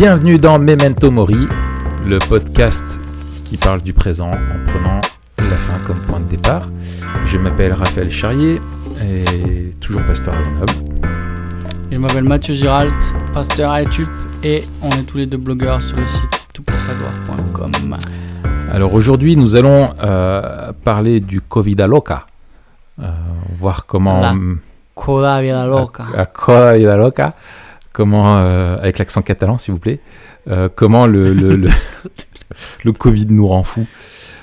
Bienvenue 0.00 0.38
dans 0.38 0.58
Memento 0.58 1.10
Mori, 1.10 1.46
le 2.06 2.18
podcast 2.20 2.98
qui 3.44 3.58
parle 3.58 3.82
du 3.82 3.92
présent 3.92 4.30
en 4.30 4.64
prenant 4.64 4.98
la 5.36 5.56
fin 5.58 5.78
comme 5.86 6.00
point 6.06 6.20
de 6.20 6.24
départ. 6.24 6.70
Je 7.26 7.36
m'appelle 7.36 7.74
Raphaël 7.74 8.10
Charrier 8.10 8.62
et 9.04 9.74
toujours 9.78 10.02
pasteur 10.06 10.32
à 10.32 10.40
Grenoble. 10.40 10.72
Je 11.90 11.98
m'appelle 11.98 12.24
Mathieu 12.24 12.54
Giralt, 12.54 12.94
pasteur 13.34 13.72
à 13.72 13.82
YouTube 13.82 14.08
et 14.42 14.64
on 14.80 14.88
est 14.88 15.02
tous 15.02 15.18
les 15.18 15.26
deux 15.26 15.36
blogueurs 15.36 15.82
sur 15.82 15.98
le 15.98 16.06
site 16.06 16.48
toutpoursagloire.com. 16.54 17.94
Alors 18.72 18.94
aujourd'hui, 18.94 19.36
nous 19.36 19.54
allons 19.54 19.90
euh, 20.02 20.72
parler 20.82 21.20
du 21.20 21.42
Covid 21.42 21.76
à 21.78 21.86
loca. 21.86 22.24
Euh, 23.02 23.10
voir 23.58 23.84
comment. 23.84 24.22
La 24.22 24.34
Coda 24.94 25.42
vida 25.42 25.66
loca. 25.66 26.04
à 26.16 26.24
Covid 26.24 26.86
à 26.86 26.96
loca. 26.96 27.34
Comment, 27.92 28.38
euh, 28.38 28.78
avec 28.78 28.98
l'accent 28.98 29.22
catalan, 29.22 29.58
s'il 29.58 29.74
vous 29.74 29.80
plaît, 29.80 30.00
euh, 30.48 30.68
comment 30.74 31.06
le, 31.06 31.34
le, 31.34 31.56
le, 31.56 32.92
Covid 32.92 33.26
nous 33.30 33.48
rend 33.48 33.62
fous? 33.62 33.86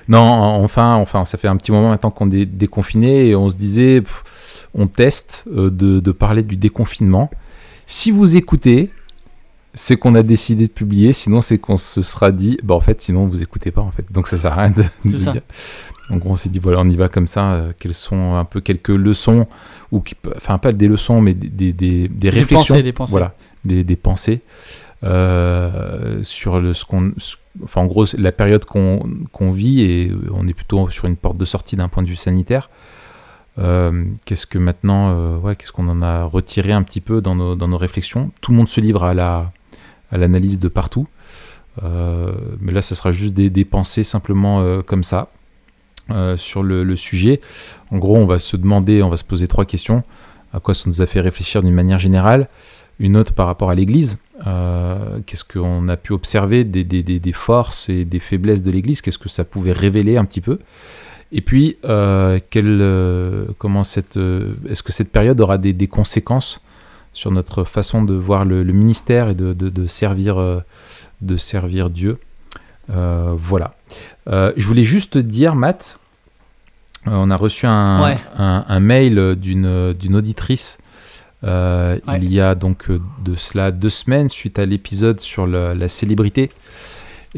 Non, 0.10 0.20
enfin, 0.20 0.96
enfin, 0.96 1.26
ça 1.26 1.38
fait 1.38 1.48
un 1.48 1.58
petit 1.58 1.72
moment 1.72 1.90
maintenant 1.90 2.12
qu'on 2.12 2.30
est 2.32 2.46
déconfiné 2.46 3.28
et 3.28 3.36
on 3.36 3.50
se 3.50 3.56
disait, 3.56 4.04
on 4.74 4.88
teste 4.88 5.46
euh, 5.48 5.70
de 5.70 6.12
parler 6.12 6.44
du 6.44 6.58
déconfinement. 6.58 7.30
Si 7.86 8.12
vous 8.12 8.36
écoutez, 8.36 8.92
c'est 9.78 9.96
qu'on 9.96 10.16
a 10.16 10.24
décidé 10.24 10.68
de 10.68 10.72
publier, 10.72 11.14
sinon 11.14 11.40
c'est 11.40 11.60
qu'on 11.60 11.78
se 11.78 12.02
sera 12.02 12.32
dit, 12.32 12.58
bah 12.64 12.76
en 12.76 12.82
fait, 12.82 13.02
sinon 13.02 13.28
vous 13.28 13.42
écoutez 13.42 13.72
pas 13.72 13.82
en 13.82 13.92
fait, 13.92 14.06
donc 14.12 14.28
ça 14.28 14.38
sert 14.38 14.54
à 14.54 14.64
rien 14.64 14.72
de, 14.72 14.84
de 15.06 15.16
dire. 15.18 15.42
Donc 16.10 16.26
on 16.26 16.36
s'est 16.36 16.50
dit, 16.50 16.60
voilà, 16.60 16.80
on 16.80 16.90
y 16.90 16.96
va 16.96 17.10
comme 17.10 17.28
ça, 17.28 17.52
euh, 17.52 17.74
quelles 17.80 17.94
sont 17.94 18.36
un 18.36 18.46
peu 18.46 18.60
quelques 18.60 18.90
leçons, 18.90 19.46
ou 19.92 20.02
qui, 20.02 20.16
enfin 20.36 20.58
pas 20.58 20.72
des 20.72 20.88
leçons, 20.88 21.22
mais 21.22 21.34
des, 21.34 21.50
des, 21.50 21.74
des, 21.74 22.08
des 22.08 22.30
réflexions, 22.30 22.76
pensées, 22.76 22.84
des 22.84 22.94
pensées. 22.94 23.12
voilà, 23.12 23.36
des, 23.66 23.84
des 23.84 23.96
pensées 23.96 24.42
euh, 25.04 26.24
sur 26.24 26.60
le, 26.60 26.74
ce 26.74 26.84
qu'on, 26.84 27.12
enfin 27.64 27.82
en 27.82 27.86
gros 27.86 28.06
la 28.18 28.32
période 28.32 28.66
qu'on 28.66 29.08
qu'on 29.32 29.52
vit 29.52 29.82
et 29.82 30.12
on 30.34 30.48
est 30.48 30.54
plutôt 30.54 30.90
sur 30.90 31.06
une 31.06 31.18
porte 31.18 31.38
de 31.38 31.46
sortie 31.46 31.76
d'un 31.76 31.88
point 31.88 32.04
de 32.04 32.08
vue 32.08 32.16
sanitaire. 32.16 32.70
Euh, 33.60 34.06
qu'est-ce 34.26 34.46
que 34.46 34.60
maintenant, 34.60 35.10
euh, 35.10 35.38
ouais, 35.40 35.56
qu'est-ce 35.56 35.72
qu'on 35.72 35.88
en 35.90 36.04
a 36.04 36.24
retiré 36.24 36.72
un 36.74 36.84
petit 36.84 37.02
peu 37.02 37.22
dans 37.22 37.34
nos, 37.36 37.56
dans 37.56 37.68
nos 37.68 37.78
réflexions? 37.78 38.32
Tout 38.40 38.52
le 38.52 38.58
monde 38.58 38.70
se 38.70 38.80
livre 38.80 39.04
à 39.04 39.16
la 39.16 39.52
à 40.12 40.18
l'analyse 40.18 40.60
de 40.60 40.68
partout, 40.68 41.08
Euh, 41.84 42.32
mais 42.60 42.72
là, 42.72 42.82
ça 42.82 42.96
sera 42.96 43.12
juste 43.12 43.34
des, 43.34 43.66
pensées 43.66 44.04
simplement 44.04 44.62
euh, 44.62 44.82
comme 44.82 45.04
ça 45.04 45.30
euh, 46.12 46.38
sur 46.38 46.64
le, 46.64 46.96
sujet. 46.96 47.42
En 47.92 47.98
gros, 47.98 48.18
on 48.18 48.26
va 48.26 48.40
se 48.40 48.58
demander, 48.58 49.04
on 49.04 49.10
va 49.10 49.18
se 49.18 49.24
poser 49.24 49.48
trois 49.48 49.66
questions. 49.66 50.04
À 50.54 50.60
quoi 50.60 50.74
ça 50.74 50.84
nous 50.88 51.02
a 51.02 51.06
fait 51.06 51.22
réfléchir 51.22 51.62
d'une 51.62 51.74
manière 51.74 52.00
générale 52.00 52.48
Une 53.00 53.18
autre 53.18 53.34
par 53.34 53.46
rapport 53.48 53.70
à 53.70 53.76
l'Église. 53.76 54.18
Qu'est-ce 55.26 55.44
qu'on 55.44 55.88
a 55.88 55.98
pu 55.98 56.14
observer 56.14 56.64
des, 56.64 57.34
forces 57.34 57.90
et 57.90 58.06
des 58.06 58.20
faiblesses 58.20 58.64
de 58.64 58.72
l'Église? 58.72 59.02
Qu'est-ce 59.02 59.20
que 59.20 59.30
ça 59.30 59.44
pouvait 59.44 59.74
révéler 59.74 60.18
un 60.18 60.26
petit 60.26 60.42
peu? 60.42 60.60
Et 61.34 61.42
puis, 61.42 61.78
est-ce 61.84 62.42
que 64.84 64.92
cette 64.94 65.12
période 65.12 65.42
aura 65.42 65.58
des 65.58 65.88
conséquences 65.88 66.62
sur 67.18 67.32
notre 67.32 67.64
façon 67.64 68.04
de 68.04 68.14
voir 68.14 68.46
le, 68.46 68.62
le 68.62 68.74
ministère 68.74 69.30
et 69.30 69.34
de, 69.34 69.52
de- 69.54 69.70
de 69.70 69.88
servir, 69.88 70.38
euh, 70.38 70.60
de 71.22 71.36
servir 71.36 71.90
Dieu 71.90 72.20
Euh, 72.92 73.34
Voilà. 73.36 73.74
Euh, 74.30 74.54
je 74.56 74.66
voulais 74.68 74.84
juste 74.84 75.14
te 75.14 75.20
dire, 75.20 75.56
Matt, 75.56 76.00
on 77.08 77.30
a 77.32 77.36
reçu 77.36 77.66
un, 77.66 78.02
Ouais. 78.04 78.18
un- 78.38 78.64
un 78.68 78.80
mail 78.80 79.36
d'une 79.36 80.16
auditrice 80.16 80.78
Ouais. 81.44 82.00
il 82.22 82.32
y 82.32 82.40
a 82.40 82.56
donc 82.56 82.90
de 83.24 83.36
cela 83.36 83.72
deux 83.72 83.90
semaines 83.90 84.30
suite 84.30 84.58
à 84.60 84.66
l'épisode 84.66 85.20
sur 85.20 85.48
la, 85.48 85.74
la 85.74 85.88
célébrité. 85.88 86.52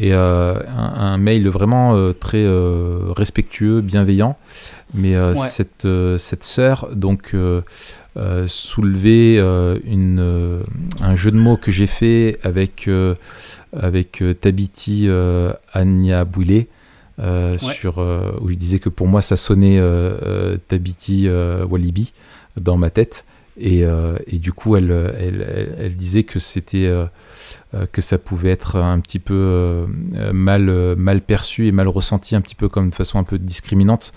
Et 0.02 0.14
euh, 0.14 0.46
un, 0.70 1.14
un 1.14 1.18
mail 1.18 1.50
vraiment 1.50 1.94
euh, 1.94 2.14
très 2.14 2.44
euh, 2.46 3.12
respectueux, 3.16 3.82
bienveillant. 3.82 4.38
Mais 4.94 5.20
Ouais. 5.20 5.36
cette, 5.36 5.88
cette 6.18 6.44
sœur, 6.46 6.88
donc, 6.96 7.32
euh, 7.34 7.62
euh, 8.18 8.46
soulevait 8.48 9.38
euh, 9.38 9.78
une, 9.86 10.20
euh, 10.20 10.64
un 11.02 11.16
jeu 11.16 11.32
de 11.32 11.38
mots 11.38 11.58
que 11.58 11.70
j'ai 11.72 11.86
fait 11.86 12.40
avec, 12.44 12.90
avec 13.78 14.24
Tabiti 14.42 15.08
Anya 15.74 16.24
Boulet. 16.26 16.68
Ouais. 17.22 17.58
sur, 17.60 17.98
où 18.42 18.48
je 18.48 18.56
disais 18.56 18.80
que 18.80 18.88
pour 18.88 19.08
moi 19.08 19.22
ça 19.22 19.36
sonnait 19.36 19.78
Tabiti 20.70 21.28
Walibi 21.70 22.14
dans 22.60 22.78
ma 22.78 22.90
tête 22.90 23.26
et, 23.60 23.84
euh, 23.86 24.18
et 24.28 24.40
du 24.40 24.54
coup 24.54 24.76
elle, 24.78 24.92
elle, 25.18 25.42
elle, 25.48 25.76
elle 25.80 25.96
disait 25.96 26.24
que 26.24 26.40
c'était 26.40 26.86
euh, 26.88 27.06
euh, 27.74 27.86
que 27.92 28.02
ça 28.02 28.18
pouvait 28.18 28.50
être 28.52 28.78
un 28.78 29.00
petit 29.00 29.20
peu 29.20 29.86
mal, 30.34 30.96
mal 30.98 31.22
perçu 31.22 31.68
et 31.68 31.72
mal 31.72 31.88
ressenti 31.88 32.36
un 32.36 32.42
petit 32.42 32.56
peu 32.56 32.70
comme 32.70 32.90
de 32.90 32.96
façon 32.96 33.20
un 33.20 33.24
peu 33.24 33.38
discriminante 33.38 34.14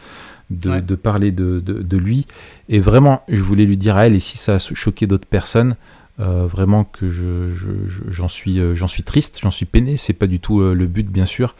de, 0.50 0.70
Ouais. 0.70 0.82
de 0.82 0.94
parler 0.94 1.32
de, 1.32 1.60
de, 1.60 1.82
de 1.82 1.96
lui. 1.96 2.26
Et 2.68 2.78
vraiment 2.80 3.22
je 3.28 3.42
voulais 3.42 3.64
lui 3.64 3.76
dire 3.76 3.96
à 3.96 4.06
elle 4.06 4.14
et 4.14 4.20
si 4.20 4.38
ça 4.38 4.54
a 4.54 4.58
choqué 4.58 5.06
d'autres 5.06 5.26
personnes 5.28 5.76
euh, 6.20 6.46
vraiment 6.46 6.84
que 6.84 7.08
je, 7.08 7.48
je- 7.54 7.88
je- 7.88 8.02
j'en 8.10 8.28
suis 8.28 8.60
euh, 8.60 8.74
j'en 8.74 8.86
suis 8.86 9.02
triste 9.02 9.38
j'en 9.42 9.50
suis 9.50 9.64
peiné. 9.66 9.96
C'est 9.96 10.12
pas 10.12 10.26
du 10.26 10.40
tout 10.40 10.60
euh, 10.60 10.74
le 10.74 10.86
but 10.86 11.08
bien 11.08 11.26
sûr. 11.26 11.54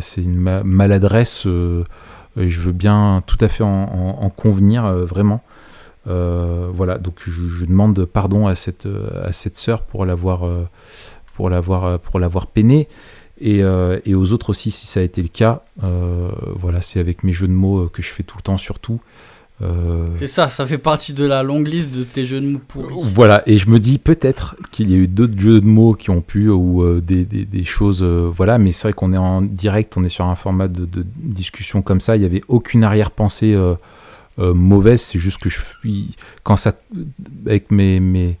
C'est 0.00 0.22
une 0.22 0.36
ma- 0.36 0.64
maladresse 0.64 1.46
et 2.38 2.48
je 2.48 2.60
veux 2.60 2.72
bien 2.72 3.22
tout 3.26 3.38
à 3.40 3.48
fait 3.48 3.62
en, 3.62 3.68
en- 3.68 4.18
en 4.24 4.30
convenir 4.30 4.90
vraiment 4.92 5.42
voilà, 6.06 6.98
donc 6.98 7.14
je, 7.24 7.30
je 7.30 7.64
demande 7.64 8.04
pardon 8.04 8.46
à 8.46 8.54
cette, 8.54 8.86
euh, 8.86 9.26
à 9.28 9.32
cette 9.32 9.56
sœur 9.56 9.82
pour 9.82 10.04
l'avoir 10.06 10.44
euh, 10.44 10.64
pour 11.34 11.50
l'avoir 11.50 11.84
euh, 11.84 11.98
pour 11.98 12.18
l'avoir 12.20 12.46
peiné 12.46 12.88
et, 13.40 13.62
euh, 13.62 13.98
et 14.06 14.14
aux 14.14 14.32
autres 14.32 14.50
aussi 14.50 14.70
si 14.70 14.86
ça 14.86 15.00
a 15.00 15.02
été 15.02 15.20
le 15.22 15.28
cas. 15.28 15.62
Euh, 15.84 16.30
voilà, 16.58 16.80
c'est 16.80 17.00
avec 17.00 17.24
mes 17.24 17.32
jeux 17.32 17.48
de 17.48 17.52
mots 17.52 17.80
euh, 17.84 17.90
que 17.92 18.02
je 18.02 18.08
fais 18.10 18.22
tout 18.22 18.36
le 18.38 18.42
temps 18.42 18.58
surtout. 18.58 19.00
Euh, 19.62 20.06
C'est 20.16 20.26
ça, 20.26 20.48
ça 20.50 20.66
fait 20.66 20.76
partie 20.76 21.14
de 21.14 21.24
la 21.24 21.42
longue 21.42 21.66
liste 21.66 21.96
de 21.96 22.02
tes 22.04 22.26
jeux 22.26 22.40
de 22.42 22.46
mots 22.46 22.60
pourris. 22.68 22.94
voilà, 23.14 23.42
et 23.46 23.56
je 23.56 23.68
me 23.70 23.78
dis 23.80 23.96
peut-être 23.98 24.54
qu'il 24.70 24.90
y 24.90 24.94
a 24.94 24.98
eu 24.98 25.06
d'autres 25.08 25.38
jeux 25.38 25.62
de 25.62 25.66
mots 25.66 25.94
qui 25.94 26.10
ont 26.10 26.20
pu, 26.20 26.50
ou 26.50 26.82
euh, 26.82 27.00
des, 27.00 27.24
des- 27.24 27.46
des 27.46 27.64
choses, 27.64 28.02
euh, 28.02 28.30
voilà, 28.30 28.58
mais 28.58 28.72
c'est 28.72 28.88
vrai 28.88 28.92
qu'on 28.92 29.14
est 29.14 29.18
en 29.18 29.40
direct, 29.40 29.96
on 29.96 30.04
est 30.04 30.10
sur 30.10 30.26
un 30.28 30.34
format 30.34 30.68
de, 30.68 30.84
de 30.84 31.06
discussion 31.16 31.80
comme 31.80 32.00
ça, 32.00 32.16
il 32.16 32.20
n'y 32.20 32.26
avait 32.26 32.42
aucune 32.48 32.84
arrière-pensée 32.84 33.54
euh, 34.38 34.52
mauvaise, 34.54 35.00
c'est 35.00 35.18
juste 35.18 35.40
que 35.40 35.48
je 35.48 35.58
suis, 35.60 36.10
quand 36.42 36.56
ça, 36.56 36.72
avec 37.46 37.70
mes, 37.70 38.00
mes, 38.00 38.36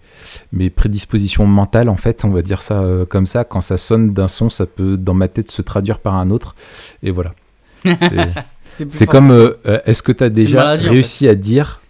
mes 0.52 0.68
prédispositions 0.70 1.46
mentales, 1.46 1.88
en 1.88 1.96
fait, 1.96 2.24
on 2.24 2.30
va 2.30 2.42
dire 2.42 2.60
ça 2.62 2.80
euh, 2.80 3.06
comme 3.06 3.26
ça, 3.26 3.44
quand 3.44 3.60
ça 3.62 3.78
sonne 3.78 4.12
d'un 4.12 4.28
son, 4.28 4.50
ça 4.50 4.66
peut 4.66 4.96
dans 4.98 5.14
ma 5.14 5.28
tête 5.28 5.50
se 5.50 5.62
traduire 5.62 5.98
par 5.98 6.16
un 6.16 6.30
autre, 6.30 6.54
et 7.02 7.10
voilà. 7.10 7.34
C'est- 7.82 9.06
comme, 9.10 9.30
euh, 9.30 9.54
est-ce 9.86 10.02
que 10.02 10.12
tu 10.12 10.22
as 10.24 10.28
déjà 10.28 10.58
maladie, 10.58 10.88
en 10.88 10.92
réussi 10.92 11.28
à 11.28 11.34
dire, 11.34 11.80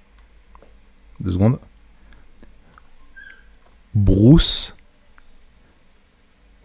deux 1.21 1.33
secondes, 1.33 1.59
Bruce 3.95 4.75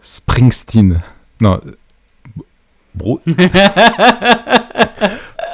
Springsteen? 0.00 1.00
Non, 1.40 1.60
euh, 1.66 1.72
Bru- 2.94 3.20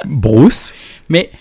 Bruce. 0.05 0.73
Mais 1.09 1.31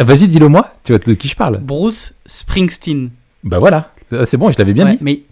Vas-y, 0.00 0.28
dis-le 0.28 0.48
moi. 0.48 0.74
Tu 0.84 0.92
vois 0.92 0.98
de 0.98 1.12
qui 1.14 1.28
je 1.28 1.36
parle 1.36 1.58
Bruce 1.58 2.14
Springsteen. 2.26 3.10
Bah 3.44 3.58
voilà, 3.58 3.92
c'est 4.24 4.36
bon, 4.36 4.50
je 4.52 4.58
l'avais 4.58 4.72
bien 4.72 4.86
Ouais, 4.86 4.92
dit. 4.92 4.98
mais 5.02 5.22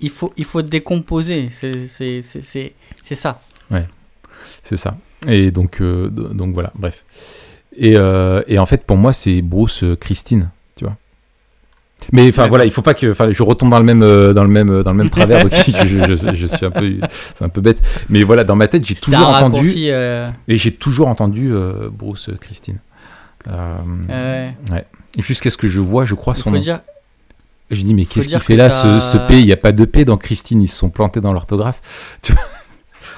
il 0.00 0.10
faut, 0.10 0.32
il 0.36 0.44
faut 0.44 0.62
décomposer. 0.62 1.48
C'est, 1.50 1.86
c'est, 1.86 2.22
c'est, 2.22 2.42
c'est, 2.42 3.14
ça. 3.14 3.40
Ça. 4.64 4.96
Et 5.28 5.50
donc, 5.50 5.80
euh, 5.82 6.08
donc 6.08 6.54
voilà, 6.54 6.72
bref. 6.74 7.04
Et, 7.76 7.94
euh, 7.96 8.42
et 8.46 8.58
en 8.58 8.66
fait, 8.66 8.84
pour 8.84 8.96
moi, 8.96 9.12
c'est 9.12 9.42
Bruce 9.42 9.84
euh, 9.84 9.94
Christine, 9.96 10.48
tu 10.76 10.84
vois. 10.84 10.96
Mais 12.12 12.26
enfin 12.28 12.48
voilà, 12.48 12.64
il 12.64 12.70
faut 12.70 12.80
pas 12.82 12.94
que, 12.94 13.10
enfin, 13.10 13.30
je 13.30 13.42
retombe 13.42 13.70
dans 13.70 13.78
le 13.78 13.84
même, 13.84 14.00
dans 14.00 14.42
le 14.42 14.48
même, 14.48 14.82
dans 14.82 14.92
le 14.92 14.96
même 14.96 15.10
travers. 15.10 15.42
donc 15.42 15.52
je, 15.54 15.70
je- 15.70 16.14
je- 16.16 16.34
je 16.34 16.46
suis 16.46 16.64
un 16.64 16.70
peu, 16.70 16.94
c'est 17.34 17.44
un 17.44 17.50
peu 17.50 17.60
bête. 17.60 17.82
Mais 18.08 18.22
voilà, 18.22 18.42
dans 18.44 18.56
ma 18.56 18.68
tête, 18.68 18.84
j'ai 18.86 18.94
toujours 18.94 19.28
entendu, 19.28 19.68
et 19.68 20.56
j'ai 20.56 20.72
toujours 20.72 21.08
entendu 21.08 21.52
Bruce 21.92 22.30
Christine. 22.40 22.78
Euh, 23.48 23.78
euh, 24.10 24.50
Jusqu'à 25.18 25.50
ce 25.50 25.56
que 25.56 25.68
je 25.68 25.80
vois, 25.80 26.04
je 26.04 26.14
crois 26.14 26.34
son 26.34 26.44
faut 26.44 26.50
nom. 26.50 26.58
dire. 26.60 26.80
Je 27.70 27.80
dis 27.80 27.94
mais 27.94 28.04
qu'est-ce 28.04 28.28
qu'il 28.28 28.38
fait 28.40 28.54
que 28.54 28.58
là, 28.58 28.68
ce, 28.70 29.16
P? 29.28 29.40
Il 29.40 29.46
n'y 29.46 29.52
a 29.52 29.56
pas 29.56 29.72
de 29.72 29.84
P 29.84 30.04
dans 30.04 30.16
Christine, 30.16 30.60
ils 30.62 30.68
se 30.68 30.76
sont 30.76 30.90
plantés 30.90 31.20
dans 31.20 31.32
l'orthographe. 31.32 32.18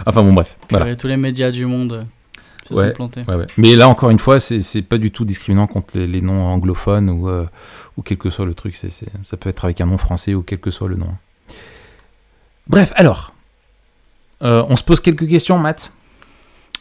Enfin 0.07 0.23
bon, 0.23 0.33
bref. 0.33 0.57
Voilà. 0.71 0.87
Purée, 0.87 0.97
Tous 0.97 1.07
les 1.07 1.17
médias 1.17 1.51
du 1.51 1.67
monde 1.67 2.07
se 2.69 2.75
Ouais. 2.75 2.89
sont 2.89 2.95
plantés. 2.95 3.23
Ouais, 3.29 3.35
ouais. 3.35 3.47
Mais 3.57 3.77
là, 3.77 3.89
encore 3.89 4.11
une 4.11 4.19
fois, 4.19 4.41
c'est 4.41 4.83
pas 4.83 4.99
du 4.99 5.11
tout 5.11 5.25
discriminant 5.25 5.67
contre 5.67 5.99
les, 5.99 6.07
les 6.07 6.21
noms 6.21 6.47
anglophones 6.47 7.11
ou, 7.11 7.29
euh, 7.29 7.47
ou 7.97 8.03
quel 8.03 8.17
que 8.19 8.31
soit 8.31 8.47
le 8.47 8.55
truc. 8.55 8.77
ça 8.77 9.37
peut 9.37 9.49
être 9.51 9.65
avec 9.65 9.81
un 9.81 9.87
nom 9.87 9.99
français 9.99 10.35
ou 10.35 10.43
quel 10.43 10.59
que 10.59 10.71
soit 10.71 10.89
le 10.89 10.97
nom. 10.97 11.09
Bref, 12.69 12.93
alors. 12.97 13.33
Euh, 14.43 14.65
on 14.69 14.77
se 14.77 14.83
pose 14.83 15.01
quelques 15.01 15.29
questions, 15.29 15.59
Matt 15.59 15.93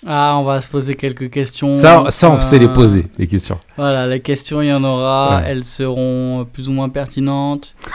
Ah, 0.08 0.36
on 0.38 0.44
va 0.44 0.62
se 0.62 0.68
poser 0.70 0.96
quelques 0.96 1.30
questions. 1.30 1.76
Ça, 1.76 2.06
ça, 2.10 2.30
on 2.32 2.42
sait 2.42 2.58
les 2.58 2.66
Euh, 2.66 2.74
poser, 2.74 3.08
les 3.20 3.28
questions. 3.28 3.60
Voilà, 3.78 4.08
les 4.08 4.20
questions, 4.20 4.62
il 4.62 4.68
y 4.70 4.74
en 4.74 4.84
aura. 4.84 5.38
Ouais. 5.38 5.44
Elles 5.50 5.64
seront 5.64 6.46
plus 6.52 6.68
ou 6.70 6.72
moins 6.74 6.90
pertinentes. 6.90 7.76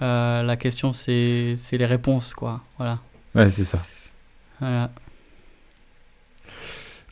Euh, 0.00 0.42
la 0.42 0.56
question, 0.56 0.92
c'est 0.92 1.54
les 1.70 1.86
réponses, 1.86 2.34
quoi. 2.34 2.58
Voilà. 2.76 2.98
Ouais, 3.36 3.48
c'est 3.52 3.64
ça. 3.64 3.78
Voilà. 4.58 4.90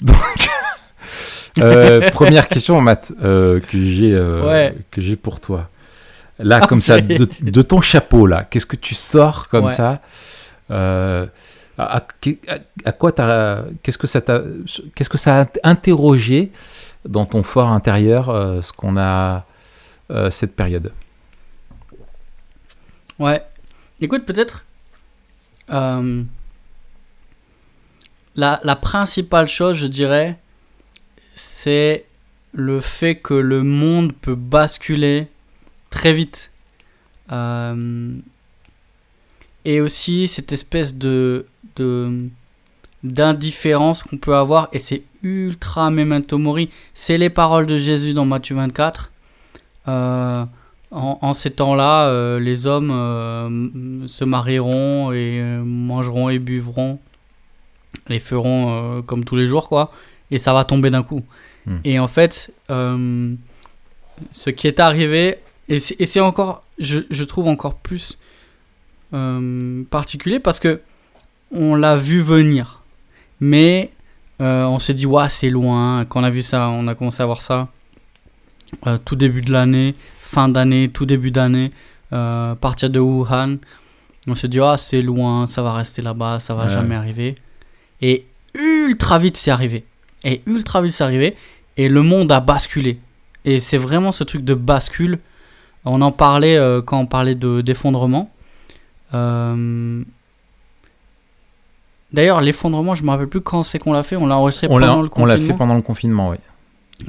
Euh, 1.59 2.09
première 2.11 2.49
question, 2.49 2.81
Matt, 2.81 3.13
que 3.21 3.61
j'ai 3.73 4.19
Ouais. 4.19 4.75
que 4.91 5.01
j'ai 5.01 5.17
pour 5.17 5.41
toi. 5.41 5.69
Là, 6.39 6.61
comme 6.61 6.81
ça, 6.81 7.01
de, 7.01 7.29
de 7.43 7.63
ton 7.63 7.81
chapeau, 7.81 8.27
là, 8.27 8.45
qu'est-ce 8.45 8.67
que 8.67 8.77
tu 8.77 8.95
sors 8.95 9.49
comme 9.49 9.67
Ouais. 9.67 9.71
ça? 9.73 10.01
À, 11.87 11.97
à- 11.99 12.91
à- 13.19 13.65
qu'est-ce 13.83 13.99
que 13.99 14.07
ça 14.07 14.21
t'a, 14.21 14.43
qu'est-ce 14.95 15.09
que 15.09 15.19
ça 15.19 15.43
a 15.43 15.47
interrogé 15.65 16.51
dans 17.05 17.27
ton 17.27 17.43
fort 17.43 17.69
intérieur, 17.69 18.29
euh, 18.29 18.63
ce 18.63 18.73
qu'on 18.73 18.97
a 18.97 19.47
euh, 20.11 20.31
cette 20.31 20.55
période? 20.57 20.93
Ouais. 23.19 23.43
Écoute, 24.01 24.25
peut-être. 24.25 24.65
euh, 25.71 26.23
la, 28.37 28.61
la 28.65 28.77
principale 28.77 29.49
chose, 29.49 29.77
je 29.77 29.87
dirais, 29.87 30.39
c'est 31.35 32.05
le 32.53 32.81
fait 32.81 33.17
que 33.17 33.35
le 33.35 33.63
monde 33.63 34.13
peut 34.15 34.35
basculer 34.35 35.29
très 35.91 36.13
vite. 36.13 36.51
Et 39.65 39.81
aussi 39.81 40.27
cette 40.27 40.53
espèce 40.53 40.95
de, 40.95 41.47
de 41.77 42.19
d'indifférence 43.03 44.03
qu'on 44.03 44.19
peut 44.19 44.37
avoir 44.37 44.69
et 44.73 44.79
c'est 44.79 45.03
ultra 45.23 45.91
memento 45.91 46.37
mori 46.37 46.69
c'est 46.93 47.17
les 47.17 47.31
paroles 47.31 47.67
de 47.67 47.79
Jésus 47.79 48.13
dans 48.13 48.27
Matthieu 48.27 48.57
24 48.57 49.11
Euh, 49.89 50.45
en, 50.91 51.19
en 51.23 51.35
ces 51.35 51.53
temps-là, 51.53 52.09
euh, 52.09 52.41
les 52.41 52.67
hommes 52.67 52.91
euh, 52.91 54.09
se 54.09 54.25
marieront 54.25 55.13
et 55.13 55.41
euh, 55.41 55.63
mangeront 55.63 56.31
et 56.31 56.39
buvront 56.39 56.99
et 58.09 58.19
feront 58.19 59.03
comme 59.03 59.25
tous 59.25 59.37
les 59.37 59.47
jours, 59.47 59.69
quoi. 59.69 59.93
Et 60.31 60.39
ça 60.39 60.53
va 60.53 60.65
tomber 60.65 60.91
d'un 60.91 61.03
coup. 61.03 61.25
Hmm. 61.67 61.79
Et 61.85 61.99
en 61.99 62.09
fait, 62.09 62.53
ce 62.69 64.51
qui 64.51 64.67
est 64.67 64.81
arrivé, 64.81 65.39
et 65.69 65.79
c'est 65.79 66.21
encore, 66.21 66.65
je, 66.79 67.01
je 67.11 67.25
trouve 67.25 67.49
encore 67.49 67.75
plus 67.75 68.19
particulier 69.91 70.39
parce 70.39 70.61
que 70.61 70.81
on 71.51 71.75
l'a 71.75 71.97
vu 71.97 72.21
venir, 72.21 72.83
mais 73.41 73.91
euh, 74.41 74.65
on 74.65 74.79
s'est 74.79 74.95
dit 74.95 75.07
ouais 75.07 75.29
c'est 75.29 75.51
loin. 75.51 76.05
Quand 76.07 76.21
on 76.21 76.25
a 76.25 76.31
vu 76.31 76.43
ça, 76.43 76.69
on 76.71 76.87
a 76.89 76.95
commencé 76.95 77.23
à 77.23 77.27
voir 77.27 77.41
ça 77.41 77.69
euh, 78.87 78.99
tout 79.05 79.17
début 79.17 79.43
de 79.43 79.53
l'année, 79.53 79.95
fin 80.21 80.49
d'année, 80.49 80.89
tout 80.89 81.07
début 81.07 81.31
d'année, 81.31 81.73
euh, 82.13 82.55
partir 82.55 82.89
de 82.91 83.01
Wuhan. 83.01 83.57
On 84.27 84.35
s'est 84.35 84.49
dit, 84.49 84.61
ah, 84.61 84.77
c'est 84.77 85.01
loin, 85.03 85.47
ça 85.47 85.63
va 85.63 85.73
rester 85.73 86.03
là-bas, 86.03 86.41
ça 86.41 86.55
va 86.55 86.65
Ouais. 86.67 86.71
jamais 86.71 86.95
arriver. 86.95 87.35
Et 88.03 88.27
ultra 88.55 89.19
vite, 89.19 89.37
c'est 89.37 89.51
arrivé. 89.51 89.85
Et 90.25 90.43
ultra 90.47 90.83
vite, 90.83 90.93
c'est 90.93 91.03
arrivé. 91.05 91.35
Et 91.79 91.89
le 91.89 92.03
monde 92.03 92.31
a 92.31 92.39
basculé. 92.41 92.99
Et 93.47 93.59
c'est 93.61 93.79
vraiment 93.79 94.13
ce 94.13 94.23
truc 94.23 94.45
de 94.45 94.53
bascule. 94.55 95.19
On 95.87 96.01
en 96.03 96.13
parlait 96.13 96.59
quand 96.85 96.99
on 97.01 97.07
parlait 97.07 97.35
de- 97.35 97.63
d'effondrement. 97.63 98.31
Euh, 99.15 100.03
D'ailleurs, 102.13 102.41
l'effondrement, 102.41 102.95
je 102.95 103.03
me 103.05 103.11
rappelle 103.11 103.29
plus 103.29 103.41
quand 103.41 103.63
c'est 103.63 103.79
qu'on 103.79 103.93
l'a 103.93 104.03
fait. 104.03 104.17
On 104.17 104.27
l'a 104.27 104.37
enregistré 104.37 104.67
On 104.69 104.79
pendant 104.79 105.03
le 105.03 105.11
on 105.15 105.25
l'a 105.25 105.35
confinement. 105.35 105.55
fait 105.55 105.59
pendant 105.59 105.75
le 105.77 105.83
confinement, 105.83 106.31
oui. 106.31 106.37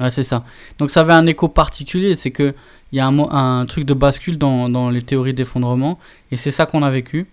Ouais, 0.00 0.10
c'est 0.10 0.22
ça. 0.22 0.44
Donc 0.78 0.90
ça 0.90 1.00
avait 1.00 1.12
un 1.12 1.26
écho 1.26 1.48
particulier, 1.48 2.14
c'est 2.14 2.30
que 2.30 2.54
il 2.92 2.98
y 2.98 3.00
a 3.00 3.06
un, 3.06 3.64
truc 3.66 3.84
de 3.84 3.94
bascule 3.94 4.36
dans, 4.36 4.68
dans 4.68 4.90
les 4.90 5.00
théories 5.00 5.32
d'effondrement, 5.32 5.98
et 6.30 6.36
c'est 6.36 6.50
ça 6.50 6.66
qu'on 6.66 6.82
a 6.82 6.90
vécu. 6.90 7.26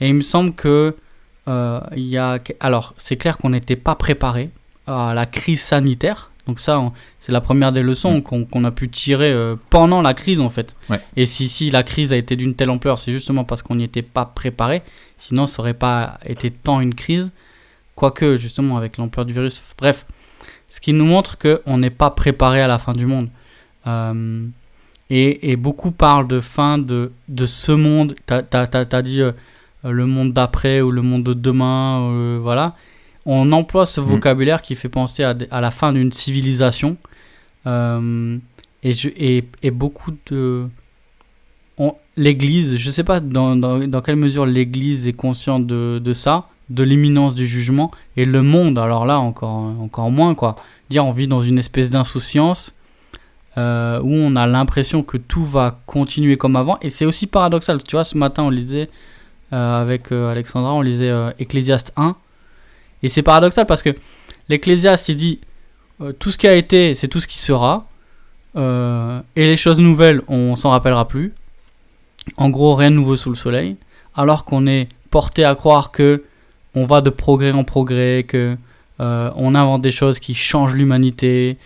Et 0.00 0.08
il 0.08 0.14
me 0.14 0.20
semble 0.20 0.52
que 0.52 0.96
euh, 1.48 1.80
il 1.94 2.06
y 2.06 2.18
a, 2.18 2.40
alors 2.60 2.92
c'est 2.96 3.16
clair 3.16 3.38
qu'on 3.38 3.50
n'était 3.50 3.76
pas 3.76 3.94
préparé 3.94 4.50
à 4.86 5.14
la 5.14 5.26
crise 5.26 5.62
sanitaire. 5.62 6.30
Donc 6.46 6.60
ça, 6.60 6.92
c'est 7.18 7.32
la 7.32 7.40
première 7.40 7.72
des 7.72 7.82
leçons 7.82 8.18
Mm. 8.18 8.46
qu'on 8.46 8.64
a 8.64 8.70
pu 8.70 8.88
tirer 8.88 9.32
euh, 9.32 9.56
pendant 9.70 10.00
la 10.02 10.14
crise 10.14 10.40
en 10.40 10.48
fait. 10.48 10.76
Ouais. 10.88 11.00
Et 11.16 11.26
si, 11.26 11.48
si 11.48 11.70
la 11.70 11.82
crise 11.82 12.12
a 12.12 12.16
été 12.16 12.36
d'une 12.36 12.54
telle 12.54 12.70
ampleur, 12.70 12.98
c'est 12.98 13.12
justement 13.12 13.44
parce 13.44 13.62
qu'on 13.62 13.76
n'y 13.76 13.84
était 13.84 14.02
pas 14.02 14.24
préparé. 14.24 14.82
Sinon, 15.18 15.46
ça 15.46 15.60
aurait 15.62 15.74
pas 15.74 16.18
été 16.24 16.50
tant 16.50 16.80
une 16.80 16.94
crise. 16.94 17.32
Quoique, 17.94 18.36
justement, 18.36 18.76
avec 18.76 18.98
l'ampleur 18.98 19.24
du 19.26 19.32
virus. 19.32 19.60
Bref, 19.78 20.06
ce 20.68 20.80
qui 20.80 20.92
nous 20.92 21.06
montre 21.06 21.38
qu'on 21.38 21.78
n'est 21.78 21.90
pas 21.90 22.10
préparé 22.10 22.60
à 22.60 22.66
la 22.66 22.78
fin 22.78 22.92
du 22.92 23.06
monde. 23.06 23.28
Euh, 23.86 24.46
et, 25.08 25.50
et 25.50 25.56
beaucoup 25.56 25.92
parlent 25.92 26.28
de 26.28 26.40
fin 26.40 26.78
de, 26.78 27.12
de 27.28 27.46
ce 27.46 27.72
monde. 27.72 28.14
Tu 28.26 28.34
as, 28.34 29.02
dit 29.02 29.20
euh, 29.20 29.32
le 29.82 30.06
monde 30.06 30.32
d'après 30.32 30.80
ou 30.80 30.90
le 30.90 31.02
monde 31.02 31.24
de 31.24 31.32
demain. 31.32 32.38
voilà. 32.40 32.74
On 33.26 33.50
emploie 33.52 33.84
ce 33.86 34.00
Mm. 34.00 34.04
vocabulaire 34.04 34.62
qui 34.62 34.76
fait 34.76 34.88
penser 34.88 35.24
à, 35.24 35.60
la 35.60 35.70
fin 35.70 35.92
d'une 35.92 36.12
civilisation. 36.12 36.96
Euh, 37.66 38.38
et, 38.82 38.92
je, 38.92 39.08
et, 39.16 39.44
et 39.62 39.70
beaucoup 39.70 40.12
de. 40.30 40.66
L'Église, 42.18 42.78
je 42.78 42.86
ne 42.86 42.92
sais 42.92 43.04
pas 43.04 43.20
dans, 43.20 43.56
dans, 43.56 43.86
dans 43.86 44.00
quelle 44.00 44.16
mesure 44.16 44.46
l'Église 44.46 45.06
est 45.06 45.12
consciente 45.12 45.66
de, 45.66 46.00
de 46.02 46.12
ça, 46.14 46.46
de 46.70 46.82
l'imminence 46.82 47.34
du 47.34 47.46
jugement, 47.46 47.90
et 48.16 48.24
le 48.24 48.40
monde, 48.40 48.78
alors 48.78 49.04
là, 49.04 49.18
encore, 49.18 49.74
encore 49.82 50.10
moins, 50.10 50.34
quoi. 50.34 50.56
Dire, 50.88 51.04
on 51.04 51.10
vit 51.10 51.28
dans 51.28 51.42
une 51.42 51.58
espèce 51.58 51.90
d'insouciance 51.90 52.72
euh, 53.58 54.00
où 54.02 54.14
on 54.14 54.34
a 54.34 54.46
l'impression 54.46 55.02
que 55.02 55.18
tout 55.18 55.44
va 55.44 55.78
continuer 55.84 56.38
comme 56.38 56.56
avant, 56.56 56.78
et 56.80 56.88
c'est 56.88 57.04
aussi 57.04 57.26
paradoxal. 57.26 57.82
Tu 57.82 57.96
vois, 57.96 58.04
ce 58.04 58.16
matin, 58.16 58.44
on 58.44 58.50
lisait 58.50 58.88
euh, 59.52 59.82
avec 59.82 60.10
Alexandra, 60.10 60.72
on 60.72 60.80
lisait 60.80 61.12
Ecclésiaste 61.38 61.92
1, 61.98 62.16
et 63.02 63.08
c'est 63.08 63.22
paradoxal 63.22 63.66
parce 63.66 63.82
que 63.82 63.90
l'Ecclésiaste, 64.48 65.08
il 65.08 65.16
dit 65.16 65.40
euh, 66.00 66.12
tout 66.12 66.30
ce 66.30 66.38
qui 66.38 66.46
a 66.46 66.54
été, 66.54 66.94
c'est 66.94 67.08
tout 67.08 67.20
ce 67.20 67.26
qui 67.26 67.38
sera, 67.38 67.86
euh, 68.56 69.20
et 69.36 69.46
les 69.46 69.56
choses 69.56 69.80
nouvelles, 69.80 70.22
on 70.28 70.54
s'en 70.56 70.70
rappellera 70.70 71.06
plus. 71.08 71.32
En 72.36 72.48
gros, 72.50 72.74
rien 72.74 72.90
de 72.90 72.96
nouveau 72.96 73.16
sous 73.16 73.30
le 73.30 73.36
soleil, 73.36 73.76
alors 74.14 74.44
qu'on 74.44 74.66
est 74.66 74.88
porté 75.10 75.44
à 75.44 75.54
croire 75.54 75.90
que 75.92 76.24
on 76.74 76.84
va 76.84 77.00
de 77.00 77.10
progrès 77.10 77.52
en 77.52 77.64
progrès, 77.64 78.24
que 78.26 78.56
euh, 79.00 79.30
on 79.36 79.54
invente 79.54 79.82
des 79.82 79.90
choses 79.90 80.18
qui 80.18 80.34
changent 80.34 80.74
l'humanité, 80.74 81.56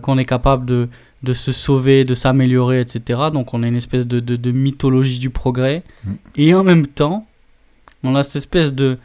qu'on 0.00 0.16
est 0.16 0.24
capable 0.24 0.64
de, 0.64 0.88
de 1.22 1.34
se 1.34 1.52
sauver, 1.52 2.06
de 2.06 2.14
s'améliorer, 2.14 2.80
etc. 2.80 3.24
Donc 3.30 3.52
on 3.52 3.62
a 3.62 3.66
une 3.68 3.76
espèce 3.76 4.06
de, 4.06 4.20
de- 4.20 4.36
de 4.36 4.50
mythologie 4.50 5.18
du 5.18 5.28
progrès. 5.28 5.82
Mm. 6.04 6.12
Et 6.36 6.54
en 6.54 6.64
même 6.64 6.86
temps, 6.86 7.26
on 8.02 8.14
a 8.14 8.22
cette 8.22 8.36
espèce 8.36 8.72
de, 8.72 8.96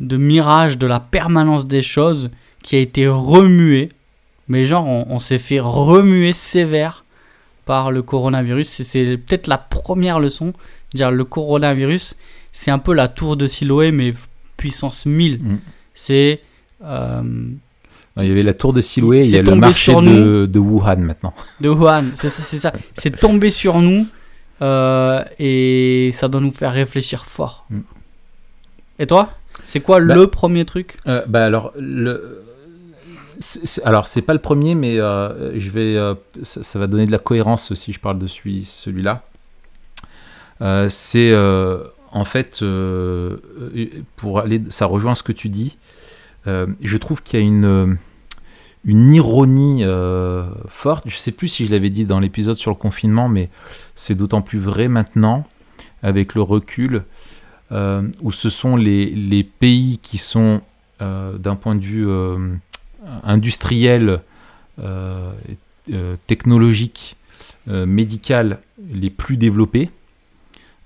de 0.00 0.16
mirage 0.16 0.78
de 0.78 0.86
la 0.86 1.00
permanence 1.00 1.66
des 1.66 1.82
choses 1.82 2.30
qui 2.62 2.76
a 2.76 2.80
été 2.80 3.06
remué. 3.08 3.90
Mais 4.48 4.64
genre, 4.64 4.86
on, 4.86 5.06
on 5.08 5.18
s'est 5.18 5.38
fait 5.38 5.60
remuer 5.60 6.32
sévère 6.32 7.04
par 7.64 7.90
le 7.90 8.02
coronavirus. 8.02 8.80
Et 8.80 8.82
c'est 8.84 9.16
peut-être 9.16 9.46
la 9.46 9.58
première 9.58 10.20
leçon. 10.20 10.52
Dire 10.94 11.10
le 11.10 11.24
coronavirus, 11.24 12.16
c'est 12.52 12.70
un 12.70 12.78
peu 12.78 12.94
la 12.94 13.08
tour 13.08 13.36
de 13.36 13.46
Siloé, 13.48 13.90
mais 13.92 14.14
puissance 14.56 15.04
1000. 15.06 15.40
Mm. 15.42 15.58
C'est. 15.94 16.40
euh, 16.84 17.22
Il 18.18 18.26
y 18.28 18.30
avait 18.30 18.42
la 18.44 18.54
tour 18.54 18.72
de 18.72 18.80
Siloué, 18.80 19.24
il 19.24 19.30
y 19.30 19.36
a 19.36 19.42
le 19.42 19.54
marché 19.56 19.92
de, 19.94 20.46
de 20.46 20.58
Wuhan 20.58 20.98
maintenant. 20.98 21.34
de 21.60 21.68
Wuhan, 21.68 22.04
c'est 22.14 22.28
ça. 22.28 22.42
C'est 22.42 22.58
ça. 22.58 22.72
C'est 22.96 23.18
tombé 23.18 23.50
sur 23.50 23.80
nous 23.80 24.06
euh, 24.62 25.22
et 25.38 26.10
ça 26.12 26.28
doit 26.28 26.40
nous 26.40 26.50
faire 26.52 26.72
réfléchir 26.72 27.26
fort. 27.26 27.66
Mm. 27.68 27.80
Et 29.00 29.06
toi? 29.06 29.30
C'est 29.66 29.80
quoi 29.80 30.00
Bah- 30.00 30.14
le 30.14 30.26
premier 30.28 30.64
truc? 30.64 30.96
Euh, 31.06 31.24
bah 31.26 31.44
alors, 31.44 31.72
le... 31.78 32.42
alors 33.84 34.06
c'est 34.06 34.22
pas 34.22 34.32
le 34.32 34.38
premier, 34.38 34.74
mais 34.74 34.98
euh, 34.98 35.58
je 35.58 35.70
vais, 35.70 35.96
euh, 35.96 36.14
ça, 36.42 36.62
ça 36.62 36.78
va 36.78 36.86
donner 36.86 37.06
de 37.06 37.12
la 37.12 37.18
cohérence 37.18 37.74
si 37.74 37.92
je 37.92 38.00
parle 38.00 38.18
de 38.18 38.26
celui, 38.26 38.64
celui-là. 38.64 39.22
C'est 40.88 41.34
en 42.12 42.24
fait, 42.24 42.64
pour 44.16 44.40
aller, 44.40 44.62
ça 44.70 44.86
rejoint 44.86 45.14
ce 45.14 45.22
que 45.22 45.32
tu 45.32 45.48
dis. 45.48 45.76
Je 46.46 46.96
trouve 46.96 47.22
qu'il 47.22 47.38
y 47.38 47.42
a 47.42 47.46
une, 47.46 47.98
une 48.84 49.14
ironie 49.14 49.84
forte. 50.68 51.04
Je 51.06 51.16
sais 51.16 51.32
plus 51.32 51.48
si 51.48 51.66
je 51.66 51.72
l'avais 51.72 51.90
dit 51.90 52.06
dans 52.06 52.20
l'épisode 52.20 52.56
sur 52.56 52.70
le 52.70 52.76
confinement, 52.76 53.28
mais 53.28 53.50
c'est 53.94 54.14
d'autant 54.14 54.40
plus 54.40 54.58
vrai 54.58 54.88
maintenant 54.88 55.46
avec 56.02 56.34
le 56.34 56.40
recul 56.42 57.02
où 57.70 58.30
ce 58.30 58.48
sont 58.48 58.76
les, 58.76 59.44
pays 59.44 59.98
qui 59.98 60.18
sont 60.18 60.60
euh, 61.02 61.36
d'un 61.38 61.56
point 61.56 61.74
de 61.74 61.82
vue 61.82 62.08
euh, 62.08 62.54
industriel, 63.22 64.20
euh, 64.78 65.32
euh, 65.92 66.16
technologique, 66.26 67.16
euh, 67.68 67.86
médical 67.86 68.60
les 68.92 69.10
plus 69.10 69.36
développés. 69.36 69.90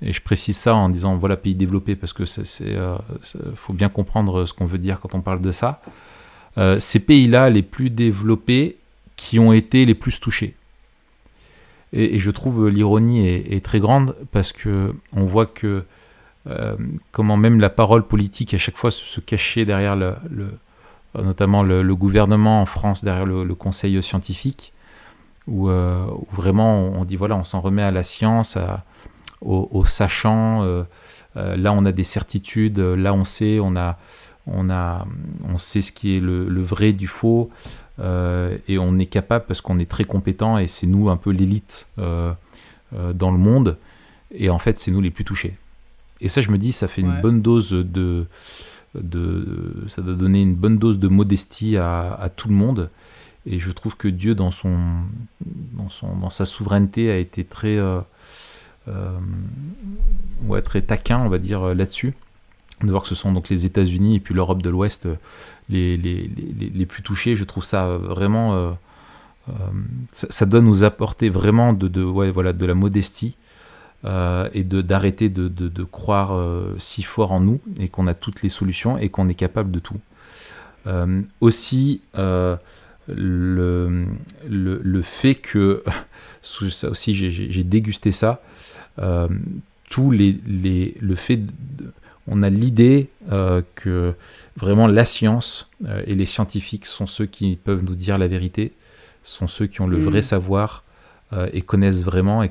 Et 0.03 0.13
je 0.13 0.23
précise 0.23 0.57
ça 0.57 0.75
en 0.75 0.89
disant 0.89 1.17
voilà 1.17 1.37
pays 1.37 1.55
développé 1.55 1.95
parce 1.95 2.13
que 2.13 2.25
euh, 2.63 2.97
faut 3.55 3.73
bien 3.75 3.89
comprendre 3.91 4.47
ce 4.47 4.55
qu'on 4.55 4.65
veut 4.65 4.79
dire 4.79 4.99
quand 5.01 5.15
on 5.15 5.21
parle 5.21 5.41
de 5.41 5.53
ça. 5.53 5.83
Euh, 6.59 6.81
ces 6.81 7.01
pays-là 7.01 7.51
les 7.51 7.63
plus 7.63 7.91
développés 7.91 8.79
qui 9.17 9.39
ont 9.39 9.53
été 9.53 9.85
les 9.85 9.95
plus 9.95 10.21
touchés. 10.21 10.55
Et, 11.93 12.19
je 12.19 12.31
trouve 12.31 12.69
l'ironie 12.69 13.27
est, 13.27 13.65
très 13.65 13.81
grande 13.81 14.17
parce 14.33 14.53
que 14.53 14.95
on 15.15 15.25
voit 15.25 15.47
que 15.47 15.85
euh, 16.49 16.77
comment 17.13 17.37
même 17.37 17.61
la 17.61 17.71
parole 17.71 18.07
politique 18.07 18.55
à 18.55 18.59
chaque 18.59 18.77
fois 18.77 18.91
se, 18.91 19.21
cachait 19.21 19.65
derrière 19.65 19.97
le, 19.97 20.15
notamment 21.15 21.63
le, 21.63 21.95
gouvernement 21.95 22.63
en 22.63 22.67
France, 22.67 23.05
derrière 23.05 23.27
le, 23.27 23.55
conseil 23.55 24.03
scientifique, 24.03 24.73
où, 25.47 25.69
vraiment 26.33 26.79
on 26.79 27.05
dit 27.05 27.17
voilà, 27.17 27.37
on 27.37 27.45
s'en 27.45 27.61
remet 27.61 27.83
à 27.83 27.91
la 27.91 28.03
science, 28.03 28.57
aux, 29.41 29.85
sachants. 29.85 30.63
là, 31.35 31.73
on 31.73 31.85
a 31.85 31.93
des 31.93 32.05
certitudes. 32.05 32.79
Là, 32.79 33.13
on 33.13 33.25
sait, 33.25 33.59
on 33.61 33.77
a, 33.77 33.99
on 34.47 34.71
a, 34.71 35.07
on 35.49 35.59
sait 35.59 35.83
ce 35.83 35.93
qui 35.93 36.17
est 36.17 36.21
le 36.21 36.63
vrai 36.63 36.93
du 36.93 37.07
faux. 37.07 37.51
Euh, 38.01 38.57
et 38.67 38.79
on 38.79 38.99
est 38.99 39.07
capable 39.07 39.45
parce 39.47 39.61
qu'on 39.61 39.79
est 39.79 39.91
très 39.91 40.05
compétent 40.05 40.57
et 40.59 40.67
c'est 40.67 40.87
nous 40.87 41.11
un 41.11 41.17
peu 41.17 41.31
l'élite 41.31 41.87
euh, 41.99 42.33
euh, 42.95 43.13
dans 43.13 43.31
le 43.31 43.37
monde 43.37 43.77
et 44.33 44.49
en 44.49 44.59
fait 44.59 44.79
c'est 44.79 44.91
nous 44.91 45.01
les 45.01 45.11
plus 45.11 45.25
touchés. 45.25 45.57
Et 46.21 46.29
ça 46.29 46.41
je 46.41 46.51
me 46.51 46.59
dis 46.59 46.73
ça 46.73 46.89
fait 46.89 47.01
une 47.01 47.21
bonne 47.21 47.43
dose 47.43 47.71
de, 47.71 48.27
de, 48.95 49.85
ça 49.89 50.03
doit 50.03 50.15
donner 50.15 50.43
une 50.43 50.55
bonne 50.55 50.79
dose 50.79 50.99
de 50.99 51.09
modestie 51.09 51.77
à, 51.77 52.31
tout 52.37 52.49
le 52.49 52.55
monde 52.55 52.91
et 53.47 53.59
je 53.59 53.71
trouve 53.71 53.97
que 53.97 54.09
Dieu 54.09 54.35
dans 54.35 54.51
son 54.51 54.77
dans 55.73 55.89
son 55.89 56.15
dans 56.17 56.29
sa 56.31 56.45
souveraineté 56.45 57.11
a 57.11 57.17
été 57.17 57.45
très 57.45 57.79
ouais, 60.45 60.63
très 60.63 60.83
taquin 60.83 61.21
on 61.21 61.29
va 61.29 61.39
dire 61.39 61.75
là-dessus 61.75 62.15
de 62.83 62.91
voir 62.91 63.03
que 63.03 63.09
ce 63.09 63.15
sont 63.15 63.33
donc 63.33 63.49
les 63.49 63.65
États-Unis 63.67 64.17
et 64.17 64.21
puis 64.21 64.35
l'Europe 64.35 64.63
de 64.63 64.71
l'Ouest 64.71 65.09
les, 65.71 65.97
les, 65.97 66.31
les, 66.75 66.87
plus 66.87 67.03
touchés. 67.03 67.35
Je 67.37 67.45
trouve 67.45 67.65
ça 67.65 67.97
vraiment. 67.97 68.55
Euh, 68.55 68.71
euh, 69.49 69.53
ça, 70.13 70.47
doit 70.47 70.61
nous 70.61 70.85
apporter 70.85 71.29
vraiment 71.29 71.73
de, 71.73 71.89
de, 71.89 72.03
ouais, 72.03 72.31
voilà, 72.31 72.53
de 72.53 72.67
la 72.67 72.75
modestie 72.75 73.37
euh, 74.05 74.49
et 74.55 74.65
d'arrêter 74.65 75.29
de, 75.29 75.49
de, 75.49 75.69
de, 75.69 75.85
croire 75.85 76.39
si 76.79 77.03
fort 77.03 77.33
en 77.33 77.41
nous 77.41 77.61
et 77.79 77.89
qu'on 77.89 78.07
a 78.07 78.15
toutes 78.15 78.43
les 78.43 78.49
solutions 78.49 78.99
et 78.99 79.09
qu'on 79.09 79.29
est 79.29 79.35
capable 79.35 79.71
de 79.71 79.79
tout. 79.81 80.01
aussi, 81.41 82.01
le, 82.15 82.59
le, 83.07 84.81
le, 84.83 85.03
fait 85.03 85.35
que. 85.35 85.83
ça 86.43 86.89
aussi, 86.89 87.15
j'ai 87.15 87.65
dégusté 87.65 88.13
ça. 88.13 88.43
tous 89.91 90.11
les, 90.11 90.39
les, 90.47 90.97
le 91.01 91.15
fait 91.15 91.37
de, 91.37 91.93
on 92.31 92.43
a 92.43 92.49
l'idée 92.49 93.09
euh, 93.33 93.61
que 93.75 94.15
vraiment 94.57 94.87
la 94.87 95.05
science 95.05 95.69
euh, 95.87 96.03
et 96.07 96.15
les 96.15 96.27
scientifiques 96.27 96.87
sont 96.87 97.07
ceux 97.07 97.27
qui 97.27 97.57
peuvent 97.57 97.85
nous 97.85 97.97
dire 97.97 98.17
la 98.19 98.29
vérité, 98.29 98.73
sont 99.25 99.49
ceux 99.49 99.67
qui 99.67 99.81
ont 99.81 99.87
le 99.87 100.01
vrai 100.01 100.21
mm. 100.21 100.23
savoir 100.23 100.85
euh, 100.85 100.90
et 101.53 101.63
connaissent 101.63 102.05
vraiment 102.05 102.43
et 102.43 102.51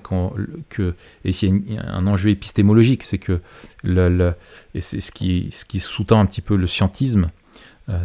que 0.69 0.93
et 1.25 1.31
il 1.31 1.73
y 1.73 1.77
a 1.77 1.93
un 1.93 2.07
enjeu 2.07 2.29
épistémologique, 2.29 3.03
c'est 3.03 3.17
que 3.17 3.41
le, 3.83 4.33
et 4.73 4.81
c'est 4.81 5.01
ce 5.01 5.11
qui 5.11 5.49
ce 5.51 5.65
qui 5.65 5.79
sous-tend 5.79 6.19
un 6.19 6.25
petit 6.25 6.41
peu 6.41 6.55
le 6.55 6.67
scientisme, 6.67 7.27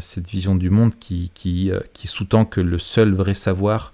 cette 0.00 0.28
vision 0.28 0.56
du 0.56 0.70
monde 0.70 0.98
qui 0.98 1.30
qui, 1.32 1.70
qui 1.92 2.08
sous-tend 2.08 2.44
que 2.44 2.60
le 2.60 2.78
seul 2.78 3.14
vrai 3.14 3.34
savoir 3.34 3.92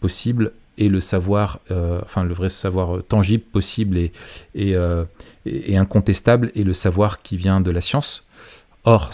possible 0.00 0.52
et 0.78 0.88
le 0.88 1.00
savoir, 1.00 1.60
euh, 1.70 2.00
enfin 2.02 2.24
le 2.24 2.34
vrai 2.34 2.48
savoir 2.48 2.96
euh, 2.96 3.02
tangible, 3.02 3.44
possible 3.44 3.98
et, 3.98 4.12
euh, 4.56 5.04
et, 5.44 5.76
incontestable, 5.76 6.50
et 6.54 6.64
le 6.64 6.74
savoir 6.74 7.22
qui 7.22 7.36
vient 7.36 7.60
de 7.60 7.70
la 7.70 7.80
science. 7.80 8.26
Or, 8.84 9.12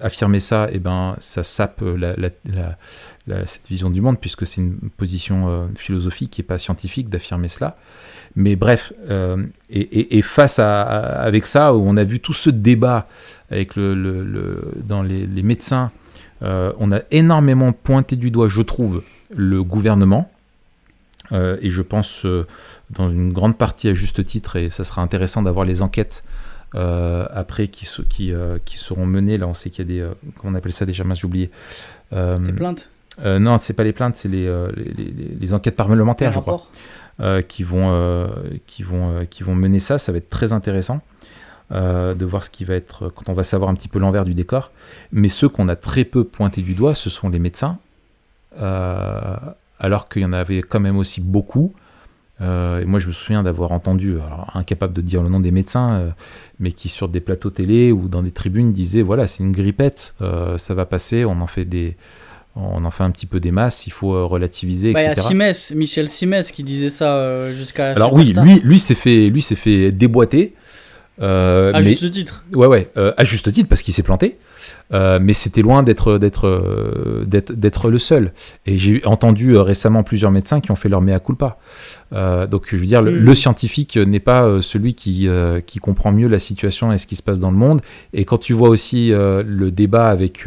affirmer 0.00 0.38
ça, 0.38 0.68
eh 0.70 0.78
ben, 0.78 1.16
ça 1.18 1.42
sape 1.42 1.82
la, 1.82 2.76
cette 3.46 3.68
vision 3.68 3.90
du 3.90 4.00
monde, 4.00 4.18
puisque 4.18 4.46
c'est 4.46 4.60
une 4.60 4.78
position 4.96 5.68
philosophique 5.74 6.38
et 6.40 6.42
pas 6.42 6.58
scientifique 6.58 7.08
d'affirmer 7.08 7.48
cela. 7.48 7.76
Mais 8.36 8.56
bref, 8.56 8.92
et, 9.70 10.22
face 10.22 10.58
à, 10.58 10.82
avec 10.82 11.46
ça, 11.46 11.74
où 11.74 11.82
on 11.86 11.96
a 11.96 12.04
vu 12.04 12.20
tout 12.20 12.32
ce 12.32 12.50
débat 12.50 13.08
avec 13.50 13.76
le, 13.76 14.74
dans 14.84 15.02
les, 15.02 15.42
médecins, 15.42 15.90
on 16.40 16.92
a 16.92 17.00
énormément 17.10 17.72
pointé 17.72 18.16
du 18.16 18.30
doigt, 18.30 18.48
je 18.48 18.62
trouve, 18.62 19.02
le 19.36 19.62
gouvernement, 19.62 20.30
euh, 21.32 21.58
et 21.60 21.70
je 21.70 21.82
pense 21.82 22.24
euh, 22.24 22.46
dans 22.90 23.08
une 23.08 23.32
grande 23.32 23.56
partie 23.56 23.88
à 23.88 23.94
juste 23.94 24.24
titre, 24.24 24.56
et 24.56 24.68
ça 24.68 24.84
sera 24.84 25.02
intéressant 25.02 25.42
d'avoir 25.42 25.64
les 25.64 25.82
enquêtes 25.82 26.24
euh, 26.74 27.26
après 27.32 27.68
qui, 27.68 27.88
qui, 28.08 28.32
qui, 28.64 28.78
seront 28.78 29.06
menées. 29.06 29.38
Là, 29.38 29.46
on 29.46 29.54
sait 29.54 29.70
qu'il 29.70 29.90
y 29.90 30.00
a 30.02 30.06
des. 30.06 30.10
comment 30.36 30.52
on 30.52 30.54
appelle 30.54 30.72
ça 30.72 30.86
déjà? 30.86 31.04
Mince, 31.04 31.20
j'ai 31.20 31.26
oublié. 31.26 31.50
des 32.12 32.52
plaintes 32.52 32.90
Non, 33.24 33.58
c'est 33.58 33.72
pas 33.72 33.84
les 33.84 33.92
plaintes, 33.92 34.16
c'est 34.16 34.28
les, 34.28 34.46
les, 34.76 35.12
les, 35.40 35.54
enquêtes 35.54 35.76
parlementaires, 35.76 36.32
je 36.32 36.40
crois, 36.40 36.62
qui, 37.48 37.62
vont, 37.62 38.28
qui, 38.66 38.82
vont, 38.82 39.26
qui 39.28 39.42
vont 39.42 39.54
mener 39.54 39.80
ça. 39.80 39.98
Ça 39.98 40.12
va 40.12 40.18
être 40.18 40.30
très 40.30 40.52
intéressant. 40.52 41.00
de 41.70 42.24
voir 42.24 42.44
ce 42.44 42.50
qui 42.50 42.64
va 42.64 42.74
être 42.74 43.08
quand 43.08 43.28
on 43.28 43.32
va 43.32 43.42
savoir 43.42 43.70
un 43.70 43.74
petit 43.74 43.88
peu 43.88 43.98
l'envers 43.98 44.24
du 44.24 44.34
décor. 44.34 44.70
Mais 45.12 45.28
ceux 45.28 45.48
qu'on 45.48 45.68
a 45.68 45.76
très 45.76 46.04
peu 46.04 46.24
pointé 46.24 46.62
du 46.62 46.74
doigt, 46.74 46.94
ce 46.94 47.10
sont 47.10 47.28
les 47.28 47.38
médecins, 47.38 47.78
alors 48.56 50.08
qu'il 50.08 50.22
y 50.22 50.24
en 50.24 50.32
avait 50.32 50.62
quand 50.62 50.80
même 50.80 50.96
aussi 50.96 51.20
beaucoup. 51.20 51.72
Euh, 52.40 52.80
et 52.80 52.84
moi, 52.84 53.00
je 53.00 53.08
me 53.08 53.12
souviens 53.12 53.42
d'avoir 53.42 53.72
entendu, 53.72 54.14
alors, 54.14 54.50
incapable 54.54 54.92
de 54.92 55.00
dire 55.00 55.22
le 55.22 55.28
nom 55.28 55.40
des 55.40 55.50
médecins, 55.50 55.92
euh, 55.92 56.10
mais 56.60 56.72
qui 56.72 56.88
sur 56.88 57.08
des 57.08 57.20
plateaux 57.20 57.50
télé 57.50 57.92
ou 57.92 58.08
dans 58.08 58.22
des 58.22 58.30
tribunes 58.30 58.72
disaient 58.72 59.02
voilà, 59.02 59.26
c'est 59.26 59.42
une 59.42 59.52
grippette, 59.52 60.14
euh, 60.22 60.56
ça 60.58 60.74
va 60.74 60.86
passer, 60.86 61.24
on 61.24 61.40
en 61.40 61.46
fait 61.46 61.64
des, 61.64 61.96
on 62.56 62.84
en 62.84 62.90
fait 62.90 63.04
un 63.04 63.10
petit 63.10 63.26
peu 63.26 63.40
des 63.40 63.50
masses, 63.50 63.86
il 63.86 63.92
faut 63.92 64.26
relativiser, 64.26 64.92
bah, 64.92 65.02
etc. 65.02 65.14
Il 65.16 65.18
y 65.18 65.20
a 65.20 65.28
Simès, 65.28 65.70
Michel 65.72 66.08
Simès 66.08 66.50
qui 66.50 66.62
disait 66.62 66.90
ça 66.90 67.52
jusqu'à. 67.52 67.92
Alors 67.92 68.12
oui, 68.12 68.32
lui, 68.42 68.60
lui 68.60 68.80
s'est 68.80 68.94
fait, 68.94 69.28
lui 69.28 69.42
s'est 69.42 69.56
fait 69.56 69.92
déboîter. 69.92 70.54
À 71.20 71.80
juste 71.80 72.10
titre. 72.10 72.44
Ouais, 72.54 72.66
ouais, 72.66 72.90
à 72.94 73.24
juste 73.24 73.52
titre 73.52 73.68
parce 73.68 73.82
qu'il 73.82 73.94
s'est 73.94 74.02
planté. 74.02 74.38
Euh, 74.94 75.18
mais 75.20 75.34
c'était 75.34 75.60
loin 75.60 75.82
d'être 75.82 76.18
d'être 76.18 76.46
euh, 76.46 77.24
d'être 77.26 77.90
le 77.90 77.98
seul. 77.98 78.32
Et 78.66 78.78
j'ai 78.78 79.04
entendu 79.04 79.54
euh, 79.54 79.62
récemment 79.62 80.02
plusieurs 80.02 80.30
médecins 80.30 80.60
qui 80.60 80.70
ont 80.70 80.76
fait 80.76 80.88
leur 80.88 81.02
mea 81.02 81.20
culpa. 81.20 81.58
donc 82.12 82.68
je 82.70 82.76
veux 82.76 82.86
dire, 82.86 83.02
le, 83.02 83.12
mm. 83.20 83.34
scientifique 83.34 83.96
n'est 83.96 84.20
pas 84.20 84.62
celui 84.62 84.94
qui 84.94 85.28
qui 85.66 85.78
comprend 85.78 86.12
mieux 86.12 86.28
la 86.28 86.38
situation 86.38 86.92
et 86.92 86.98
ce 86.98 87.06
qui 87.06 87.16
se 87.16 87.22
passe 87.22 87.40
dans 87.40 87.50
le 87.50 87.56
monde. 87.56 87.80
Et 88.12 88.24
quand 88.24 88.38
tu 88.38 88.52
vois 88.52 88.68
aussi 88.68 89.10
le 89.10 89.70
débat 89.70 90.08
avec 90.08 90.46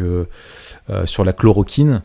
sur 1.06 1.24
la 1.24 1.34
chloroquine. 1.34 2.02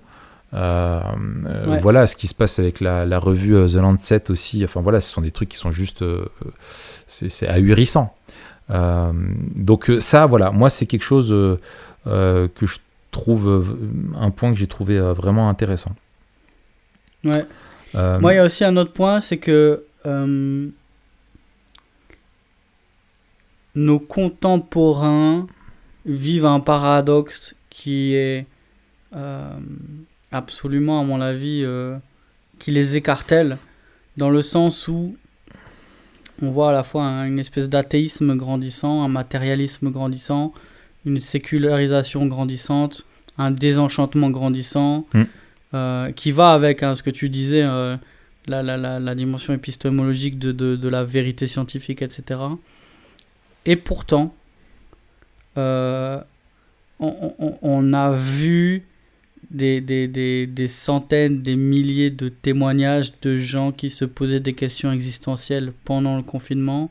Voilà 0.52 2.06
ce 2.06 2.16
qui 2.16 2.26
se 2.26 2.34
passe 2.34 2.58
avec 2.58 2.80
la, 2.80 3.06
la, 3.06 3.18
revue 3.18 3.54
The 3.66 3.76
Lancet 3.76 4.30
aussi. 4.30 4.64
Enfin 4.64 4.80
voilà, 4.80 5.00
ce 5.00 5.10
sont 5.10 5.22
des 5.22 5.30
trucs 5.30 5.48
qui 5.48 5.58
sont 5.58 5.70
juste, 5.70 6.04
c'est 7.06 7.48
ahurissant. 7.48 8.14
Donc 8.68 9.90
ça, 10.00 10.26
voilà, 10.26 10.50
moi 10.50 10.70
c'est 10.70 10.86
quelque 10.86 11.04
chose 11.04 11.58
euh, 12.06 12.46
que 12.54 12.66
je 12.66 12.78
trouve 13.10 13.48
euh, 13.48 13.64
un 14.16 14.30
point 14.30 14.52
que 14.52 14.58
j'ai 14.58 14.68
trouvé 14.68 14.96
euh, 14.96 15.12
vraiment 15.12 15.48
intéressant. 15.48 15.92
Ouais. 17.24 17.44
Moi, 17.94 18.34
il 18.34 18.36
y 18.36 18.38
a 18.38 18.44
aussi 18.44 18.62
un 18.62 18.76
autre 18.76 18.92
point, 18.92 19.20
c'est 19.20 19.38
que 19.38 19.82
nos 23.74 23.98
contemporains 23.98 25.46
vivent 26.04 26.44
un 26.44 26.60
paradoxe 26.60 27.56
qui 27.70 28.14
est 28.14 28.46
absolument, 30.30 31.00
à 31.00 31.04
mon 31.04 31.22
avis, 31.22 31.64
qui 32.58 32.70
les 32.70 32.96
écartèle, 32.96 33.56
dans 34.18 34.28
le 34.28 34.42
sens 34.42 34.88
où 34.88 35.16
on 36.42 36.50
voit 36.50 36.70
à 36.70 36.72
la 36.72 36.82
fois 36.82 37.02
une 37.26 37.38
espèce 37.38 37.68
d'athéisme 37.68 38.36
grandissant, 38.36 39.02
un 39.02 39.08
matérialisme 39.08 39.90
grandissant, 39.90 40.52
une 41.04 41.18
sécularisation 41.18 42.26
grandissante, 42.26 43.06
un 43.38 43.50
désenchantement 43.50 44.30
grandissant, 44.30 45.06
mm. 45.14 45.22
euh, 45.74 46.12
qui 46.12 46.32
va 46.32 46.52
avec 46.52 46.82
hein, 46.82 46.94
ce 46.94 47.02
que 47.02 47.10
tu 47.10 47.28
disais, 47.28 47.62
euh, 47.62 47.96
la, 48.46 48.62
la, 48.62 48.76
la, 48.76 49.14
dimension 49.14 49.54
épistémologique 49.54 50.38
de, 50.38 50.52
de, 50.52 50.76
de, 50.76 50.88
la 50.88 51.04
vérité 51.04 51.46
scientifique, 51.46 52.02
etc. 52.02 52.40
Et 53.64 53.76
pourtant, 53.76 54.34
euh, 55.58 56.20
on, 57.00 57.34
on, 57.38 57.58
on, 57.62 57.92
a 57.92 58.12
vu 58.12 58.84
des, 59.50 59.80
des, 59.80 60.08
des, 60.08 60.46
des, 60.46 60.66
centaines, 60.66 61.42
des 61.42 61.56
milliers 61.56 62.10
de 62.10 62.28
témoignages 62.28 63.12
de 63.20 63.36
gens 63.36 63.72
qui 63.72 63.90
se 63.90 64.04
posaient 64.04 64.40
des 64.40 64.54
questions 64.54 64.92
existentielles 64.92 65.72
pendant 65.84 66.16
le 66.16 66.22
confinement 66.22 66.90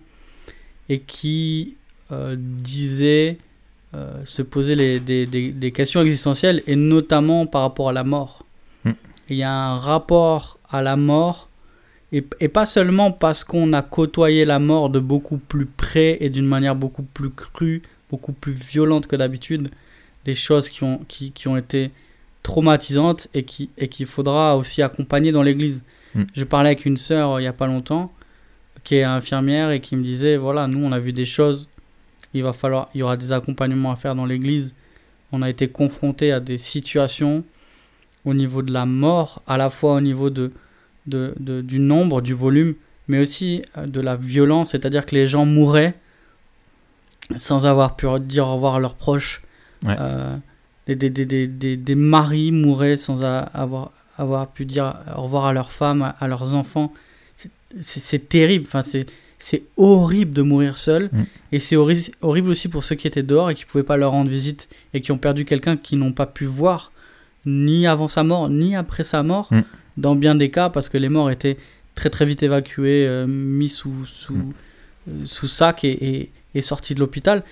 et 0.90 1.00
qui 1.00 1.76
disaient 2.38 3.38
euh, 3.96 4.22
se 4.26 4.42
poser 4.42 4.76
les, 4.76 5.00
des, 5.00 5.26
des, 5.26 5.72
questions 5.72 6.02
existentielles 6.02 6.62
et 6.68 6.76
notamment 6.76 7.46
par 7.46 7.62
rapport 7.62 7.90
à 7.90 7.94
la 7.94 8.04
mort. 8.04 8.44
Hmm. 8.84 8.92
Il 9.30 9.38
y 9.38 9.44
a 9.44 9.52
un 9.52 9.78
rapport 9.78 10.60
à 10.70 10.82
la 10.82 10.98
mort 10.98 11.50
et, 12.12 12.26
et 12.42 12.50
pas 12.50 12.66
seulement 12.66 13.12
parce 13.12 13.46
qu'on 13.46 13.72
a 13.72 13.82
côtoyé 13.82 14.44
la 14.44 14.60
mort 14.60 14.90
de 14.90 15.00
beaucoup 15.00 15.38
plus 15.38 15.66
près 15.66 16.18
et 16.20 16.30
d'une 16.30 16.46
manière 16.46 16.76
beaucoup 16.76 17.04
plus 17.04 17.30
crue, 17.30 17.84
beaucoup 18.10 18.34
plus 18.34 18.52
violente 18.52 19.08
que 19.08 19.16
d'habitude, 19.16 19.70
des 20.26 20.36
choses 20.36 20.68
qui 20.68 20.84
ont, 20.84 21.00
qui, 21.08 21.32
qui 21.32 21.48
ont 21.48 21.56
été 21.56 21.92
traumatisantes 22.46 23.28
et 23.34 23.44
qu'il 23.44 23.70
et 23.78 23.88
qu'il 23.88 24.06
faudra 24.06 24.56
aussi 24.56 24.82
accompagner 24.84 25.32
dans 25.32 25.42
l'Église. 25.44 25.84
Mm. 26.14 26.24
Je 26.34 26.44
parlais 26.46 26.70
avec 26.70 26.86
une 26.86 26.98
sœur 26.98 27.32
euh, 27.34 27.42
il 27.42 27.44
y 27.44 27.48
a 27.48 27.54
pas 27.54 27.68
longtemps, 27.68 28.12
qui 28.84 28.96
est 28.96 29.04
infirmière 29.04 29.72
et 29.72 29.80
qui 29.82 29.96
me 29.96 30.04
disait 30.04 30.38
voilà, 30.38 30.68
nous 30.68 30.82
on 30.88 30.92
a 30.92 31.00
vu 31.00 31.12
des 31.12 31.26
choses, 31.26 31.70
il 32.36 32.44
va 32.44 32.54
falloir, 32.54 32.90
il 32.94 33.00
y 33.00 33.04
aura 33.04 33.18
des 33.18 33.32
accompagnements 33.32 33.92
à 33.92 33.96
faire 33.96 34.16
dans 34.16 34.26
l'église. 34.28 34.76
On 35.32 35.42
a 35.42 35.50
été 35.50 35.68
confronté 35.68 36.32
à 36.32 36.40
des 36.40 36.60
situations 36.60 37.44
au 38.26 38.34
niveau 38.34 38.62
de 38.62 38.72
la 38.72 38.86
mort, 38.86 39.42
à 39.48 39.58
la 39.58 39.70
fois 39.70 39.94
au 39.96 40.02
niveau 40.02 40.30
de, 40.30 40.52
de, 41.08 41.34
de- 41.40 41.62
du 41.62 41.80
nombre, 41.80 42.22
du 42.22 42.34
volume, 42.34 42.76
mais 43.08 43.20
aussi 43.20 43.64
euh, 43.78 43.88
de 43.88 44.02
la 44.02 44.16
violence, 44.16 44.70
c'est-à-dire 44.72 45.06
que 45.06 45.16
les 45.16 45.28
gens 45.28 45.46
mouraient 45.46 45.96
sans 47.36 47.66
avoir 47.66 47.96
pu 47.96 48.06
dire 48.22 48.48
au 48.48 48.54
revoir 48.56 48.76
à 48.76 48.80
leurs 48.80 48.96
proches. 48.96 49.42
Ouais. 49.84 49.96
Euh, 50.00 50.38
des, 50.88 50.96
des, 50.96 51.10
des, 51.10 51.78
des, 51.78 51.96
maris 51.96 52.52
mouraient 52.52 52.96
sans 52.98 53.24
avoir, 53.24 53.92
avoir 54.18 54.48
pu 54.48 54.66
dire 54.66 54.96
au 55.18 55.24
revoir 55.24 55.46
à 55.46 55.54
leurs 55.54 55.72
femmes, 55.72 56.14
à, 56.20 56.28
leurs 56.28 56.54
enfants. 56.54 56.94
C'est- 57.80 58.30
terrible, 58.30 58.66
enfin, 58.68 58.82
c'est 58.82 59.06
c'est 59.38 59.64
horrible 59.78 60.32
de 60.32 60.42
mourir 60.42 60.78
seul. 60.78 61.10
Mm. 61.12 61.24
Et 61.52 61.60
c'est 61.60 61.76
horri- 61.76 62.12
horrible 62.22 62.50
aussi 62.50 62.68
pour 62.70 62.84
ceux 62.84 62.96
qui 62.96 63.06
étaient 63.06 63.22
dehors 63.22 63.50
et 63.50 63.56
qui 63.56 63.64
ne 63.66 63.68
pouvaient 63.70 63.84
pas 63.84 63.98
leur 63.98 64.12
rendre 64.12 64.30
visite 64.30 64.70
et 64.94 65.02
qui 65.02 65.12
ont 65.12 65.18
perdu 65.18 65.44
quelqu'un 65.46 65.76
qu'ils 65.78 66.00
n'ont 66.00 66.14
pas 66.14 66.26
pu 66.26 66.46
voir 66.46 66.92
ni 67.46 67.86
avant 67.86 68.08
sa 68.08 68.24
mort, 68.24 68.50
ni 68.50 68.76
après 68.76 69.04
sa 69.04 69.22
mort, 69.24 69.50
Mm. 69.52 69.62
dans 69.98 70.16
bien 70.16 70.36
des 70.36 70.50
cas, 70.50 70.70
parce 70.70 70.88
que 70.90 70.98
les 70.98 71.10
morts 71.10 71.30
étaient 71.32 71.58
très 71.96 72.10
très 72.10 72.26
vite 72.26 72.44
évacués, 72.44 73.06
euh, 73.08 73.28
mis 73.28 73.70
sous, 73.70 74.06
sous, 74.06 74.34
Mm. 74.36 74.54
euh, 75.10 75.12
sous 75.26 75.48
sac 75.48 75.84
et, 75.84 75.92
et, 76.22 76.32
et 76.56 76.62
sortis 76.62 76.96
de 76.96 77.00
l'hôpital. 77.02 77.44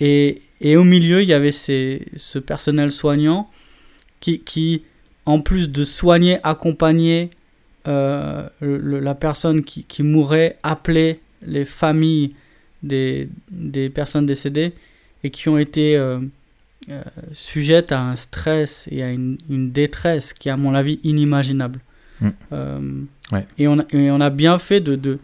Et, 0.00 0.42
et 0.60 0.76
au 0.76 0.84
milieu, 0.84 1.22
il 1.22 1.28
y 1.28 1.32
avait 1.32 1.52
ces, 1.52 2.06
ce 2.16 2.38
personnel 2.38 2.90
soignant 2.90 3.50
qui, 4.20 4.40
qui, 4.40 4.82
en 5.26 5.40
plus 5.40 5.70
de 5.70 5.84
soigner, 5.84 6.38
accompagner 6.42 7.30
euh, 7.86 8.48
le- 8.60 9.00
la 9.00 9.14
personne 9.14 9.62
qui, 9.62 9.84
qui 9.84 10.02
mourait, 10.02 10.56
appelait 10.62 11.20
les 11.46 11.64
familles 11.64 12.34
des, 12.82 13.28
des 13.50 13.88
personnes 13.90 14.26
décédées 14.26 14.72
et 15.22 15.30
qui 15.30 15.48
ont 15.48 15.58
été 15.58 15.96
euh, 15.96 16.18
euh, 16.90 17.02
sujettes 17.32 17.92
à 17.92 18.00
un 18.02 18.16
stress 18.16 18.88
et 18.90 19.02
à 19.02 19.10
une, 19.10 19.38
une 19.48 19.70
détresse 19.70 20.32
qui 20.32 20.48
est 20.48 20.52
à 20.52 20.56
mon 20.56 20.74
avis 20.74 20.98
inimaginable. 21.04 21.80
Mm. 22.20 22.28
Ouais. 23.32 23.46
et, 23.58 23.66
on 23.68 23.78
a, 23.80 23.84
et 23.90 24.10
on 24.10 24.20
a 24.20 24.30
bien 24.30 24.58
fait 24.58 24.80
de, 24.80 24.96
de, 24.96 25.18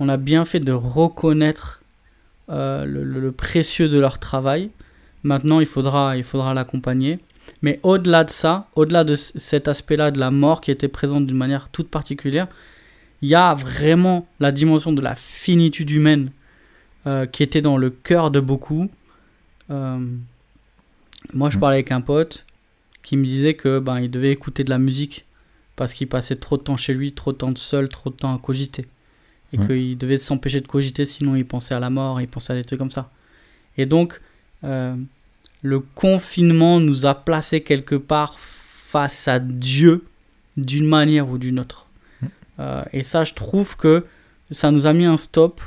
on 0.00 0.08
a 0.08 0.16
bien 0.16 0.44
fait 0.44 0.58
de 0.60 0.72
reconnaître 0.72 1.81
euh, 2.52 2.84
le, 2.84 3.32
précieux 3.32 3.88
de 3.88 3.98
leur 3.98 4.18
travail. 4.18 4.70
Maintenant, 5.22 5.60
il 5.60 5.66
faudra, 5.66 6.16
il 6.16 6.24
faudra 6.24 6.54
l'accompagner. 6.54 7.18
Mais 7.62 7.80
au-delà 7.82 8.24
de 8.24 8.30
ça, 8.30 8.68
au-delà 8.74 9.04
de 9.04 9.16
cet 9.16 9.68
aspect-là 9.68 10.10
de 10.10 10.18
la 10.18 10.30
mort 10.30 10.60
qui 10.60 10.70
était 10.70 10.88
présente 10.88 11.26
d'une 11.26 11.36
manière 11.36 11.68
toute 11.70 11.88
particulière, 11.88 12.48
il 13.20 13.28
y 13.28 13.34
a 13.34 13.54
vraiment 13.54 14.26
la 14.40 14.52
dimension 14.52 14.92
de 14.92 15.00
la 15.00 15.14
finitude 15.14 15.90
humaine 15.90 16.30
euh, 17.06 17.26
qui 17.26 17.42
était 17.42 17.62
dans 17.62 17.76
le 17.76 17.90
cœur 17.90 18.30
de 18.30 18.40
beaucoup. 18.40 18.90
Euh, 19.70 19.98
moi, 21.32 21.50
je 21.50 21.56
Mm. 21.56 21.60
parlais 21.60 21.76
avec 21.76 21.92
un 21.92 22.00
pote 22.00 22.46
qui 23.02 23.16
me 23.16 23.24
disait 23.24 23.54
que 23.54 23.78
ben, 23.78 24.00
il 24.00 24.10
devait 24.10 24.30
écouter 24.32 24.64
de 24.64 24.70
la 24.70 24.78
musique 24.78 25.24
parce 25.76 25.94
qu'il 25.94 26.08
passait 26.08 26.36
trop 26.36 26.56
de 26.56 26.62
temps 26.62 26.76
chez 26.76 26.94
lui, 26.94 27.12
trop 27.12 27.32
de 27.32 27.38
temps 27.38 27.50
de 27.50 27.58
seul, 27.58 27.88
trop 27.88 28.10
de 28.10 28.16
temps 28.16 28.34
à 28.34 28.38
cogiter. 28.38 28.86
Et 29.52 29.58
qu'il 29.58 29.98
devait 29.98 30.16
s'empêcher 30.18 30.60
de 30.60 30.66
cogiter, 30.66 31.04
sinon 31.04 31.36
il 31.36 31.44
pensait 31.44 31.74
à 31.74 31.80
la 31.80 31.90
mort, 31.90 32.20
il 32.20 32.28
pensait 32.28 32.52
à 32.54 32.56
des 32.56 32.64
trucs 32.64 32.78
comme 32.78 32.90
ça. 32.90 33.10
Et 33.76 33.84
donc, 33.84 34.20
euh, 34.64 34.94
le 35.62 35.80
confinement 35.80 36.80
nous 36.80 37.04
a 37.04 37.14
placés 37.14 37.60
quelque 37.60 37.94
part 37.94 38.38
face 38.38 39.28
à 39.28 39.38
Dieu 39.38 40.04
d'une 40.56 40.86
manière 40.86 41.28
ou 41.28 41.36
d'une 41.38 41.60
autre. 41.60 41.86
Mm. 42.20 42.26
Euh, 42.60 42.82
et 42.92 43.02
ça, 43.02 43.24
je 43.24 43.34
trouve 43.34 43.76
que 43.76 44.06
ça 44.50 44.70
nous 44.70 44.86
a 44.86 44.92
mis 44.92 45.04
un 45.04 45.16
stop 45.18 45.60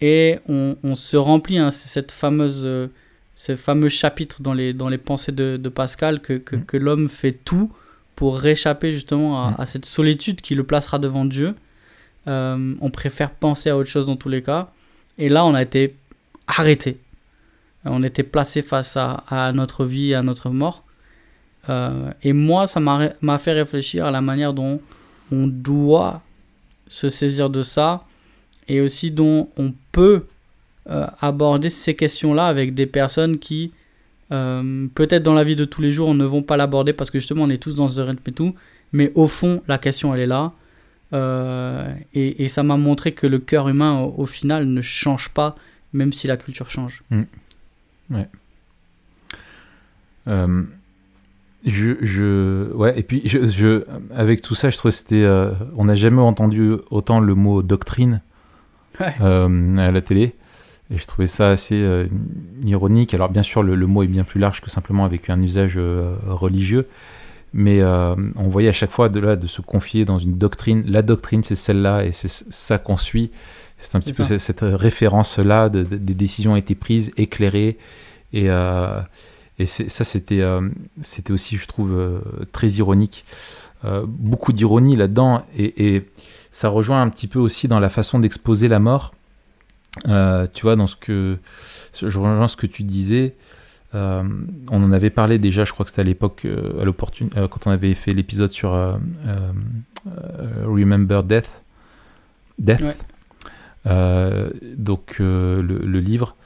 et 0.00 0.38
on, 0.48 0.76
on 0.82 0.94
se 0.94 1.16
remplit 1.16 1.58
hein, 1.58 1.70
c'est 1.70 1.88
cette 1.88 2.12
fameuse, 2.12 2.62
euh, 2.64 2.86
ce 3.34 3.56
fameux 3.56 3.88
chapitre 3.90 4.40
dans 4.42 4.54
les, 4.54 4.72
dans 4.72 4.88
les 4.88 4.98
pensées 4.98 5.32
de, 5.32 5.58
de 5.58 5.68
Pascal 5.68 6.20
que, 6.20 6.34
que, 6.34 6.56
Mm. 6.56 6.64
que 6.64 6.76
l'homme 6.78 7.08
fait 7.08 7.32
tout 7.32 7.70
pour 8.16 8.38
réchapper 8.38 8.92
justement 8.92 9.46
à, 9.46 9.50
Mm. 9.50 9.54
à 9.58 9.66
cette 9.66 9.84
solitude 9.86 10.40
qui 10.40 10.54
le 10.54 10.64
placera 10.64 10.98
devant 10.98 11.24
Dieu. 11.26 11.54
Euh, 12.28 12.74
on 12.80 12.90
préfère 12.90 13.30
penser 13.30 13.70
à 13.70 13.76
autre 13.76 13.88
chose 13.88 14.06
dans 14.06 14.16
tous 14.16 14.28
les 14.28 14.42
cas. 14.42 14.70
Et 15.18 15.28
là, 15.28 15.44
on 15.44 15.54
a 15.54 15.62
été 15.62 15.96
arrêté. 16.46 16.98
On 17.84 18.02
était 18.02 18.22
placé 18.22 18.62
face 18.62 18.96
à, 18.96 19.52
notre 19.54 19.84
vie 19.84 20.10
et 20.10 20.14
à 20.14 20.22
notre 20.22 20.50
mort. 20.50 20.84
Euh, 21.68 22.12
et 22.22 22.32
moi, 22.32 22.66
ça 22.66 22.80
m'a 22.80 23.38
fait 23.38 23.52
réfléchir 23.52 24.04
à 24.04 24.10
la 24.10 24.20
manière 24.20 24.52
dont 24.52 24.80
on 25.32 25.46
doit 25.46 26.22
se 26.88 27.08
saisir 27.08 27.48
de 27.48 27.62
ça 27.62 28.04
et 28.68 28.80
aussi 28.80 29.10
dont 29.10 29.48
on 29.56 29.72
peut 29.92 30.24
euh, 30.88 31.06
aborder 31.20 31.70
ces 31.70 31.94
questions-là 31.94 32.46
avec 32.46 32.74
des 32.74 32.86
personnes 32.86 33.38
qui, 33.38 33.72
euh, 34.32 34.86
peut-être 34.94 35.22
dans 35.22 35.34
la 35.34 35.44
vie 35.44 35.56
de 35.56 35.64
tous 35.64 35.80
les 35.80 35.90
jours, 35.90 36.14
ne 36.14 36.24
vont 36.24 36.42
pas 36.42 36.56
l'aborder 36.56 36.92
parce 36.92 37.10
que 37.10 37.18
justement 37.18 37.44
on 37.44 37.50
est 37.50 37.62
tous 37.62 37.74
dans 37.74 37.88
ce 37.88 38.00
rythme 38.00 38.22
et 38.26 38.32
tout, 38.32 38.54
mais 38.92 39.12
au 39.14 39.28
fond, 39.28 39.62
la 39.68 39.78
question 39.78 40.14
elle 40.14 40.20
est 40.20 40.26
là. 40.26 40.52
Euh, 41.12 41.92
et, 42.14 42.44
et 42.44 42.48
ça 42.48 42.62
m'a 42.62 42.76
montré 42.76 43.12
que 43.12 43.26
le 43.26 43.38
cœur 43.38 43.68
humain, 43.68 44.00
au, 44.00 44.14
au 44.22 44.26
final, 44.26 44.66
ne 44.66 44.80
change 44.82 45.28
pas, 45.30 45.56
même 45.92 46.12
si 46.12 46.26
la 46.26 46.36
culture 46.36 46.70
change. 46.70 47.02
Euh, 50.28 50.62
je, 51.66 51.92
je, 52.00 52.72
ouais, 52.72 52.98
et 52.98 53.02
puis 53.02 53.22
je, 53.24 53.46
je, 53.48 53.84
avec 54.14 54.42
tout 54.42 54.54
ça, 54.54 54.70
je 54.70 54.76
trouve 54.76 54.90
que 54.92 54.96
c'était, 54.96 55.22
euh, 55.22 55.52
on 55.76 55.84
n'a 55.86 55.94
jamais 55.94 56.20
entendu 56.20 56.72
autant 56.90 57.20
le 57.20 57.34
mot 57.34 57.62
doctrine 57.62 58.20
Ouais. 58.98 59.14
à 59.22 59.90
la 59.90 60.00
télé, 60.02 60.34
et 60.90 60.98
je 60.98 61.06
trouvais 61.06 61.26
ça 61.26 61.48
assez 61.48 62.06
ironique. 62.66 63.14
Alors 63.14 63.30
bien 63.30 63.42
sûr, 63.42 63.62
le, 63.62 63.74
le 63.74 63.86
mot 63.86 64.02
est 64.02 64.06
bien 64.08 64.24
plus 64.24 64.38
large 64.40 64.60
que 64.60 64.68
simplement 64.68 65.06
avec 65.06 65.30
un 65.30 65.40
usage 65.40 65.78
religieux, 66.26 66.86
mais 67.52 67.80
euh, 67.80 68.14
on 68.36 68.48
voyait 68.48 68.68
à 68.68 68.72
chaque 68.72 68.90
fois 68.92 69.08
de 69.08 69.18
là 69.20 69.36
de 69.36 69.46
se 69.46 69.60
confier 69.60 70.04
dans 70.04 70.18
une 70.18 70.36
doctrine. 70.38 70.82
La 70.86 71.02
doctrine, 71.02 71.42
c'est 71.42 71.54
celle-là, 71.56 72.04
et 72.04 72.12
c'est 72.12 72.28
ça 72.28 72.78
qu'on 72.78 72.96
suit. 72.96 73.30
C'est 73.78 73.96
un 73.96 74.00
petit 74.00 74.12
peu 74.12 74.24
ça. 74.24 74.38
cette, 74.38 74.60
référence-là, 74.62 75.68
de- 75.68 75.82
de- 75.82 75.96
des 75.96 76.14
décisions 76.14 76.52
ont 76.52 76.56
été 76.56 76.74
prises, 76.74 77.10
éclairées, 77.16 77.78
et 78.32 78.50
euh, 78.50 79.00
et 79.58 79.66
ça, 79.66 80.04
c'était 80.04 80.40
euh, 80.40 80.68
c'était 81.02 81.32
aussi, 81.32 81.56
je 81.56 81.66
trouve, 81.68 82.22
très 82.52 82.68
ironique. 82.68 83.24
Beaucoup 84.06 84.52
d'ironie 84.52 84.94
là-dedans. 84.96 85.44
Et, 85.56 85.94
et 85.96 86.06
ça 86.52 86.68
rejoint 86.68 87.00
un 87.02 87.08
petit 87.08 87.26
peu 87.26 87.38
aussi 87.38 87.66
dans 87.68 87.80
la 87.80 87.88
façon 87.88 88.18
d'exposer 88.18 88.68
la 88.68 88.78
mort. 88.78 89.14
Tu 90.04 90.62
vois, 90.62 90.76
dans 90.76 90.86
ce 90.86 90.96
que. 90.96 91.38
Je 91.94 92.06
rejoins 92.06 92.48
ce 92.48 92.56
que 92.56 92.66
tu 92.66 92.82
disais. 92.84 93.34
Euh, 93.94 94.22
on 94.70 94.82
en 94.84 94.92
avait 94.92 95.10
parlé 95.10 95.38
déjà, 95.38 95.64
je 95.64 95.72
crois 95.72 95.84
que 95.84 95.90
c'était 95.90 96.02
à 96.02 96.04
l'époque, 96.04 96.42
euh, 96.44 96.84
euh, 96.84 97.48
quand 97.48 97.66
on 97.66 97.70
avait 97.70 97.94
fait 97.94 98.12
l'épisode 98.14 98.50
sur 98.50 98.72
euh, 98.72 98.96
euh, 99.26 99.52
Remember 100.66 101.22
Death. 101.24 101.62
Death. 102.58 102.80
Ouais. 102.82 102.94
Donc, 104.76 105.16
le, 105.18 105.60
le 105.62 106.00
livre, 106.00 106.36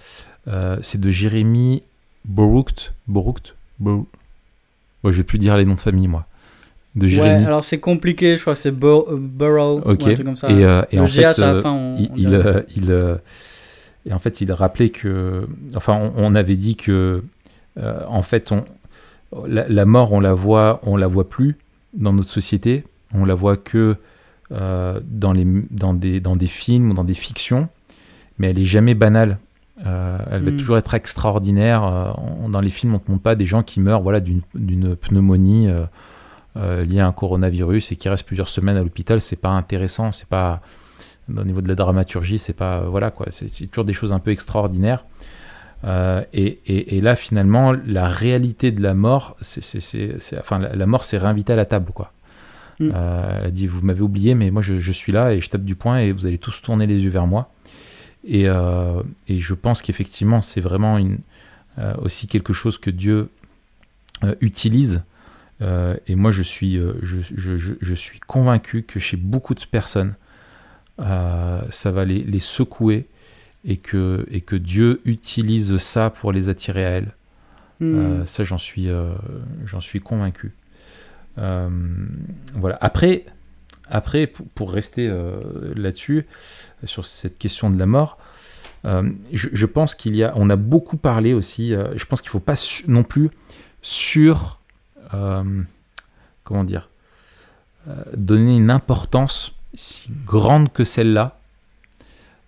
c'est 0.82 1.00
de 1.00 1.10
Jérémy 1.10 1.82
Borucht. 2.24 2.94
Borucht 3.06 3.54
Bor- 3.80 4.06
je 5.04 5.10
vais 5.10 5.22
plus 5.24 5.38
dire 5.38 5.56
les 5.56 5.64
noms 5.66 5.74
de 5.74 5.80
famille, 5.80 6.08
moi. 6.08 6.26
De 6.94 7.02
Ouais, 7.06 7.12
Jérémy. 7.12 7.44
alors 7.44 7.64
c'est 7.64 7.80
compliqué, 7.80 8.36
je 8.36 8.40
crois 8.40 8.54
que 8.54 8.60
c'est 8.60 8.70
Bur- 8.70 9.18
Burrow, 9.18 9.80
Ok. 9.84 10.02
ou 10.02 10.08
un 10.08 10.14
truc 10.14 10.24
comme 10.24 10.36
ça. 10.36 10.48
et, 10.50 10.60
et 10.60 10.96
Le 10.96 11.02
en 11.02 11.04
GH 11.06 11.10
fait, 11.10 11.24
à 11.42 11.52
la 11.54 11.60
fin, 11.60 11.72
on, 11.72 11.96
il, 11.98 12.08
on 12.12 12.16
il, 12.16 12.28
dirait. 12.28 12.66
il, 12.76 13.18
et 14.06 14.12
en 14.12 14.18
fait, 14.18 14.40
il 14.40 14.52
rappelait 14.52 14.90
que, 14.90 15.46
enfin, 15.74 15.94
on, 15.94 16.12
on 16.16 16.34
avait 16.36 16.56
dit 16.56 16.76
que, 16.76 17.22
euh, 17.78 18.02
en 18.08 18.22
fait, 18.22 18.52
on, 18.52 18.64
la, 19.46 19.68
la 19.68 19.84
mort, 19.84 20.12
on 20.12 20.20
la 20.20 20.34
voit, 20.34 20.80
on 20.84 20.96
la 20.96 21.06
voit 21.06 21.28
plus 21.28 21.56
dans 21.94 22.12
notre 22.12 22.30
société. 22.30 22.84
On 23.12 23.24
la 23.24 23.34
voit 23.34 23.56
que 23.56 23.96
euh, 24.52 25.00
dans 25.08 25.32
les, 25.32 25.46
dans 25.70 25.94
des, 25.94 26.20
dans 26.20 26.36
des 26.36 26.46
films 26.46 26.90
ou 26.90 26.94
dans 26.94 27.04
des 27.04 27.14
fictions, 27.14 27.68
mais 28.38 28.50
elle 28.50 28.58
est 28.58 28.64
jamais 28.64 28.94
banale. 28.94 29.38
Euh, 29.86 30.18
elle 30.30 30.42
va 30.42 30.50
Mm. 30.52 30.56
toujours 30.56 30.76
être 30.78 30.94
extraordinaire. 30.94 31.82
On- 32.42 32.48
dans 32.48 32.60
les 32.60 32.70
films, 32.70 32.94
on 32.94 33.00
ne 33.04 33.10
montre 33.12 33.22
pas 33.22 33.34
des 33.34 33.46
gens 33.46 33.62
qui 33.62 33.80
meurent, 33.80 34.02
voilà, 34.02 34.20
d'une 34.20 34.96
pneumonie. 34.96 35.68
euh, 35.68 35.84
euh, 36.56 36.84
lié 36.84 37.00
à 37.00 37.06
un 37.08 37.12
coronavirus 37.12 37.90
et 37.90 37.96
qui 37.96 38.08
reste 38.08 38.24
plusieurs 38.24 38.48
semaines 38.48 38.76
à 38.76 38.82
l'hôpital, 38.84 39.20
c'est 39.20 39.34
pas 39.40 39.48
intéressant, 39.48 40.12
c'est 40.12 40.28
pas 40.28 40.60
au 41.28 41.42
niveau 41.42 41.60
de 41.60 41.66
la 41.66 41.74
dramaturgie, 41.74 42.38
c'est 42.38 42.52
pas 42.52 42.82
voilà 42.82 43.10
quoi, 43.10 43.26
c'est 43.30 43.66
toujours 43.66 43.84
des 43.84 43.92
choses 43.92 44.12
un 44.12 44.20
peu 44.20 44.30
extraordinaires. 44.30 45.04
Euh, 45.84 46.22
et, 46.32 46.60
et- 46.66 46.96
et 46.96 47.00
là 47.00 47.14
finalement, 47.16 47.72
la 47.72 48.08
réalité 48.08 48.70
de 48.70 48.82
la 48.82 48.94
mort, 48.94 49.36
c'est, 49.40 49.62
c'est- 49.62 49.80
c'est- 49.80 50.18
c'est- 50.18 50.38
enfin 50.38 50.58
la, 50.58 50.74
la 50.74 50.86
mort 50.86 51.04
s'est 51.04 51.18
réinvitée 51.18 51.52
à 51.52 51.56
la 51.56 51.66
table 51.66 51.92
quoi. 51.92 52.12
Mm. 52.80 52.90
Euh, 52.94 53.38
elle 53.40 53.46
a 53.46 53.50
dit 53.50 53.66
vous 53.66 53.82
m'avez 53.82 54.00
oublié, 54.00 54.34
mais 54.34 54.50
moi 54.50 54.62
je, 54.62 54.78
je 54.78 54.92
suis 54.92 55.12
là 55.12 55.32
et 55.32 55.40
je 55.40 55.50
tape 55.50 55.64
du 55.64 55.74
poing 55.74 55.98
et 55.98 56.12
vous 56.12 56.26
allez 56.26 56.38
tous 56.38 56.62
tourner 56.62 56.86
les 56.86 57.04
yeux 57.04 57.10
vers 57.10 57.26
moi. 57.26 57.52
Et, 58.26 58.48
euh, 58.48 59.02
et 59.28 59.38
je 59.38 59.52
pense 59.54 59.82
qu'effectivement 59.82 60.40
c'est 60.42 60.60
vraiment 60.62 60.96
une, 60.98 61.18
aussi 62.00 62.26
quelque 62.28 62.52
chose 62.52 62.78
que 62.78 62.90
Dieu 62.90 63.28
utilise 64.40 65.02
et 65.60 66.14
moi, 66.14 66.30
je 66.30 66.42
suis, 66.42 66.78
je, 67.02 67.20
je, 67.20 67.56
je, 67.80 67.94
suis 67.94 68.20
convaincu 68.20 68.82
que 68.82 69.00
chez 69.00 69.16
beaucoup 69.16 69.54
de 69.54 69.64
personnes, 69.64 70.14
ça 70.98 71.90
va 71.90 72.04
les, 72.04 72.22
les, 72.22 72.38
secouer 72.40 73.06
et 73.64 73.76
que, 73.76 74.26
et 74.30 74.40
que 74.40 74.56
Dieu 74.56 75.00
utilise 75.04 75.76
ça 75.78 76.10
pour 76.10 76.32
les 76.32 76.48
attirer 76.48 76.84
à 76.84 76.90
elle. 76.90 77.14
Hmm. 77.80 78.24
ça, 78.24 78.44
j'en 78.44 78.58
suis, 78.58 78.88
j'en 79.64 79.80
suis 79.80 80.00
convaincu. 80.00 80.52
voilà. 81.36 82.78
Après, 82.80 83.24
après, 83.90 84.26
pour, 84.26 84.72
rester 84.72 85.08
euh, 85.08 85.38
là-dessus, 85.76 86.26
sur 86.84 87.06
cette 87.06 87.38
question 87.38 87.70
de 87.70 87.78
la 87.78 87.86
mort, 87.86 88.18
euh, 88.86 89.10
je, 89.32 89.66
pense 89.66 89.94
qu'il 89.94 90.16
y 90.16 90.24
a, 90.24 90.32
on 90.36 90.50
a 90.50 90.56
beaucoup 90.56 90.96
parlé 90.96 91.32
aussi, 91.32 91.74
euh, 91.74 91.96
je 91.96 92.04
pense 92.04 92.20
qu'il 92.20 92.28
ne 92.28 92.32
faut 92.32 92.40
pas 92.40 92.54
non 92.86 93.02
plus 93.02 93.30
sur, 93.82 94.60
comment 96.42 96.64
dire, 96.64 96.90
donner 98.16 98.56
une 98.56 98.70
importance 98.70 99.54
si 99.74 100.10
grande 100.24 100.72
que 100.72 100.84
celle-là, 100.84 101.38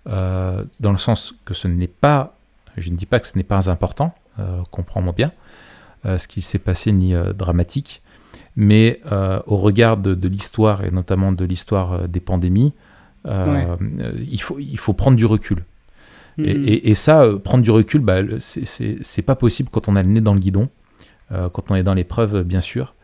dans 0.06 0.92
le 0.92 0.98
sens 0.98 1.34
que 1.44 1.54
ce 1.54 1.68
n'est 1.68 1.86
pas, 1.88 2.36
je 2.76 2.90
ne 2.90 2.96
dis 2.96 3.06
pas 3.06 3.20
que 3.20 3.26
ce 3.26 3.36
n'est 3.36 3.44
pas 3.44 3.70
important, 3.70 4.14
comprends-moi 4.70 5.12
bien, 5.12 5.32
ce 6.04 6.28
qui 6.28 6.42
s'est 6.42 6.58
passé 6.58 6.92
ni 6.92 7.14
dramatique, 7.34 8.02
mais 8.56 9.00
euh, 9.12 9.40
au 9.46 9.58
regard 9.58 9.98
de, 9.98 10.28
l'histoire, 10.28 10.84
et 10.84 10.90
notamment 10.90 11.30
de 11.30 11.44
l'histoire 11.44 11.92
euh, 11.92 12.06
des 12.06 12.20
pandémies, 12.20 12.72
euh, 13.26 13.76
il, 14.30 14.40
faut, 14.40 14.58
il 14.58 14.78
faut 14.78 14.94
prendre 14.94 15.16
du 15.16 15.26
recul. 15.26 15.64
Mm-hmm. 16.38 16.80
Et, 16.84 16.94
ça, 16.94 17.26
prendre 17.42 17.62
du 17.62 17.70
recul, 17.70 18.00
bah, 18.00 18.20
c'est 18.38 19.22
pas 19.22 19.36
possible 19.36 19.68
quand 19.70 19.88
on 19.88 19.96
a 19.96 20.02
le 20.02 20.08
nez 20.08 20.20
dans 20.20 20.34
le 20.34 20.40
guidon, 20.40 20.68
quand 21.30 21.70
on 21.70 21.74
est 21.74 21.82
dans 21.82 21.94
l'épreuve, 21.94 22.42
bien 22.42 22.60
sûr. 22.60 22.94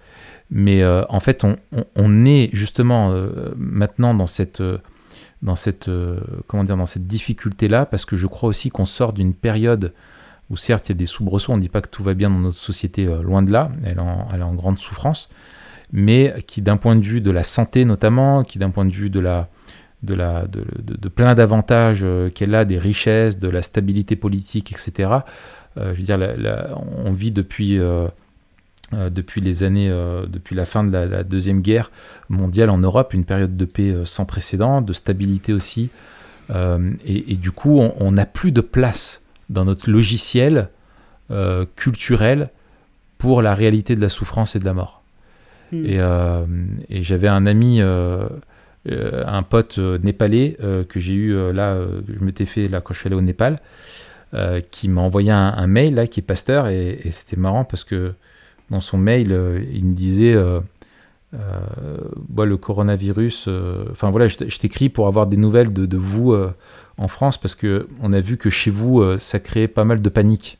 Mais 0.50 0.84
en 0.84 1.18
fait, 1.18 1.42
on, 1.44 1.56
on, 1.96 2.24
est 2.26 2.50
justement 2.52 3.14
maintenant 3.56 4.14
dans 4.14 4.26
cette, 4.26 4.62
dans 5.42 5.56
cette, 5.56 5.90
comment 6.46 6.64
dire, 6.64 6.76
dans 6.76 6.86
cette 6.86 7.06
difficulté-là, 7.06 7.84
parce 7.86 8.04
que 8.04 8.16
je 8.16 8.26
crois 8.26 8.48
aussi 8.48 8.70
qu'on 8.70 8.86
sort 8.86 9.12
d'une 9.12 9.34
période 9.34 9.92
où 10.52 10.56
certes 10.56 10.88
il 10.88 10.92
y 10.92 10.94
a 10.94 10.98
des 10.98 11.06
soubresauts, 11.06 11.52
on 11.52 11.56
ne 11.56 11.62
dit 11.62 11.70
pas 11.70 11.80
que 11.80 11.88
tout 11.88 12.02
va 12.02 12.14
bien 12.14 12.30
dans 12.30 12.38
notre 12.38 12.58
société, 12.58 13.06
euh, 13.06 13.22
loin 13.22 13.42
de 13.42 13.50
là, 13.50 13.72
elle 13.84 13.98
est, 13.98 14.42
en, 14.42 14.54
grande 14.54 14.78
souffrance, 14.78 15.30
mais 15.92 16.34
qui 16.46 16.60
d'un 16.60 16.76
point 16.76 16.94
de 16.94 17.00
vue 17.00 17.22
de 17.22 17.30
la 17.30 17.42
santé 17.42 17.84
notamment, 17.86 18.44
qui 18.44 18.58
d'un 18.58 18.70
point 18.70 18.84
de 18.84 18.92
vue 18.92 19.10
de 19.10 19.18
la 19.18 19.48
de, 20.02 20.14
la, 20.14 20.46
de, 20.48 21.08
plein 21.08 21.36
d'avantages 21.36 22.00
euh, 22.02 22.28
qu'elle 22.28 22.56
a, 22.56 22.64
des 22.64 22.76
richesses, 22.76 23.38
de 23.38 23.48
la 23.48 23.62
stabilité 23.62 24.16
politique, 24.16 24.72
etc. 24.72 25.10
Euh, 25.78 25.94
je 25.94 26.00
veux 26.00 26.04
dire, 26.04 26.18
on 27.04 27.12
vit 27.12 27.30
depuis, 27.30 27.78
depuis 28.92 29.40
les 29.40 29.64
années, 29.64 29.88
depuis 30.28 30.54
la 30.54 30.64
fin 30.66 30.84
de 30.84 30.92
la, 30.92 31.22
Deuxième 31.24 31.60
Guerre 31.62 31.90
mondiale 32.28 32.70
en 32.70 32.78
Europe, 32.78 33.14
une 33.14 33.24
période 33.24 33.56
de 33.56 33.64
paix 33.64 33.94
sans 34.04 34.24
précédent, 34.24 34.82
de 34.82 34.92
stabilité 34.92 35.52
aussi. 35.52 35.90
Et, 37.04 37.36
du 37.36 37.50
coup, 37.50 37.80
on 37.80 38.12
n'a 38.12 38.26
plus 38.26 38.52
de 38.52 38.60
place 38.60 39.22
dans 39.48 39.64
notre 39.64 39.90
logiciel 39.90 40.68
euh, 41.30 41.64
culturel 41.76 42.50
pour 43.16 43.42
la 43.42 43.54
réalité 43.54 43.94
de 43.94 44.00
la 44.00 44.08
souffrance 44.08 44.56
et 44.56 44.58
de 44.58 44.64
la 44.64 44.74
mort. 44.74 45.02
Hmm. 45.70 45.84
Euh, 45.86 46.46
et, 46.88 47.02
j'avais 47.02 47.28
un 47.28 47.46
ami, 47.46 47.78
euh, 47.80 48.28
un 48.84 49.42
pote 49.42 49.78
népalais 49.78 50.58
que 50.88 50.98
j'ai 51.00 51.14
eu 51.14 51.52
là, 51.52 51.80
je 52.08 52.24
m'étais 52.24 52.46
fait 52.46 52.68
là 52.68 52.80
quand 52.80 52.92
je 52.92 52.98
suis 52.98 53.06
allé 53.06 53.16
au 53.16 53.20
Népal, 53.20 53.60
qui 54.70 54.88
m'a 54.88 55.00
envoyé 55.00 55.30
un, 55.30 55.66
mail 55.66 55.94
là, 55.94 56.06
qui 56.06 56.20
est 56.20 56.24
pasteur, 56.24 56.66
et, 56.66 56.98
c'était 57.12 57.36
marrant 57.36 57.64
parce 57.64 57.84
que 57.84 58.12
dans 58.70 58.80
son 58.80 58.98
mail, 58.98 59.36
il 59.72 59.84
me 59.84 59.94
disait. 59.94 60.34
le 61.32 62.56
coronavirus, 62.56 63.48
enfin 63.90 64.10
voilà, 64.10 64.28
je 64.28 64.58
t'écris 64.58 64.88
pour 64.88 65.06
avoir 65.06 65.26
des 65.26 65.36
nouvelles 65.36 65.72
de, 65.72 65.86
de 65.86 65.96
vous 65.96 66.34
en 66.98 67.08
France 67.08 67.38
parce 67.38 67.54
que 67.54 67.88
on 68.00 68.12
a 68.12 68.20
vu 68.20 68.36
que 68.36 68.50
chez 68.50 68.70
vous, 68.70 69.00
euh, 69.00 69.18
ça 69.18 69.38
créait 69.38 69.68
pas 69.68 69.84
mal 69.84 70.00
de 70.00 70.08
panique. 70.08 70.58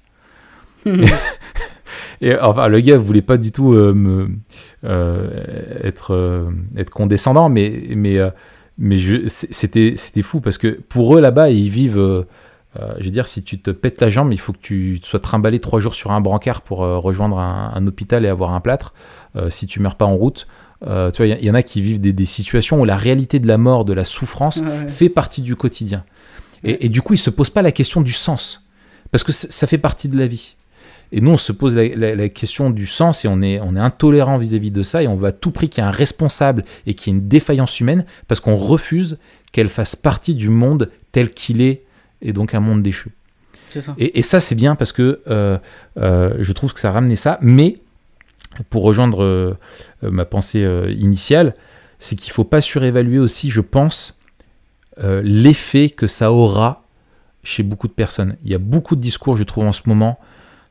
et, 2.21 2.37
enfin, 2.39 2.69
le 2.69 2.81
gars 2.81 2.99
voulait 2.99 3.23
pas 3.23 3.37
du 3.37 3.53
tout 3.53 3.73
euh, 3.73 3.95
me, 3.95 4.31
euh, 4.85 5.79
être, 5.85 6.51
être 6.77 6.91
condescendant, 6.91 7.49
mais, 7.49 7.85
mais, 7.95 8.19
mais 8.79 8.97
c'était, 9.29 9.95
c'était 9.97 10.23
fou 10.23 10.41
parce 10.41 10.59
que 10.59 10.81
pour 10.89 11.17
eux 11.17 11.21
là-bas, 11.21 11.51
ils 11.51 11.71
vivent. 11.71 12.27
Je 12.77 13.05
veux 13.05 13.11
dire, 13.11 13.27
si 13.27 13.43
tu 13.43 13.61
te 13.61 13.71
pètes 13.71 14.01
la 14.01 14.09
jambe, 14.09 14.33
il 14.33 14.41
faut 14.41 14.53
que 14.53 14.59
tu 14.59 14.99
sois 15.03 15.21
trimballé 15.21 15.61
trois 15.61 15.79
jours 15.79 15.95
sur 15.95 16.11
un 16.11 16.21
brancard 16.21 16.63
pour 16.63 16.79
rejoindre 16.79 17.39
un, 17.39 17.87
hôpital 17.87 18.25
et 18.25 18.29
avoir 18.29 18.55
un 18.55 18.61
plâtre. 18.61 18.95
si 19.51 19.67
tu 19.67 19.81
meurs 19.81 19.97
pas 19.97 20.07
en 20.07 20.17
route, 20.17 20.47
tu 20.81 20.89
vois, 20.89 21.27
il 21.27 21.45
y, 21.45 21.51
en 21.51 21.55
a 21.55 21.63
qui 21.63 21.83
vivent 21.83 22.01
des, 22.01 22.25
situations 22.25 22.81
où 22.81 22.85
la 22.87 22.97
réalité 22.97 23.41
de 23.41 23.47
la 23.47 23.59
mort, 23.59 23.85
de 23.85 23.93
la 23.93 24.07
souffrance, 24.07 24.63
fait 24.89 25.11
partie 25.11 25.43
du 25.43 25.55
quotidien. 25.55 26.05
Et, 26.65 26.89
du 26.89 27.03
coup, 27.03 27.15
il 27.15 27.19
se 27.19 27.31
pose 27.31 27.51
pas 27.51 27.63
la 27.63 27.73
question 27.73 28.01
du 28.01 28.13
sens, 28.13 28.67
parce 29.11 29.25
que 29.25 29.33
ça 29.33 29.67
fait 29.67 29.79
partie 29.79 30.09
de 30.09 30.17
la 30.17 30.27
vie. 30.27 30.57
Et 31.15 31.21
nous, 31.21 31.31
on 31.31 31.37
se 31.37 31.53
pose 31.53 31.77
la, 31.77 32.29
question 32.31 32.71
du 32.71 32.87
sens 32.87 33.25
et 33.25 33.29
on 33.29 33.43
est, 33.43 33.61
on 33.61 33.77
est 33.77 33.81
intolérant 33.81 34.39
vis-à-vis 34.39 34.71
de 34.71 34.83
ça 34.83 35.03
et 35.03 35.09
on 35.09 35.15
va 35.15 35.29
à 35.29 35.33
tout 35.33 35.51
prix 35.51 35.69
qu'il 35.69 35.83
y 35.83 35.87
ait 35.87 35.89
un 35.89 35.93
responsable 35.93 36.65
et 36.87 36.95
qu'il 36.95 37.13
y 37.13 37.17
ait 37.17 37.19
une 37.19 37.29
défaillance 37.29 37.81
humaine 37.81 38.07
parce 38.29 38.41
qu'on 38.41 38.57
refuse 38.57 39.19
qu'elle 39.53 39.69
fasse 39.69 39.95
partie 39.95 40.35
du 40.35 40.49
monde 40.49 40.91
tel 41.13 41.31
qu'il 41.31 41.61
est 41.61 41.85
et 42.23 42.33
donc 42.33 42.55
un 42.55 42.61
monde 42.61 42.83
déchu. 42.83 43.11
Ça. 43.69 43.95
Et, 43.99 44.23
ça, 44.23 44.41
c'est 44.41 44.55
bien 44.55 44.75
parce 44.75 44.93
que 44.93 45.23
euh, 45.29 45.59
euh, 45.97 46.35
je 46.41 46.53
trouve 46.53 46.75
que 46.75 46.81
ça 46.81 46.89
a 46.89 46.93
ramené 46.93 47.17
ça. 47.17 47.39
Mais 47.41 47.77
pour 48.69 48.83
rejoindre 48.83 49.23
euh, 49.23 49.57
ma 50.03 50.25
pensée 50.27 50.67
initiale, 50.91 51.55
c'est 51.99 52.17
qu'il 52.17 52.31
ne 52.31 52.35
faut 52.35 52.45
pas 52.45 52.61
surévaluer 52.61 53.19
aussi, 53.19 53.51
je 53.51 53.61
pense, 53.61 54.19
l'effet 55.01 55.89
que 55.89 56.07
ça 56.07 56.33
aura 56.33 56.85
chez 57.45 57.63
beaucoup 57.63 57.89
de 57.89 57.93
personnes. 57.93 58.37
Il 58.45 58.51
y 58.51 58.55
a 58.55 58.59
beaucoup 58.59 58.95
de 58.95 59.01
discours, 59.01 59.37
je 59.37 59.45
trouve, 59.45 59.65
en 59.65 59.73
ce 59.73 59.83
moment 59.87 60.19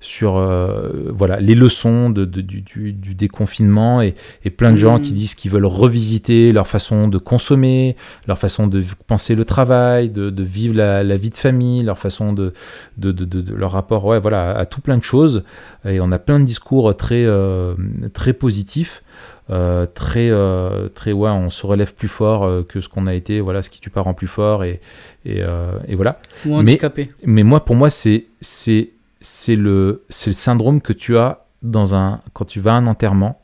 sur 0.01 0.35
euh, 0.35 1.11
voilà 1.13 1.39
les 1.39 1.53
leçons 1.53 2.09
de, 2.09 2.25
du, 2.25 2.93
déconfinement 3.13 4.01
et, 4.01 4.15
plein 4.57 4.71
de 4.71 4.75
gens 4.75 4.99
qui 4.99 5.11
mmh. 5.11 5.15
disent 5.15 5.35
qu'ils 5.35 5.51
veulent 5.51 5.65
revisiter 5.65 6.51
leur 6.51 6.67
façon 6.67 7.07
de 7.07 7.17
consommer, 7.19 7.95
leur 8.27 8.37
façon 8.37 8.67
de 8.67 8.83
penser 9.07 9.35
le 9.35 9.45
travail, 9.45 10.09
de, 10.09 10.43
vivre 10.43 10.75
la, 10.75 11.03
vie 11.15 11.29
de 11.29 11.37
famille, 11.37 11.83
leur 11.83 11.99
façon 11.99 12.33
de, 12.33 12.53
de, 12.97 13.53
leur 13.53 13.71
rapport 13.71 14.03
ouais, 14.05 14.19
voilà, 14.19 14.57
à, 14.57 14.65
tout 14.65 14.81
plein 14.81 14.97
de 14.97 15.03
choses. 15.03 15.43
Et 15.85 16.01
on 16.01 16.11
a 16.11 16.19
plein 16.19 16.39
de 16.39 16.45
discours 16.45 16.95
très, 16.97 17.23
euh, 17.23 17.75
très 18.13 18.33
positifs. 18.33 19.03
Euh, 19.49 19.85
très, 19.85 20.29
euh, 20.29 20.87
très 20.87 21.11
ouais, 21.11 21.29
on 21.29 21.49
se 21.49 21.65
relève 21.65 21.93
plus 21.93 22.07
fort 22.07 22.45
euh, 22.45 22.63
que 22.63 22.79
ce 22.79 22.87
qu'on 22.87 23.05
a 23.05 23.13
été, 23.13 23.41
voilà, 23.41 23.61
ce 23.61 23.69
qui 23.69 23.81
tu 23.81 23.89
pas 23.89 23.99
rend 23.99 24.13
plus 24.13 24.27
fort 24.27 24.63
et, 24.63 24.79
et, 25.25 25.41
et 25.87 25.95
voilà. 25.95 26.19
Ou 26.45 26.55
handicapé. 26.55 27.09
Mais, 27.21 27.33
mais 27.33 27.43
moi, 27.43 27.65
pour 27.65 27.75
moi, 27.75 27.89
c'est 27.89 28.25
c'est 28.39 28.91
c'est 29.21 29.55
le 29.55 30.03
le 30.09 30.33
syndrome 30.33 30.81
que 30.81 30.93
tu 30.93 31.17
as 31.17 31.45
dans 31.61 31.95
un 31.95 32.21
quand 32.33 32.45
tu 32.45 32.59
vas 32.59 32.73
à 32.73 32.77
un 32.77 32.87
enterrement. 32.87 33.41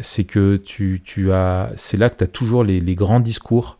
c'est 0.00 0.24
que 0.24 0.56
tu, 0.56 1.02
tu 1.04 1.32
as 1.32 1.70
c'est 1.76 1.96
là 1.96 2.10
que 2.10 2.16
tu 2.16 2.24
as 2.24 2.28
toujours 2.28 2.64
les, 2.64 2.80
les 2.80 2.94
grands 2.94 3.20
discours 3.20 3.78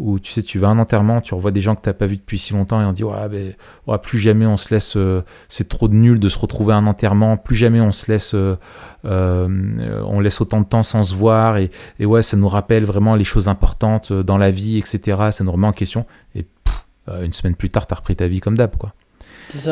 où 0.00 0.18
tu 0.18 0.32
sais, 0.32 0.42
tu 0.42 0.58
vas 0.58 0.68
à 0.68 0.70
un 0.70 0.78
enterrement, 0.78 1.20
tu 1.20 1.34
revois 1.34 1.50
des 1.50 1.60
gens 1.60 1.74
que 1.74 1.82
tu 1.82 1.88
n'as 1.90 1.92
pas 1.92 2.06
vu 2.06 2.16
depuis 2.16 2.38
si 2.38 2.54
longtemps 2.54 2.80
et 2.80 2.84
on 2.86 2.92
dit 2.92 3.04
ouais, 3.04 3.28
ben, 3.28 3.52
ouais, 3.86 3.98
plus 3.98 4.18
jamais 4.18 4.46
on 4.46 4.56
se 4.56 4.72
laisse, 4.72 4.96
euh, 4.96 5.22
c'est 5.50 5.68
trop 5.68 5.88
de 5.88 5.94
nul 5.94 6.18
de 6.18 6.28
se 6.30 6.38
retrouver 6.38 6.72
à 6.72 6.76
un 6.76 6.86
enterrement, 6.86 7.36
plus 7.36 7.54
jamais 7.54 7.82
on 7.82 7.92
se 7.92 8.10
laisse, 8.10 8.34
euh, 8.34 8.56
euh, 9.04 10.02
on 10.06 10.20
laisse 10.20 10.40
autant 10.40 10.62
de 10.62 10.66
temps 10.66 10.82
sans 10.82 11.02
se 11.02 11.14
voir 11.14 11.58
et, 11.58 11.70
et, 11.98 12.06
ouais, 12.06 12.22
ça 12.22 12.38
nous 12.38 12.48
rappelle 12.48 12.86
vraiment 12.86 13.14
les 13.14 13.24
choses 13.24 13.46
importantes 13.46 14.10
dans 14.10 14.38
la 14.38 14.50
vie, 14.50 14.78
etc. 14.78 15.28
Ça 15.32 15.44
nous 15.44 15.52
remet 15.52 15.66
en 15.66 15.72
question 15.72 16.06
et 16.34 16.46
une 17.22 17.32
semaine 17.32 17.56
plus 17.56 17.68
tard, 17.68 17.86
tu 17.86 17.92
as 17.92 17.96
repris 17.96 18.14
ta 18.16 18.28
vie 18.28 18.40
comme 18.40 18.56
d'hab, 18.56 18.76
quoi. 18.76 18.94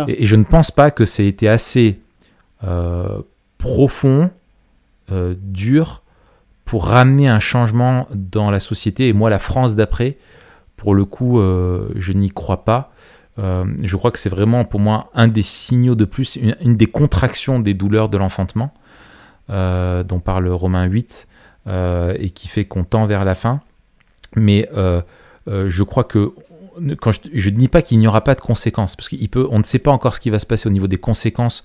Et, 0.09 0.27
je 0.27 0.37
ne 0.37 0.45
pense 0.45 0.71
pas 0.71 0.91
que 0.91 1.05
ça 1.05 1.23
ait 1.23 1.29
été 1.29 1.49
assez 1.49 1.99
profond, 3.59 4.31
dur 5.11 6.03
pour 6.69 6.85
ramener 6.85 7.29
un 7.29 7.41
changement 7.41 8.07
dans 8.14 8.51
la 8.51 8.61
société. 8.61 9.09
Et 9.09 9.14
moi, 9.14 9.31
la 9.31 9.38
France 9.38 9.75
d'après, 9.75 10.19
pour 10.77 10.95
le 10.95 11.07
coup, 11.07 11.41
euh, 11.41 11.88
je 11.97 12.12
n'y 12.12 12.29
crois 12.29 12.62
pas. 12.67 12.93
Euh, 13.38 13.64
je 13.83 13.97
crois 13.97 14.11
que 14.11 14.19
c'est 14.19 14.29
vraiment 14.29 14.67
pour 14.67 14.79
moi 14.79 15.11
un 15.14 15.29
des 15.29 15.43
signaux 15.43 15.95
de 15.95 16.05
plus, 16.05 16.37
une, 16.37 16.77
des 16.77 16.87
contractions 16.87 17.59
des 17.59 17.73
douleurs 17.73 18.11
de 18.11 18.19
l'enfantement, 18.19 18.75
euh, 19.49 20.03
dont 20.03 20.21
parle 20.21 20.47
Romain 20.49 20.85
8, 20.85 21.27
et 21.67 22.31
qui 22.35 22.49
fait 22.49 22.67
qu'on 22.67 22.85
tend 22.85 23.07
vers 23.07 23.25
la 23.25 23.35
fin. 23.35 23.61
Mais 24.37 24.69
je 25.47 25.83
crois 25.83 26.05
que 26.05 26.33
je, 26.81 27.51
ne 27.51 27.57
dis 27.57 27.69
pas 27.69 27.83
qu'il 27.83 27.99
n'y 27.99 28.07
aura 28.07 28.23
pas 28.23 28.35
de 28.35 28.41
conséquences, 28.41 28.97
parce 28.97 29.09
qu'on 29.09 29.59
ne 29.59 29.64
sait 29.64 29.79
pas 29.79 29.91
encore 29.91 30.14
ce 30.14 30.21
qui 30.21 30.31
va 30.31 30.38
se 30.38 30.47
passer 30.47 30.69
au 30.69 30.73
niveau 30.73 30.87
des 30.87 30.99
conséquences. 30.99 31.64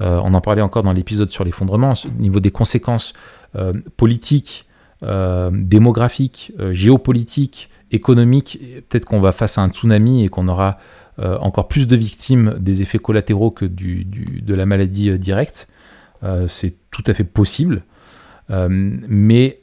on 0.00 0.34
en 0.34 0.40
parlait 0.40 0.62
encore 0.62 0.82
dans 0.82 0.92
l'épisode 0.92 1.30
sur 1.30 1.44
l'effondrement, 1.44 1.94
au 2.04 2.20
niveau 2.20 2.40
des 2.40 2.50
conséquences 2.50 3.12
euh, 3.56 3.72
politique, 3.96 4.66
euh, 5.04 5.50
démographique, 5.52 6.52
euh, 6.58 6.72
géopolitique, 6.72 7.70
économique, 7.92 8.58
peut-être 8.88 9.04
qu'on 9.04 9.20
va 9.20 9.30
face 9.30 9.58
à 9.58 9.62
un 9.62 9.68
tsunami 9.68 10.24
et 10.24 10.28
qu'on 10.28 10.48
aura 10.48 10.78
encore 11.16 11.68
plus 11.68 11.86
de 11.86 11.94
victimes 11.94 12.56
des 12.58 12.82
effets 12.82 12.98
collatéraux 12.98 13.52
que 13.52 13.66
de 13.66 14.52
la 14.52 14.66
maladie 14.66 15.16
directe. 15.16 15.68
Euh, 16.24 16.48
c'est 16.48 16.74
tout 16.90 17.04
à 17.06 17.14
fait 17.14 17.22
possible. 17.22 17.84
Euh, 18.50 18.68
mais, 18.68 19.60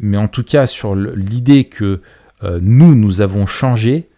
mais 0.00 0.16
en 0.16 0.28
tout 0.28 0.44
cas, 0.44 0.66
sur 0.66 0.94
l'idée 0.94 1.64
que 1.64 2.00
nous, 2.60 2.94
nous 2.94 3.20
avons 3.20 3.46
changé 3.46 4.08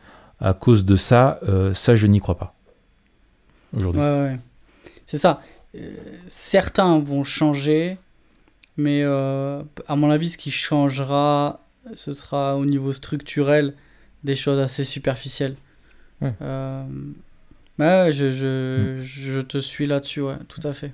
à 0.40 0.54
cause 0.54 0.84
de 0.84 0.96
ça, 0.96 1.40
ça, 1.74 1.96
je 1.96 2.06
n'y 2.06 2.20
crois 2.20 2.38
pas. 2.38 2.54
Aujourd'hui. 3.76 4.00
Ouais, 4.00 4.20
ouais. 4.20 4.38
C'est 5.06 5.18
ça. 5.18 5.42
certains 6.28 6.98
vont 6.98 7.24
changer, 7.24 7.98
mais 8.76 9.02
à 9.02 9.96
mon 9.96 10.10
avis, 10.10 10.30
ce 10.30 10.38
qui 10.38 10.50
changera, 10.50 11.60
ce 11.94 12.12
sera 12.12 12.56
au 12.56 12.64
niveau 12.64 12.92
structurel 12.92 13.74
des 14.24 14.36
choses 14.36 14.58
assez 14.60 14.84
superficielles. 14.84 15.56
Ouais. 16.20 16.32
Ouais, 17.78 18.10
je, 18.12 18.32
je, 18.32 18.96
hmm. 18.96 19.00
je 19.00 19.40
te 19.40 19.58
suis 19.58 19.86
là-dessus, 19.86 20.20
ouais, 20.20 20.36
tout 20.48 20.60
à 20.64 20.72
fait. 20.72 20.92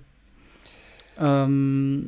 Euh, 1.20 2.00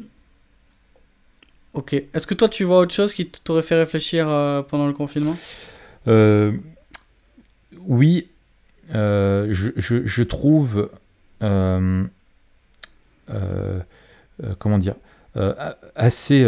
ok. 1.76 1.94
Est-ce 1.94 2.26
que 2.26 2.34
toi, 2.34 2.48
tu 2.48 2.64
vois 2.64 2.78
autre 2.78 2.94
chose 2.94 3.12
qui 3.12 3.26
t'aurait 3.26 3.62
fait 3.62 3.76
réfléchir 3.76 4.28
euh, 4.28 4.62
pendant 4.62 4.86
le 4.86 4.92
confinement? 4.92 5.36
Euh, 6.08 6.52
Oui. 7.86 8.28
Je, 8.92 9.70
je, 9.76 10.06
je, 10.06 10.22
trouve. 10.22 10.90
comment 14.58 14.78
dire 14.78 14.94
assez, 15.94 16.44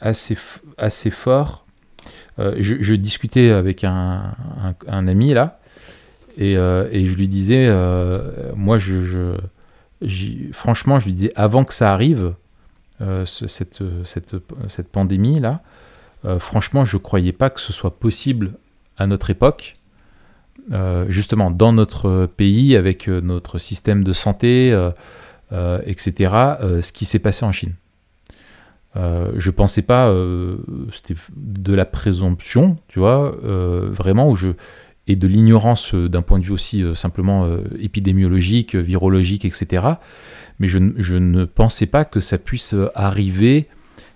assez, 0.00 0.38
assez 0.78 1.10
fort. 1.10 1.66
Je, 2.38 2.94
discutais 2.94 3.50
avec 3.50 3.84
un, 3.84 4.34
un, 4.62 4.74
un 4.88 5.08
ami 5.08 5.34
là 5.34 5.60
euh, 6.40 6.88
et, 6.90 7.06
je 7.06 7.16
lui 7.16 7.28
disais, 7.28 7.66
euh, 7.68 8.52
moi, 8.54 8.78
je, 8.78 9.36
franchement, 10.52 10.98
je 10.98 11.06
lui 11.06 11.12
disais, 11.12 11.32
avant 11.34 11.64
que 11.64 11.74
ça 11.74 11.92
arrive, 11.92 12.34
euh, 13.00 13.26
cette, 13.26 13.82
cette, 14.04 14.36
cette 14.68 14.88
pandémie-là, 14.88 15.62
franchement, 16.40 16.84
je 16.84 16.96
ne 16.96 17.02
croyais 17.02 17.32
pas 17.32 17.50
que 17.50 17.60
ce 17.60 17.72
soit 17.72 18.00
possible 18.00 18.54
à 18.96 19.06
notre 19.06 19.30
époque, 19.30 19.76
justement, 21.08 21.52
dans 21.52 21.72
notre 21.72 22.26
pays, 22.26 22.74
avec 22.74 23.06
notre 23.06 23.60
système 23.60 24.02
de 24.02 24.12
santé, 24.12 24.70
etc., 25.52 26.14
ce 26.80 26.90
qui 26.90 27.04
s'est 27.04 27.20
passé 27.20 27.44
en 27.44 27.52
Chine. 27.52 27.74
je 28.96 29.50
pensais 29.50 29.82
pas, 29.82 30.12
c'était 30.92 31.14
de 31.36 31.74
la 31.74 31.84
présomption, 31.84 32.76
tu 32.88 32.98
vois, 32.98 33.36
vraiment 33.40 34.28
où 34.28 34.34
je, 34.34 34.50
et 35.06 35.16
de 35.16 35.26
l'ignorance 35.26 35.94
euh, 35.94 36.08
d'un 36.08 36.22
point 36.22 36.38
de 36.38 36.44
vue 36.44 36.52
aussi 36.52 36.82
euh, 36.82 36.94
simplement 36.94 37.44
euh, 37.44 37.62
épidémiologique, 37.78 38.74
virologique, 38.74 39.44
etc. 39.44 39.86
Mais 40.58 40.68
je, 40.68 40.78
ne 40.78 41.44
pensais 41.44 41.86
pas 41.86 42.04
que 42.04 42.20
ça 42.20 42.38
puisse 42.38 42.74
arriver 42.94 43.66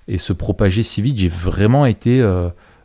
et 0.08 0.18
se 0.18 0.32
propager 0.32 0.82
si 0.82 1.02
vite. 1.02 1.18
J'ai 1.18 1.28
vraiment 1.28 1.86
été, 1.86 2.26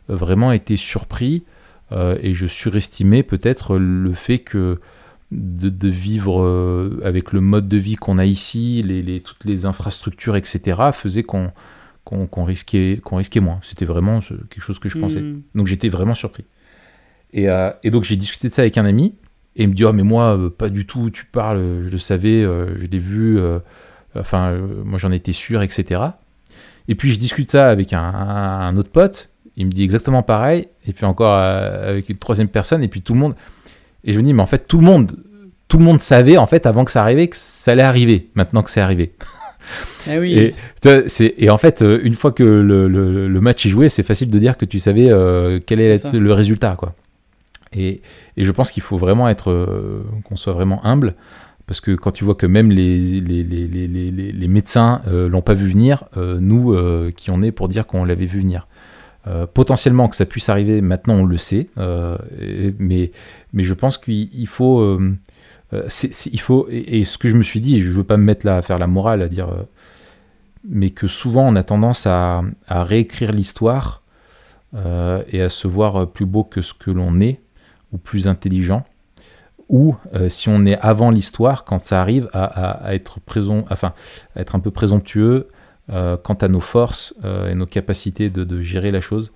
vraiment 0.08 0.52
été 0.52 0.76
surpris 0.76 1.44
et 1.92 2.34
je 2.34 2.46
surestimais 2.46 3.22
peut-être 3.22 3.78
le 3.78 4.12
fait 4.12 4.40
que 4.40 4.78
de, 5.32 5.88
vivre 5.88 7.00
avec 7.02 7.32
le 7.32 7.40
mode 7.40 7.66
de 7.66 7.78
vie 7.78 7.96
qu'on 7.96 8.18
a 8.18 8.26
ici, 8.26 8.82
les, 8.82 9.20
toutes 9.20 9.44
les 9.44 9.64
infrastructures, 9.64 10.36
etc., 10.36 10.80
faisait 10.92 11.22
qu'on 11.22 11.50
qu'on 12.06 12.44
risquait, 12.44 13.00
qu'on 13.02 13.16
risquait 13.16 13.40
moins. 13.40 13.58
C'était 13.62 13.84
vraiment 13.84 14.20
quelque 14.20 14.60
chose 14.60 14.78
que 14.78 14.88
je 14.88 14.98
pensais. 14.98 15.20
Hmm. 15.20 15.42
Donc 15.54 15.66
j'étais 15.66 15.88
vraiment 15.88 16.14
surpris. 16.14 16.44
Euh, 17.34 17.72
et, 17.82 17.90
donc 17.90 18.04
j'ai 18.04 18.16
discuté 18.16 18.48
de 18.48 18.52
ça 18.52 18.62
avec 18.62 18.78
un 18.78 18.84
ami, 18.84 19.16
et 19.56 19.62
il 19.62 19.68
me 19.68 19.74
dit 19.74 19.84
oh, 19.84 19.92
mais 19.92 20.02
moi, 20.02 20.36
euh, 20.36 20.50
pas 20.50 20.68
du 20.68 20.86
tout, 20.86 21.10
tu 21.10 21.24
parles, 21.24 21.82
je 21.84 21.88
le 21.88 21.98
savais, 21.98 22.42
euh, 22.42 22.78
je 22.78 22.86
l'ai 22.86 22.98
vu, 22.98 23.40
enfin, 24.18 24.58
moi 24.84 24.98
j'en 24.98 25.10
étais 25.10 25.32
sûr, 25.32 25.62
etc. 25.62 26.02
Et 26.88 26.94
puis 26.94 27.10
je 27.12 27.18
discute 27.18 27.50
ça 27.50 27.70
avec 27.70 27.92
un, 27.92 28.76
autre 28.76 28.90
pote, 28.90 29.30
il 29.56 29.66
me 29.66 29.72
dit 29.72 29.82
exactement 29.82 30.22
pareil, 30.22 30.68
et 30.86 30.92
puis 30.92 31.06
encore 31.06 31.34
avec 31.34 32.08
une 32.10 32.18
troisième 32.18 32.48
personne, 32.48 32.82
et 32.82 32.88
puis 32.88 33.00
tout 33.00 33.14
le 33.14 33.20
monde. 33.20 33.34
Et 34.04 34.12
je 34.12 34.18
me 34.18 34.24
dis 34.24 34.34
mais 34.34 34.42
en 34.42 34.46
fait, 34.46 34.68
tout 34.68 34.78
le 34.78 34.84
monde, 34.84 35.16
tout 35.68 35.78
le 35.78 35.84
monde 35.84 36.00
savait, 36.00 36.36
en 36.36 36.46
fait, 36.46 36.66
avant 36.66 36.84
que 36.84 36.92
ça 36.92 37.02
arrive, 37.02 37.28
que 37.28 37.36
ça 37.36 37.72
allait 37.72 37.82
arriver, 37.82 38.28
maintenant 38.34 38.62
que 38.62 38.70
c'est 38.70 38.82
arrivé. 38.82 39.12
Eh 40.08 40.16
oui. 40.20 40.34
et, 40.38 41.44
et, 41.44 41.50
en 41.50 41.58
fait, 41.58 41.82
une 41.82 42.14
fois 42.14 42.30
que 42.30 42.44
le, 42.44 42.86
le, 42.86 43.40
match 43.40 43.66
est 43.66 43.68
joué, 43.68 43.88
c'est 43.88 44.04
facile 44.04 44.30
de 44.30 44.38
dire 44.38 44.56
que 44.56 44.64
tu 44.64 44.78
savais 44.78 45.08
quel 45.66 45.80
est, 45.80 46.12
le 46.12 46.32
résultat. 46.32 46.76
quoi. 46.78 46.94
Et, 47.76 48.00
je 48.36 48.50
pense 48.50 48.70
qu'il 48.70 48.82
faut 48.82 48.96
vraiment 48.96 49.28
être, 49.28 49.50
euh, 49.50 50.02
qu'on 50.24 50.36
soit 50.36 50.52
vraiment 50.52 50.84
humble, 50.84 51.14
parce 51.66 51.80
que 51.80 51.92
quand 51.92 52.12
tu 52.12 52.24
vois 52.24 52.34
que 52.34 52.46
même 52.46 52.70
les, 52.70 53.20
les, 53.20 53.42
les, 53.42 53.68
les 53.88 54.48
médecins 54.48 55.02
euh, 55.08 55.28
l'ont 55.28 55.42
pas 55.42 55.54
vu 55.54 55.68
venir, 55.68 56.04
euh, 56.16 56.38
nous 56.40 56.76
qui 57.12 57.30
on 57.30 57.42
est 57.42 57.52
pour 57.52 57.68
dire 57.68 57.86
qu'on 57.86 58.04
l'avait 58.04 58.26
vu 58.26 58.40
venir. 58.40 58.66
potentiellement 59.54 60.08
que 60.08 60.14
ça 60.14 60.26
puisse 60.26 60.48
arriver, 60.48 60.80
maintenant 60.80 61.14
on 61.14 61.24
le 61.24 61.36
sait, 61.36 61.68
mais, 62.78 63.10
mais 63.52 63.64
je 63.64 63.74
pense 63.74 63.98
qu'il 63.98 64.46
faut, 64.46 65.00
il 65.72 66.40
faut 66.40 66.68
et, 66.70 67.04
ce 67.04 67.18
que 67.18 67.28
je 67.28 67.34
me 67.34 67.42
suis 67.42 67.60
dit, 67.60 67.82
je 67.82 67.90
veux 67.90 68.04
pas 68.04 68.16
me 68.16 68.22
mettre 68.22 68.46
là 68.46 68.58
à 68.58 68.62
faire 68.62 68.78
la 68.78 68.86
morale, 68.86 69.22
à 69.22 69.28
dire, 69.28 69.48
mais 70.68 70.90
que 70.90 71.08
souvent 71.08 71.42
on 71.48 71.56
a 71.56 71.64
tendance 71.64 72.06
à, 72.06 72.42
à 72.68 72.84
réécrire 72.84 73.32
l'histoire 73.32 74.02
et 75.32 75.40
à 75.40 75.48
se 75.48 75.66
voir 75.66 76.08
plus 76.12 76.26
beau 76.26 76.44
que 76.44 76.62
ce 76.62 76.72
que 76.72 76.92
l'on 76.92 77.18
est 77.18 77.40
ou 77.92 77.98
plus 77.98 78.28
intelligent, 78.28 78.84
ou 79.68 79.96
euh, 80.14 80.28
si 80.28 80.48
on 80.48 80.64
est 80.64 80.78
avant 80.78 81.10
l'histoire, 81.10 81.64
quand 81.64 81.82
ça 81.82 82.00
arrive 82.00 82.28
à, 82.32 82.94
être, 82.94 83.20
présent, 83.20 83.64
enfin, 83.70 83.94
être 84.36 84.54
un 84.54 84.60
peu 84.60 84.70
présomptueux 84.70 85.48
euh, 85.90 86.16
quant 86.16 86.34
à 86.34 86.48
nos 86.48 86.60
forces 86.60 87.14
euh, 87.24 87.50
et 87.50 87.54
nos 87.54 87.66
capacités 87.66 88.30
de, 88.30 88.60
gérer 88.60 88.90
la 88.90 89.00
chose. 89.00 89.32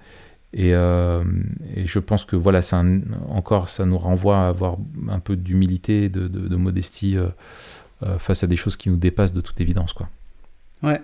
Et, 0.53 0.71
je 0.71 1.99
pense 1.99 2.25
que 2.25 2.37
voilà, 2.37 2.63
ça 2.63 2.83
encore, 3.29 3.69
ça 3.69 3.87
nous 3.87 3.99
renvoie 3.99 4.39
à 4.39 4.49
avoir 4.49 4.79
un 5.09 5.21
peu 5.21 5.37
d'humilité, 5.37 6.09
de, 6.09 6.27
de, 6.29 6.57
modestie 6.57 7.17
face 8.19 8.43
à 8.43 8.47
des 8.47 8.57
choses 8.57 8.77
qui 8.77 8.91
nous 8.91 8.97
dépassent 8.97 9.35
de 9.35 9.41
toute 9.41 9.61
évidence, 9.61 9.93
quoi. 9.93 10.09
Ouais. 10.83 11.03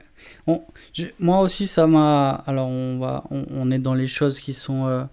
moi 1.20 1.40
aussi, 1.40 1.66
ça 1.66 1.86
m'a. 1.86 2.30
Alors, 2.46 2.68
on 2.68 2.98
va, 2.98 3.24
on, 3.30 3.70
est 3.70 3.78
dans 3.78 3.94
les 3.94 4.08
choses 4.08 4.40
qui 4.40 4.54
sont 4.54 5.06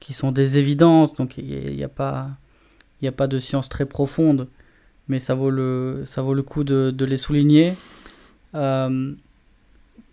qui 0.00 0.12
sont 0.12 0.32
des 0.32 0.58
évidences, 0.58 1.14
donc 1.14 1.38
il 1.38 1.76
n'y 1.76 1.84
a, 1.84 1.88
pas, 1.88 2.30
il 3.00 3.08
a 3.08 3.12
pas 3.12 3.26
de 3.28 3.38
science 3.38 3.68
très 3.68 3.86
profonde, 3.86 4.48
mais 5.08 5.18
ça 5.18 5.34
vaut 5.34 5.50
le, 5.50 6.02
ça 6.06 6.22
vaut 6.22 6.34
le 6.34 6.42
coup 6.42 6.64
de, 6.64 6.90
de 6.90 7.04
les 7.04 7.18
souligner. 7.18 7.74
Euh, 8.54 9.12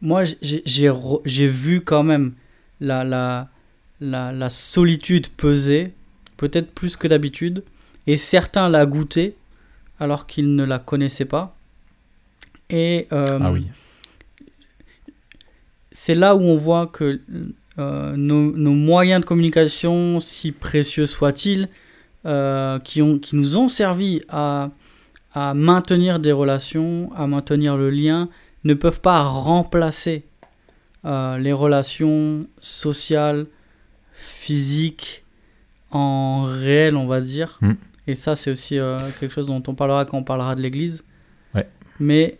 moi, 0.01 0.23
j'ai 0.41 1.47
vu 1.47 1.81
quand 1.81 2.03
même 2.03 2.33
la, 2.79 3.03
la, 3.03 3.49
la, 4.01 4.31
la 4.31 4.49
solitude 4.49 5.29
peser, 5.29 5.93
peut-être 6.35 6.71
plus 6.71 6.97
que 6.97 7.07
d'habitude, 7.07 7.63
et 8.05 8.17
certains 8.17 8.69
la 8.69 8.85
goûté 8.85 9.35
alors 9.99 10.27
qu'ils 10.27 10.55
ne 10.55 10.63
la 10.63 10.79
connaissaient 10.79 11.25
pas. 11.25 11.55
Et 12.69 13.07
euh, 13.11 13.39
ah 13.41 13.51
oui. 13.51 13.67
c'est 15.91 16.15
là 16.15 16.35
où 16.35 16.41
on 16.41 16.57
voit 16.57 16.87
que 16.87 17.21
euh, 17.79 18.15
nos, 18.15 18.71
moyens 18.71 19.21
de 19.21 19.25
communication, 19.25 20.19
si 20.19 20.51
précieux 20.51 21.05
soient-ils, 21.05 21.69
euh, 22.25 22.79
qui, 22.79 23.03
ont, 23.03 23.19
qui 23.19 23.35
nous 23.35 23.55
ont 23.55 23.69
servi 23.69 24.23
à, 24.29 24.71
à 25.33 25.53
maintenir 25.53 26.19
des 26.19 26.31
relations, 26.31 27.11
à 27.15 27.27
maintenir 27.27 27.77
le 27.77 27.91
lien, 27.91 28.29
ne 28.63 28.73
peuvent 28.73 28.99
pas 28.99 29.21
remplacer 29.21 30.25
euh, 31.05 31.37
les 31.37 31.53
relations 31.53 32.47
sociales, 32.59 33.45
physiques, 34.13 35.23
en 35.91 36.45
réel, 36.45 36.95
on 36.95 37.05
va 37.05 37.21
dire. 37.21 37.59
Mm. 37.61 37.73
Et 38.07 38.15
ça, 38.15 38.35
c'est 38.35 38.49
aussi 38.49 38.79
quelque 39.19 39.33
chose 39.33 39.47
dont 39.47 39.61
on 39.67 39.75
parlera 39.75 40.05
quand 40.05 40.17
on 40.17 40.23
parlera 40.23 40.55
de 40.55 40.61
l'Église. 40.61 41.03
Ouais. 41.53 41.67
Mais 41.99 42.37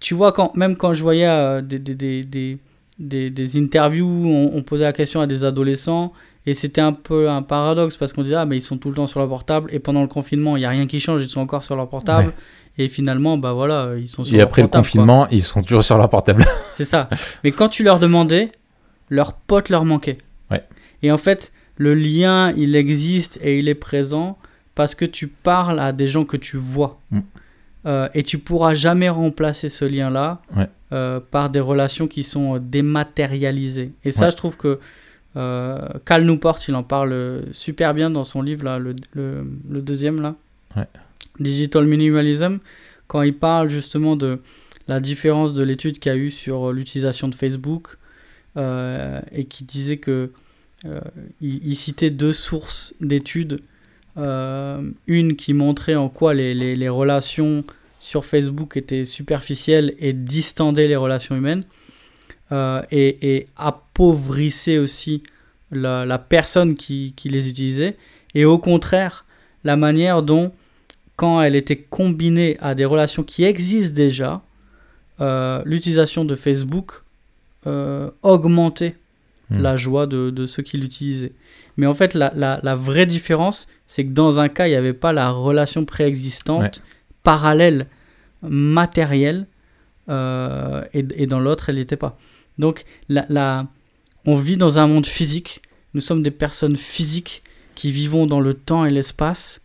tu 0.00 0.14
vois, 0.14 0.32
quand, 0.32 0.56
même 0.56 0.76
quand 0.76 0.94
je 0.94 1.02
voyais 1.02 1.62
des, 1.62 1.78
des, 1.78 2.24
des, 2.24 2.58
des, 3.00 3.58
interviews 3.58 4.06
où 4.06 4.50
on, 4.54 4.62
posait 4.62 4.84
la 4.84 4.92
question 4.92 5.20
à 5.20 5.26
des 5.26 5.44
adolescents 5.44 6.12
et 6.46 6.54
c'était 6.54 6.80
un 6.80 6.92
peu 6.92 7.28
un 7.28 7.42
paradoxe 7.42 7.96
parce 7.96 8.12
qu'on 8.12 8.22
disait 8.22 8.36
ah 8.36 8.46
mais 8.46 8.58
ils 8.58 8.62
sont 8.62 8.76
tout 8.76 8.88
le 8.88 8.94
temps 8.94 9.06
sur 9.06 9.20
leur 9.20 9.28
portable 9.28 9.70
et 9.72 9.78
pendant 9.78 10.02
le 10.02 10.08
confinement 10.08 10.56
il 10.56 10.62
y 10.62 10.64
a 10.64 10.70
rien 10.70 10.86
qui 10.86 11.00
change 11.00 11.22
ils 11.22 11.28
sont 11.28 11.40
encore 11.40 11.64
sur 11.64 11.76
leur 11.76 11.88
portable 11.88 12.32
et 12.78 12.88
finalement 12.88 13.38
bah 13.38 13.52
voilà 13.52 13.90
ils 13.98 14.08
sont 14.08 14.24
sur 14.24 14.36
et 14.36 14.40
après 14.40 14.62
le 14.62 14.68
confinement 14.68 15.26
ils 15.28 15.42
sont 15.42 15.62
toujours 15.62 15.84
sur 15.84 15.98
leur 15.98 16.08
portable. 16.08 16.44
C'est 16.72 16.84
ça. 16.84 17.08
Mais 17.42 17.52
quand 17.52 17.68
tu 17.68 17.82
leur 17.82 17.98
demandais 17.98 18.52
leurs 19.08 19.32
potes 19.32 19.70
leur 19.70 19.84
manquaient. 19.84 20.18
Ouais. 20.50 20.62
et 21.02 21.10
en 21.10 21.18
fait 21.18 21.52
le 21.76 21.94
lien 21.94 22.52
il 22.56 22.76
existe 22.76 23.40
et 23.42 23.58
il 23.58 23.68
est 23.68 23.74
présent 23.74 24.36
parce 24.74 24.94
que 24.94 25.04
tu 25.04 25.26
parles 25.26 25.80
à 25.80 25.92
des 25.92 26.06
gens 26.06 26.24
que 26.24 26.36
tu 26.36 26.56
vois. 26.56 27.00
Mm. 27.10 27.20
Euh, 27.86 28.08
et 28.14 28.22
tu 28.22 28.38
pourras 28.38 28.74
jamais 28.74 29.08
remplacer 29.08 29.68
ce 29.68 29.84
lien 29.84 30.10
là 30.10 30.42
ouais. 30.56 30.68
Euh, 30.92 31.20
par 31.20 31.50
des 31.50 31.60
relations 31.60 32.08
qui 32.08 32.24
sont 32.24 32.58
dématérialisées. 32.58 33.92
Et 34.04 34.10
ça, 34.10 34.30
je 34.30 34.36
trouve 34.36 34.56
que 34.56 34.78
euh, 35.36 35.78
Cal 36.04 36.24
Newport, 36.24 36.58
il 36.66 36.74
en 36.74 36.82
parle 36.82 37.42
super 37.52 37.94
bien 37.94 38.10
dans 38.10 38.24
son 38.24 38.42
livre, 38.42 38.64
là, 38.64 38.78
le, 38.78 38.96
le, 39.14 39.80
deuxième, 39.80 40.20
là, 40.20 40.34
ouais. 40.76 40.88
Digital 41.38 41.86
Minimalism, 41.86 42.58
quand 43.06 43.22
il 43.22 43.34
parle 43.34 43.70
justement 43.70 44.16
de 44.16 44.40
la 44.88 44.98
différence 44.98 45.54
de 45.54 45.62
l'étude 45.62 46.00
qu'il 46.00 46.10
y 46.10 46.14
a 46.14 46.18
eu 46.18 46.30
sur 46.30 46.72
l'utilisation 46.72 47.28
de 47.28 47.34
Facebook 47.34 47.96
euh, 48.56 49.20
et 49.30 49.44
qui 49.44 49.62
disait 49.62 49.98
que 49.98 50.32
euh, 50.84 51.00
il, 51.40 51.76
citait 51.76 52.10
deux 52.10 52.32
sources 52.32 52.94
d'études. 53.00 53.60
Euh, 54.16 54.82
une 55.06 55.36
qui 55.36 55.54
montrait 55.54 55.94
en 55.94 56.08
quoi 56.08 56.34
les, 56.34 56.88
relations 56.88 57.64
sur 57.98 58.24
Facebook 58.24 58.76
étaient 58.76 59.04
superficielles 59.04 59.94
et 59.98 60.12
distendaient 60.12 60.88
les 60.88 60.96
relations 60.96 61.36
humaines 61.36 61.64
et, 62.52 63.36
et, 63.36 63.46
appauvrissaient 63.56 64.78
aussi 64.78 65.22
la, 65.70 66.18
personne 66.18 66.74
qui, 66.74 67.14
qui, 67.16 67.28
les 67.28 67.48
utilisait. 67.48 67.96
Et 68.34 68.44
au 68.44 68.58
contraire, 68.58 69.24
la 69.62 69.76
manière 69.76 70.24
dont, 70.24 70.50
quand 71.14 71.40
elle 71.40 71.54
était 71.54 71.76
combinée 71.76 72.56
à 72.60 72.74
des 72.74 72.84
relations 72.84 73.22
qui 73.22 73.44
existent 73.44 73.94
déjà, 73.94 74.42
l'utilisation 75.64 76.24
de 76.24 76.34
Facebook 76.34 77.02
euh, 77.66 78.10
augmenter 78.22 78.94
hmm. 79.50 79.58
la 79.60 79.76
joie 79.76 80.06
de, 80.06 80.30
de, 80.30 80.46
ceux 80.46 80.62
qui 80.62 80.78
l'utilisaient. 80.78 81.32
Mais 81.76 81.86
en 81.86 81.94
fait, 81.94 82.14
la, 82.14 82.32
la, 82.34 82.60
la 82.62 82.74
vraie 82.74 83.06
différence, 83.06 83.68
c'est 83.86 84.04
que 84.04 84.10
dans 84.10 84.40
un 84.40 84.48
cas, 84.48 84.66
il 84.66 84.70
n'y 84.70 84.76
avait 84.76 84.92
pas 84.92 85.12
la 85.12 85.30
relation 85.30 85.84
préexistante, 85.84 86.82
parallèle, 87.22 87.86
matérielle, 88.42 89.46
euh, 90.08 90.82
et, 90.92 91.04
et, 91.16 91.26
dans 91.26 91.40
l'autre, 91.40 91.68
elle 91.68 91.76
n'y 91.76 91.82
était 91.82 91.96
pas. 91.96 92.18
Donc, 92.58 92.84
la, 93.08 93.26
la, 93.28 93.66
on 94.26 94.34
vit 94.34 94.56
dans 94.56 94.78
un 94.78 94.86
monde 94.86 95.06
physique, 95.06 95.62
nous 95.94 96.00
sommes 96.00 96.22
des 96.22 96.30
personnes 96.30 96.76
physiques 96.76 97.42
qui 97.74 97.92
vivons 97.92 98.26
dans 98.26 98.40
le 98.40 98.54
temps 98.54 98.84
et 98.84 98.90
l'espace, 98.90 99.62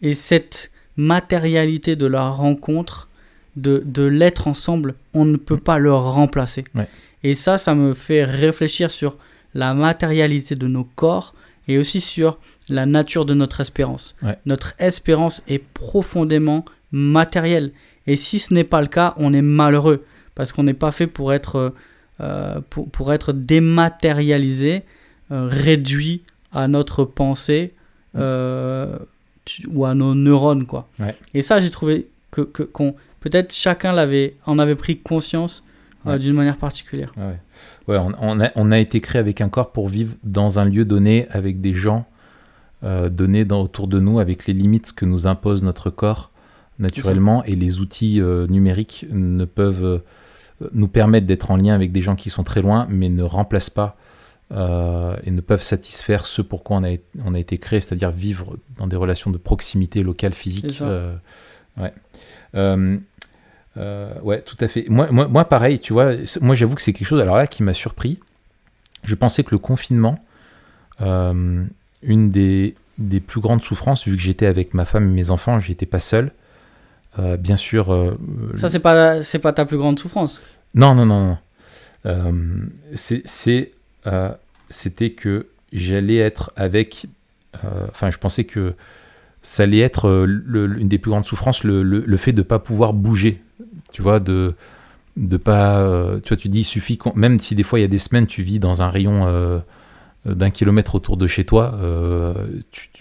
et 0.00 0.14
cette 0.14 0.70
matérialité 0.96 1.96
de 1.96 2.06
la 2.06 2.28
rencontre, 2.28 3.08
de, 3.56 3.82
de 3.84 4.02
l'être 4.02 4.46
ensemble, 4.46 4.94
on 5.14 5.24
ne 5.24 5.36
peut 5.36 5.56
hmm. 5.56 5.60
pas 5.60 5.78
le 5.78 5.92
remplacer. 5.92 6.64
Ouais. 6.74 6.88
Et 7.24 7.34
ça, 7.34 7.58
ça 7.58 7.74
me 7.74 7.94
fait 7.94 8.24
réfléchir 8.24 8.90
sur 8.90 9.16
la 9.54 9.74
matérialité 9.74 10.54
de 10.54 10.66
nos 10.66 10.84
corps 10.84 11.34
et 11.68 11.78
aussi 11.78 12.00
sur 12.00 12.38
la 12.68 12.86
nature 12.86 13.24
de 13.24 13.34
notre 13.34 13.60
espérance. 13.60 14.16
Notre 14.46 14.74
espérance 14.78 15.42
est 15.48 15.58
profondément 15.58 16.64
matérielle. 16.92 17.72
Et 18.06 18.16
si 18.16 18.38
ce 18.38 18.54
n'est 18.54 18.64
pas 18.64 18.80
le 18.80 18.86
cas, 18.86 19.14
on 19.18 19.32
est 19.32 19.42
malheureux 19.42 20.04
parce 20.34 20.52
qu'on 20.52 20.62
n'est 20.62 20.74
pas 20.74 20.92
fait 20.92 21.06
pour 21.06 21.32
être, 21.32 21.74
euh, 22.20 22.60
pour, 22.70 22.88
pour, 22.88 23.12
être 23.12 23.32
dématérialisé, 23.32 24.82
euh, 25.30 25.48
réduit 25.50 26.22
à 26.52 26.68
notre 26.68 27.04
pensée 27.04 27.74
euh, 28.16 28.96
ou 29.68 29.84
à 29.84 29.94
nos 29.94 30.14
neurones. 30.14 30.64
Quoi. 30.64 30.88
Et 31.34 31.42
ça, 31.42 31.60
j'ai 31.60 31.70
trouvé 31.70 32.08
que, 32.30 32.42
que 32.42 32.62
peut-être 33.20 33.52
chacun 33.52 33.92
l'avait, 33.92 34.36
en 34.46 34.58
avait 34.58 34.76
pris 34.76 34.98
conscience 34.98 35.64
d'une 36.06 36.34
manière 36.34 36.56
particulière. 36.56 37.12
Ouais, 37.88 37.96
on, 37.98 38.40
a, 38.40 38.50
on, 38.54 38.70
a, 38.70 38.78
été 38.78 39.00
créé 39.00 39.18
avec 39.18 39.40
un 39.40 39.48
corps 39.48 39.72
pour 39.72 39.88
vivre 39.88 40.14
dans 40.22 40.58
un 40.58 40.66
lieu 40.66 40.84
donné, 40.84 41.26
avec 41.30 41.62
des 41.62 41.72
gens 41.72 42.06
euh, 42.84 43.08
donnés 43.08 43.46
dans, 43.46 43.62
autour 43.62 43.88
de 43.88 43.98
nous, 43.98 44.18
avec 44.18 44.46
les 44.46 44.52
limites 44.52 44.92
que 44.92 45.06
nous 45.06 45.26
impose 45.26 45.62
notre 45.62 45.88
corps 45.88 46.30
naturellement, 46.78 47.42
et 47.44 47.56
les 47.56 47.80
outils 47.80 48.20
euh, 48.20 48.46
numériques 48.46 49.06
ne 49.10 49.44
peuvent 49.46 49.84
euh, 49.84 50.68
nous 50.72 50.86
permettre 50.86 51.26
d'être 51.26 51.50
en 51.50 51.56
lien 51.56 51.74
avec 51.74 51.90
des 51.90 52.02
gens 52.02 52.14
qui 52.14 52.28
sont 52.28 52.44
très 52.44 52.60
loin, 52.60 52.86
mais 52.90 53.08
ne 53.08 53.22
remplacent 53.22 53.70
pas 53.70 53.96
et 54.50 55.30
ne 55.30 55.42
peuvent 55.42 55.60
satisfaire 55.60 56.26
ce 56.26 56.40
pourquoi 56.40 56.78
on 56.78 56.84
a, 56.84 56.96
on 57.22 57.34
a 57.34 57.38
été 57.38 57.58
créé, 57.58 57.82
c'est-à-dire 57.82 58.10
vivre 58.10 58.56
dans 58.78 58.86
des 58.86 58.96
relations 58.96 59.30
de 59.30 59.36
proximité 59.36 60.02
locale, 60.02 60.32
physique. 60.32 60.82
ouais. 61.78 61.92
Euh, 62.54 62.96
ouais, 64.22 64.40
tout 64.42 64.56
à 64.60 64.68
fait. 64.68 64.86
Moi, 64.88 65.08
moi, 65.10 65.28
moi, 65.28 65.44
pareil, 65.44 65.80
tu 65.80 65.92
vois, 65.92 66.12
moi 66.40 66.54
j'avoue 66.54 66.74
que 66.74 66.82
c'est 66.82 66.92
quelque 66.92 67.06
chose 67.06 67.20
alors 67.20 67.36
là 67.36 67.46
qui 67.46 67.62
m'a 67.62 67.74
surpris. 67.74 68.18
Je 69.04 69.14
pensais 69.14 69.44
que 69.44 69.50
le 69.52 69.58
confinement, 69.58 70.24
euh, 71.00 71.64
une 72.02 72.30
des, 72.30 72.74
des, 72.98 73.20
plus 73.20 73.40
grandes 73.40 73.62
souffrances, 73.62 74.06
vu 74.06 74.16
que 74.16 74.22
j'étais 74.22 74.46
avec 74.46 74.74
ma 74.74 74.84
femme 74.84 75.04
et 75.08 75.12
mes 75.12 75.30
enfants, 75.30 75.58
j'étais 75.60 75.86
pas 75.86 76.00
seul. 76.00 76.32
Euh, 77.18 77.36
bien 77.36 77.56
sûr. 77.56 78.16
Ça, 78.54 78.68
c'est 78.68 78.80
pas, 78.80 79.22
c'est 79.22 79.38
pas 79.38 79.52
ta 79.52 79.64
plus 79.64 79.78
grande 79.78 79.98
souffrance. 79.98 80.42
Non, 80.74 80.94
non, 80.94 81.06
non, 81.06 81.38
non. 82.04 82.72
c'est, 82.94 83.22
c'était 84.70 85.10
que 85.10 85.46
j'allais 85.72 86.16
être 86.16 86.52
avec. 86.56 87.06
Enfin, 87.90 88.10
je 88.10 88.18
pensais 88.18 88.44
que 88.44 88.74
ça 89.42 89.62
allait 89.64 89.80
être 89.80 90.06
une 90.06 90.88
des 90.88 90.98
plus 90.98 91.10
grandes 91.10 91.26
souffrances, 91.26 91.64
le, 91.64 91.82
le, 91.82 92.02
le 92.06 92.16
fait 92.16 92.32
de 92.32 92.38
ne 92.38 92.42
pas 92.42 92.58
pouvoir 92.58 92.92
bouger 92.92 93.42
tu 93.92 94.02
vois, 94.02 94.20
de 94.20 94.54
de 95.16 95.36
pas, 95.36 95.80
euh, 95.80 96.20
tu 96.20 96.28
vois, 96.28 96.36
tu 96.36 96.48
dis, 96.48 96.60
il 96.60 96.64
suffit, 96.64 96.96
même 97.16 97.40
si 97.40 97.56
des 97.56 97.64
fois 97.64 97.80
il 97.80 97.82
y 97.82 97.84
a 97.84 97.88
des 97.88 97.98
semaines, 97.98 98.28
tu 98.28 98.42
vis 98.42 98.60
dans 98.60 98.82
un 98.82 98.88
rayon 98.88 99.26
euh, 99.26 99.58
d'un 100.24 100.50
kilomètre 100.50 100.94
autour 100.94 101.16
de 101.16 101.26
chez 101.26 101.42
toi, 101.42 101.74
euh, 101.82 102.32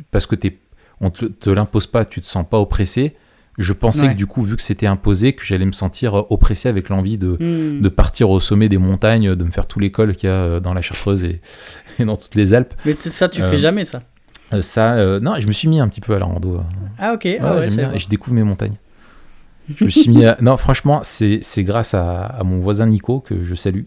parce 0.09 0.25
que 0.25 0.33
t'es, 0.33 0.57
on 0.99 1.11
te, 1.11 1.25
te 1.25 1.51
l'impose 1.51 1.85
pas, 1.85 2.05
tu 2.05 2.19
te 2.21 2.27
sens 2.27 2.43
pas 2.49 2.59
oppressé. 2.59 3.13
Je 3.59 3.73
pensais 3.73 4.09
que 4.09 4.13
du 4.13 4.27
coup, 4.27 4.43
vu 4.43 4.55
que 4.55 4.61
c'était 4.61 4.85
imposé, 4.85 5.33
que 5.33 5.43
j'allais 5.43 5.65
me 5.65 5.71
sentir 5.71 6.13
oppressé 6.31 6.69
avec 6.69 6.89
l'envie 6.89 7.17
de, 7.17 7.37
hmm. 7.39 7.81
de, 7.81 7.89
partir 7.89 8.29
au 8.29 8.39
sommet 8.39 8.69
des 8.69 8.77
montagnes, 8.77 9.33
de 9.33 9.43
me 9.43 9.49
faire 9.49 9.65
tout 9.65 9.79
l'école 9.79 10.15
qu'il 10.15 10.29
y 10.29 10.31
a 10.31 10.59
dans 10.59 10.75
la 10.75 10.81
Chartreuse 10.81 11.23
et, 11.23 11.41
et, 11.99 12.05
dans 12.05 12.17
toutes 12.17 12.35
les 12.35 12.53
Alpes. 12.53 12.75
Mais 12.85 12.95
ça, 12.99 13.29
tu 13.29 13.41
fais 13.41 13.57
jamais 13.57 13.85
ça 13.85 13.99
Ça, 14.61 15.19
non, 15.19 15.39
je 15.39 15.47
me 15.47 15.51
suis 15.51 15.67
mis 15.67 15.79
un 15.79 15.87
petit 15.87 16.01
peu 16.01 16.15
à 16.15 16.19
la 16.19 16.25
rando. 16.25 16.61
Ah 16.97 17.13
ok, 17.13 17.27
ah 17.41 17.55
ouais, 17.55 17.67
bien, 17.67 17.91
et 17.93 17.99
je 17.99 18.07
découvre 18.07 18.35
mes 18.35 18.43
montagnes. 18.43 18.77
Je 19.75 19.85
me 19.85 19.89
suis 19.89 20.09
mis 20.09 20.23
Non, 20.41 20.57
franchement, 20.57 21.01
c'est 21.03 21.63
grâce 21.63 21.93
à, 21.93 22.25
à, 22.25 22.43
mon 22.43 22.59
voisin 22.59 22.85
Nico, 22.85 23.19
que 23.19 23.43
je 23.43 23.55
salue, 23.55 23.83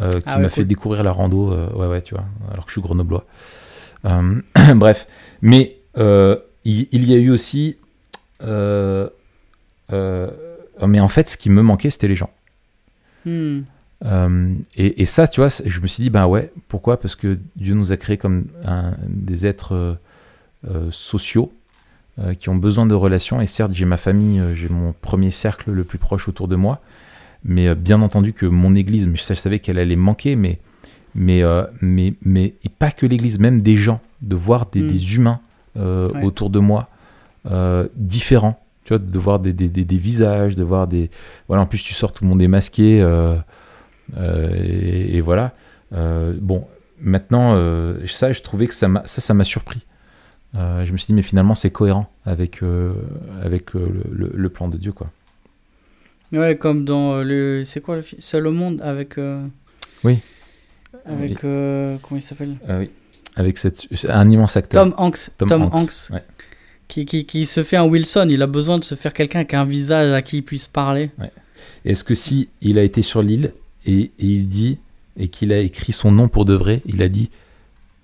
euh, 0.00 0.10
qui 0.10 0.22
ah 0.26 0.38
m'a 0.38 0.48
fait 0.48 0.64
découvrir 0.64 1.02
la 1.02 1.12
rando. 1.12 1.52
Euh, 1.52 1.68
ouais, 1.74 1.86
ouais, 1.86 2.00
tu 2.02 2.14
vois, 2.14 2.24
alors 2.50 2.64
que 2.64 2.70
je 2.70 2.74
suis 2.74 2.82
grenoblois. 2.82 3.26
Euh, 4.06 4.40
bref. 4.74 5.06
Mais 5.42 5.76
il, 5.96 6.88
il, 6.92 7.04
y 7.04 7.14
a 7.14 7.18
eu 7.18 7.30
aussi. 7.30 7.76
mais 8.40 9.10
en 11.00 11.08
fait, 11.08 11.28
ce 11.28 11.36
qui 11.36 11.50
me 11.50 11.62
manquait, 11.62 11.90
c'était 11.90 12.08
les 12.08 12.16
gens. 12.16 12.30
Hmm. 13.26 13.60
Et, 14.04 15.02
et, 15.02 15.04
ça, 15.04 15.28
tu 15.28 15.40
vois, 15.40 15.48
je 15.48 15.80
me 15.80 15.86
suis 15.86 16.02
dit, 16.02 16.10
ben 16.10 16.26
ouais, 16.26 16.52
pourquoi? 16.68 16.98
Parce 16.98 17.14
que 17.14 17.38
Dieu 17.56 17.74
nous 17.74 17.92
a 17.92 17.96
créés 17.96 18.16
comme 18.16 18.46
un, 18.64 18.94
des 19.06 19.46
êtres 19.46 19.98
sociaux 20.90 21.52
euh, 22.18 22.34
qui 22.34 22.48
ont 22.50 22.56
besoin 22.56 22.86
de 22.86 22.94
relations. 22.94 23.40
Et 23.40 23.46
certes, 23.46 23.72
j'ai 23.72 23.86
ma 23.86 23.96
famille, 23.96 24.40
euh, 24.40 24.52
j'ai 24.52 24.68
mon 24.68 24.92
premier 25.00 25.30
cercle 25.30 25.70
le 25.70 25.84
plus 25.84 25.96
proche 25.96 26.28
autour 26.28 26.48
de 26.48 26.56
moi. 26.56 26.80
Mais 27.44 27.68
euh, 27.68 27.74
bien 27.74 28.02
entendu 28.02 28.34
que 28.34 28.44
mon 28.44 28.74
église, 28.74 29.06
mais 29.06 29.16
ça, 29.16 29.32
je 29.32 29.38
savais 29.38 29.60
qu'elle 29.60 29.78
allait 29.78 29.96
manquer, 29.96 30.36
mais, 30.36 30.58
mais, 31.14 31.42
mais, 31.80 32.14
mais 32.22 32.54
et 32.64 32.68
pas 32.68 32.90
que 32.90 33.06
l'église, 33.06 33.38
même 33.38 33.62
des 33.62 33.76
gens, 33.76 34.00
de 34.20 34.34
voir 34.34 34.66
des, 34.66 34.82
des 34.82 34.98
hmm. 34.98 35.16
humains 35.16 35.40
autour 36.22 36.50
de 36.50 36.58
moi 36.58 36.90
différents. 37.96 38.60
Tu 38.84 38.90
vois, 38.90 38.98
de 38.98 39.18
voir 39.18 39.38
des, 39.38 39.52
des, 39.52 39.68
des, 39.68 39.96
visages, 39.96 40.56
de 40.56 40.64
voir 40.64 40.88
des. 40.88 41.10
Voilà, 41.48 41.62
en 41.62 41.66
plus, 41.66 41.82
tu 41.82 41.94
sors, 41.94 42.12
tout 42.12 42.24
le 42.24 42.30
monde 42.30 42.42
est 42.42 42.48
masqué. 42.48 43.00
Et, 44.18 45.16
et, 45.16 45.20
voilà. 45.20 45.52
bon, 45.92 46.66
maintenant, 47.00 47.54
ça, 48.06 48.32
je 48.32 48.42
trouvais 48.42 48.66
que 48.66 48.74
ça, 48.74 48.88
ça, 49.04 49.20
ça 49.20 49.34
m'a 49.34 49.44
surpris. 49.44 49.80
Euh, 50.56 50.84
je 50.84 50.92
me 50.92 50.96
suis 50.96 51.06
dit, 51.06 51.14
mais 51.14 51.22
finalement, 51.22 51.54
c'est 51.54 51.70
cohérent 51.70 52.10
avec, 52.24 52.62
euh, 52.62 52.92
avec 53.42 53.74
euh, 53.76 54.02
le, 54.10 54.32
le, 54.34 54.48
plan 54.48 54.68
de 54.68 54.76
Dieu, 54.76 54.92
quoi. 54.92 55.10
Ouais, 56.32 56.56
comme 56.56 56.84
dans 56.84 57.22
le. 57.22 57.62
C'est 57.64 57.80
quoi 57.80 57.96
le 57.96 58.02
film 58.02 58.20
Seul 58.20 58.46
au 58.46 58.52
monde 58.52 58.80
avec. 58.82 59.16
Oui. 60.04 60.18
Avec. 61.04 61.40
comment 61.40 61.98
il 62.12 62.22
s'appelle? 62.22 62.56
Oui. 62.68 62.90
Avec 63.36 63.58
cette, 63.58 63.86
un 64.08 64.28
immense 64.30 64.56
acteur. 64.56 64.84
Tom 64.84 64.94
Hanks. 64.96 65.30
Tom, 65.38 65.70
Hanks. 65.72 66.10
Ouais. 66.10 66.22
Qui, 66.88 67.04
qui, 67.04 67.26
qui, 67.26 67.46
se 67.46 67.62
fait 67.62 67.76
un 67.76 67.84
Wilson. 67.84 68.26
Il 68.30 68.42
a 68.42 68.46
besoin 68.46 68.78
de 68.78 68.84
se 68.84 68.96
faire 68.96 69.12
quelqu'un 69.12 69.44
qui 69.44 69.54
a 69.54 69.60
un 69.60 69.64
visage 69.64 70.12
à 70.12 70.22
qui 70.22 70.38
il 70.38 70.42
puisse 70.42 70.66
parler. 70.66 71.10
Ouais. 71.18 71.30
Est-ce 71.84 72.02
que 72.02 72.14
si 72.14 72.48
il 72.60 72.78
a 72.78 72.82
été 72.82 73.02
sur 73.02 73.22
l'île 73.22 73.52
et, 73.86 74.00
et 74.02 74.12
il 74.18 74.46
dit. 74.46 74.78
Et 75.18 75.28
qu'il 75.28 75.52
a 75.52 75.58
écrit 75.58 75.92
son 75.92 76.12
nom 76.12 76.28
pour 76.28 76.44
de 76.44 76.54
vrai, 76.54 76.80
il 76.86 77.02
a 77.02 77.08
dit 77.08 77.30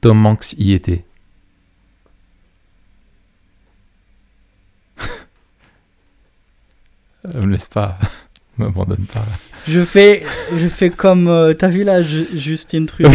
Tom 0.01 0.27
Hanks 0.27 0.53
y 0.59 0.73
était. 0.73 1.05
Euh, 7.35 7.43
me 7.43 7.51
laisse 7.51 7.67
pas, 7.67 7.99
m'abandonne 8.59 9.07
pas. 9.07 9.25
Je 9.67 9.85
fais, 9.85 10.25
je 10.55 10.69
fais 10.69 10.91
comme, 10.91 11.27
euh, 11.27 11.55
t'as 11.55 11.67
vu 11.67 11.83
là, 11.83 12.01
Justine 12.01 12.87
Trudeau, 12.87 13.11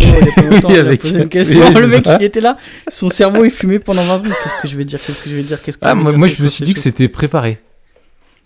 il, 0.70 0.78
a 0.78 0.98
posé 0.98 1.20
une 1.20 1.30
question, 1.30 1.72
le 1.72 1.88
mec 1.88 2.06
il 2.20 2.26
était 2.26 2.42
là, 2.42 2.58
son 2.90 3.10
cerveau 3.10 3.46
il 3.46 3.52
fumait 3.52 3.80
pendant 3.80 4.04
20 4.04 4.24
minutes, 4.24 4.38
qu'est-ce 4.44 4.62
que 4.62 4.68
je 4.68 4.76
vais 4.76 4.84
dire, 4.84 5.00
qu'est-ce 5.02 5.24
que 5.24 5.30
je 5.30 5.36
vais 5.36 5.44
dire, 5.44 5.62
qu'est-ce 5.62 5.78
que 5.78 5.86
ah, 5.86 5.96
moi, 5.96 6.12
moi 6.12 6.28
je 6.28 6.44
me 6.44 6.48
suis 6.50 6.66
dit 6.66 6.74
que 6.74 6.82
c'était 6.82 7.08
préparé. 7.08 7.62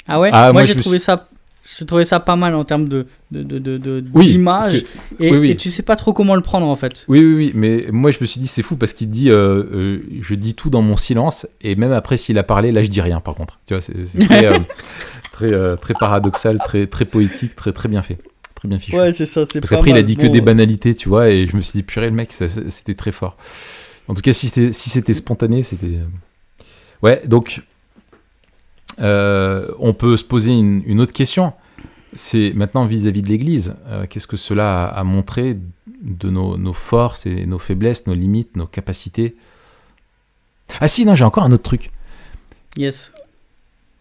Ah 0.07 0.19
ouais? 0.19 0.29
Ah, 0.33 0.53
Moi, 0.53 0.63
j'ai 0.63 0.75
trouvé 0.75 0.99
ça 0.99 1.27
j'ai 1.67 1.85
trouvé 1.85 2.05
ça 2.05 2.19
pas 2.19 2.35
mal 2.35 2.53
en 2.53 2.63
termes 2.63 2.87
de, 2.87 3.07
de, 3.31 3.41
de, 3.41 3.77
de 3.77 3.99
d'image 3.99 4.85
et, 5.19 5.27
et, 5.29 5.55
tu 5.55 5.69
sais 5.69 5.81
pas 5.81 5.95
trop 5.95 6.13
comment 6.13 6.35
le 6.35 6.41
prendre 6.41 6.67
en 6.67 6.75
fait. 6.75 7.05
Oui, 7.07 7.19
oui, 7.19 7.33
oui, 7.33 7.51
mais 7.55 7.87
moi 7.91 8.11
je 8.11 8.17
me 8.21 8.25
suis 8.25 8.39
dit 8.39 8.47
c'est 8.47 8.61
fou 8.61 8.75
parce 8.75 8.93
qu'il 8.93 9.09
dit 9.09 9.31
euh, 9.31 9.63
euh, 9.73 9.99
je 10.21 10.35
dis 10.35 10.53
tout 10.53 10.69
dans 10.69 10.83
mon 10.83 10.95
silence 10.95 11.47
et 11.61 11.75
même 11.75 11.91
après 11.91 12.17
s'il 12.17 12.37
a 12.37 12.43
parlé, 12.43 12.71
là 12.71 12.83
je 12.83 12.89
dis 12.89 13.01
rien 13.01 13.19
par 13.19 13.33
contre. 13.33 13.59
Tu 13.65 13.73
vois, 13.73 13.81
c'est, 13.81 13.93
très, 14.25 14.49
très, 15.31 15.53
euh, 15.53 15.75
très 15.75 15.93
paradoxal, 15.95 16.59
très, 16.59 16.85
très 16.85 17.05
poétique, 17.05 17.55
très, 17.55 17.73
très 17.73 17.89
bien 17.89 18.01
fait. 18.01 18.19
Très 18.53 18.67
bien 18.67 18.79
fichu. 18.79 18.97
Ouais, 18.97 19.11
c'est 19.11 19.25
ça. 19.25 19.45
c'est 19.45 19.59
Parce 19.59 19.71
qu'après, 19.71 19.89
il 19.89 19.97
a 19.97 20.03
dit 20.03 20.15
que 20.15 20.27
des 20.27 20.41
banalités, 20.41 20.95
tu 20.95 21.09
vois, 21.09 21.29
et 21.29 21.45
je 21.47 21.57
me 21.57 21.61
suis 21.61 21.79
dit, 21.79 21.83
purée, 21.83 22.09
le 22.09 22.15
mec, 22.15 22.31
c'était 22.31 22.93
très 22.95 23.11
fort. 23.11 23.37
En 24.07 24.13
tout 24.13 24.21
cas, 24.21 24.33
si 24.33 24.47
c'était 24.47 24.71
si 24.71 24.89
c'était 24.89 25.13
spontané, 25.13 25.63
c'était. 25.63 25.99
Ouais, 27.01 27.21
donc. 27.25 27.61
Euh, 28.99 29.67
on 29.79 29.93
peut 29.93 30.17
se 30.17 30.23
poser 30.23 30.51
une, 30.51 30.81
une 30.85 30.99
autre 31.01 31.13
question. 31.13 31.53
C'est 32.13 32.53
maintenant 32.55 32.85
vis-à-vis 32.85 33.21
de 33.21 33.27
l'Église. 33.27 33.75
euh, 33.87 34.05
Qu'est-ce 34.09 34.27
que 34.27 34.37
cela 34.37 34.85
a, 34.85 34.99
a 34.99 35.03
montré 35.03 35.57
de 36.01 36.29
nos, 36.29 36.57
nos 36.57 36.73
forces 36.73 37.25
et 37.25 37.45
nos 37.45 37.59
faiblesses, 37.59 38.07
nos 38.07 38.13
limites, 38.13 38.55
nos 38.55 38.67
capacités? 38.67 39.35
Ah 40.79 40.87
si, 40.87 41.05
non, 41.05 41.15
j'ai 41.15 41.23
encore 41.25 41.43
un 41.43 41.51
autre 41.51 41.63
truc. 41.63 41.91
Yes. 42.77 43.13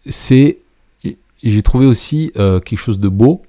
c'est 0.07 0.57
j'ai 1.43 1.61
trouvé 1.61 1.85
aussi 1.85 2.31
euh, 2.37 2.59
quelque 2.59 2.79
chose 2.79 2.99
de 2.99 3.07
beau 3.09 3.41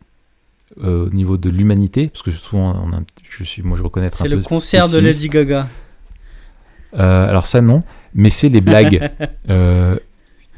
au 0.82 1.09
niveau 1.09 1.36
de 1.38 1.49
l'humanité 1.49 2.09
parce 2.09 2.22
que 2.22 2.30
souvent 2.30 2.76
on 2.84 2.92
a 2.92 3.01
je 3.28 3.42
suis 3.44 3.62
moi 3.62 3.78
je 3.78 3.82
reconnais 3.82 4.09
être 4.09 4.20
un 4.20 4.24
C'est 4.24 4.28
le 4.30 4.40
concert 4.40 4.88
de. 4.90 4.99
Lady 4.99 5.28
Gaga. 5.28 5.68
Alors 6.92 7.47
ça 7.47 7.61
non 7.62 7.82
mais 8.14 8.30
c'est 8.30 8.49
les 8.51 8.61
blagues 8.61 9.11
Euh, 9.51 9.99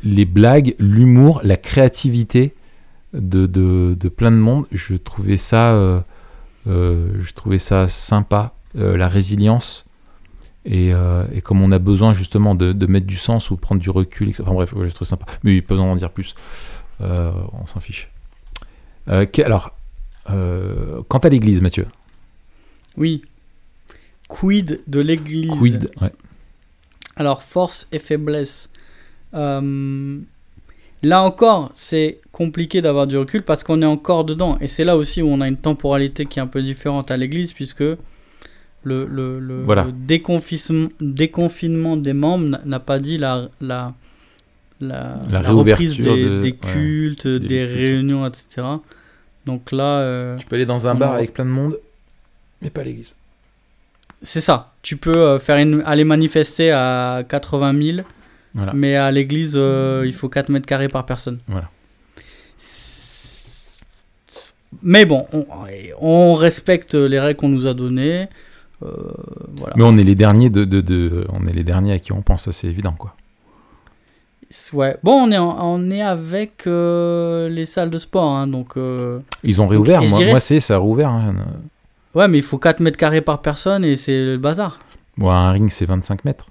les 0.05 0.25
blagues 0.25 0.75
l'humour 0.79 1.41
la 1.43 1.57
créativité 1.57 2.55
de, 3.15 3.47
de, 3.47 3.97
de 3.99 4.09
plein 4.09 4.31
de 4.31 4.37
monde 4.37 4.67
je 4.73 4.95
trouvais 4.95 5.37
ça 5.37 5.73
euh, 5.73 6.01
euh, 6.67 7.09
je 7.21 7.33
trouvais 7.33 7.59
ça 7.59 7.89
sympa 7.89 8.55
euh, 8.77 8.97
la 8.97 9.09
résilience 9.09 9.87
et, 10.65 10.91
et 11.33 11.41
comme 11.41 11.63
on 11.63 11.73
a 11.73 11.79
besoin 11.79 12.13
justement 12.13 12.55
de, 12.55 12.73
de 12.75 12.87
mettre 12.87 13.07
du 13.07 13.17
sens 13.17 13.51
ou 13.51 13.55
de 13.55 13.61
prendre 13.61 13.81
du 13.81 13.89
recul, 13.89 14.29
etc. 14.29 14.43
enfin 14.45 14.53
bref, 14.53 14.75
ouais, 14.75 14.87
je 14.87 14.93
trouve 14.93 15.09
sympa. 15.09 15.25
Mais 15.43 15.55
il 15.57 15.63
peut 15.65 15.79
en 15.79 15.97
dire 15.97 16.11
plus. 16.11 16.35
On 17.01 17.67
s'en 17.67 17.81
fiche. 17.81 18.11
Que- 19.07 19.43
alors, 19.43 19.75
quant 20.27 21.19
à 21.23 21.29
l'église, 21.31 21.63
Mathieu, 21.63 21.87
Oui. 22.99 23.23
Quid 24.29 24.83
de 24.87 25.01
l'église? 25.01 25.49
Quid 25.53 25.91
ouais. 26.03 26.13
Alors, 27.17 27.43
force 27.43 27.89
et 27.91 27.99
faiblesse. 27.99 28.69
Euh, 29.35 30.19
là 31.03 31.23
encore, 31.23 31.71
c'est 31.75 32.19
compliqué 32.33 32.81
d'avoir 32.83 33.07
du 33.07 33.17
recul 33.17 33.43
parce 33.43 33.63
qu'on 33.65 33.83
est 33.83 33.87
encore 33.87 34.25
dedans. 34.25 34.59
Et 34.61 34.69
c'est 34.69 34.85
là 34.85 34.97
aussi 34.97 35.23
où 35.23 35.29
on 35.29 35.41
a 35.41 35.49
une 35.49 35.57
temporalité 35.57 36.27
qui 36.27 36.39
est 36.39 36.43
un 36.43 36.47
peu 36.47 36.63
différente 36.63 37.11
à 37.11 37.17
l'église, 37.17 37.53
puisque 37.53 37.81
le, 37.81 37.99
le, 38.85 39.39
le- 39.39 39.63
Voilà. 39.65 39.85
le 39.85 39.93
déconfisme- 39.93 40.89
déconfinement 41.01 41.97
des 41.97 42.13
membres 42.13 42.59
n'a- 42.65 42.81
pas 42.81 42.99
dit 42.99 43.19
la, 43.19 43.49
la, 43.61 43.93
la, 44.81 45.19
La 45.31 45.41
reprise 45.41 45.97
des, 45.97 46.03
de- 46.05 46.41
des 46.41 46.49
ouais, 46.51 46.73
cultes, 46.73 47.27
des, 47.27 47.65
réunions, 47.65 48.27
etc. 48.27 48.67
Donc 49.47 49.73
là, 49.73 49.99
euh, 50.01 50.37
Tu 50.37 50.47
peux 50.47 50.57
aller 50.57 50.67
dans 50.67 50.87
un 50.89 50.95
bar 50.95 51.15
avec 51.15 51.33
plein 51.33 51.45
de 51.45 51.51
monde, 51.51 51.77
mais 52.63 52.71
pas 52.71 52.83
à 52.83 52.85
l'église. 52.85 53.15
c'est 54.23 54.41
ça. 54.41 54.73
Tu 54.83 54.97
peux 54.97 55.17
euh, 55.17 55.39
faire 55.39 55.57
une, 55.59 55.83
aller 55.85 56.05
manifester 56.05 56.71
à 56.71 57.25
80 57.29 57.83
000. 57.97 57.99
Voilà. 58.55 58.73
Mais 58.75 58.97
à 58.97 59.11
l'église, 59.11 59.53
euh, 59.57 60.05
il 60.07 60.13
faut 60.15 60.29
4 60.29 60.49
mètres 60.49 60.67
carrés 60.67 60.89
par 60.89 61.05
personne. 61.07 61.39
Voilà. 61.49 61.69
Mais 64.83 65.05
bon, 65.07 65.27
on, 65.33 65.47
on 66.01 66.35
respecte 66.35 66.95
les 66.95 67.19
règles 67.19 67.39
qu'on 67.41 67.49
nous 67.49 67.67
a 67.67 67.75
données. 67.75 68.29
Euh, 68.83 68.89
voilà. 69.57 69.75
Mais 69.77 69.83
on 69.83 69.97
est 69.97 70.05
les 70.05 70.15
derniers 70.15 70.51
de, 70.51 70.65
de, 70.65 70.81
de- 70.81 71.27
on 71.33 71.47
est 71.47 71.53
les 71.53 71.65
derniers 71.65 71.93
à 71.93 71.99
qui 71.99 72.13
on 72.13 72.23
pense, 72.23 72.51
c'est 72.51 72.69
évident 72.69 72.93
quoi. 72.97 73.15
Ouais. 74.73 74.97
Bon, 75.03 75.13
on 75.27 75.31
est, 75.31 75.37
en- 75.39 75.59
on 75.61 75.91
est 75.91 76.01
avec 76.03 76.67
euh, 76.67 77.49
les 77.49 77.67
salles 77.67 77.91
de 77.91 77.99
sport. 77.99 78.31
hein, 78.31 78.47
donc, 78.47 78.77
euh, 78.77 79.19
Ils 79.43 79.61
ont 79.61 79.67
réouvert, 79.67 80.01
moi, 80.03 80.19
dirais 80.19 80.31
moi 80.31 80.41
c'est- 80.41 80.55
c'est 80.55 80.61
ça 80.69 80.75
a 80.77 80.79
rouvert. 80.79 81.09
hein. 81.11 81.35
ouais, 82.15 82.29
mais 82.29 82.39
il 82.39 82.45
faut 82.45 82.59
4 82.59 82.81
mètres 82.81 82.97
carrés 82.97 83.21
par 83.21 83.41
personne 83.43 83.85
et 83.85 83.97
c'est 83.97 84.25
le 84.25 84.37
bazar. 84.39 84.79
Bon, 85.17 85.31
un 85.31 85.51
ring 85.51 85.71
c'est 85.71 85.87
25 85.87 86.25
mètres. 86.25 86.47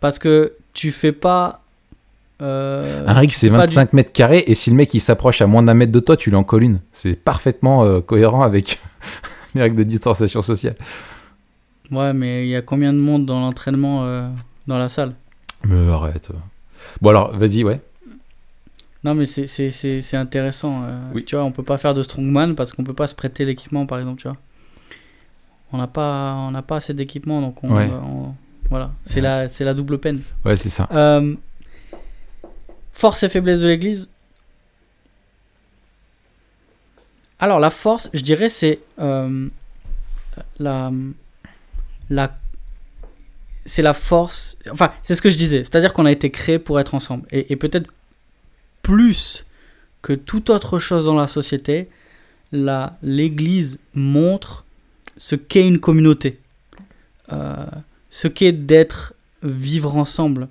Parce 0.00 0.18
que 0.18 0.52
tu 0.72 0.92
fais 0.92 1.12
pas. 1.12 1.62
euh, 2.42 3.04
Un 3.06 3.12
rig, 3.14 3.30
c'est 3.32 3.48
fais 3.48 3.56
pas 3.56 3.66
du- 3.66 3.74
25 3.74 3.92
mètres 3.92 4.12
carrés, 4.12 4.44
et 4.46 4.54
si 4.54 4.70
le 4.70 4.76
mec 4.76 4.92
il 4.94 5.00
s'approche 5.00 5.42
à 5.42 5.46
moins 5.46 5.62
d'un 5.62 5.74
mètre 5.74 5.92
de 5.92 6.00
toi, 6.00 6.16
tu 6.16 6.30
lui 6.30 6.36
en 6.36 6.44
colles 6.44 6.62
une. 6.64 6.80
C'est 6.92 7.14
parfaitement 7.16 7.84
euh, 7.84 8.00
cohérent 8.00 8.42
avec 8.42 8.80
les 9.54 9.62
règles 9.62 9.76
de 9.76 9.82
distanciation 9.82 10.42
sociale. 10.42 10.76
Ouais, 11.90 12.12
mais 12.12 12.44
il 12.46 12.48
y 12.50 12.56
a 12.56 12.62
combien 12.62 12.92
de 12.92 13.00
monde 13.00 13.26
dans 13.26 13.40
l'entraînement 13.40 14.04
euh, 14.06 14.28
dans 14.66 14.78
la 14.78 14.88
salle? 14.88 15.14
Mais 15.64 15.90
arrête. 15.92 16.28
Bon 17.02 17.10
alors, 17.10 17.36
vas-y, 17.36 17.64
ouais. 17.64 17.80
Non, 19.02 19.14
mais 19.14 19.26
c'est- 19.26 19.46
intéressant. 20.16 20.82
Oui. 21.14 21.24
Tu 21.24 21.34
vois, 21.34 21.44
on 21.44 21.52
peut 21.52 21.62
pas 21.62 21.78
faire 21.78 21.94
de 21.94 22.02
strongman 22.02 22.54
parce 22.54 22.72
qu'on 22.72 22.84
peut 22.84 22.92
pas 22.94 23.06
se 23.06 23.14
prêter 23.14 23.44
l'équipement, 23.44 23.86
par 23.86 23.98
exemple, 23.98 24.20
tu 24.20 24.28
vois. 24.28 24.36
On 25.72 25.78
n'a 25.78 25.86
pas, 25.86 26.34
on 26.38 26.50
pas 26.62 26.76
assez 26.76 26.94
d'équipement, 26.94 27.40
donc 27.40 27.62
on, 27.64 27.74
Ouais. 27.74 27.90
on- 27.90 28.34
voilà. 28.70 28.92
C'est 29.04 29.20
Ouais. 29.20 29.48
la, 29.64 29.74
double 29.74 29.98
peine. 29.98 30.22
Ouais, 30.44 30.56
c'est 30.56 30.68
ça. 30.70 30.88
Euh, 30.92 31.34
force 32.92 33.22
et 33.22 33.28
faiblesse 33.28 33.60
de 33.60 33.66
l'Église. 33.68 34.10
Alors 37.38 37.58
la 37.58 37.70
force, 37.70 38.10
je 38.12 38.20
dirais, 38.22 38.48
c'est 38.48 38.80
euh, 38.98 39.48
la, 40.58 40.92
la, 42.10 42.36
c'est 43.64 43.82
la 43.82 43.92
force. 43.94 44.56
Enfin, 44.70 44.92
c'est 45.02 45.14
ce 45.14 45.22
que 45.22 45.30
je 45.30 45.36
disais. 45.38 45.58
C'est-à-dire 45.64 45.92
qu'on 45.92 46.06
a 46.06 46.12
été 46.12 46.30
créé 46.30 46.58
pour 46.58 46.78
être 46.80 46.94
ensemble, 46.94 47.26
et, 47.30 47.50
et 47.52 47.56
peut-être 47.56 47.90
plus 48.82 49.44
que 50.02 50.12
toute 50.12 50.50
autre 50.50 50.78
chose 50.78 51.06
dans 51.06 51.16
la 51.16 51.28
société, 51.28 51.88
la 52.52 52.98
l'Église 53.02 53.78
montre 53.94 54.64
ce 55.16 55.34
qu'est 55.34 55.66
une 55.66 55.78
communauté, 55.80 56.38
euh, 57.32 57.64
ce 58.10 58.28
qu'est 58.28 58.52
d'être 58.52 59.14
vivre 59.42 59.96
ensemble 59.96 60.48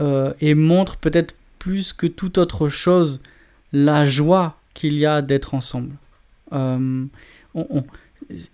euh, 0.00 0.32
et 0.40 0.54
montre 0.54 0.96
peut-être 0.96 1.34
plus 1.58 1.92
que 1.92 2.06
toute 2.06 2.38
autre 2.38 2.68
chose 2.68 3.20
la 3.72 4.06
joie 4.06 4.56
qu'il 4.74 4.94
y 4.98 5.04
a 5.06 5.20
d'être 5.22 5.54
ensemble. 5.54 5.94
Euh, 6.52 7.04
on- 7.54 7.66
on- 7.70 7.84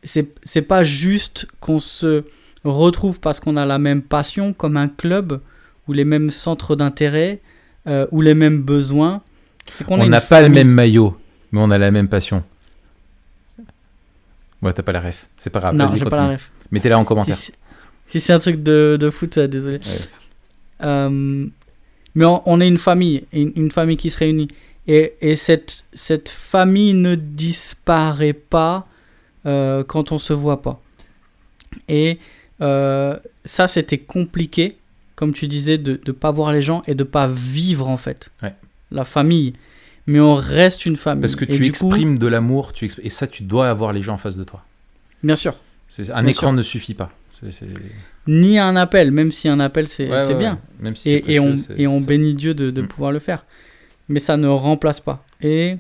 c'est 0.03 0.29
c'est 0.43 0.63
pas 0.63 0.83
juste 0.83 1.47
qu'on 1.61 1.79
se 1.79 2.25
retrouve 2.65 3.21
parce 3.21 3.39
qu'on 3.41 3.57
a 3.57 3.67
la 3.67 3.79
même 3.79 4.03
passion 4.03 4.53
comme 4.55 4.77
un 4.77 4.89
club 4.89 5.41
ou 5.87 5.93
les 5.93 6.05
mêmes 6.05 6.31
centres 6.31 6.75
d'intérêt 6.77 7.41
euh, 7.87 8.07
ou 8.11 8.23
les 8.23 8.35
mêmes 8.35 8.63
besoins. 8.63 9.23
C'est 9.71 9.85
qu'on 9.85 10.01
a 10.01 10.05
On 10.05 10.09
n'a 10.09 10.21
pas 10.21 10.43
le 10.43 10.49
même 10.49 10.69
maillot, 10.71 11.17
mais 11.53 11.61
on 11.61 11.71
a 11.71 11.79
la 11.79 11.91
même 11.91 12.09
passion. 12.09 12.43
Ouais, 14.63 14.73
t'as 14.73 14.83
pas 14.83 14.93
la 14.93 15.01
ref. 15.01 15.29
C'est 15.37 15.51
pas 15.51 15.61
grave. 15.61 15.75
Non, 15.75 15.87
Vas-y, 15.87 15.99
j'ai 15.99 16.05
pas 16.05 16.11
la 16.11 16.17
continue. 16.17 16.35
ref. 16.37 16.51
Mettez-la 16.73 16.99
en 16.99 17.05
commentaire. 17.05 17.37
Si 18.09 18.21
c'est 18.21 18.33
un 18.33 18.39
truc 18.39 18.63
de, 18.63 18.97
de 19.01 19.11
foot, 19.11 19.37
euh, 19.39 19.47
désolé. 19.49 19.79
Ouais. 19.79 19.83
Euh, 20.83 21.47
mais 22.15 22.25
on, 22.25 22.43
on 22.49 22.61
est 22.61 22.69
une 22.69 22.79
famille, 22.79 23.25
une, 23.33 23.53
une 23.57 23.71
famille 23.71 23.97
qui 23.97 24.11
se 24.11 24.19
réunit. 24.19 24.49
Et, 24.87 25.15
et 25.21 25.35
cette, 25.37 25.85
cette 25.93 26.29
famille 26.29 26.95
ne 26.95 27.15
disparaît 27.17 28.33
pas 28.33 28.87
euh, 29.45 29.83
quand 29.85 30.13
on 30.13 30.19
se 30.19 30.33
voit 30.33 30.63
pas. 30.63 30.81
Et 31.89 32.19
euh, 32.61 33.17
ça, 33.45 33.67
c'était 33.69 33.99
compliqué, 33.99 34.77
comme 35.17 35.33
tu 35.35 35.49
disais, 35.49 35.77
de 35.79 36.01
ne 36.07 36.13
pas 36.13 36.31
voir 36.31 36.53
les 36.53 36.63
gens 36.63 36.83
et 36.87 36.95
de 36.95 37.03
pas 37.05 37.27
vivre 37.27 37.89
en 37.89 37.97
fait 37.97 38.31
Ouais. 38.43 38.55
la 38.93 39.05
famille. 39.05 39.55
Mais 40.07 40.21
on 40.21 40.37
reste 40.37 40.87
une 40.87 40.97
famille. 40.97 41.21
Parce 41.23 41.35
que 41.35 41.45
tu 41.45 41.59
coup- 41.59 41.65
exprimes 41.65 42.19
de 42.19 42.29
l'amour, 42.29 42.73
tu 42.73 42.87
exp- 42.87 43.01
et 43.03 43.11
ça, 43.11 43.27
tu 43.27 43.43
dois 43.43 43.69
avoir 43.69 43.93
les 43.93 44.03
gens 44.03 44.15
en 44.15 44.19
face 44.19 44.37
de 44.37 44.45
toi. 44.45 44.65
bien 45.25 45.37
sûr. 45.37 45.59
Un 45.99 46.23
Bien 46.23 46.27
écran 46.27 46.47
sûr. 46.49 46.53
ne 46.53 46.63
suffit 46.63 46.95
pas. 46.95 47.11
Ni 48.27 48.59
un 48.59 48.77
appel, 48.77 49.11
même 49.11 49.31
si 49.33 49.49
un 49.49 49.61
appel 49.61 49.89
c'est 49.89 50.09
Ouais, 50.09 50.21
c'est 50.27 50.33
ouais, 50.33 50.39
bien. 50.39 50.59
Même 50.81 50.97
si 50.97 51.11
et, 51.11 51.35
et 51.35 51.41
on, 51.41 51.55
et 51.77 51.87
bénit 52.01 52.35
Dieu 52.35 52.55
de, 52.55 52.71
de 52.71 52.83
Mm. 52.83 52.89
pouvoir 52.89 53.13
le 53.13 53.19
faire. 53.19 53.45
Mais 54.09 54.21
ça 54.21 54.37
ne 54.37 54.47
remplace 54.49 55.01
pas. 55.01 55.25
Et 55.41 55.77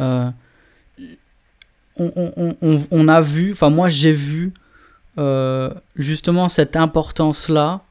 euh, 0.00 0.30
on, 1.96 2.12
on- 2.16 2.32
on- 2.36 2.56
on- 2.62 2.86
on 2.90 3.08
a 3.08 3.20
vu, 3.20 3.52
enfin 3.52 3.70
moi 3.70 3.88
j'ai 3.88 4.12
vu 4.12 4.52
euh, 5.18 5.72
justement 5.96 6.48
cette 6.48 6.76
importance-là. 6.76 7.82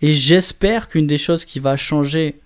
Et 0.00 0.12
j'espère 0.12 0.88
qu'une 0.88 1.08
des 1.08 1.18
choses 1.18 1.44
qui 1.44 1.58
va 1.58 1.76
changer 1.76 2.38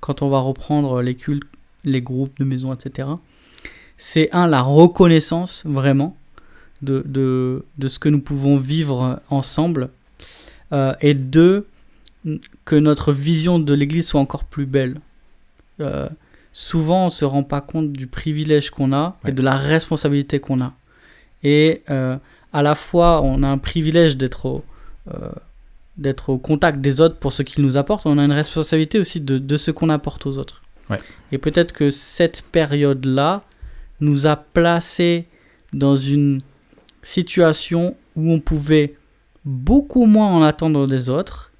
quand 0.00 0.20
on 0.22 0.28
va 0.28 0.40
reprendre 0.40 1.00
les 1.00 1.14
cultes, 1.14 1.48
les 1.84 2.02
groupes 2.02 2.38
de 2.38 2.44
maisons, 2.44 2.72
etc., 2.74 3.08
c'est 3.96 4.28
un, 4.32 4.46
la 4.46 4.60
reconnaissance 4.60 5.64
vraiment 5.66 6.16
de, 6.82 7.02
de, 7.06 7.64
de 7.78 7.88
ce 7.88 7.98
que 7.98 8.08
nous 8.08 8.20
pouvons 8.20 8.56
vivre 8.56 9.20
ensemble. 9.30 9.90
Euh, 10.72 10.94
et 11.00 11.14
deux, 11.14 11.66
que 12.64 12.76
notre 12.76 13.12
vision 13.12 13.58
de 13.58 13.72
l'Église 13.74 14.06
soit 14.08 14.20
encore 14.20 14.44
plus 14.44 14.66
belle. 14.66 15.00
Euh, 15.80 16.08
souvent, 16.52 17.02
on 17.02 17.04
ne 17.06 17.10
se 17.10 17.24
rend 17.24 17.42
pas 17.42 17.60
compte 17.60 17.92
du 17.92 18.06
privilège 18.06 18.70
qu'on 18.70 18.92
a 18.92 19.16
Ouais. 19.24 19.30
et 19.30 19.32
de 19.32 19.42
la 19.42 19.56
responsabilité 19.56 20.40
qu'on 20.40 20.60
a. 20.60 20.74
Et 21.42 21.82
euh, 21.90 22.16
à 22.52 22.62
la 22.62 22.74
fois, 22.74 23.22
on 23.22 23.42
a 23.42 23.48
un 23.48 23.58
privilège 23.58 24.16
d'être 24.16 24.46
au, 24.46 24.64
d'être 25.96 26.28
au 26.28 26.38
contact 26.38 26.80
des 26.80 27.00
autres 27.00 27.16
pour 27.16 27.32
ce 27.32 27.42
qu'ils 27.42 27.64
nous 27.64 27.76
apportent, 27.76 28.06
on 28.06 28.18
a 28.18 28.24
une 28.24 28.32
responsabilité 28.32 28.98
aussi 28.98 29.20
de, 29.20 29.38
de 29.38 29.56
ce 29.56 29.70
qu'on 29.70 29.88
apporte 29.88 30.26
aux 30.26 30.38
autres. 30.38 30.62
Ouais. 30.90 31.00
Et 31.32 31.38
peut-être 31.38 31.72
que 31.72 31.90
cette 31.90 32.42
période-là 32.42 33.42
nous 34.00 34.26
a 34.26 34.36
placés 34.36 35.26
dans 35.72 35.96
une 35.96 36.40
situation 37.02 37.96
où 38.16 38.32
on 38.32 38.40
pouvait 38.40 38.94
beaucoup 39.44 40.06
moins 40.06 40.28
en 40.28 40.42
attendre 40.42 40.86
des 40.86 41.08
autres 41.08 41.52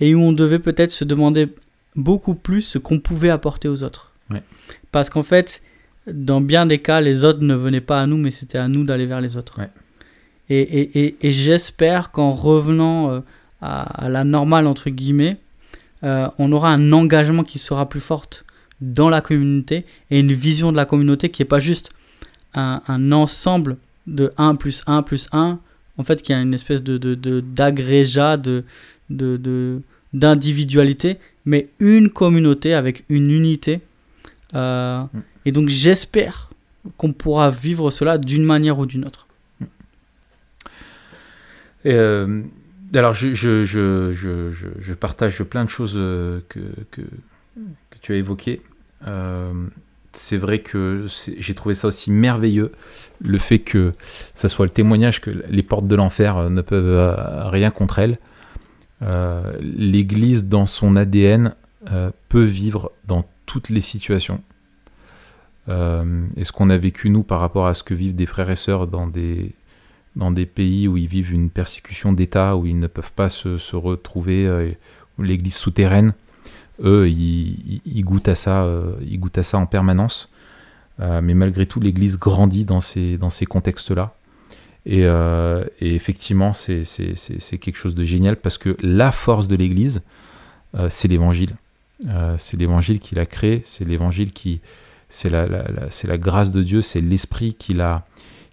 et 0.00 0.14
où 0.14 0.20
on 0.20 0.32
devait 0.32 0.58
peut-être 0.58 0.90
se 0.90 1.04
demander 1.04 1.48
beaucoup 1.94 2.34
plus 2.34 2.62
ce 2.62 2.78
qu'on 2.78 2.98
pouvait 2.98 3.30
apporter 3.30 3.68
aux 3.68 3.82
autres. 3.82 4.12
Ouais. 4.32 4.42
Parce 4.90 5.10
qu'en 5.10 5.22
fait, 5.22 5.62
dans 6.06 6.40
bien 6.40 6.66
des 6.66 6.78
cas, 6.78 7.00
les 7.00 7.24
autres 7.24 7.42
ne 7.42 7.54
venaient 7.54 7.80
pas 7.80 8.00
à 8.00 8.06
nous, 8.06 8.16
mais 8.16 8.30
c'était 8.30 8.58
à 8.58 8.68
nous 8.68 8.84
d'aller 8.84 9.06
vers 9.06 9.20
les 9.20 9.36
autres. 9.36 9.58
Ouais. 9.58 9.70
Et, 10.48 10.60
et, 10.60 11.04
et, 11.04 11.16
et 11.20 11.32
j'espère 11.32 12.10
qu'en 12.10 12.32
revenant 12.32 13.10
euh, 13.10 13.20
à, 13.60 14.04
à 14.04 14.08
la 14.08 14.24
normale, 14.24 14.66
entre 14.66 14.90
guillemets, 14.90 15.36
euh, 16.02 16.28
on 16.38 16.50
aura 16.50 16.70
un 16.70 16.92
engagement 16.92 17.44
qui 17.44 17.58
sera 17.58 17.88
plus 17.88 18.00
fort 18.00 18.26
dans 18.80 19.08
la 19.08 19.20
communauté 19.20 19.86
et 20.10 20.18
une 20.18 20.32
vision 20.32 20.72
de 20.72 20.76
la 20.76 20.84
communauté 20.84 21.28
qui 21.28 21.42
n'est 21.42 21.48
pas 21.48 21.60
juste 21.60 21.90
un, 22.54 22.82
un 22.88 23.12
ensemble 23.12 23.76
de 24.06 24.32
1 24.36 24.56
plus 24.56 24.82
1 24.86 25.02
plus 25.02 25.28
1, 25.32 25.58
en 25.98 26.04
fait, 26.04 26.22
qui 26.22 26.32
a 26.32 26.40
une 26.40 26.54
espèce 26.54 26.82
de, 26.82 26.96
d'agrégat, 27.40 28.36
de, 28.36 28.64
de, 29.10 29.80
d'individualité, 30.12 31.18
mais 31.44 31.68
une 31.78 32.10
communauté 32.10 32.74
avec 32.74 33.04
une 33.08 33.30
unité. 33.30 33.80
Euh. 34.54 35.04
Et 35.44 35.52
donc, 35.52 35.68
j'espère 35.68 36.50
qu'on 36.96 37.12
pourra 37.12 37.50
vivre 37.50 37.90
cela 37.90 38.18
d'une 38.18 38.44
manière 38.44 38.78
ou 38.78 38.86
d'une 38.86 39.04
autre. 39.04 39.26
Euh, 41.86 42.42
alors, 42.94 43.14
je, 43.14 43.32
partage 44.94 45.42
plein 45.42 45.64
de 45.64 45.70
choses 45.70 45.94
euh, 45.96 46.40
que, 46.48 46.60
tu 48.00 48.12
as 48.12 48.16
évoquées. 48.16 48.62
C'est 50.14 50.36
vrai 50.36 50.60
que 50.60 51.06
j'ai 51.38 51.54
trouvé 51.54 51.74
ça 51.74 51.88
aussi 51.88 52.10
merveilleux, 52.10 52.72
le 53.20 53.38
fait 53.38 53.58
que 53.58 53.92
ça 54.34 54.48
soit 54.48 54.66
le 54.66 54.70
témoignage 54.70 55.20
que 55.20 55.30
les 55.48 55.62
portes 55.62 55.86
de 55.86 55.96
l'enfer 55.96 56.36
euh, 56.36 56.48
ne 56.48 56.60
peuvent 56.60 56.84
euh, 56.86 57.48
rien 57.48 57.70
contre 57.70 57.98
elles. 57.98 58.18
Euh, 59.02 59.52
L'Église, 59.60 60.48
dans 60.48 60.66
son 60.66 60.96
ADN, 60.96 61.54
euh, 61.90 62.10
peut 62.28 62.44
vivre 62.44 62.92
dans 63.06 63.24
toutes 63.46 63.68
les 63.68 63.80
situations. 63.80 64.42
Et 65.68 66.44
ce 66.44 66.50
qu'on 66.50 66.70
a 66.70 66.76
vécu, 66.76 67.08
nous, 67.08 67.22
par 67.22 67.38
rapport 67.38 67.68
à 67.68 67.74
ce 67.74 67.84
que 67.84 67.94
vivent 67.94 68.16
des 68.16 68.26
frères 68.26 68.50
et 68.50 68.56
sœurs 68.56 68.88
dans 68.88 69.06
des, 69.06 69.52
dans 70.16 70.32
des 70.32 70.44
pays 70.44 70.88
où 70.88 70.96
ils 70.96 71.06
vivent 71.06 71.32
une 71.32 71.50
persécution 71.50 72.12
d'État, 72.12 72.56
où 72.56 72.66
ils 72.66 72.78
ne 72.78 72.88
peuvent 72.88 73.12
pas 73.12 73.28
se, 73.28 73.58
se 73.58 73.76
retrouver, 73.76 74.74
l'église 75.20 75.54
souterraine, 75.54 76.14
eux, 76.82 77.08
ils, 77.08 78.02
goûtent 78.04 78.28
à 78.28 78.34
ça, 78.34 78.64
euh, 78.64 78.94
ils 79.06 79.18
goûtent 79.18 79.38
à 79.38 79.42
ça 79.42 79.58
en 79.58 79.66
permanence. 79.66 80.28
Euh, 81.00 81.20
mais 81.22 81.34
malgré 81.34 81.66
tout, 81.66 81.80
l'église 81.80 82.18
grandit 82.18 82.64
dans 82.64 82.80
ces, 82.80 83.16
dans 83.18 83.30
ces 83.30 83.46
contextes-là. 83.46 84.14
Et, 84.84 85.04
euh, 85.04 85.64
et 85.80 85.94
effectivement, 85.94 86.52
c'est 86.54 86.84
quelque 87.60 87.76
chose 87.76 87.94
de 87.94 88.02
génial 88.04 88.36
parce 88.36 88.58
que 88.58 88.76
la 88.80 89.12
force 89.12 89.48
de 89.48 89.56
l'église, 89.56 90.02
euh, 90.76 90.88
c'est 90.90 91.08
l'évangile. 91.08 91.54
C'est 92.36 92.56
l'évangile 92.56 92.98
qui 92.98 93.14
l'a 93.14 93.26
créé, 93.26 93.62
c'est 93.64 93.84
l'évangile 93.84 94.32
qui. 94.32 94.60
C'est 95.08 95.30
la, 95.30 95.46
la- 95.46 96.18
grâce 96.18 96.50
de 96.50 96.62
Dieu, 96.64 96.82
c'est 96.82 97.00
l'esprit 97.00 97.54
qui 97.54 97.74
l'a 97.74 98.04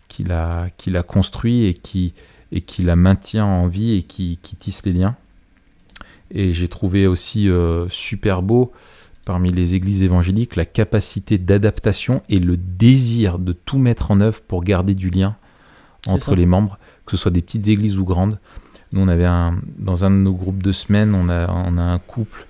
qui 0.08 0.24
l'a 0.24 1.04
construit 1.08 1.66
et 1.66 1.74
qui 1.74 2.14
et 2.52 2.62
qui 2.62 2.84
la 2.84 2.96
maintient 2.96 3.46
en 3.46 3.66
vie 3.66 3.94
et 3.94 4.04
qui 4.04 4.38
tisse 4.38 4.86
les 4.86 4.94
liens. 4.94 5.16
Et 6.32 6.54
j'ai 6.54 6.68
trouvé 6.68 7.08
aussi 7.08 7.50
euh, 7.50 7.88
super 7.90 8.42
beau 8.42 8.72
parmi 9.26 9.52
les 9.52 9.76
églises 9.76 10.02
évangéliques 10.02 10.56
la 10.56 10.66
capacité 10.66 11.38
d'adaptation 11.38 12.24
et 12.30 12.40
le 12.40 12.58
désir 12.58 13.38
de 13.38 13.54
tout 13.54 13.78
mettre 13.78 14.12
en 14.12 14.22
œuvre 14.22 14.42
pour 14.42 14.64
garder 14.64 14.96
du 14.96 15.10
lien 15.10 15.36
entre 16.08 16.34
les 16.36 16.46
membres, 16.46 16.80
que 17.06 17.12
ce 17.12 17.18
soit 17.18 17.32
des 17.32 17.42
petites 17.42 17.68
églises 17.68 17.98
ou 17.98 18.06
grandes. 18.06 18.40
Nous, 18.92 19.02
on 19.02 19.08
avait 19.08 19.26
un, 19.26 19.60
dans 19.78 20.06
un 20.06 20.10
de 20.10 20.16
nos 20.16 20.34
groupes 20.34 20.64
de 20.64 20.72
semaines, 20.72 21.14
on 21.14 21.30
a, 21.30 21.52
on 21.52 21.78
a 21.78 21.84
un 21.84 22.00
couple 22.00 22.48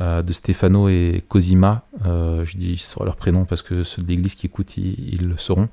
euh, 0.00 0.22
de 0.22 0.32
Stefano 0.32 0.88
et 0.88 1.24
Cosima, 1.28 1.82
euh, 2.06 2.44
je 2.44 2.56
dis 2.56 2.76
sur 2.76 3.04
leur 3.04 3.16
prénom 3.16 3.44
parce 3.44 3.62
que 3.62 3.82
ceux 3.82 4.00
de 4.02 4.06
l'église 4.06 4.36
qui 4.36 4.46
écoutent, 4.46 4.76
ils, 4.76 5.14
ils 5.14 5.28
le 5.28 5.36
sauront, 5.38 5.68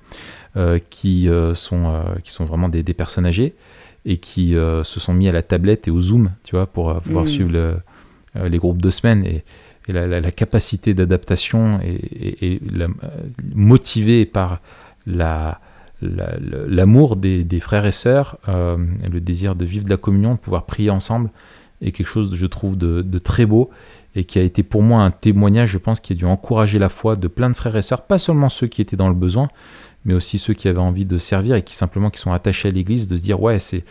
euh, 0.58 0.80
qui, 0.90 1.30
sont, 1.54 2.04
qui 2.24 2.32
sont 2.32 2.46
vraiment 2.46 2.70
des, 2.70 2.82
des 2.82 2.94
personnes 2.94 3.26
âgées 3.26 3.56
et 4.06 4.18
qui 4.18 4.56
euh, 4.56 4.84
se 4.84 5.00
sont 5.00 5.14
mis 5.14 5.28
à 5.28 5.32
la 5.32 5.42
tablette 5.42 5.88
et 5.88 5.92
au 5.92 6.00
Zoom, 6.02 6.32
tu 6.44 6.56
vois, 6.56 6.68
pour 6.68 6.90
euh, 6.90 7.00
pouvoir 7.00 7.24
Mm. 7.26 7.28
suivre 7.28 7.52
le- 7.52 7.78
euh, 8.36 8.48
les 8.50 8.58
groupes 8.58 8.82
de 8.82 8.90
semaines. 8.90 9.26
Et, 9.26 9.44
et 9.88 9.92
la, 9.94 10.06
la- 10.08 10.20
la 10.22 10.32
capacité 10.32 10.94
d'adaptation 10.94 11.80
et, 11.82 11.94
et- 11.96 12.54
et 12.54 12.62
la- 12.72 12.88
motivée 13.54 14.26
par 14.26 14.60
la, 15.08 15.60
l'amour 16.02 17.16
des, 17.16 17.44
des 17.44 17.60
frères 17.60 17.86
et 17.86 17.92
sœurs, 17.92 18.38
euh, 18.50 18.78
le 19.12 19.20
désir 19.22 19.56
de 19.56 19.66
vivre 19.66 19.86
de 19.86 19.90
la 19.90 19.98
communion, 19.98 20.34
de 20.36 20.40
pouvoir 20.40 20.66
prier 20.66 20.90
ensemble, 20.90 21.30
est 21.82 21.92
quelque 21.92 22.08
chose, 22.08 22.34
je 22.36 22.46
trouve, 22.46 22.78
de, 22.78 23.02
de 23.02 23.18
très 23.20 23.46
beau 23.46 23.70
et 24.16 24.24
qui 24.24 24.40
a 24.40 24.42
été 24.44 24.64
pour 24.64 24.82
moi 24.82 25.02
un 25.04 25.12
témoignage, 25.12 25.70
je 25.72 25.78
pense, 25.78 26.00
qui 26.00 26.14
a 26.14 26.16
dû 26.16 26.26
encourager 26.26 26.80
la 26.80 26.90
foi 26.90 27.16
de 27.16 27.28
plein 27.28 27.50
de 27.50 27.56
frères 27.56 27.76
et 27.76 27.82
sœurs, 27.82 28.04
pas 28.04 28.18
seulement 28.18 28.50
ceux 28.50 28.68
qui 28.68 28.82
étaient 28.82 28.96
dans 28.96 29.10
le 29.10 29.14
besoin, 29.16 29.50
mais 30.06 30.14
aussi 30.14 30.38
ceux 30.40 30.54
qui 30.54 30.68
avaient 30.68 30.80
envie 30.80 31.06
de 31.06 31.18
servir 31.18 31.56
et 31.56 31.64
qui 31.64 31.76
simplement 31.76 32.10
qui 32.10 32.20
sont 32.20 32.32
attachés 32.32 32.68
à 32.70 32.72
l'Église, 32.72 33.08
de 33.08 33.16
se 33.16 33.22
dire 33.24 33.42
ouais, 33.42 33.60
c'est 33.60 33.84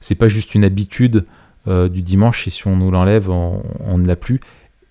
c'est 0.00 0.14
pas 0.14 0.28
juste 0.28 0.54
une 0.54 0.64
habitude 0.64 1.24
euh, 1.68 1.88
du 1.88 2.02
dimanche 2.02 2.46
et 2.46 2.50
si 2.50 2.66
on 2.66 2.76
nous 2.76 2.90
l'enlève, 2.90 3.30
on, 3.30 3.62
on 3.80 3.98
ne 3.98 4.06
l'a 4.06 4.16
plus. 4.16 4.40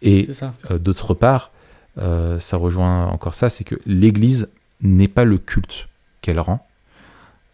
Et 0.02 0.28
euh, 0.72 0.78
D'autre 0.80 1.14
part, 1.14 1.52
euh, 1.98 2.40
ça 2.40 2.58
rejoint 2.58 3.06
encore 3.08 3.36
ça, 3.36 3.50
c'est 3.50 3.64
que 3.64 3.76
l'Église 3.86 4.50
n'est 4.82 5.08
pas 5.10 5.26
le 5.26 5.38
culte 5.38 5.88
qu'elle 6.22 6.40
rend. 6.40 6.66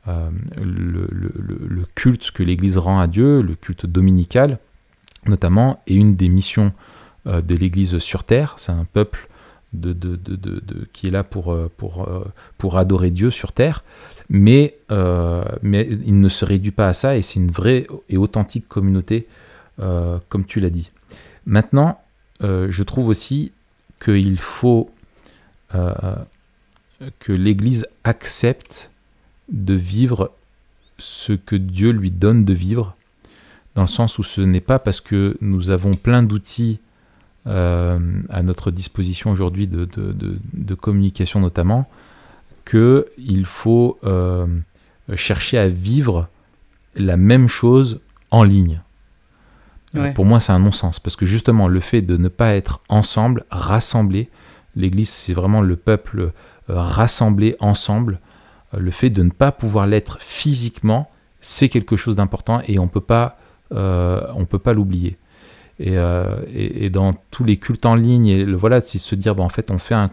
Le, 0.08 1.08
le- 1.12 1.86
culte 1.96 2.32
que 2.32 2.42
l'Église 2.44 2.78
rend 2.78 3.00
à 3.00 3.08
Dieu, 3.08 3.42
le 3.42 3.56
culte 3.56 3.86
dominical, 3.86 4.58
notamment, 5.26 5.82
est 5.88 5.96
une 5.96 6.16
des 6.16 6.30
missions 6.30 6.72
de 7.26 7.56
l'Église 7.56 7.98
sur 7.98 8.24
Terre. 8.24 8.56
C'est 8.58 8.72
un 8.72 8.86
peuple 8.86 9.28
de, 9.80 10.88
qui 10.94 11.08
est 11.08 11.12
là 11.12 11.24
pour, 11.24 11.52
euh, 11.52 11.72
pour, 11.78 12.08
euh, 12.08 12.26
pour 12.58 12.78
adorer 12.78 13.12
Dieu 13.12 13.32
sur 13.32 13.52
Terre. 13.52 13.84
Mais, 14.30 14.78
euh, 14.92 15.44
mais 15.62 15.88
il 16.06 16.20
ne 16.20 16.30
se 16.30 16.44
réduit 16.44 16.72
pas 16.72 16.88
à 16.88 16.94
ça 16.94 17.16
et 17.18 17.22
c'est 17.22 17.40
une 17.40 17.52
vraie 17.52 17.88
et 18.10 18.18
authentique 18.18 18.68
communauté, 18.68 19.28
comme 19.78 20.46
tu 20.46 20.60
l'as 20.60 20.72
dit. 20.72 20.90
Maintenant, 21.46 22.02
je 22.42 22.84
trouve 22.84 23.08
aussi 23.08 23.52
qu'il 24.04 24.40
faut 24.40 24.90
que 25.70 27.32
l'Église 27.32 27.88
accepte 28.04 28.90
de 29.50 29.76
vivre 29.76 30.32
ce 30.98 31.34
que 31.34 31.56
Dieu 31.56 31.92
lui 31.92 32.10
donne 32.10 32.44
de 32.44 32.54
vivre, 32.54 32.98
dans 33.76 33.84
le 33.84 33.88
sens 33.88 34.18
où 34.18 34.24
ce 34.24 34.42
n'est 34.42 34.62
pas 34.62 34.80
parce 34.80 35.00
que 35.00 35.38
nous 35.40 35.70
avons 35.70 35.94
plein 35.94 36.24
d'outils 36.24 36.80
à 37.48 38.44
notre 38.44 38.72
disposition 38.72 39.32
aujourd'hui 39.32 39.68
de, 39.68 39.86
de- 39.86 40.12
de- 40.12 40.38
de 40.54 40.76
communication 40.76 41.40
notamment, 41.40 41.88
qu'il 42.70 43.46
faut 43.46 43.98
euh, 44.04 44.46
chercher 45.16 45.58
à 45.58 45.68
vivre 45.68 46.28
la 46.96 47.16
même 47.18 47.48
chose 47.48 48.00
en 48.32 48.44
ligne. 48.44 48.82
Euh, 49.96 50.02
Ouais. 50.02 50.14
Pour 50.14 50.26
moi, 50.26 50.40
c'est 50.42 50.52
un 50.52 50.60
non-sens, 50.60 51.00
parce 51.00 51.16
que 51.16 51.26
justement, 51.26 51.70
le 51.70 51.80
fait 51.80 52.02
de 52.02 52.18
ne 52.18 52.28
pas 52.28 52.56
être 52.56 52.82
ensemble, 52.90 53.46
rassemblés, 53.50 54.30
l'Église, 54.76 55.10
c'est 55.10 55.34
vraiment 55.34 55.62
le 55.62 55.76
peuple 55.78 56.32
euh, 56.70 56.74
rassemblé 56.82 57.56
ensemble, 57.60 58.20
Euh, 58.74 58.80
le 58.82 58.92
fait 58.92 59.10
de 59.10 59.24
ne 59.24 59.30
pas 59.32 59.54
pouvoir 59.54 59.88
l'être 59.88 60.18
physiquement, 60.20 61.10
c'est 61.40 61.70
quelque 61.70 61.96
chose 61.96 62.18
d'important 62.18 62.60
et 62.68 62.80
on 62.80 62.90
peut 62.90 63.00
pas, 63.16 63.38
euh, 63.72 64.20
on 64.36 64.44
peut 64.44 64.60
pas 64.60 64.74
l'oublier. 64.74 65.16
Et, 65.80 65.98
euh, 65.98 66.42
et- 66.52 66.90
dans 66.90 67.14
tous 67.32 67.44
les 67.44 67.58
cultes 67.58 67.86
en 67.86 67.96
ligne, 67.96 68.28
et 68.28 68.46
le, 68.46 68.60
se 68.84 69.16
dire, 69.16 69.36
bah, 69.36 69.44
en 69.44 69.50
fait, 69.50 69.70
on 69.72 69.78
fait 69.78 69.94
un, 69.94 70.10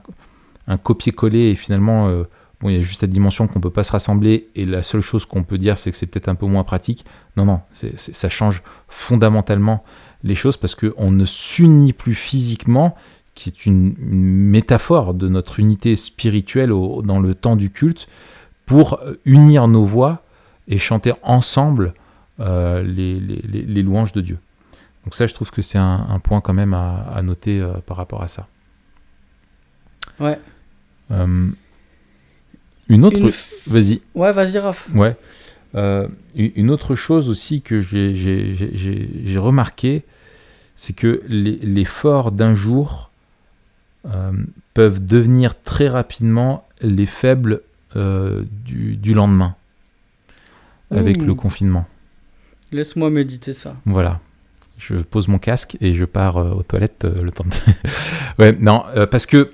copier-coller 0.82 1.50
et 1.50 1.54
finalement, 1.56 2.08
euh, 2.08 2.24
bon, 2.60 2.68
il 2.68 2.76
y 2.76 2.78
a 2.78 2.82
juste 2.82 3.02
la 3.02 3.08
dimension 3.08 3.46
qu'on 3.46 3.60
peut 3.60 3.70
pas 3.70 3.84
se 3.84 3.92
rassembler 3.92 4.48
et 4.54 4.64
la 4.66 4.82
seule 4.82 5.02
chose 5.02 5.26
qu'on 5.26 5.42
peut 5.42 5.58
dire, 5.58 5.76
c'est 5.78 5.90
que 5.90 5.96
c'est 5.96 6.06
peut-être 6.06 6.28
un 6.28 6.34
peu 6.34 6.46
moins 6.46 6.64
pratique. 6.64 7.04
Non, 7.36 7.44
non, 7.44 7.60
ça 7.96 8.28
change 8.28 8.62
fondamentalement 8.88 9.84
les 10.22 10.34
choses 10.34 10.56
parce 10.56 10.74
qu'on 10.74 11.10
ne 11.10 11.24
s'unit 11.26 11.92
plus 11.92 12.14
physiquement, 12.14 12.94
qui 13.34 13.50
est 13.50 13.66
une, 13.66 13.94
métaphore 13.98 15.12
de 15.12 15.28
notre 15.28 15.60
unité 15.60 15.96
spirituelle 15.96 16.70
dans 16.70 17.20
le 17.20 17.34
temps 17.34 17.56
du 17.56 17.70
culte, 17.70 18.06
pour 18.64 19.00
euh, 19.02 19.14
unir 19.26 19.68
nos 19.68 19.84
voix 19.84 20.22
et 20.68 20.78
chanter 20.78 21.12
ensemble 21.22 21.92
les 22.38 23.82
louanges 23.82 24.12
de 24.12 24.20
Dieu. 24.20 24.38
Donc 25.04 25.14
ça, 25.14 25.26
je 25.26 25.34
trouve 25.34 25.50
que 25.50 25.62
c'est 25.62 25.78
un, 25.78 26.06
un 26.08 26.18
point 26.18 26.40
quand 26.40 26.54
même 26.54 26.72
à, 26.74 27.02
à 27.14 27.22
noter 27.22 27.60
euh, 27.60 27.74
par 27.86 27.96
rapport 27.96 28.22
à 28.22 28.28
ça. 28.28 28.46
Ouais. 30.18 30.38
Euh, 31.10 31.48
une 32.88 33.04
autre... 33.04 33.18
F- 33.18 33.52
Vas-y. 33.68 34.00
Ouais, 34.14 34.32
vas-y, 34.32 34.58
Raph. 34.58 34.88
Ouais. 34.94 35.16
Euh, 35.74 36.08
une 36.36 36.70
autre 36.70 36.94
chose 36.94 37.28
aussi 37.28 37.60
que 37.60 37.80
j'ai- 37.80 39.36
remarqué, 39.38 40.04
c'est 40.76 40.92
que 40.94 41.22
les- 41.28 41.56
l'effort 41.58 42.30
d'un 42.32 42.54
jour 42.54 43.10
peuvent 44.74 45.04
devenir 45.04 45.60
très 45.62 45.88
rapidement 45.88 46.66
les 46.82 47.06
faibles 47.06 47.62
du, 47.94 48.96
du 48.96 49.14
lendemain 49.14 49.56
avec 50.90 51.22
Ouh. 51.22 51.24
le 51.24 51.34
confinement. 51.34 51.86
Laisse-moi 52.70 53.08
méditer 53.10 53.52
ça. 53.52 53.76
Voilà. 53.86 54.20
Je 54.86 54.96
pose 54.96 55.28
mon 55.28 55.38
casque 55.38 55.78
et 55.80 55.94
je 55.94 56.04
pars 56.04 56.36
euh, 56.36 56.50
aux 56.50 56.62
toilettes 56.62 57.06
euh, 57.06 57.22
le 57.22 57.30
temps 57.30 57.44
de... 57.44 57.72
ouais, 58.42 58.54
non, 58.60 58.84
euh, 58.96 59.06
parce 59.06 59.24
que 59.24 59.50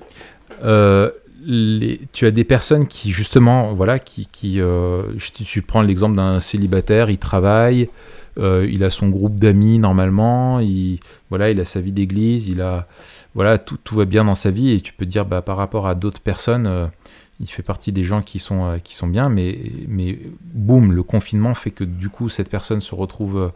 tu 2.12 2.26
as 2.26 2.30
des 2.32 2.44
personnes 2.44 2.88
qui, 2.88 3.12
justement, 3.12 3.72
voilà, 3.74 4.00
qui... 4.00 4.26
qui 4.26 4.56
je, 4.58 5.42
tu 5.44 5.62
prends 5.62 5.82
l'exemple 5.82 6.16
d'un 6.16 6.40
célibataire, 6.40 7.10
il 7.10 7.18
travaille, 7.18 7.88
il 8.36 8.84
a 8.84 8.90
son 8.90 9.08
groupe 9.08 9.38
d'amis 9.38 9.78
normalement, 9.78 10.60
il, 10.60 10.98
voilà, 11.28 11.50
il 11.50 11.60
a 11.60 11.64
sa 11.64 11.80
vie 11.80 11.92
d'église, 11.92 12.48
il 12.48 12.60
a... 12.60 12.86
Voilà, 13.34 13.58
tout, 13.58 13.78
tout 13.82 13.94
va 13.94 14.04
bien 14.06 14.24
dans 14.24 14.34
sa 14.34 14.50
vie 14.50 14.72
et 14.72 14.80
tu 14.80 14.92
peux 14.92 15.06
dire, 15.06 15.24
bah, 15.24 15.40
par 15.40 15.56
rapport 15.56 15.86
à 15.86 15.94
d'autres 15.94 16.20
personnes, 16.20 16.90
il 17.38 17.46
fait 17.46 17.62
partie 17.62 17.92
des 17.92 18.02
gens 18.02 18.20
qui 18.20 18.38
sont, 18.38 18.78
qui 18.82 18.94
sont 18.94 19.06
bien, 19.06 19.28
mais, 19.28 19.58
mais 19.86 20.18
boum, 20.42 20.92
le 20.92 21.02
confinement 21.04 21.54
fait 21.54 21.70
que 21.70 21.84
du 21.84 22.08
coup, 22.08 22.28
cette 22.28 22.50
personne 22.50 22.80
se 22.80 22.94
retrouve... 22.96 23.52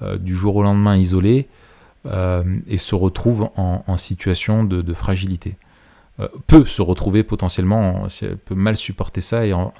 euh, 0.00 0.16
du 0.16 0.36
jour 0.36 0.54
au 0.54 0.62
lendemain 0.62 0.96
isolé 0.96 1.48
euh, 2.06 2.44
et 2.68 2.78
se 2.78 2.94
retrouve 2.94 3.50
en, 3.56 3.96
situation 3.96 4.62
de, 4.62 4.94
fragilité. 4.94 5.56
Euh, 6.20 6.28
peut 6.46 6.64
se 6.66 6.82
retrouver 6.82 7.24
potentiellement, 7.24 8.06
elle 8.22 8.36
peut 8.36 8.54
mal 8.54 8.76
supporter 8.76 9.20
ça 9.20 9.44
et 9.44 9.52
en, 9.52 9.72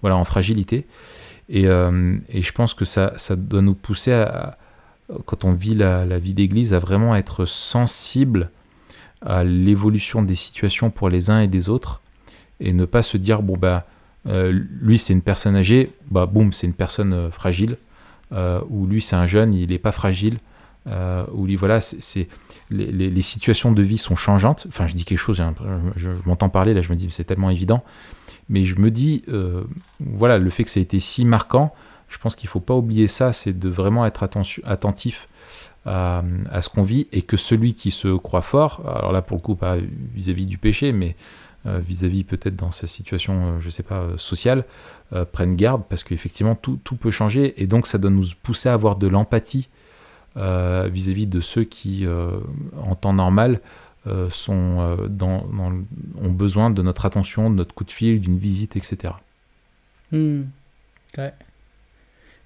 voilà, 0.00 0.16
en 0.16 0.24
fragilité. 0.24 0.86
Et, 1.48 1.64
et 1.64 2.42
je 2.42 2.52
pense 2.52 2.72
que 2.72 2.84
ça, 2.84 3.14
ça 3.16 3.34
doit 3.34 3.62
nous 3.62 3.74
pousser, 3.74 4.12
à, 4.12 4.56
quand 5.26 5.44
on 5.44 5.52
vit 5.52 5.74
la, 5.74 6.18
vie 6.18 6.34
d'église, 6.34 6.72
à 6.72 6.78
vraiment 6.78 7.16
être 7.16 7.44
sensible 7.44 8.50
à 9.22 9.42
l'évolution 9.42 10.22
des 10.22 10.36
situations 10.36 10.90
pour 10.90 11.08
les 11.08 11.30
uns 11.30 11.40
et 11.40 11.48
des 11.48 11.68
autres 11.68 12.00
et 12.60 12.72
ne 12.72 12.84
pas 12.84 13.02
se 13.02 13.16
dire, 13.16 13.42
bon, 13.42 13.56
bah, 13.56 13.86
lui 14.24 14.98
c'est 14.98 15.12
une 15.12 15.20
personne 15.22 15.56
âgée, 15.56 15.90
bah, 16.12 16.26
boum, 16.26 16.52
c'est 16.52 16.68
une 16.68 16.74
personne 16.74 17.30
fragile 17.32 17.76
euh, 18.32 18.60
ou 18.68 18.86
lui 18.86 19.02
c'est 19.02 19.16
un 19.16 19.26
jeune, 19.26 19.54
il 19.54 19.70
n'est 19.70 19.78
pas 19.78 19.92
fragile, 19.92 20.38
euh, 20.86 21.24
ou 21.32 21.46
lui 21.46 21.56
voilà, 21.56 21.80
c'est 21.80 22.28
les, 22.70 23.22
situations 23.22 23.72
de 23.72 23.82
vie 23.82 23.98
sont 23.98 24.16
changeantes. 24.16 24.66
Enfin, 24.68 24.86
je 24.86 24.94
dis 24.94 25.04
quelque 25.04 25.18
chose, 25.18 25.40
un- 25.40 25.54
je, 25.96 26.10
m'entends 26.24 26.48
parler 26.48 26.74
là, 26.74 26.80
je 26.80 26.90
me 26.90 26.96
dis 26.96 27.08
c'est 27.10 27.24
tellement 27.24 27.50
évident, 27.50 27.84
mais 28.48 28.64
je 28.64 28.76
me 28.80 28.90
dis 28.90 29.22
euh, 29.28 29.64
voilà, 30.00 30.38
le 30.38 30.50
fait 30.50 30.64
que 30.64 30.70
ça 30.70 30.80
a 30.80 30.82
été 30.82 30.98
si 30.98 31.24
marquant, 31.24 31.74
je 32.08 32.18
pense 32.18 32.36
qu'il 32.36 32.48
faut 32.48 32.60
pas 32.60 32.74
oublier 32.74 33.06
ça, 33.06 33.32
c'est 33.32 33.58
de 33.58 33.68
vraiment 33.68 34.06
être 34.06 34.28
attentif 34.64 35.28
à, 35.84 36.22
ce 36.60 36.68
qu'on 36.68 36.82
vit 36.82 37.08
et 37.10 37.22
que 37.22 37.36
celui 37.36 37.74
qui 37.74 37.90
se 37.90 38.16
croit 38.16 38.42
fort, 38.42 38.82
alors 38.86 39.12
là 39.12 39.20
pour 39.20 39.36
le 39.36 39.42
coup 39.42 39.56
pas 39.56 39.76
vis-à-vis 40.14 40.46
du 40.46 40.58
péché, 40.58 40.92
mais 40.92 41.16
vis-à-vis 41.64 42.24
peut-être 42.24 42.56
dans 42.56 42.72
sa 42.72 42.86
situation, 42.86 43.34
euh, 43.34 43.60
je 43.60 43.70
sais 43.70 43.84
pas, 43.84 44.08
sociale, 44.16 44.64
euh, 45.12 45.24
prennent 45.24 45.56
garde 45.56 45.82
parce 45.88 46.04
qu'effectivement 46.04 46.54
tout, 46.54 46.78
tout 46.84 46.96
peut 46.96 47.10
changer 47.10 47.60
et 47.62 47.66
donc 47.66 47.86
ça 47.86 47.98
doit 47.98 48.10
nous 48.10 48.26
pousser 48.42 48.68
à 48.68 48.74
avoir 48.74 48.96
de 48.96 49.06
l'empathie 49.06 49.68
euh, 50.36 50.88
vis-à-vis 50.90 51.26
de 51.26 51.40
ceux 51.40 51.64
qui, 51.64 52.06
euh, 52.06 52.38
en 52.82 52.94
temps 52.94 53.12
normal, 53.12 53.60
sont, 54.30 54.98
dans, 55.08 55.46
ont 56.20 56.30
besoin 56.32 56.70
de 56.70 56.82
notre 56.82 57.06
attention, 57.06 57.50
de 57.50 57.54
notre 57.54 57.72
coup 57.72 57.84
de 57.84 57.92
fil, 57.92 58.20
d'une 58.20 58.36
visite, 58.36 58.74
etc. 58.74 59.12
Hmm. 60.10 60.42
Ouais. 61.16 61.32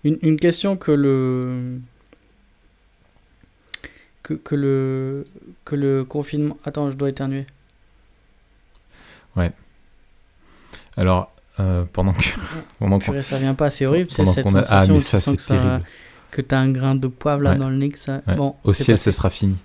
Une, 0.04 0.18
une 0.20 0.38
question 0.38 0.76
que 0.76 0.92
le 0.92 1.80
que, 4.22 4.34
que 4.34 4.54
le 4.54 5.24
que 5.64 5.76
le 5.76 6.04
confinement. 6.04 6.58
Attends, 6.66 6.90
je 6.90 6.96
dois 6.96 7.08
éternuer. 7.08 7.46
Alors, 10.96 11.30
euh, 11.60 11.84
pendant 11.92 12.12
que, 12.12 12.24
pendant 12.78 12.98
Purée, 12.98 13.22
ça 13.22 13.38
vient 13.38 13.54
pas, 13.54 13.70
c'est 13.70 13.86
horrible, 13.86 14.10
c'est 14.10 14.24
cette 14.26 14.46
a- 14.46 14.50
sensation 14.50 14.76
Ah, 14.76 14.86
mais 14.86 14.94
où 14.94 15.00
ça, 15.00 15.18
tu 15.18 15.24
sens 15.24 15.36
que 15.36 15.42
ça- 15.42 15.80
que 16.30 16.42
t'as 16.42 16.58
un 16.58 16.70
grain 16.70 16.94
de 16.94 17.06
poivre 17.06 17.42
là 17.42 17.52
Ouais. 17.52 17.56
dans 17.56 17.70
le 17.70 17.76
nez 17.76 17.88
que 17.88 17.98
ça. 17.98 18.20
Ouais. 18.26 18.34
Bon, 18.34 18.56
Au 18.64 18.72
ciel, 18.72 18.98
ça 18.98 19.10
sera 19.12 19.30
fini. 19.30 19.56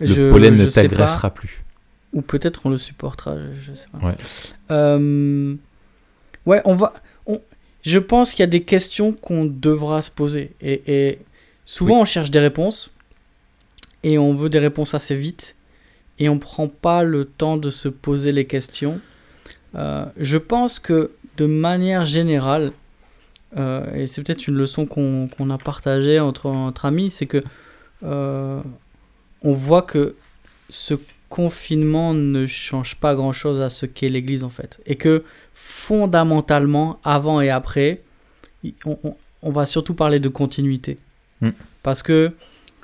Le 0.00 0.06
je- 0.06 0.30
pollen 0.30 0.56
je 0.56 0.64
ne 0.64 0.70
t'agressera 0.70 1.30
plus. 1.30 1.62
Ou 2.12 2.22
peut-être 2.22 2.62
on 2.64 2.70
le 2.70 2.78
supportera, 2.78 3.36
je, 3.36 3.70
je 3.70 3.74
sais 3.74 3.86
pas. 3.92 4.06
Ouais. 4.06 4.14
Euh, 4.70 5.54
ouais, 6.46 6.62
on 6.64 6.74
va. 6.74 6.94
On, 7.26 7.40
je 7.82 7.98
pense 7.98 8.32
qu'il 8.32 8.40
y 8.40 8.44
a 8.44 8.46
des 8.48 8.62
questions 8.62 9.12
qu'on 9.12 9.44
devra 9.44 10.02
se 10.02 10.10
poser. 10.10 10.52
Et, 10.60 10.82
et 10.86 11.18
souvent, 11.64 11.94
Oui. 11.96 12.00
on 12.02 12.04
cherche 12.04 12.30
des 12.30 12.40
réponses. 12.40 12.90
Et 14.02 14.18
on 14.18 14.34
veut 14.34 14.48
des 14.48 14.58
réponses 14.60 14.94
assez 14.94 15.16
vite. 15.16 15.56
Et 16.18 16.28
on 16.28 16.38
prend 16.38 16.68
pas 16.68 17.02
le 17.02 17.24
temps 17.26 17.56
de 17.56 17.70
se 17.70 17.88
poser 17.88 18.32
les 18.32 18.46
questions. 18.46 18.98
Euh, 19.76 20.06
je 20.18 20.38
pense 20.38 20.78
que 20.78 21.10
de 21.36 21.46
manière 21.46 22.04
générale, 22.06 22.72
euh, 23.56 23.94
et 23.94 24.06
c'est 24.06 24.22
peut-être 24.22 24.48
une 24.48 24.56
leçon 24.56 24.86
qu'on 24.86 25.50
a 25.50 25.58
partagée 25.58 26.18
entre, 26.20 26.46
entre 26.46 26.84
amis, 26.86 27.10
c'est 27.10 27.26
que 27.26 27.42
euh, 28.04 28.60
on 29.42 29.52
voit 29.52 29.82
que 29.82 30.14
ce 30.70 30.94
confinement 31.28 32.14
ne 32.14 32.46
change 32.46 32.96
pas 32.96 33.14
grand-chose 33.14 33.60
à 33.60 33.68
ce 33.68 33.84
qu'est 33.86 34.08
l'Église 34.08 34.44
en 34.44 34.48
fait. 34.50 34.80
Et 34.86 34.96
que 34.96 35.24
fondamentalement, 35.54 36.98
avant 37.04 37.40
et 37.40 37.50
après, 37.50 38.00
on, 38.84 38.98
on- 39.04 39.16
on 39.42 39.50
va 39.50 39.66
surtout 39.66 39.94
parler 39.94 40.18
de 40.20 40.28
continuité. 40.28 40.98
Mm. 41.40 41.50
Parce 41.82 42.02
que 42.02 42.32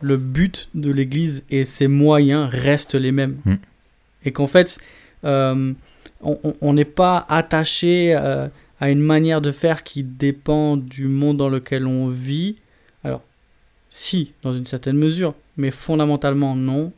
le 0.00 0.16
but 0.16 0.68
de 0.74 0.90
l'Église 0.92 1.44
et 1.50 1.64
ses 1.64 1.88
moyens 1.88 2.48
restent 2.50 2.94
les 2.94 3.10
mêmes. 3.12 3.36
Mm. 3.44 3.54
Et 4.24 4.32
qu'en 4.32 4.46
fait, 4.46 4.78
euh, 5.24 5.72
on- 6.22 6.72
n'est 6.72 6.84
pas 6.84 7.26
attaché 7.28 8.14
euh, 8.16 8.48
à 8.80 8.90
une 8.90 9.00
manière 9.00 9.40
de 9.40 9.52
faire 9.52 9.82
qui 9.82 10.02
dépend 10.02 10.76
du 10.76 11.06
monde 11.08 11.36
dans 11.36 11.48
lequel 11.48 11.86
on 11.86 12.08
vit. 12.08 12.56
Alors, 13.04 13.22
si, 13.90 14.32
dans 14.42 14.52
une 14.52 14.66
certaine 14.66 14.96
mesure, 14.96 15.34
mais 15.56 15.70
fondamentalement 15.70 16.54
non. 16.56 16.92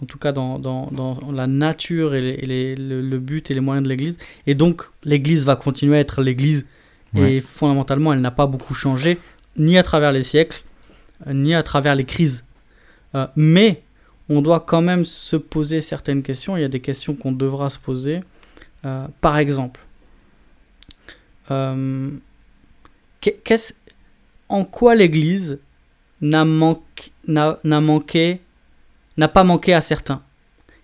En 0.00 0.06
tout 0.06 0.18
cas, 0.18 0.30
dans, 0.32 0.58
dans, 0.60 0.86
dans 0.92 1.18
la 1.32 1.46
nature 1.48 2.14
et, 2.14 2.20
les- 2.20 2.28
et 2.42 2.46
les- 2.46 2.76
le, 2.76 3.00
le 3.02 3.18
but 3.18 3.50
et 3.50 3.54
les 3.54 3.60
moyens 3.60 3.82
de 3.84 3.88
l'Église. 3.88 4.16
Et 4.46 4.54
donc, 4.54 4.82
l'Église 5.04 5.44
va 5.44 5.56
continuer 5.56 5.96
à 5.96 6.00
être 6.00 6.22
l'Église. 6.22 6.66
Ouais. 7.14 7.34
Et 7.34 7.40
fondamentalement, 7.40 8.12
elle 8.12 8.20
n'a 8.20 8.30
pas 8.30 8.46
beaucoup 8.46 8.74
changé, 8.74 9.18
ni 9.56 9.76
à 9.76 9.82
travers 9.82 10.12
les 10.12 10.22
siècles, 10.22 10.62
ni 11.26 11.52
à 11.54 11.62
travers 11.64 11.96
les 11.96 12.04
crises. 12.04 12.44
Euh, 13.16 13.26
mais 13.34 13.82
on 14.28 14.42
doit 14.42 14.60
quand 14.60 14.82
même 14.82 15.04
se 15.04 15.36
poser 15.36 15.80
certaines 15.80 16.22
questions. 16.22 16.56
Il 16.56 16.60
y 16.60 16.64
a 16.64 16.68
des 16.68 16.80
questions 16.80 17.14
qu'on 17.14 17.32
devra 17.32 17.70
se 17.70 17.78
poser. 17.78 18.20
Euh, 18.84 19.06
par 19.20 19.38
exemple, 19.38 19.80
euh, 21.50 22.10
qu'est-ce- 23.20 23.74
en 24.48 24.64
quoi 24.64 24.94
l'Église 24.94 25.58
n'a 26.20 26.44
manqué, 26.44 27.10
n'a, 27.26 27.58
n'a 27.64 27.80
manqué, 27.80 28.40
n'a 29.16 29.28
pas 29.28 29.44
manqué 29.44 29.74
à 29.74 29.80
certains? 29.80 30.22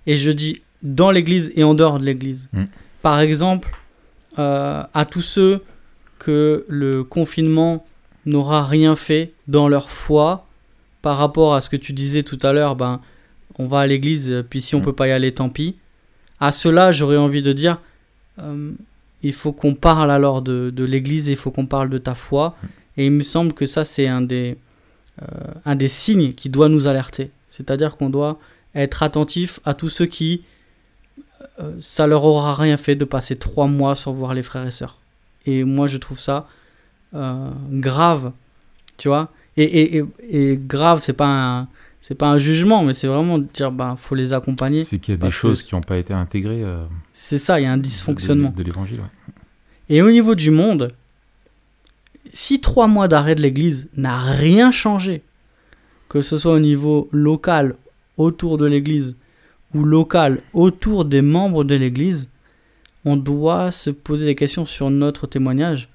Et 0.07 0.17
je 0.17 0.31
dis 0.31 0.63
dans 0.83 1.11
l'Église 1.11 1.53
et 1.57 1.65
en 1.65 1.75
dehors 1.75 1.99
de 1.99 2.05
l'Église. 2.05 2.49
Mm. 2.53 2.65
Par 3.03 3.21
exemple, 3.21 3.71
euh, 4.39 4.83
à 4.93 5.05
tous 5.05 5.23
ceux 5.23 5.63
que 6.19 6.65
le 6.69 7.05
confinement 7.05 7.87
n'aura 8.27 8.65
rien 8.65 8.97
fait 8.97 9.33
dans 9.49 9.69
leur 9.69 9.91
foi 9.91 10.47
par 11.03 11.19
rapport 11.19 11.55
à 11.55 11.61
ce 11.61 11.69
que 11.69 11.77
tu 11.77 11.93
disais 11.93 12.23
tout 12.23 12.39
à 12.43 12.53
l'heure, 12.53 12.77
ben, 12.77 13.01
on 13.59 13.67
va 13.67 13.81
à 13.81 13.87
l'église, 13.87 14.31
euh, 14.31 14.43
puis 14.43 14.61
si 14.61 14.75
on 14.75 14.81
Mm. 14.81 14.85
peut 14.85 14.93
pas 14.93 15.09
y 15.09 15.13
aller, 15.13 15.33
tant 15.33 15.49
pis. 15.49 15.77
À 16.41 16.53
cela, 16.53 16.93
j'aurais 16.93 17.17
envie 17.17 17.43
de 17.43 17.53
dire, 17.53 17.79
euh, 18.41 18.73
il 19.23 19.33
faut 19.33 19.53
qu'on 19.53 19.75
parle 19.75 20.11
alors 20.11 20.43
de, 20.43 20.71
de 20.75 20.85
l'église 20.85 21.29
il 21.29 21.37
faut 21.37 21.51
qu'on 21.51 21.67
parle 21.67 21.89
de 21.89 21.99
ta 21.99 22.15
foi. 22.15 22.57
Et 22.97 23.07
il 23.07 23.13
me 23.13 23.23
semble 23.23 23.53
que 23.55 23.67
ça, 23.67 23.85
c'est 23.85 24.07
un 24.09 24.21
des, 24.21 24.57
euh, 25.23 25.27
un 25.65 25.77
des 25.77 25.89
signes 25.89 26.33
qui 26.33 26.49
doit 26.49 26.69
nous 26.69 26.87
alerter. 26.87 27.31
C'est-à-dire 27.49 27.97
qu'on 27.97 28.11
doit 28.11 28.39
être 28.75 29.03
attentif 29.03 29.61
à 29.65 29.75
tous 29.75 29.89
ceux 29.89 30.07
qui, 30.07 30.43
euh, 31.61 31.73
ça 31.81 32.07
leur 32.07 32.25
aura 32.25 32.55
rien 32.55 32.77
fait 32.77 32.97
de 32.97 33.05
passer 33.05 33.37
trois 33.37 33.67
mois 33.69 33.95
sans 33.95 34.13
voir 34.13 34.35
les 34.35 34.43
frères 34.43 34.67
et 34.67 34.71
sœurs. 34.73 34.99
Et 35.47 35.63
moi, 35.65 35.87
je 35.87 35.99
trouve 35.99 36.19
ça 36.21 36.49
grave, 37.71 38.33
tu 38.97 39.07
vois. 39.09 39.31
Et, 39.57 39.63
et, 39.65 39.99
et, 39.99 40.05
et 40.53 40.57
grave, 40.61 41.01
c'est 41.01 41.13
pas 41.13 41.29
un, 41.29 41.69
c'est 42.07 42.15
pas 42.15 42.27
un 42.29 42.37
jugement, 42.37 42.85
mais 42.85 42.93
c'est 42.93 43.07
vraiment 43.07 43.39
de 43.39 43.47
dire, 43.55 43.73
ben, 43.73 43.97
faut 43.97 44.15
les 44.15 44.35
accompagner. 44.35 44.85
C'est 44.85 44.99
qu'il 44.99 45.15
y 45.15 45.17
a 45.17 45.19
des 45.19 45.29
que 45.29 45.33
choses 45.33 45.63
qui 45.63 45.75
n'ont 45.75 45.81
pas 45.81 45.97
été 45.97 46.13
intégrées 46.13 46.63
euh, 46.63 46.85
C'est 47.15 47.39
ça, 47.39 47.59
il 47.59 47.63
y 47.63 47.67
a 47.67 47.73
un 47.73 47.79
dysfonctionnement. 47.79 48.51
de, 48.51 48.57
de 48.57 48.63
l'évangile. 48.63 48.99
ouais. 49.01 49.35
Et 49.89 50.03
au 50.03 50.11
niveau 50.11 50.35
du 50.35 50.51
monde, 50.51 50.93
si 52.31 52.61
trois 52.61 52.89
mois 52.89 53.09
d'arrêt 53.09 53.35
de 53.35 53.41
l'Église 53.41 53.89
n'a 53.97 54.21
rien 54.21 54.71
changé, 54.71 55.23
que 56.11 56.21
ce 56.21 56.37
soit 56.37 56.53
au 56.53 56.59
niveau 56.61 57.09
local 57.11 57.75
autour 58.19 58.59
de 58.59 58.67
l'Église 58.67 59.17
ou 59.73 59.83
local 59.83 60.43
autour 60.53 61.07
des 61.07 61.23
membres 61.23 61.65
de 61.65 61.75
l'Église, 61.75 62.29
on 63.07 63.17
doit 63.17 63.73
se 63.73 63.89
poser 63.89 64.27
des 64.27 64.35
questions 64.35 64.67
sur 64.67 64.91
notre 64.91 65.27
témoignage. 65.27 65.89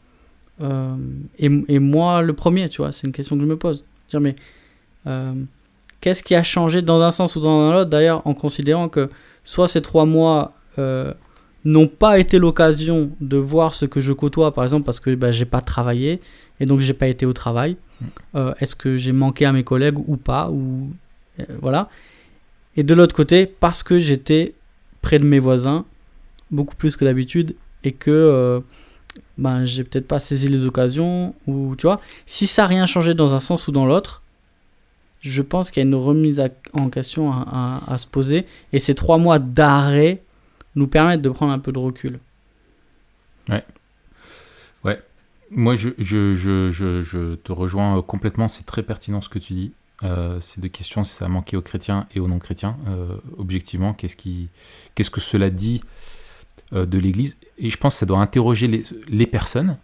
Euh, 0.62 0.95
et, 1.38 1.51
et 1.68 1.78
moi, 1.78 2.24
le 2.24 2.34
premier, 2.34 2.68
tu 2.68 2.78
vois, 2.82 2.93
c'est 2.93 3.05
une 3.05 3.14
question 3.14 3.36
que 3.36 3.43
je 3.43 3.47
me 3.47 3.57
pose. 3.57 3.86
Dire, 4.10 4.22
mais 4.22 4.36
euh, 5.05 5.34
qu'est-ce 6.02 6.24
qui 6.24 6.36
a 6.36 6.43
changé 6.43 6.82
dans 6.82 7.02
un 7.02 7.12
sens 7.12 7.36
ou 7.36 7.39
dans 7.39 7.68
un 7.68 7.76
autre 7.76 7.89
D'ailleurs, 7.89 8.26
en 8.26 8.34
considérant 8.34 8.89
que 8.89 9.10
soit 9.43 9.68
ces 9.68 9.82
trois 9.82 10.06
mois 10.06 10.54
euh, 10.78 11.14
n'ont 11.66 11.88
pas 11.88 12.20
été 12.20 12.39
l'occasion 12.39 13.12
de 13.20 13.38
voir 13.38 13.74
ce 13.74 13.86
que 13.86 14.02
je 14.02 14.14
côtoie, 14.14 14.54
par 14.54 14.64
exemple, 14.64 14.86
parce 14.86 15.00
que 15.00 15.14
bah, 15.16 15.32
j'ai 15.32 15.45
pas 15.45 15.62
travaillé 15.62 16.20
et 16.60 16.66
donc 16.66 16.80
j'ai 16.80 16.93
pas 16.93 17.08
été 17.08 17.26
au 17.26 17.34
travail. 17.34 17.78
Mm. 18.02 18.06
Euh, 18.36 18.54
Est-ce 18.60 18.76
que 18.76 18.97
j'ai 18.97 19.12
manqué 19.12 19.45
à 19.45 19.52
mes 19.52 19.64
collègues 19.64 20.00
ou 20.08 20.18
pas 20.18 20.50
ou 20.50 20.89
euh, 21.39 21.43
voilà. 21.62 21.89
Et 22.78 22.84
de 22.84 22.93
l'autre 22.93 23.16
côté, 23.16 23.45
parce 23.45 23.84
que 23.84 24.00
j'étais 24.00 24.54
près 25.02 25.20
de 25.20 25.26
mes 25.26 25.39
voisins 25.39 25.86
beaucoup 26.52 26.76
plus 26.76 26.95
que 26.95 27.06
d'habitude 27.06 27.56
et 27.84 27.91
que 27.91 28.62
ben 29.38 29.66
j'ai 29.66 29.84
peut-être 29.84 30.08
pas 30.08 30.20
saisi 30.20 30.47
les 30.50 30.66
occasions 30.66 31.34
ou 31.47 31.76
tu 31.78 31.88
vois. 31.88 32.00
Si 32.26 32.47
ça 32.47 32.64
n'a 32.64 32.68
rien 32.68 32.86
changé 32.86 33.14
dans 33.14 33.34
un 33.34 33.39
sens 33.39 33.68
ou 33.68 33.72
dans 33.72 33.86
l'autre, 33.86 34.22
je 35.22 35.41
pense 35.41 35.72
qu'il 35.72 35.82
y 35.82 35.86
a 35.86 35.88
une 35.88 35.95
remise 35.95 36.41
en 36.74 36.89
question 36.89 37.32
à, 37.32 37.95
se 37.97 38.07
poser 38.07 38.45
et 38.74 38.80
ces 38.80 38.95
trois 38.95 39.17
mois 39.17 39.39
d'arrêt 39.39 40.22
nous 40.76 40.88
permettent 40.88 41.22
de 41.22 41.30
prendre 41.30 41.51
un 41.51 41.59
peu 41.59 41.72
de 41.72 41.80
recul. 41.80 42.20
Moi, 45.51 45.76
je, 45.76 45.89
je, 45.97 46.34
je, 46.34 46.70
je, 46.70 47.36
te 47.36 47.51
rejoins 47.51 48.01
complètement. 48.01 48.47
C'est 48.47 48.65
très 48.65 48.84
pertinent 48.84 49.22
ce 49.22 49.30
que 49.30 49.39
tu 49.39 49.53
dis. 49.53 49.72
Euh, 50.03 50.39
c'est 50.39 50.61
deux 50.61 50.70
questions 50.70 51.03
si 51.03 51.13
ça 51.13 51.26
a 51.26 51.28
manqué 51.28 51.57
aux 51.57 51.61
chrétiens 51.61 52.07
et 52.13 52.20
aux 52.20 52.28
non-chrétiens. 52.28 52.78
Euh, 52.88 53.17
objectivement, 53.38 53.93
qu'est-ce 53.93 54.15
qui, 54.15 54.49
qu'est-ce 54.93 55.09
que 55.09 55.22
cela 55.22 55.49
dit 55.49 55.82
euh, 56.74 56.86
de 56.86 56.99
l'Église? 56.99 57.38
Et 57.57 57.70
je 57.70 57.78
pense 57.78 57.95
que 57.95 57.99
ça 57.99 58.05
doit 58.05 58.20
interroger 58.20 58.67
les, 58.67 58.84
les 59.07 59.26
personnes, 59.26 59.78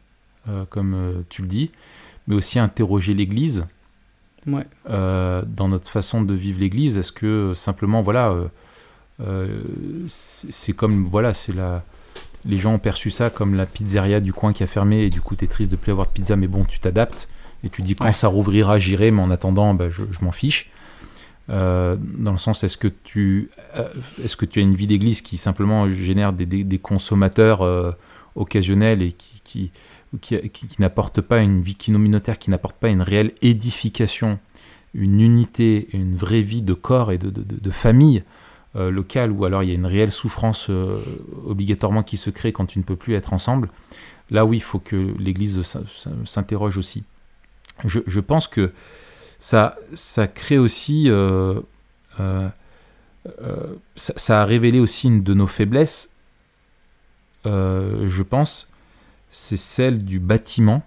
euh, 0.48 0.66
comme 0.70 1.26
tu 1.30 1.42
le 1.42 1.48
dis, 1.48 1.72
mais 2.28 2.36
aussi 2.36 2.60
interroger 2.60 3.14
l'Église 3.14 3.66
Ouais. 4.48 4.66
euh, 4.90 5.42
dans 5.48 5.68
notre 5.68 5.90
façon 5.90 6.22
de 6.22 6.34
vivre 6.34 6.60
l'Église. 6.60 6.98
Est-ce 6.98 7.12
que 7.12 7.26
euh, 7.26 7.54
simplement, 7.56 8.02
voilà, 8.02 8.34
euh, 9.22 9.60
c'est 10.08 10.74
comme, 10.74 11.06
voilà, 11.06 11.34
c'est 11.34 11.54
la. 11.54 11.84
Les 12.48 12.58
gens 12.58 12.76
ont 12.76 12.80
perçu 12.80 13.10
ça 13.10 13.32
comme 13.32 13.56
la 13.56 13.66
pizzeria 13.66 14.20
du 14.20 14.32
coin 14.32 14.54
qui 14.54 14.62
a 14.62 14.68
fermé 14.68 15.02
et 15.06 15.10
du 15.10 15.20
coup 15.20 15.36
t'es 15.36 15.48
triste 15.48 15.72
de 15.72 15.76
plus 15.76 15.92
avoir 15.92 16.06
de 16.06 16.12
pizza 16.12 16.36
mais 16.36 16.46
bon 16.46 16.64
tu 16.64 16.80
t'adaptes 16.80 17.28
et 17.64 17.70
tu 17.70 17.82
dis 17.82 17.96
quand 17.96 18.06
Ouais. 18.06 18.14
ça 18.14 18.28
rouvrira 18.28 18.78
j'irai 18.78 19.10
mais 19.10 19.20
en 19.24 19.32
attendant 19.32 19.74
bah, 19.74 19.90
je, 19.90 20.04
je 20.12 20.24
m'en 20.24 20.32
fiche. 20.32 20.70
Euh, 21.50 21.96
dans 22.00 22.32
le 22.32 22.38
sens 22.38 22.64
est-ce 22.64 22.78
que 22.78 22.88
tu 22.88 23.50
est-ce 24.24 24.36
que 24.38 24.46
tu 24.46 24.60
as 24.60 24.62
une 24.62 24.76
vie 24.76 24.86
d'église 24.86 25.24
qui 25.24 25.38
simplement 25.38 25.90
génère 25.90 26.34
des, 26.34 26.46
des- 26.46 26.64
des 26.64 26.78
consommateurs 26.78 27.64
euh, 27.64 27.92
occasionnels 28.36 29.02
et 29.02 29.12
qui, 29.12 29.42
qui, 29.44 29.72
qui, 30.22 30.38
n'apportent 30.80 31.22
pas 31.22 31.40
une 31.40 31.62
vie 31.62 31.76
communautaire, 31.76 32.40
qui 32.40 32.50
n'apportent 32.50 32.78
pas 32.78 32.90
une 32.90 33.02
réelle 33.02 33.34
édification, 33.42 34.40
une 34.94 35.20
unité, 35.20 35.90
une 35.94 36.16
vraie 36.16 36.42
vie 36.42 36.62
de 36.62 36.74
corps 36.74 37.12
et 37.12 37.18
de, 37.18 37.30
de, 37.30 37.72
famille 37.72 38.24
euh, 38.76 38.90
locale, 38.92 39.32
ou 39.32 39.46
alors 39.46 39.64
il 39.64 39.70
y 39.70 39.72
a 39.72 39.76
une 39.76 39.86
réelle 39.86 40.12
souffrance 40.12 40.68
euh, 40.70 41.02
obligatoirement 41.46 42.04
qui 42.04 42.18
se 42.18 42.30
crée 42.30 42.54
quand 42.54 42.66
tu 42.66 42.80
ne 42.80 42.84
peux 42.84 42.96
plus 42.96 43.14
être 43.14 43.34
ensemble. 43.34 43.70
Là 44.32 44.46
oui, 44.46 44.58
il 44.58 44.64
faut 44.64 44.80
que 44.80 45.14
l'Église 45.20 45.62
s'interroge 46.26 46.78
aussi. 46.78 47.04
Je, 47.84 48.20
pense 48.22 48.48
que 48.48 48.72
ça, 49.38 49.78
ça 49.94 50.28
crée 50.28 50.58
aussi... 50.58 51.10
euh, 51.10 51.60
ça, 53.98 54.42
a 54.42 54.46
révélé 54.46 54.80
aussi 54.80 55.08
une 55.08 55.24
de 55.24 55.34
nos 55.34 55.48
faiblesses, 55.48 56.12
je 57.44 58.22
pense, 58.22 58.70
c'est 59.36 59.58
celle 59.58 60.06
du 60.06 60.20
bâtiment, 60.20 60.82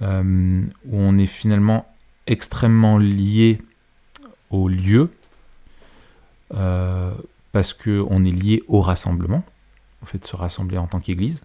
euh, 0.00 0.62
où 0.86 0.96
on 0.96 1.18
est 1.18 1.26
finalement 1.26 1.86
extrêmement 2.26 2.96
lié 2.96 3.60
au 4.48 4.66
lieu, 4.66 5.10
euh, 6.54 7.12
parce 7.52 7.74
qu'on 7.74 8.24
est 8.24 8.30
lié 8.30 8.62
au 8.68 8.80
rassemblement, 8.80 9.44
au 10.02 10.06
fait 10.06 10.18
de 10.18 10.24
se 10.24 10.34
rassembler 10.34 10.78
en 10.78 10.86
tant 10.86 10.98
qu'Église, 10.98 11.42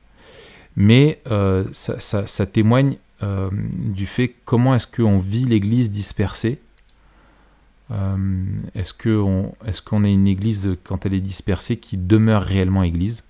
mais 0.78 1.22
euh, 1.30 1.66
ça, 1.74 2.46
témoigne 2.46 2.98
du 3.22 4.06
fait 4.06 4.34
comment 4.46 4.74
est-ce 4.76 4.88
qu'on 4.88 5.20
vit 5.20 5.44
l'Église 5.44 5.92
dispersée. 5.92 6.62
Est-ce 7.90 8.94
qu'on 8.94 9.54
est, 9.68 9.84
qu'on 9.84 10.04
est 10.06 10.14
une 10.14 10.28
Église, 10.30 10.78
quand 10.86 11.06
elle 11.06 11.14
est 11.14 11.22
dispersée, 11.22 11.76
qui 11.76 11.98
demeure 11.98 12.44
réellement 12.44 12.84
Église? 12.84 13.26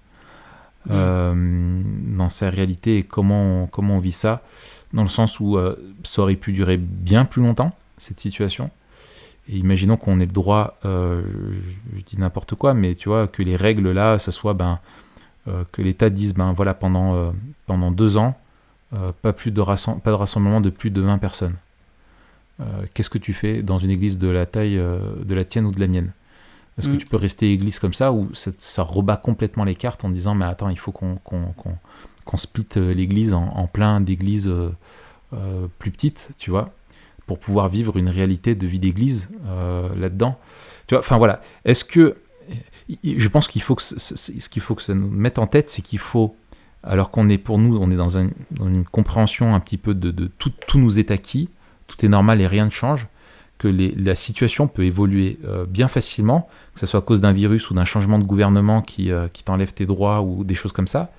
Euh, 0.90 1.82
dans 2.18 2.30
sa 2.30 2.50
réalité 2.50 2.98
et 2.98 3.04
comment 3.04 3.64
on, 3.64 3.68
comment 3.68 3.98
on 3.98 4.00
vit 4.00 4.12
ça, 4.12 4.42
dans 4.94 5.04
le 5.04 5.10
sens 5.10 5.40
où 5.40 5.58
euh, 5.58 5.76
ça 6.04 6.24
aurait 6.24 6.36
pu 6.36 6.54
durer 6.54 6.78
bien 6.78 7.24
plus 7.24 7.42
longtemps, 7.42 7.76
cette 7.98 8.20
situation. 8.20 8.72
Et 9.48 9.58
imaginons 9.58 9.96
qu'on 9.96 10.20
ait 10.20 10.26
le 10.26 10.32
droit, 10.32 10.80
euh, 10.86 11.22
je, 11.96 12.04
dis 12.04 12.18
n'importe 12.18 12.56
quoi, 12.56 12.74
mais 12.74 12.96
tu 12.96 13.10
vois, 13.10 13.28
que 13.28 13.44
les 13.44 13.56
règles 13.56 13.92
là, 13.92 14.18
ça 14.18 14.32
soit 14.32 14.54
ben, 14.54 14.80
que 15.72 15.82
l'État 15.82 16.10
dise, 16.10 16.34
ben 16.34 16.54
voilà, 16.54 16.74
pendant, 16.76 17.34
pendant 17.66 17.90
deux 17.90 18.16
ans, 18.18 18.38
pas, 19.22 19.34
plus 19.34 19.52
pas 19.52 20.12
de 20.12 20.12
rassemblement 20.12 20.62
de 20.62 20.70
plus 20.70 20.92
de 20.92 21.02
20 21.02 21.18
personnes. 21.18 21.56
Qu'est-ce 22.94 23.10
que 23.10 23.18
tu 23.18 23.34
fais 23.34 23.64
dans 23.64 23.80
une 23.80 23.90
église 23.90 24.20
de 24.20 24.28
la 24.28 24.46
taille 24.46 24.78
de 24.78 25.36
la 25.36 25.44
tienne 25.44 25.66
ou 25.66 25.72
de 25.72 25.80
la 25.80 25.88
mienne? 25.88 26.12
Est-ce 26.78 26.88
Mm. 26.88 26.92
que 26.94 26.98
tu 26.98 27.06
peux 27.06 27.18
rester 27.18 27.52
église 27.52 27.80
comme 27.80 27.94
ça 27.94 28.12
ou 28.14 28.30
ça, 28.34 28.52
ça 28.58 28.84
rebat 28.84 29.18
complètement 29.18 29.64
les 29.66 29.76
cartes 29.76 30.06
en 30.06 30.10
disant 30.10 30.36
mais 30.36 30.46
attends 30.46 30.70
il 30.70 30.80
faut 30.80 30.92
qu'on 30.92 31.16
qu'on 32.26 32.38
split 32.38 32.66
euh, 32.78 32.94
l'église 32.94 33.34
en, 33.34 33.44
en 33.50 33.68
plein 33.68 34.00
d'églises 34.00 34.48
euh, 34.48 34.70
euh, 35.34 35.68
plus 35.80 35.92
petites 35.92 36.30
tu 36.38 36.50
vois 36.50 36.72
pour 37.28 37.40
pouvoir 37.40 37.68
vivre 37.68 37.98
une 37.98 38.10
réalité 38.10 38.56
de 38.56 38.68
vie 38.68 38.80
d'église 38.80 39.30
euh, 39.48 39.90
là-dedans 39.96 40.38
tu 40.88 40.96
vois 40.96 41.00
enfin 41.00 41.18
voilà 41.18 41.42
est-ce 41.66 41.84
que 41.84 42.16
je 43.04 43.28
pense 43.28 43.48
qu'il 43.48 43.62
faut 43.62 43.76
que 43.76 43.82
ce 43.84 43.98
ce 44.18 44.50
qu'il 44.50 44.62
faut 44.62 44.76
que 44.76 44.82
ça 44.82 44.94
nous 44.94 45.08
mette 45.10 45.40
en 45.40 45.48
tête 45.48 45.70
c'est 45.70 45.82
qu'il 45.82 46.00
faut 46.00 46.36
alors 46.84 47.12
qu'on 47.12 47.30
est 47.30 47.38
pour 47.38 47.58
nous 47.58 47.78
on 47.78 47.92
est 47.92 47.96
dans, 47.96 48.18
un- 48.18 48.30
dans 48.52 48.68
une 48.68 48.86
compréhension 48.86 49.54
un 49.56 49.60
petit 49.60 49.78
peu 49.78 49.94
de, 49.94 50.12
de 50.12 50.28
tout, 50.40 50.52
tout 50.68 50.80
nous 50.80 51.00
est 51.00 51.12
acquis 51.12 51.50
tout 51.88 52.06
est 52.06 52.10
normal 52.10 52.40
et 52.42 52.48
rien 52.48 52.66
ne 52.66 52.70
change 52.72 53.08
que 53.62 53.68
la 53.68 54.16
situation 54.16 54.68
peut 54.68 54.86
évoluer 54.86 55.38
euh, 55.46 55.66
bien 55.68 55.88
facilement, 55.88 56.50
que 56.74 56.80
ce 56.80 56.88
soit 56.88 57.02
à 57.02 57.04
cause 57.04 57.22
d'un 57.22 57.32
virus 57.32 57.70
ou 57.70 57.76
d'un 57.76 57.86
changement 57.86 58.18
de 58.18 58.24
gouvernement 58.24 58.82
qui, 58.82 59.12
euh, 59.12 59.28
qui 59.32 59.44
t'enlève 59.44 59.72
tes 59.72 59.86
droits 59.86 60.22
ou 60.22 60.44
des 60.44 60.56
choses 60.56 60.72
comme 60.72 60.88
ça. 60.88 61.12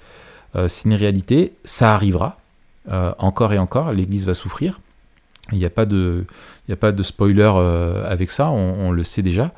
Euh, 0.57 0.67
c'est 0.67 0.89
une 0.89 0.97
réalité, 0.97 1.53
ça 1.65 1.95
arrivera, 1.95 2.41
euh, 2.91 3.13
encore 3.19 3.53
et 3.53 3.59
encore, 3.59 3.93
l'Église 3.93 4.27
va 4.27 4.35
souffrir. 4.35 4.81
Il 5.53 5.59
n'y 5.59 5.65
a, 5.65 5.71
pas 5.71 5.87
de- 5.87 6.25
il 6.67 6.73
a 6.73 6.77
pas 6.77 6.91
de 6.91 7.03
spoiler 7.05 7.45
avec 8.09 8.33
ça, 8.33 8.51
on, 8.51 8.91
le 8.91 9.05
sait 9.05 9.23
déjà. 9.23 9.53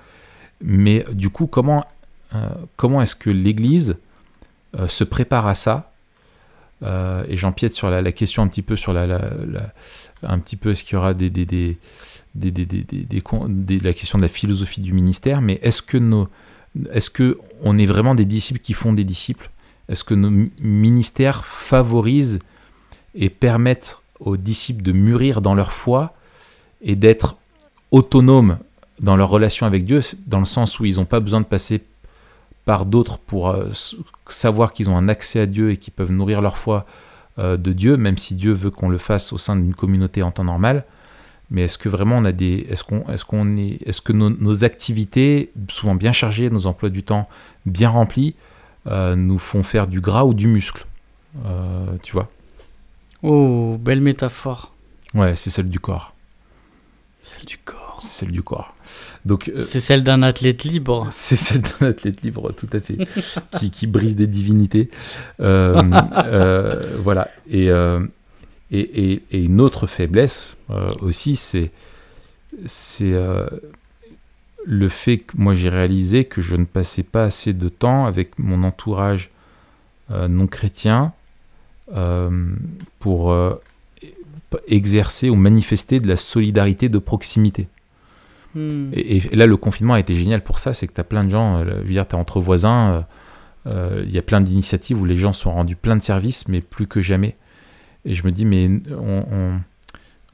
Mais 0.61 1.05
du 1.12 1.30
coup, 1.30 1.47
comment, 1.47 1.87
comment 2.76 3.01
est-ce 3.03 3.14
que 3.14 3.30
l'Église 3.30 3.97
se 4.89 5.05
prépare 5.05 5.47
à 5.47 5.55
ça? 5.55 5.93
Et 6.82 7.37
j'empiète 7.37 7.74
sur 7.74 7.91
la, 7.91 8.12
question 8.12 8.43
un 8.43 8.49
petit 8.49 8.62
peu 8.62 8.76
sur 8.76 8.95
la, 8.95 9.20
un 10.22 10.39
petit 10.39 10.57
peu 10.57 10.70
est-ce 10.70 10.85
qu'il 10.85 10.95
y 10.95 10.97
aura 10.97 11.12
des, 11.12 11.76
des, 12.35 13.78
la 13.80 13.93
question 13.93 14.18
de 14.18 14.22
la 14.22 14.28
philosophie 14.28 14.80
du 14.80 14.93
ministère, 14.93 15.41
mais 15.41 15.61
est-ce 15.62 15.82
que 15.82 15.97
nos, 15.99 16.28
est-ce 16.93 17.11
que 17.11 17.39
on 17.62 17.78
est 17.78 17.87
vraiment 17.87 18.14
des 18.14 18.24
disciples 18.24 18.61
qui 18.61 18.72
font 18.72 18.93
des 18.93 19.05
disciples? 19.05 19.51
Est-ce 19.89 20.05
que 20.05 20.14
nos 20.14 20.30
mi- 20.30 20.53
ministères 20.61 21.45
favorisent 21.45 22.41
et 23.14 23.30
permettent 23.30 23.99
aux 24.18 24.37
disciples 24.37 24.82
de 24.82 24.93
mûrir 24.93 25.41
dans 25.41 25.55
leur 25.55 25.72
foi 25.72 26.14
et 26.82 26.97
d'être 26.97 27.37
autonomes 27.91 28.59
dans 29.01 29.16
leur 29.16 29.28
relation 29.28 29.66
avec 29.66 29.85
Dieu, 29.85 30.01
dans 30.26 30.39
le 30.41 30.45
sens 30.45 30.80
où 30.80 30.85
ils 30.85 30.97
n'ont 30.97 31.05
pas 31.05 31.20
besoin 31.20 31.41
de 31.41 31.47
passer 31.47 31.82
par 32.64 32.87
d'autres 32.87 33.18
pour 33.18 33.51
euh, 33.51 33.70
savoir 34.28 34.72
qu'ils 34.72 34.89
ont 34.89 34.97
un 34.97 35.09
accès 35.09 35.41
à 35.41 35.47
Dieu 35.47 35.70
et 35.70 35.76
qu'ils 35.76 35.93
peuvent 35.93 36.12
nourrir 36.12 36.41
leur 36.41 36.57
foi 36.57 36.87
euh, 37.39 37.57
de 37.57 37.72
Dieu, 37.72 37.97
même 37.97 38.16
si 38.16 38.35
Dieu 38.35 38.53
veut 38.53 38.70
qu'on 38.70 38.89
le 38.89 38.99
fasse 38.99 39.32
au 39.32 39.39
sein 39.39 39.57
d'une 39.57 39.74
communauté 39.74 40.22
en 40.22 40.30
temps 40.30 40.45
normal? 40.45 40.85
Mais 41.51 41.62
est-ce 41.64 41.78
que 41.78 41.88
vraiment 41.88 42.16
on 42.16 42.24
a 42.24 42.32
des, 42.32 42.66
est-ce 42.70 42.84
qu'on, 42.84 43.05
est-ce 43.09 43.24
qu'on 43.24 43.57
est, 43.57 43.78
est-ce 43.86 44.01
que 44.01 44.12
nos, 44.12 44.30
nos 44.30 44.64
activités, 44.64 45.53
souvent 45.68 45.95
bien 45.95 46.12
chargées, 46.12 46.49
nos 46.51 46.66
emplois 46.66 46.88
du 46.90 47.03
temps 47.03 47.28
bien 47.66 47.90
remplis, 47.90 48.34
euh, 48.86 49.14
nous 49.14 49.38
font 49.38 49.62
faire 49.62 49.86
du 49.86 50.01
gras 50.01 50.24
ou 50.24 50.34
du 50.34 50.47
muscle 50.47 50.86
Euh, 51.47 51.86
Tu 52.03 52.12
vois? 52.12 52.30
Oh, 53.22 53.76
belle 53.80 54.01
métaphore. 54.01 54.72
Ouais, 55.14 55.36
c'est 55.36 55.51
celle 55.51 55.68
du 55.68 55.80
corps. 55.80 56.14
Celle 57.22 57.47
du 57.47 57.59
corps. 57.59 58.01
C'est 58.03 58.24
celle 58.24 58.32
du 58.32 58.42
corps. 58.42 58.74
Donc 59.24 59.49
euh, 59.49 59.59
C'est 59.59 59.80
celle 59.80 60.03
d'un 60.03 60.22
athlète 60.22 60.64
libre. 60.64 61.07
C'est 61.11 61.36
celle 61.36 61.62
d'un 61.62 61.86
athlète 61.88 62.22
libre, 62.22 62.53
tout 62.53 62.68
à 62.72 62.80
fait, 62.80 62.97
qui, 63.59 63.70
qui 63.70 63.86
brise 63.86 64.16
des 64.16 64.26
divinités. 64.26 64.90
Voilà. 65.38 67.28
Et, 67.51 67.70
et, 68.70 69.12
et- 69.12 69.22
et 69.30 69.44
une 69.44 69.60
autre 69.60 69.86
faiblesse 69.86 70.56
euh, 70.70 70.88
aussi, 71.00 71.36
c'est 71.36 71.70
euh, 73.02 73.46
le 74.64 74.88
fait 74.88 75.18
que 75.18 75.32
moi 75.36 75.54
j'ai 75.54 75.68
réalisé 75.68 76.24
que 76.24 76.40
je 76.42 76.56
ne 76.56 76.64
passais 76.64 77.02
pas 77.02 77.24
assez 77.24 77.52
de 77.52 77.68
temps 77.68 78.06
avec 78.06 78.38
mon 78.38 78.62
entourage 78.62 79.30
euh, 80.10 80.28
non 80.28 80.46
chrétien 80.46 81.12
pour 83.00 83.36
exercer 84.68 85.28
ou 85.28 85.34
manifester 85.36 86.00
de 86.00 86.08
la 86.08 86.16
solidarité 86.16 86.88
de 86.88 86.98
proximité. 86.98 87.68
Hmm. 88.54 88.88
Et, 88.94 89.16
et 89.16 89.36
là, 89.36 89.46
le 89.46 89.56
confinement 89.56 89.94
a 89.94 90.00
été 90.00 90.14
génial 90.14 90.42
pour 90.42 90.58
ça, 90.58 90.72
c'est 90.72 90.86
que 90.86 90.94
tu 90.94 91.00
as 91.00 91.04
plein 91.04 91.24
de 91.24 91.30
gens, 91.30 91.62
je 91.64 91.70
veux 91.70 91.84
dire, 91.84 92.06
tu 92.08 92.14
es 92.14 92.18
entre 92.18 92.40
voisins, 92.40 93.04
euh, 93.66 94.02
il 94.06 94.12
y 94.12 94.18
a 94.18 94.22
plein 94.22 94.40
d'initiatives 94.40 94.98
où 95.00 95.04
les 95.04 95.16
gens 95.16 95.32
sont 95.32 95.52
rendus 95.52 95.76
plein 95.76 95.96
de 95.96 96.02
services, 96.02 96.48
mais 96.48 96.60
plus 96.62 96.86
que 96.86 97.02
jamais. 97.02 97.36
Et 98.05 98.14
je 98.14 98.24
me 98.26 98.32
dis, 98.32 98.44
mais 98.44 98.70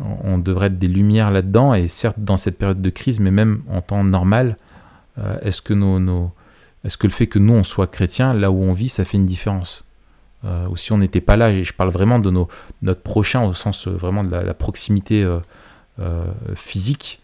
on, 0.00 0.38
devrait 0.38 0.66
être 0.66 0.78
des 0.78 0.88
lumières 0.88 1.30
là-dedans, 1.30 1.74
et 1.74 1.88
certes 1.88 2.18
dans 2.18 2.36
cette 2.36 2.58
période 2.58 2.82
de 2.82 2.90
crise, 2.90 3.20
mais 3.20 3.30
même 3.30 3.62
en 3.68 3.80
temps 3.80 4.02
normal, 4.02 4.56
euh, 5.18 5.38
est-ce 5.42 5.62
que, 5.62 5.74
est-ce 6.84 6.96
que 6.96 7.06
le 7.06 7.12
fait 7.12 7.26
que 7.26 7.38
nous, 7.38 7.52
on 7.52 7.64
soit 7.64 7.86
chrétiens, 7.86 8.34
là 8.34 8.50
où 8.50 8.62
on 8.62 8.72
vit, 8.72 8.88
ça 8.88 9.04
fait 9.04 9.18
une 9.18 9.26
différence? 9.26 9.84
Euh, 10.44 10.66
Ou 10.68 10.76
si 10.76 10.92
on 10.92 10.98
n'était 10.98 11.20
pas 11.20 11.36
là, 11.36 11.50
et 11.50 11.64
je 11.64 11.74
parle 11.74 11.90
vraiment 11.90 12.18
de 12.18 12.30
nos, 12.30 12.48
notre 12.82 13.02
prochain 13.02 13.44
au 13.44 13.52
sens 13.52 13.86
euh, 13.86 13.90
vraiment 13.90 14.24
de 14.24 14.30
la, 14.30 14.54
proximité 14.54 15.26
physique, 16.54 17.20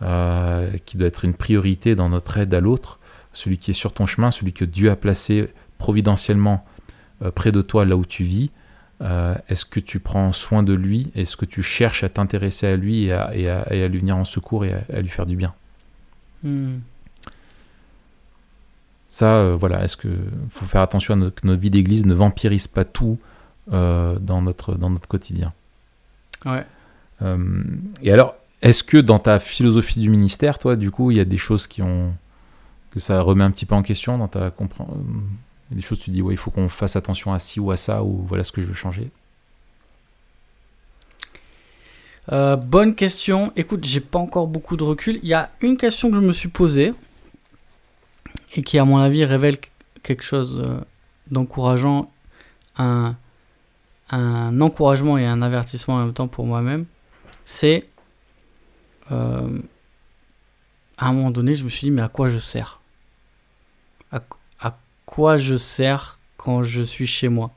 qui 0.00 0.96
doit 0.96 1.08
être 1.08 1.24
une 1.24 1.34
priorité 1.34 1.94
dans 1.96 2.08
notre 2.08 2.38
aide 2.38 2.54
à 2.54 2.60
l'autre, 2.60 2.98
celui 3.32 3.58
qui 3.58 3.72
est 3.72 3.74
sur 3.74 3.92
ton 3.92 4.06
chemin, 4.06 4.30
celui 4.30 4.52
que 4.52 4.64
Dieu 4.64 4.90
a 4.90 4.96
placé 4.96 5.48
providentiellement 5.78 6.64
près 7.34 7.50
de 7.50 7.62
toi, 7.62 7.84
là 7.84 7.96
où 7.96 8.04
tu 8.04 8.22
vis. 8.22 8.52
Euh, 9.02 9.34
Est-ce 9.48 9.64
que 9.64 9.80
tu 9.80 9.98
prends 9.98 10.32
soin 10.32 10.62
de 10.62 10.72
lui? 10.72 11.10
Est-ce 11.16 11.36
que 11.36 11.44
tu 11.44 11.62
cherches 11.62 12.04
à 12.04 12.08
t'intéresser 12.08 12.66
à 12.68 12.76
lui 12.76 13.04
et 13.04 13.12
à, 13.12 13.34
et 13.34 13.48
à- 13.48 13.66
et 13.74 13.82
à 13.82 13.88
lui 13.88 13.98
venir 13.98 14.16
en 14.16 14.24
secours 14.24 14.64
et 14.64 14.72
à, 14.72 14.82
à 14.96 15.00
lui 15.00 15.08
faire 15.08 15.26
du 15.26 15.34
bien? 15.36 15.52
Hmm. 16.44 16.76
Ça, 19.08 19.34
euh, 19.34 19.56
voilà, 19.58 19.84
est-ce 19.84 19.96
que 19.96 20.08
faut 20.50 20.64
faire 20.64 20.80
attention 20.80 21.14
à 21.14 21.16
notre, 21.16 21.40
que 21.42 21.46
notre 21.46 21.60
vie 21.60 21.70
d'église 21.70 22.06
ne 22.06 22.14
vampirise 22.14 22.66
pas 22.66 22.84
tout 22.84 23.18
euh, 23.72 24.18
dans, 24.18 24.40
notre, 24.40 24.74
dans 24.74 24.88
notre 24.90 25.08
quotidien 25.08 25.52
Ouais. 26.46 26.64
Et 28.02 28.10
alors, 28.12 28.34
est-ce 28.62 28.82
que 28.82 28.96
dans 28.96 29.18
ta 29.20 29.38
philosophie 29.38 30.00
du 30.00 30.10
ministère, 30.10 30.58
toi, 30.58 30.74
du 30.74 30.90
coup, 30.90 31.10
il 31.12 31.16
y 31.16 31.20
a 31.20 31.24
des 31.24 31.36
choses 31.38 31.66
qui 31.68 31.82
ont 31.82 32.12
que 32.90 32.98
ça 33.00 33.20
remet 33.22 33.44
un 33.44 33.50
petit 33.52 33.64
peu 33.64 33.74
en 33.76 33.82
question 33.82 34.18
dans 34.18 34.28
ta 34.28 34.50
compréhension 34.50 34.98
Il 35.72 35.76
y 35.76 35.78
a 35.78 35.80
des 35.80 35.86
choses 35.86 36.00
tu 36.00 36.10
dis 36.10 36.20
ouais, 36.20 36.34
il 36.34 36.36
faut 36.36 36.50
qu'on 36.50 36.68
fasse 36.68 36.96
attention 36.96 37.32
à 37.32 37.38
ci 37.38 37.58
ou 37.58 37.70
à 37.70 37.78
ça 37.78 38.04
ou 38.04 38.26
voilà 38.28 38.44
ce 38.44 38.52
que 38.52 38.60
je 38.60 38.66
veux 38.66 38.74
changer. 38.74 39.10
Euh, 42.30 42.56
bonne 42.56 42.94
question. 42.94 43.52
Écoute, 43.56 43.84
j'ai 43.84 44.00
pas 44.00 44.18
encore 44.18 44.46
beaucoup 44.46 44.76
de 44.76 44.84
recul. 44.84 45.18
Il 45.22 45.28
y 45.30 45.34
a 45.34 45.50
une 45.62 45.78
question 45.78 46.10
que 46.10 46.16
je 46.16 46.20
me 46.20 46.32
suis 46.34 46.48
posée 46.48 46.92
et 48.54 48.62
qui, 48.62 48.78
à 48.78 48.84
mon 48.84 48.98
avis, 48.98 49.24
révèle 49.24 49.56
quelque 50.02 50.22
chose 50.22 50.60
euh, 50.62 50.78
d'encourageant, 51.30 52.12
un, 52.76 53.16
un 54.10 54.60
encouragement 54.60 55.16
et 55.16 55.24
un 55.24 55.40
avertissement 55.40 55.94
en 55.94 56.04
même 56.04 56.12
temps 56.12 56.28
pour 56.28 56.46
moi-même. 56.46 56.84
C'est 57.46 57.88
euh, 59.10 59.58
à 60.98 61.08
un 61.08 61.12
moment 61.14 61.30
donné, 61.30 61.54
je 61.54 61.64
me 61.64 61.70
suis 61.70 61.86
dit, 61.86 61.90
mais 61.90 62.02
à 62.02 62.08
quoi 62.08 62.28
je 62.28 62.38
sers? 62.38 62.81
Quoi 65.14 65.36
je 65.36 65.56
sers 65.56 66.18
quand 66.38 66.64
je 66.64 66.80
suis 66.82 67.06
chez 67.06 67.28
moi 67.28 67.50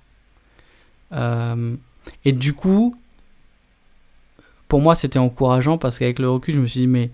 Euh, 1.14 1.76
Et 2.26 2.34
du 2.34 2.52
coup, 2.54 2.96
pour 4.68 4.82
moi, 4.82 4.94
c'était 4.96 5.20
encourageant 5.20 5.78
parce 5.78 5.98
qu'avec 6.00 6.20
le 6.20 6.30
recul, 6.30 6.56
je 6.56 6.60
me 6.60 6.68
suis 6.68 6.82
dit, 6.82 6.88
mais 6.88 7.10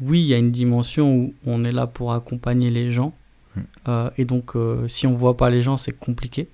oui, 0.00 0.20
il 0.22 0.26
y 0.26 0.34
a 0.34 0.38
une 0.38 0.50
dimension 0.52 1.06
où 1.16 1.34
on 1.44 1.64
est 1.64 1.72
là 1.72 1.86
pour 1.86 2.12
accompagner 2.14 2.70
les 2.70 2.90
gens. 2.90 3.12
Mm. 3.56 3.60
Euh, 3.88 4.10
et 4.18 4.24
donc, 4.24 4.56
euh, 4.56 4.88
si 4.88 5.06
on 5.06 5.12
voit 5.12 5.36
pas 5.36 5.50
les 5.50 5.60
gens, 5.62 5.76
c'est 5.76 5.92
compliqué. 6.06 6.48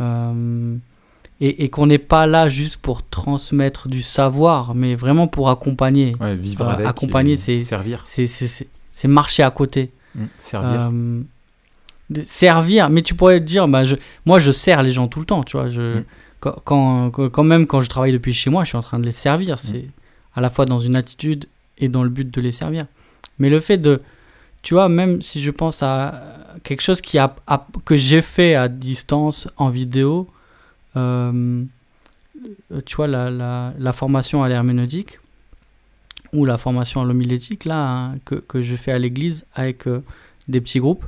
Et 0.00 1.64
et 1.64 1.68
qu'on 1.70 1.86
n'est 1.86 1.98
pas 2.14 2.26
là 2.26 2.48
juste 2.48 2.76
pour 2.78 3.06
transmettre 3.06 3.88
du 3.88 4.02
savoir, 4.02 4.74
mais 4.74 4.94
vraiment 4.94 5.26
pour 5.28 5.50
accompagner. 5.50 6.16
Ouais, 6.20 6.34
vivre 6.34 6.68
avec, 6.68 6.86
accompagner, 6.86 7.36
c'est- 7.36 7.56
servir, 7.58 8.02
C'est- 8.06 9.08
marcher 9.08 9.42
à 9.42 9.50
côté. 9.50 9.92
Mm, 10.14 10.24
servir. 10.36 10.90
Servir, 12.24 12.90
mais 12.90 13.02
tu 13.02 13.14
pourrais 13.14 13.40
te 13.40 13.44
dire, 13.46 13.66
bah, 13.66 13.84
je, 13.84 13.96
moi 14.26 14.38
je 14.38 14.50
sers 14.50 14.82
les 14.82 14.92
gens 14.92 15.08
tout 15.08 15.20
le 15.20 15.26
temps, 15.26 15.42
tu 15.42 15.56
vois. 15.56 15.70
Je, 15.70 15.98
Mm. 15.98 16.04
quand, 16.40 17.10
quand, 17.10 17.30
quand 17.30 17.42
même, 17.44 17.66
quand 17.66 17.80
je 17.80 17.88
travaille 17.88 18.12
depuis 18.12 18.34
chez 18.34 18.50
moi, 18.50 18.64
je 18.64 18.68
suis 18.68 18.76
en 18.78 18.82
train 18.82 18.98
de 18.98 19.06
les 19.06 19.12
servir. 19.12 19.58
C'est 19.58 19.86
à 20.36 20.40
la 20.42 20.50
fois 20.50 20.66
dans 20.66 20.78
une 20.78 20.96
attitude 20.96 21.46
et 21.78 21.88
dans 21.88 22.02
le 22.02 22.10
but 22.10 22.30
de 22.30 22.40
les 22.42 22.52
servir. 22.52 22.84
Mais 23.38 23.48
le 23.48 23.58
fait 23.60 23.78
de, 23.78 24.02
tu 24.62 24.74
vois, 24.74 24.88
même 24.90 25.22
si 25.22 25.40
je 25.42 25.50
pense 25.50 25.82
à 25.82 26.20
quelque 26.62 26.82
chose 26.82 27.00
qui 27.00 27.18
a, 27.18 27.34
a- 27.46 27.66
que 27.86 27.96
j'ai 27.96 28.20
fait 28.20 28.54
à 28.54 28.68
distance 28.68 29.48
en 29.56 29.70
vidéo, 29.70 30.28
euh, 30.96 31.62
tu 32.84 32.96
vois, 32.96 33.06
la, 33.08 33.30
la, 33.30 33.72
la 33.78 33.92
formation 33.92 34.42
à 34.44 34.48
l'herméneutique 34.48 35.18
ou 36.32 36.44
la 36.44 36.58
formation 36.58 37.00
à 37.00 37.04
l'homilétique, 37.04 37.64
là, 37.64 37.86
hein, 37.86 38.14
que, 38.24 38.34
que 38.34 38.60
je 38.62 38.76
fais 38.76 38.92
à 38.92 38.98
l'église 38.98 39.46
avec 39.54 39.86
euh, 39.86 40.02
des 40.48 40.60
petits 40.60 40.80
groupes, 40.80 41.04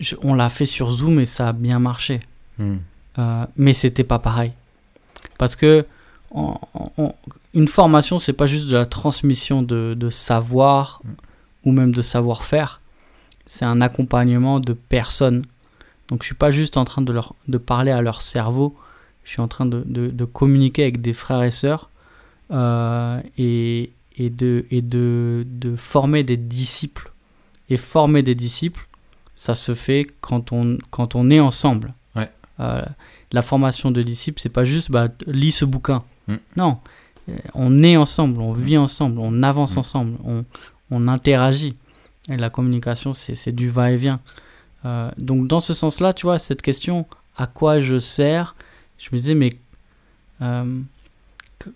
je- 0.00 0.16
on 0.22 0.34
l'a 0.34 0.48
fait 0.50 0.66
sur 0.66 0.90
Zoom 0.90 1.20
et 1.20 1.26
ça 1.26 1.48
a 1.48 1.52
bien 1.52 1.78
marché. 1.78 2.20
Mm. 2.58 2.76
Euh, 3.18 3.46
mais 3.56 3.74
c'était 3.74 4.04
pas 4.04 4.18
pareil. 4.18 4.52
Parce 5.38 5.56
que 5.56 5.84
on- 6.30 6.56
on- 6.96 7.14
une 7.54 7.68
formation, 7.68 8.18
c'est 8.18 8.32
pas 8.32 8.46
juste 8.46 8.68
de 8.68 8.76
la 8.76 8.86
transmission 8.86 9.62
de, 9.62 9.94
de 9.94 10.10
savoir 10.10 11.00
Mm. 11.04 11.08
ou 11.64 11.72
même 11.72 11.92
de 11.94 12.02
savoir-faire. 12.02 12.80
C'est 13.46 13.64
un 13.64 13.80
accompagnement 13.80 14.60
de 14.60 14.72
personnes. 14.72 15.42
Donc 16.08 16.22
je 16.22 16.26
suis 16.26 16.34
pas 16.34 16.50
juste 16.50 16.76
en 16.76 16.84
train 16.84 17.02
de, 17.02 17.12
leur, 17.12 17.34
de 17.48 17.58
parler 17.58 17.90
à 17.90 18.02
leur 18.02 18.22
cerveau, 18.22 18.76
je 19.24 19.30
suis 19.30 19.40
en 19.40 19.48
train 19.48 19.66
de, 19.66 19.82
de- 19.86 20.08
de 20.10 20.24
communiquer 20.24 20.82
avec 20.82 21.00
des 21.00 21.12
frères 21.14 21.42
et 21.42 21.50
sœurs 21.50 21.90
euh, 22.50 23.20
et, 23.38 23.92
et, 24.18 24.28
de, 24.30 24.66
et 24.70 24.82
de, 24.82 25.46
de 25.48 25.76
former 25.76 26.22
des 26.24 26.36
disciples. 26.36 27.10
Et 27.70 27.76
former 27.78 28.22
des 28.22 28.34
disciples, 28.34 28.86
ça 29.42 29.56
se 29.56 29.74
fait 29.74 30.06
quand 30.20 30.52
on, 30.52 30.78
quand 30.90 31.16
on 31.16 31.28
est 31.28 31.40
ensemble. 31.40 31.94
Ouais. 32.14 32.30
Euh, 32.60 32.82
la 33.32 33.42
formation 33.42 33.90
de 33.90 34.00
disciples, 34.00 34.40
c'est 34.40 34.48
pas 34.60 34.64
juste 34.64 34.92
bah, 34.92 35.08
lis 35.26 35.50
ce 35.50 35.64
bouquin. 35.64 36.04
Mm. 36.28 36.34
Non, 36.56 36.78
Euh, 37.28 37.36
on 37.54 37.82
est 37.82 37.96
ensemble, 37.96 38.40
on 38.40 38.52
vit 38.52 38.76
ensemble, 38.78 39.18
on 39.20 39.42
avance 39.42 39.74
Mm. 39.74 39.78
ensemble, 39.78 40.18
on, 40.24 40.44
on 40.92 41.08
interagit. 41.08 41.74
Et 42.28 42.36
la 42.36 42.50
communication, 42.50 43.12
c'est 43.14 43.50
du 43.52 43.68
va-et-vient. 43.68 44.20
Euh, 44.84 45.10
donc, 45.18 45.48
dans 45.48 45.58
ce 45.60 45.74
sens-là, 45.74 46.12
tu 46.12 46.26
vois, 46.26 46.38
cette 46.38 46.62
question, 46.62 47.06
à 47.36 47.46
quoi 47.48 47.80
je 47.80 47.98
sers 47.98 48.54
Je 48.98 49.08
me 49.12 49.16
disais, 49.18 49.34
mais 49.34 49.54
euh, 50.40 50.80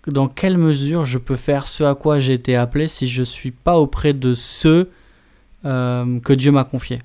dans 0.07 0.29
quelle 0.29 0.57
mesure 0.57 1.05
je 1.05 1.17
peux 1.17 1.35
faire 1.37 1.67
ce 1.67 1.83
à 1.83 1.95
quoi 1.95 2.19
j'ai 2.19 2.33
été 2.33 2.55
appelé 2.55 2.87
si 2.87 3.07
je 3.09 3.23
suis 3.23 3.51
pas 3.51 3.77
auprès 3.77 4.13
de 4.13 4.33
ceux 4.33 4.89
que 5.63 6.33
Dieu 6.33 6.51
m'a 6.53 6.63
confiés. 6.63 6.99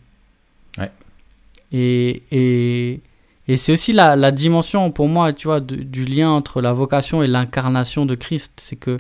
Et, 1.73 2.23
et, 2.31 3.01
et 3.49 3.57
c'est 3.57 3.73
aussi 3.73 3.93
la, 3.93 4.15
la 4.17 4.31
dimension 4.31 4.91
pour 4.91 5.09
moi, 5.09 5.33
tu 5.33 5.47
vois, 5.49 5.61
de- 5.61 5.77
du 5.77 6.05
lien 6.05 6.31
entre 6.31 6.61
la 6.61 6.73
vocation 6.73 7.23
et 7.23 7.27
l'incarnation 7.29 8.05
de 8.07 8.15
Christ. 8.15 8.53
C'est 8.59 8.77
que 8.77 8.99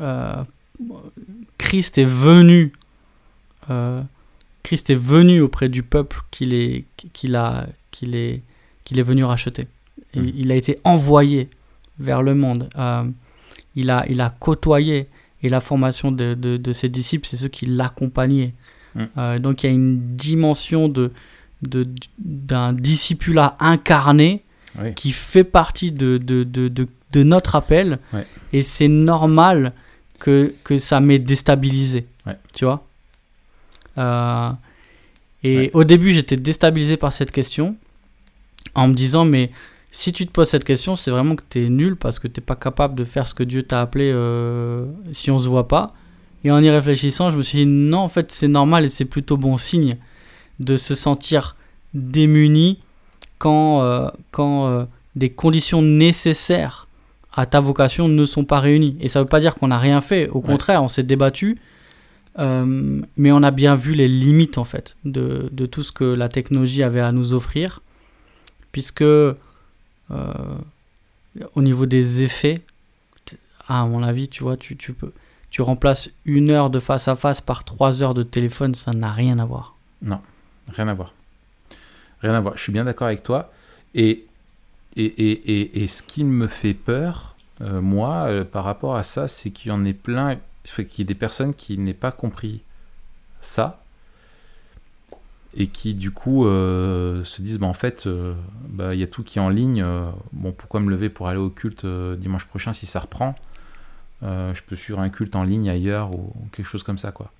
euh, 0.00 0.34
Christ 1.58 1.98
est 1.98 2.04
venu. 2.04 2.72
euh, 3.70 4.02
Christ 4.62 4.90
est 4.90 4.94
venu 4.96 5.40
auprès 5.40 5.68
du 5.68 5.82
peuple 5.84 6.20
qu'il 6.30 6.52
est, 6.52 6.84
qu'il 7.12 7.36
a, 7.36 7.66
qu'il 7.92 8.16
est, 8.16 8.42
qu'il 8.84 8.98
est 8.98 9.02
venu 9.04 9.24
racheter. 9.24 9.64
Et 10.14 10.20
Mhm. 10.20 10.32
Il 10.36 10.52
a 10.52 10.56
été 10.56 10.78
envoyé 10.84 11.48
vers 11.98 12.20
le 12.22 12.34
monde. 12.34 12.68
Euh, 12.76 13.04
il, 13.76 13.90
a, 13.90 14.04
il 14.08 14.20
a 14.20 14.30
côtoyé. 14.30 15.08
Et 15.42 15.48
la 15.48 15.60
formation 15.60 16.10
de, 16.10 16.34
de, 16.34 16.56
de 16.56 16.72
ses 16.72 16.88
disciples, 16.88 17.26
c'est 17.28 17.36
ceux 17.36 17.48
qui 17.48 17.66
l'accompagnaient. 17.66 18.54
Euh, 19.18 19.38
donc 19.38 19.62
il 19.62 19.66
y 19.66 19.68
a 19.68 19.72
une 19.72 20.16
dimension 20.16 20.88
de, 20.88 21.12
d'un 22.18 22.72
discipulat 22.72 23.56
incarné 23.60 24.42
Oui. 24.80 24.94
qui 24.94 25.12
fait 25.12 25.44
partie 25.44 25.92
de, 25.92 26.18
de, 26.18 26.44
de, 26.44 26.68
de, 26.68 26.86
de 27.12 27.22
notre 27.22 27.54
appel. 27.56 27.98
Ouais. 28.12 28.26
Et 28.52 28.62
c'est 28.62 28.88
normal 28.88 29.72
que, 30.18 30.54
que 30.64 30.78
ça 30.78 31.00
m'ait 31.00 31.18
déstabilisé. 31.18 32.06
Ouais. 32.26 32.36
Tu 32.54 32.64
vois? 32.64 32.86
Euh, 33.98 34.50
Et 35.42 35.56
Ouais. 35.58 35.70
au 35.74 35.84
début, 35.84 36.12
j'étais 36.12 36.36
déstabilisé 36.36 36.96
par 36.96 37.12
cette 37.12 37.30
question 37.30 37.76
en 38.74 38.88
me 38.88 38.94
disant, 38.94 39.24
mais 39.24 39.50
si 39.92 40.12
tu 40.12 40.26
te 40.26 40.32
poses 40.32 40.48
cette 40.48 40.64
question, 40.64 40.96
c'est 40.96 41.10
vraiment 41.10 41.36
que 41.36 41.42
tu 41.48 41.64
es 41.64 41.68
nul 41.70 41.96
parce 41.96 42.18
que 42.18 42.28
tu 42.28 42.40
n'es 42.40 42.44
pas 42.44 42.56
capable 42.56 42.94
de 42.94 43.04
faire 43.04 43.26
ce 43.26 43.34
que 43.34 43.44
Dieu 43.44 43.62
t'a 43.62 43.80
appelé 43.80 44.10
euh, 44.12 44.84
si 45.12 45.30
on 45.30 45.38
se 45.38 45.48
voit 45.48 45.68
pas. 45.68 45.94
Et 46.44 46.50
en 46.50 46.62
y 46.62 46.68
réfléchissant, 46.70 47.30
je 47.30 47.36
me 47.38 47.42
suis 47.42 47.58
dit, 47.58 47.66
non, 47.66 47.98
en 48.00 48.08
fait, 48.08 48.30
c'est 48.32 48.48
normal 48.48 48.84
et 48.84 48.88
c'est 48.88 49.04
plutôt 49.06 49.36
bon 49.36 49.56
signe 49.56 49.96
de 50.60 50.76
se 50.76 50.94
sentir 50.94 51.56
démuni 51.94 52.78
quand, 53.38 53.82
euh, 53.82 54.08
quand 54.30 54.66
euh, 54.68 54.84
des 55.14 55.30
conditions 55.30 55.82
nécessaires 55.82 56.86
à 57.32 57.44
ta 57.46 57.60
vocation 57.60 58.08
ne 58.08 58.24
sont 58.24 58.44
pas 58.44 58.60
réunies. 58.60 58.96
Et 59.00 59.08
ça 59.08 59.18
ne 59.18 59.24
veut 59.24 59.28
pas 59.28 59.40
dire 59.40 59.54
qu'on 59.56 59.68
n'a 59.68 59.78
rien 59.78 60.00
fait, 60.00 60.28
au 60.30 60.38
Ouais. 60.38 60.44
contraire, 60.46 60.82
on 60.82 60.88
s'est 60.88 61.02
débattu, 61.02 61.58
euh, 62.38 63.00
mais 63.16 63.30
on 63.32 63.42
a 63.42 63.50
bien 63.50 63.76
vu 63.76 63.94
les 63.94 64.08
limites 64.08 64.56
en 64.58 64.64
fait 64.64 64.96
de, 65.04 65.48
de 65.52 65.66
tout 65.66 65.82
ce 65.82 65.92
que 65.92 66.04
la 66.04 66.28
technologie 66.30 66.82
avait 66.82 67.00
à 67.00 67.12
nous 67.12 67.32
offrir, 67.34 67.82
puisque 68.72 69.04
au 71.54 71.62
niveau 71.62 71.86
des 71.86 72.22
effets, 72.22 72.62
à 73.68 73.84
mon 73.84 74.02
avis, 74.02 74.28
tu 74.28 74.42
vois, 74.42 74.56
tu, 74.56 74.76
tu 74.76 74.92
peux, 74.92 75.12
tu 75.50 75.60
remplaces 75.62 76.10
une 76.24 76.50
heure 76.50 76.70
de 76.70 76.78
face 76.80 77.08
à 77.08 77.16
face 77.16 77.40
par 77.40 77.64
trois 77.64 78.02
heures 78.02 78.14
de 78.14 78.22
téléphone, 78.22 78.74
ça 78.74 78.92
n'a 78.92 79.12
rien 79.12 79.38
à 79.38 79.44
voir. 79.44 79.74
Non, 80.02 80.20
rien 80.68 80.88
à 80.88 80.94
voir. 80.94 81.12
Rien 82.22 82.34
à 82.34 82.40
voir. 82.40 82.56
Je 82.56 82.62
suis 82.62 82.72
bien 82.72 82.84
d'accord 82.84 83.06
avec 83.06 83.22
toi. 83.22 83.52
Et, 83.94 84.26
et, 84.96 85.04
et, 85.04 85.82
et, 85.82 85.86
ce 85.86 86.02
qui 86.02 86.24
me 86.24 86.46
fait 86.48 86.74
peur, 86.74 87.36
euh, 87.60 87.80
moi, 87.80 88.26
euh, 88.26 88.44
par 88.44 88.64
rapport 88.64 88.96
à 88.96 89.02
ça, 89.02 89.28
c'est 89.28 89.50
qu'il 89.50 89.70
y 89.70 89.72
en 89.72 89.84
ait 89.84 89.94
plein, 89.94 90.38
qu'il 90.64 90.84
y 90.98 91.00
ait 91.02 91.04
des 91.04 91.14
personnes 91.14 91.54
qui 91.54 91.78
n'aient 91.78 91.94
pas 91.94 92.12
compris 92.12 92.62
ça 93.40 93.82
et 95.58 95.68
qui 95.68 95.94
du 95.94 96.10
coup 96.10 96.46
euh, 96.46 97.24
se 97.24 97.40
disent 97.40 97.58
bah, 97.58 97.66
en 97.66 97.72
fait 97.72 98.06
bah, 98.68 98.92
il 98.92 99.00
y 99.00 99.02
a 99.02 99.06
tout 99.06 99.22
qui 99.22 99.38
est 99.38 99.42
en 99.42 99.48
ligne 99.48 99.86
bon 100.32 100.52
pourquoi 100.52 100.80
me 100.80 100.90
lever 100.90 101.08
pour 101.08 101.28
aller 101.28 101.38
au 101.38 101.48
culte 101.48 101.86
dimanche 101.86 102.44
prochain 102.44 102.74
si 102.74 102.84
ça 102.84 103.00
reprend 103.00 103.34
je 104.20 104.60
peux 104.66 104.76
suivre 104.76 105.00
un 105.00 105.08
culte 105.08 105.34
en 105.34 105.44
ligne 105.44 105.70
ailleurs 105.70 106.14
ou, 106.14 106.34
quelque 106.52 106.66
chose 106.66 106.82
comme 106.82 106.98
ça 106.98 107.12
quoi 107.12 107.30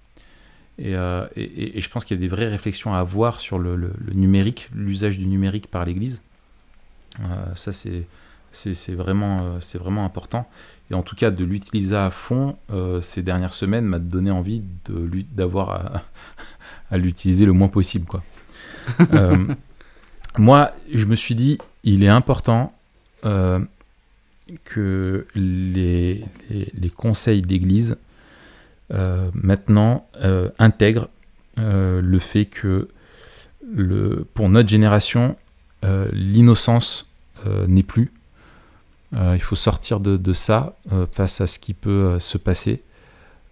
et, 0.79 0.93
et, 0.95 1.81
je 1.81 1.89
pense 1.89 2.05
qu'il 2.05 2.17
y 2.17 2.21
a 2.21 2.21
des 2.21 2.29
vraies 2.29 2.49
réflexions 2.49 2.93
à 2.95 2.99
avoir 2.99 3.41
sur 3.41 3.59
le, 3.59 3.93
numérique 4.13 4.69
l'usage 4.75 5.19
du 5.19 5.27
numérique 5.27 5.69
par 5.69 5.85
l'église 5.85 6.21
ça 7.55 7.73
c'est 8.57 8.95
vraiment, 8.95 9.41
euh, 9.43 9.79
vraiment 9.79 10.05
important. 10.05 10.49
Et 10.91 10.95
en 10.95 11.03
tout 11.03 11.17
cas, 11.17 11.31
de 11.31 11.45
l'utiliser 11.45 11.97
à 11.97 12.11
fond 12.11 12.57
euh, 12.73 13.01
ces 13.01 13.23
dernières 13.23 13.53
semaines 13.53 13.85
m'a 13.85 13.99
donné 13.99 14.31
envie 14.31 14.63
d'avoir 14.89 16.03
à, 16.91 16.97
l'utiliser 16.97 17.45
le 17.45 17.53
moins 17.53 17.69
possible. 17.69 18.07
Euh, 19.13 19.47
moi, 20.39 20.73
je 20.93 21.05
me 21.07 21.17
suis 21.17 21.35
dit, 21.35 21.59
il 21.85 22.03
est 22.03 22.09
important 22.09 22.73
que 24.65 25.27
les, 25.35 26.25
conseils 26.97 27.43
d'église 27.43 27.97
maintenant 28.91 30.07
intègrent 30.59 31.09
le 31.57 32.19
fait 32.19 32.47
que 32.47 32.89
pour 34.35 34.49
notre 34.49 34.69
génération, 34.69 35.37
l'innocence 35.83 37.09
n'est 37.67 37.83
plus. 37.83 38.13
Euh, 39.15 39.33
il 39.35 39.43
faut 39.43 39.57
sortir 39.57 40.01
de, 40.01 40.33
ça 40.33 40.77
euh, 40.93 41.07
face 41.11 41.41
à 41.41 41.47
ce 41.47 41.59
qui 41.59 41.75
peut 41.75 42.05
euh, 42.05 42.21
se 42.21 42.39
passer. 42.39 42.83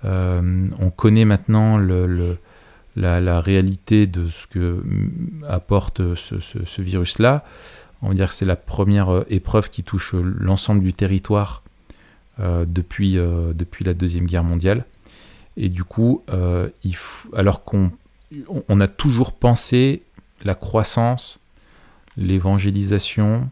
on 0.02 0.90
connaît 0.94 1.24
maintenant 1.24 1.78
la, 1.78 3.40
réalité 3.40 4.06
de 4.06 4.28
ce 4.28 4.46
que 4.46 4.82
apporte 5.48 6.14
ce, 6.14 6.82
virus-là. 6.82 7.44
On 8.02 8.08
va 8.08 8.14
dire 8.14 8.28
que 8.28 8.34
c'est 8.34 8.44
la 8.44 8.56
première 8.56 9.24
épreuve 9.30 9.70
qui 9.70 9.82
touche 9.82 10.14
l'ensemble 10.14 10.82
du 10.82 10.92
territoire 10.92 11.62
depuis 12.38 13.14
la 13.14 13.94
Deuxième 13.94 14.26
Guerre 14.26 14.44
mondiale. 14.44 14.84
Et 15.56 15.68
du 15.68 15.84
coup, 15.84 16.22
il 16.82 16.96
alors 17.34 17.64
qu'on 17.64 17.92
on 18.68 18.80
a 18.80 18.88
toujours 18.88 19.32
pensé 19.32 20.02
la 20.44 20.54
croissance, 20.54 21.38
l'évangélisation, 22.16 23.48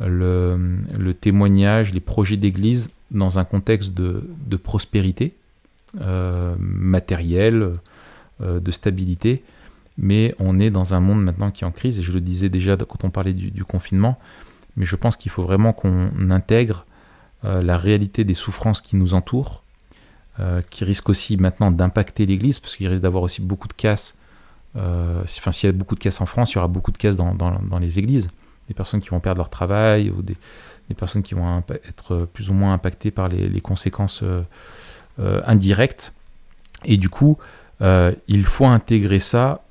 le, 0.00 1.12
témoignage, 1.12 1.92
les 1.92 2.00
projets 2.00 2.36
d'église 2.36 2.90
dans 3.10 3.38
un 3.38 3.44
contexte 3.44 3.94
de, 3.94 4.56
prospérité 4.56 5.34
euh, 6.00 6.54
matérielle, 6.58 7.72
euh, 8.40 8.60
de 8.60 8.70
stabilité. 8.70 9.42
Mais 9.98 10.34
on 10.38 10.58
est 10.58 10.70
dans 10.70 10.94
un 10.94 11.00
monde 11.00 11.22
maintenant 11.22 11.50
qui 11.50 11.64
est 11.64 11.66
en 11.66 11.70
crise, 11.70 11.98
et 11.98 12.02
je 12.02 12.12
le 12.12 12.20
disais 12.20 12.48
déjà 12.48 12.76
quand 12.76 13.04
on 13.04 13.10
parlait 13.10 13.34
du, 13.34 13.64
confinement, 13.64 14.18
mais 14.76 14.86
je 14.86 14.96
pense 14.96 15.16
qu'il 15.16 15.30
faut 15.30 15.42
vraiment 15.42 15.74
qu'on 15.74 16.30
intègre 16.30 16.86
euh, 17.44 17.62
la 17.62 17.76
réalité 17.76 18.24
des 18.24 18.34
souffrances 18.34 18.80
qui 18.80 18.96
nous 18.96 19.12
entourent, 19.12 19.61
qui 20.70 20.84
risquent 20.84 21.10
aussi 21.10 21.36
maintenant 21.36 21.70
d'impacter 21.70 22.26
l'Église, 22.26 22.58
parce 22.58 22.76
qu'il 22.76 22.88
risque 22.88 23.02
d'avoir 23.02 23.22
aussi 23.22 23.42
beaucoup 23.42 23.68
de 23.68 23.74
casse. 23.74 24.16
enfin, 24.74 25.52
s'il 25.52 25.68
y 25.68 25.70
a 25.70 25.72
beaucoup 25.72 25.94
de 25.94 26.00
casse 26.00 26.20
en 26.20 26.26
France, 26.26 26.52
il 26.52 26.54
y 26.56 26.58
aura 26.58 26.68
beaucoup 26.68 26.90
de 26.90 26.98
casse 26.98 27.16
dans 27.16 27.78
les 27.80 27.98
églises 27.98 28.28
des 28.68 28.74
personnes 28.74 29.00
qui 29.00 29.10
vont 29.10 29.20
perdre 29.20 29.38
leur 29.38 29.50
travail 29.50 30.10
ou 30.10 30.22
des, 30.22 30.36
personnes 30.96 31.22
qui 31.22 31.32
vont 31.32 31.62
être 31.88 32.28
plus 32.34 32.50
ou 32.50 32.52
moins 32.52 32.74
impactées 32.74 33.10
par 33.10 33.28
les, 33.28 33.60
conséquences 33.62 34.22
euh, 34.22 34.42
euh, 35.20 35.40
indirectes. 35.46 36.12
Et 36.84 36.98
du 36.98 37.08
coup, 37.08 37.38
euh, 37.80 38.12
il 38.28 38.44
faut 38.44 38.66
intégrer 38.66 39.18
ça 39.18 39.62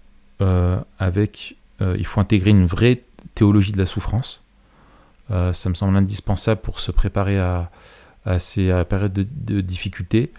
avec, 0.97 1.55
il 1.79 2.03
faut 2.03 2.19
intégrer 2.19 2.49
une 2.49 2.65
vraie 2.65 3.03
théologie 3.35 3.71
de 3.71 3.77
la 3.77 3.85
souffrance. 3.85 4.41
ça 5.29 5.69
me 5.69 5.75
semble 5.75 5.95
indispensable 5.95 6.61
pour 6.61 6.79
se 6.79 6.91
préparer 6.91 7.37
à, 7.37 7.69
ces 8.37 8.83
périodes 8.87 9.13
de, 9.13 9.25
de 9.53 9.61
difficulté. 9.61 10.31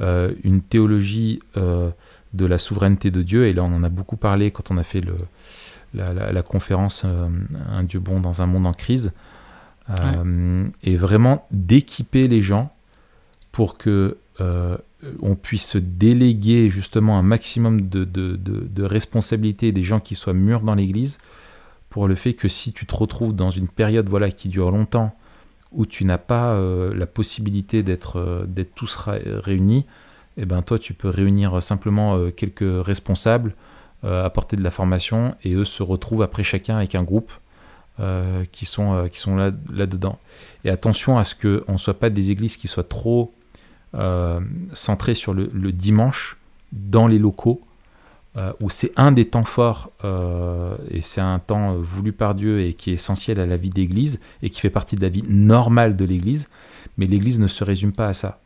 une 0.00 0.62
théologie 0.62 1.40
de 1.54 2.46
la 2.46 2.58
souveraineté 2.58 3.10
de 3.10 3.22
Dieu, 3.22 3.46
et 3.46 3.52
là 3.52 3.64
on 3.64 3.72
en 3.72 3.82
a 3.82 3.88
beaucoup 3.88 4.16
parlé 4.16 4.50
quand 4.50 4.70
on 4.70 4.76
a 4.76 4.84
fait 4.84 5.00
le, 5.00 5.16
la, 5.94 6.42
conférence 6.42 7.02
euh, 7.04 7.28
Un 7.70 7.82
Dieu 7.82 8.00
bon 8.00 8.20
dans 8.20 8.42
un 8.42 8.46
monde 8.46 8.66
en 8.66 8.72
crise, 8.72 9.12
euh, 9.90 10.68
et 10.82 10.96
vraiment 10.96 11.46
d'équiper 11.50 12.28
les 12.28 12.42
gens 12.42 12.72
pour 13.50 13.76
que 13.76 14.16
euh, 14.40 14.76
on 15.20 15.34
puisse 15.34 15.76
déléguer 15.76 16.70
justement 16.70 17.18
un 17.18 17.22
maximum 17.22 17.88
de, 17.88 18.04
de, 18.04 18.36
de, 18.36 18.82
responsabilités 18.82 19.72
des 19.72 19.82
gens 19.82 19.98
qui 19.98 20.14
soient 20.14 20.34
mûrs 20.34 20.60
dans 20.60 20.74
l'Église, 20.74 21.18
pour 21.88 22.06
le 22.06 22.14
fait 22.14 22.34
que 22.34 22.46
si 22.46 22.72
tu 22.72 22.86
te 22.86 22.94
retrouves 22.94 23.34
dans 23.34 23.50
une 23.50 23.66
période 23.66 24.08
voilà, 24.08 24.30
qui 24.30 24.48
dure 24.48 24.70
longtemps, 24.70 25.16
où 25.72 25.86
tu 25.86 26.04
n'as 26.04 26.18
pas 26.18 26.58
la 26.92 27.06
possibilité 27.06 27.82
d'être 27.82 28.44
d'être 28.48 28.74
tous 28.74 28.96
réunis, 28.96 29.86
eh 30.36 30.44
ben 30.44 30.62
toi 30.62 30.78
tu 30.78 30.94
peux 30.94 31.08
réunir 31.08 31.62
simplement 31.62 32.30
quelques 32.30 32.84
responsables 32.84 33.54
euh, 34.02 34.24
apporter 34.24 34.56
de 34.56 34.62
la 34.62 34.70
formation 34.70 35.34
et 35.44 35.52
eux 35.52 35.66
se 35.66 35.82
retrouvent 35.82 36.22
après 36.22 36.42
chacun 36.42 36.78
avec 36.78 36.94
un 36.94 37.02
groupe 37.02 37.34
euh, 37.98 38.46
qui 38.50 38.64
sont, 38.64 38.94
euh, 38.94 39.08
qui 39.08 39.18
sont 39.18 39.36
là, 39.36 39.50
là-dedans. 39.70 40.18
Et 40.64 40.70
attention 40.70 41.18
à 41.18 41.24
ce 41.24 41.34
qu'on 41.34 41.72
ne 41.72 41.78
soit 41.78 41.98
pas 41.98 42.08
des 42.08 42.30
églises 42.30 42.56
qui 42.56 42.66
soient 42.66 42.84
trop 42.84 43.34
centrées 44.72 45.14
sur 45.14 45.34
le, 45.34 45.72
dimanche 45.72 46.38
dans 46.70 47.08
les 47.08 47.18
locaux, 47.18 47.60
où 48.60 48.70
c'est 48.70 48.92
un 48.96 49.12
des 49.12 49.26
temps 49.26 49.44
forts, 49.44 49.90
et 50.90 51.00
c'est 51.00 51.20
un 51.20 51.38
temps 51.38 51.76
voulu 51.76 52.12
par 52.12 52.34
Dieu 52.34 52.62
et 52.62 52.74
qui 52.74 52.90
est 52.90 52.94
essentiel 52.94 53.40
à 53.40 53.46
la 53.46 53.56
vie 53.56 53.70
d'église, 53.70 54.20
et 54.42 54.50
qui 54.50 54.60
fait 54.60 54.70
partie 54.70 54.96
de 54.96 55.02
la 55.02 55.08
vie 55.08 55.24
normale 55.28 55.96
de 55.96 56.04
l'église, 56.04 56.48
mais 56.96 57.06
l'église 57.06 57.38
ne 57.40 57.48
se 57.48 57.64
résume 57.64 57.92
pas 57.92 58.08
à 58.08 58.14
ça. 58.14 58.40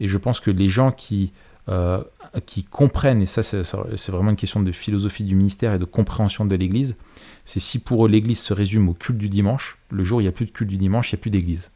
Et 0.00 0.08
je 0.08 0.18
pense 0.18 0.40
que 0.40 0.50
les 0.50 0.68
gens 0.68 0.90
qui 0.90 1.32
euh, 1.68 2.00
qui 2.44 2.62
comprennent, 2.62 3.22
et 3.22 3.26
ça 3.26 3.42
c'est 3.42 4.10
vraiment 4.10 4.30
une 4.30 4.36
question 4.36 4.60
de 4.60 4.70
philosophie 4.70 5.24
du 5.24 5.34
ministère 5.34 5.74
et 5.74 5.80
de 5.80 5.84
compréhension 5.84 6.44
de 6.44 6.54
l'Église, 6.54 6.96
c'est 7.44 7.58
si 7.58 7.80
pour 7.80 8.06
eux 8.06 8.08
l'Église 8.08 8.38
se 8.38 8.52
résume 8.52 8.88
au 8.88 8.94
culte 8.94 9.18
du 9.18 9.28
dimanche, 9.28 9.78
le 9.90 10.04
jour 10.04 10.18
où 10.18 10.20
il 10.20 10.24
n'y 10.24 10.28
a 10.28 10.32
plus 10.32 10.46
de 10.46 10.50
culte 10.52 10.70
du 10.70 10.76
dimanche, 10.76 11.10
il 11.10 11.16
n'y 11.16 11.20
a 11.20 11.22
plus 11.22 11.30
d'Église. 11.30 11.70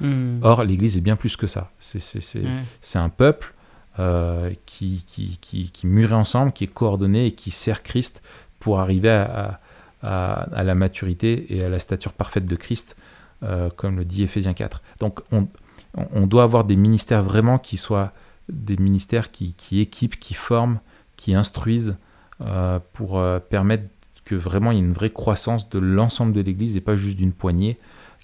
Hmm. 0.00 0.38
Or, 0.42 0.64
l'Église 0.64 0.96
est 0.96 1.00
bien 1.00 1.16
plus 1.16 1.36
que 1.36 1.46
ça. 1.46 1.70
C'est 1.78 2.98
un 2.98 3.08
peuple 3.08 3.54
euh, 3.98 4.52
qui, 4.66 5.04
qui, 5.06 5.38
qui, 5.40 5.70
qui 5.70 5.86
mûrit 5.86 6.12
ensemble, 6.12 6.52
qui 6.52 6.64
est 6.64 6.68
coordonné 6.68 7.26
et 7.26 7.32
qui 7.32 7.50
sert 7.50 7.82
Christ 7.82 8.22
pour 8.58 8.78
arriver 8.78 9.08
à, 9.08 9.60
à, 10.02 10.62
la 10.62 10.74
maturité 10.74 11.56
et 11.56 11.64
à 11.64 11.70
la 11.70 11.78
stature 11.78 12.12
parfaite 12.12 12.44
de 12.44 12.56
Christ, 12.56 12.96
euh, 13.42 13.70
comme 13.74 13.96
le 13.96 14.04
dit 14.04 14.22
Ephésiens 14.22 14.52
4. 14.52 14.82
Donc, 15.00 15.20
on, 15.32 15.48
on 15.94 16.26
doit 16.26 16.42
avoir 16.42 16.64
des 16.64 16.76
ministères 16.76 17.22
vraiment 17.22 17.58
qui 17.58 17.78
soient 17.78 18.12
des 18.50 18.76
ministères 18.76 19.30
qui, 19.30 19.54
équipent, 19.72 20.20
qui 20.20 20.34
forment, 20.34 20.78
qui 21.16 21.34
instruisent 21.34 21.96
euh, 22.42 22.78
pour 22.92 23.22
permettre 23.48 23.84
que 24.26 24.34
vraiment 24.34 24.72
il 24.72 24.78
y 24.78 24.80
ait 24.80 24.84
une 24.84 24.92
vraie 24.92 25.10
croissance 25.10 25.70
de 25.70 25.78
l'ensemble 25.78 26.34
de 26.34 26.42
l'Église 26.42 26.76
et 26.76 26.82
pas 26.82 26.96
juste 26.96 27.16
d'une 27.16 27.32
poignée 27.32 27.78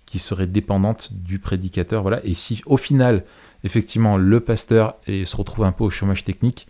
qui 0.04 0.18
serait 0.18 0.46
dépendante 0.46 1.14
du 1.14 1.38
prédicateur. 1.38 2.02
Voilà. 2.02 2.22
Et 2.26 2.34
si 2.34 2.60
au 2.66 2.76
final, 2.76 3.24
effectivement, 3.64 4.16
le 4.16 4.40
pasteur 4.40 4.96
se 5.06 5.36
retrouve 5.36 5.64
un 5.64 5.72
peu 5.72 5.84
au 5.84 5.90
chômage 5.90 6.24
technique, 6.24 6.66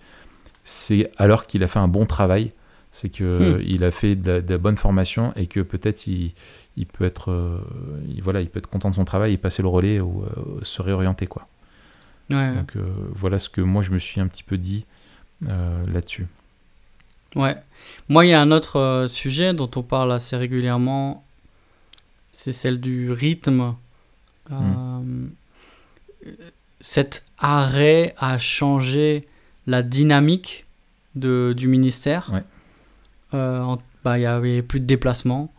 c'est 0.64 1.11
alors 1.16 1.47
qu'il 1.47 1.62
a 1.64 1.68
fait 1.68 1.78
un 1.78 1.88
bon 1.88 2.07
travail, 2.07 2.53
c'est 2.90 3.09
qu'il 3.09 3.26
hmm. 3.26 3.82
a 3.82 3.90
fait 3.90 4.16
de 4.16 4.45
la, 4.49 4.59
bonne 4.59 4.76
formation 4.76 5.32
et 5.34 5.47
que 5.47 5.61
peut-être 5.61 6.07
il, 6.07 6.32
peut 6.93 7.05
être, 7.05 7.30
euh, 7.30 7.59
voilà, 8.22 8.40
il 8.40 8.49
peut 8.49 8.59
être 8.59 8.68
content 8.68 8.90
de 8.90 8.95
son 8.95 9.05
travail 9.05 9.32
et 9.32 9.38
passer 9.38 9.62
le 9.62 9.68
relais 9.68 10.01
ou 10.01 10.24
se 10.62 10.82
réorienter. 10.82 11.26
quoi. 11.26 11.49
Donc 12.32 12.76
euh, 12.76 12.82
voilà 13.14 13.38
ce 13.38 13.49
que 13.49 13.61
moi 13.61 13.82
je 13.82 13.90
me 13.90 13.99
suis 13.99 14.20
un 14.20 14.26
petit 14.26 14.43
peu 14.43 14.59
dit 14.59 14.84
euh, 15.49 15.84
là-dessus. 15.86 16.26
Ouais. 17.34 17.57
Moi, 18.09 18.26
il 18.26 18.28
y 18.28 18.34
a 18.34 18.40
un 18.40 18.51
autre 18.51 18.78
euh, 18.78 19.09
sujet 19.09 19.55
dont 19.55 19.70
on 19.76 19.82
parle 19.82 20.12
assez 20.12 20.36
régulièrement, 20.36 21.24
c'est 22.30 22.53
celle 22.53 22.80
du 22.80 23.11
rythme. 23.11 23.74
Hmm. 24.51 25.28
Cet 26.82 27.24
arrêt 27.38 28.14
a 28.18 28.38
changé 28.38 29.26
la 29.66 29.82
dynamique 29.82 30.66
de, 31.14 31.54
du 31.56 31.66
ministère. 31.68 32.30
Ouais. 32.32 32.42
bah, 34.04 34.18
il 34.18 34.22
y 34.22 34.26
avait 34.26 34.60
plus 34.62 34.80
de 34.80 34.84
déplacements. 34.86 35.50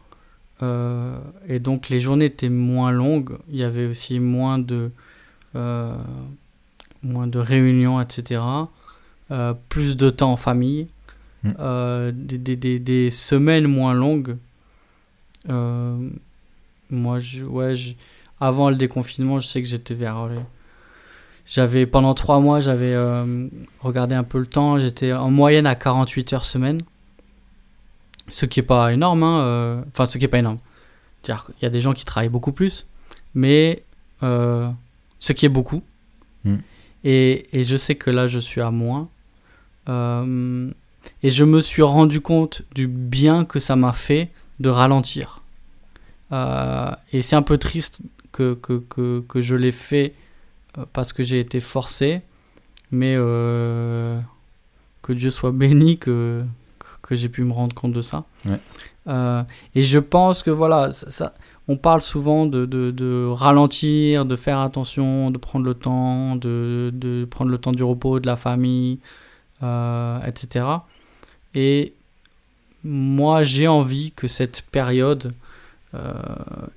et 0.61 1.59
donc 1.59 1.89
les 1.89 1.99
journées 2.01 2.25
étaient 2.25 2.49
moins 2.49 2.91
longues. 2.91 3.37
Il 3.49 3.55
y 3.55 3.63
avait 3.63 3.87
aussi 3.87 4.19
moins 4.19 4.59
de 4.59 4.91
moins 5.55 7.27
de 7.27 7.39
réunions, 7.39 7.99
etc. 8.01 8.41
Euh, 9.31 9.53
plus 9.69 9.97
de 9.97 10.09
temps 10.09 10.31
en 10.33 10.37
famille, 10.37 10.87
Mm. 11.43 11.51
euh, 11.59 12.11
des, 12.15 12.37
des, 12.37 12.55
des, 12.55 12.79
des 12.79 13.09
semaines 13.09 13.67
moins 13.67 13.93
longues. 13.93 14.37
Euh, 15.49 15.97
moi, 16.89 17.19
je, 17.19 17.43
ouais, 17.43 17.75
je- 17.75 17.95
avant 18.39 18.69
le 18.69 18.77
déconfinement, 18.77 19.39
je 19.39 19.47
sais 19.47 19.61
que 19.61 19.67
j'étais 19.67 19.93
vers. 19.93 20.27
les- 20.27 20.39
J'avais 21.45 21.85
pendant 21.85 22.13
trois 22.13 22.39
mois, 22.39 22.59
j'avais 22.61 22.93
euh, 22.93 23.47
regardé 23.81 24.15
un 24.15 24.23
peu 24.23 24.39
le 24.39 24.45
temps. 24.45 24.79
J'étais 24.79 25.11
en 25.11 25.29
moyenne 25.29 25.67
à 25.67 25.75
48 25.75 26.33
heures 26.33 26.45
semaine, 26.45 26.81
ce 28.29 28.45
qui 28.45 28.61
est 28.61 28.63
pas 28.63 28.93
énorme. 28.93 29.23
hein, 29.23 29.41
euh, 29.41 29.81
Enfin, 29.91 30.05
ce 30.05 30.17
qui 30.17 30.25
est 30.25 30.29
pas 30.29 30.39
énorme. 30.39 30.59
Qu'il 31.21 31.35
y 31.61 31.65
a 31.65 31.69
des 31.69 31.81
gens 31.81 31.93
qui 31.93 32.05
travaillent 32.05 32.29
beaucoup 32.29 32.51
plus, 32.53 32.87
mais 33.35 33.83
euh, 34.23 34.69
ce 35.19 35.33
qui 35.33 35.45
est 35.45 35.49
beaucoup. 35.49 35.83
Mm. 36.45 36.55
Et, 37.03 37.59
et 37.59 37.63
je 37.65 37.75
sais 37.75 37.95
que 37.95 38.09
là, 38.09 38.27
je 38.27 38.39
suis 38.39 38.61
à 38.61 38.71
moins. 38.71 39.09
Et 39.87 41.29
je 41.29 41.43
me 41.43 41.59
suis 41.59 41.81
rendu 41.81 42.21
compte 42.21 42.61
du 42.73 42.87
bien 42.87 43.43
que 43.43 43.59
ça 43.59 43.75
m'a 43.75 43.91
fait 43.91 44.31
de 44.61 44.69
ralentir. 44.69 45.41
Et 46.31 47.21
c'est 47.21 47.35
un 47.35 47.41
peu 47.41 47.57
triste 47.57 48.01
que, 48.31 48.53
que, 48.55 48.79
que, 48.89 49.19
que 49.27 49.41
je 49.41 49.55
l'ai 49.55 49.73
fait 49.73 50.13
parce 50.93 51.13
que 51.13 51.23
j'ai 51.23 51.39
été 51.39 51.59
forcé. 51.59 52.21
Mais 52.91 53.15
euh, 53.17 54.19
que 55.01 55.13
Dieu 55.13 55.29
soit 55.31 55.51
béni 55.63 55.97
que, 55.97 56.43
que 57.01 57.15
j'ai 57.15 57.29
pu 57.29 57.43
me 57.43 57.51
rendre 57.53 57.75
compte 57.75 57.93
de 57.93 58.01
ça. 58.01 58.25
Ouais. 58.45 58.59
Euh, 59.07 59.43
et 59.75 59.83
je 59.83 59.99
pense 59.99 60.43
que 60.43 60.51
voilà, 60.51 60.91
ça, 60.91 61.09
ça- 61.09 61.33
on 61.67 61.77
parle 61.77 62.01
souvent 62.01 62.45
de, 62.45 62.65
de, 62.65 62.91
de 62.91 63.25
ralentir, 63.25 64.25
de 64.25 64.35
faire 64.35 64.59
attention, 64.59 65.31
de 65.31 65.37
prendre 65.37 65.65
le 65.65 65.73
temps, 65.73 66.35
de, 66.35 66.89
de 66.93 67.25
prendre 67.25 67.51
le 67.51 67.57
temps 67.57 67.71
du 67.71 67.83
repos, 67.83 68.19
de 68.19 68.27
la 68.27 68.35
famille, 68.35 68.99
euh, 69.63 70.19
etc. 70.25 70.65
Et 71.55 71.93
moi, 72.83 73.43
j'ai 73.43 73.67
envie 73.67 74.11
que 74.11 74.27
cette 74.27 74.61
période 74.71 75.31
euh, 75.95 76.13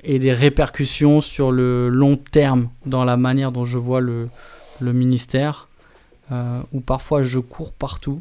ait 0.05 0.19
des 0.19 0.33
répercussions 0.33 1.21
sur 1.21 1.51
le 1.53 1.89
long 1.89 2.17
terme 2.17 2.69
dans 2.85 3.05
la 3.05 3.17
manière 3.17 3.53
dont 3.53 3.65
je 3.65 3.79
vois 3.79 4.01
le, 4.01 4.29
le 4.81 4.93
ministère, 4.93 5.69
euh, 6.33 6.61
où 6.73 6.81
parfois 6.81 7.23
je 7.23 7.39
cours 7.39 7.73
partout. 7.73 8.21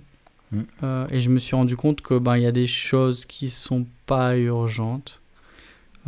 Mm. 0.51 0.61
Euh, 0.83 1.07
et 1.09 1.19
je 1.21 1.29
me 1.29 1.39
suis 1.39 1.55
rendu 1.55 1.75
compte 1.75 2.01
que 2.01 2.17
ben 2.17 2.37
il 2.37 2.43
y 2.43 2.47
a 2.47 2.51
des 2.51 2.67
choses 2.67 3.25
qui 3.25 3.49
sont 3.49 3.85
pas 4.05 4.37
urgentes. 4.37 5.21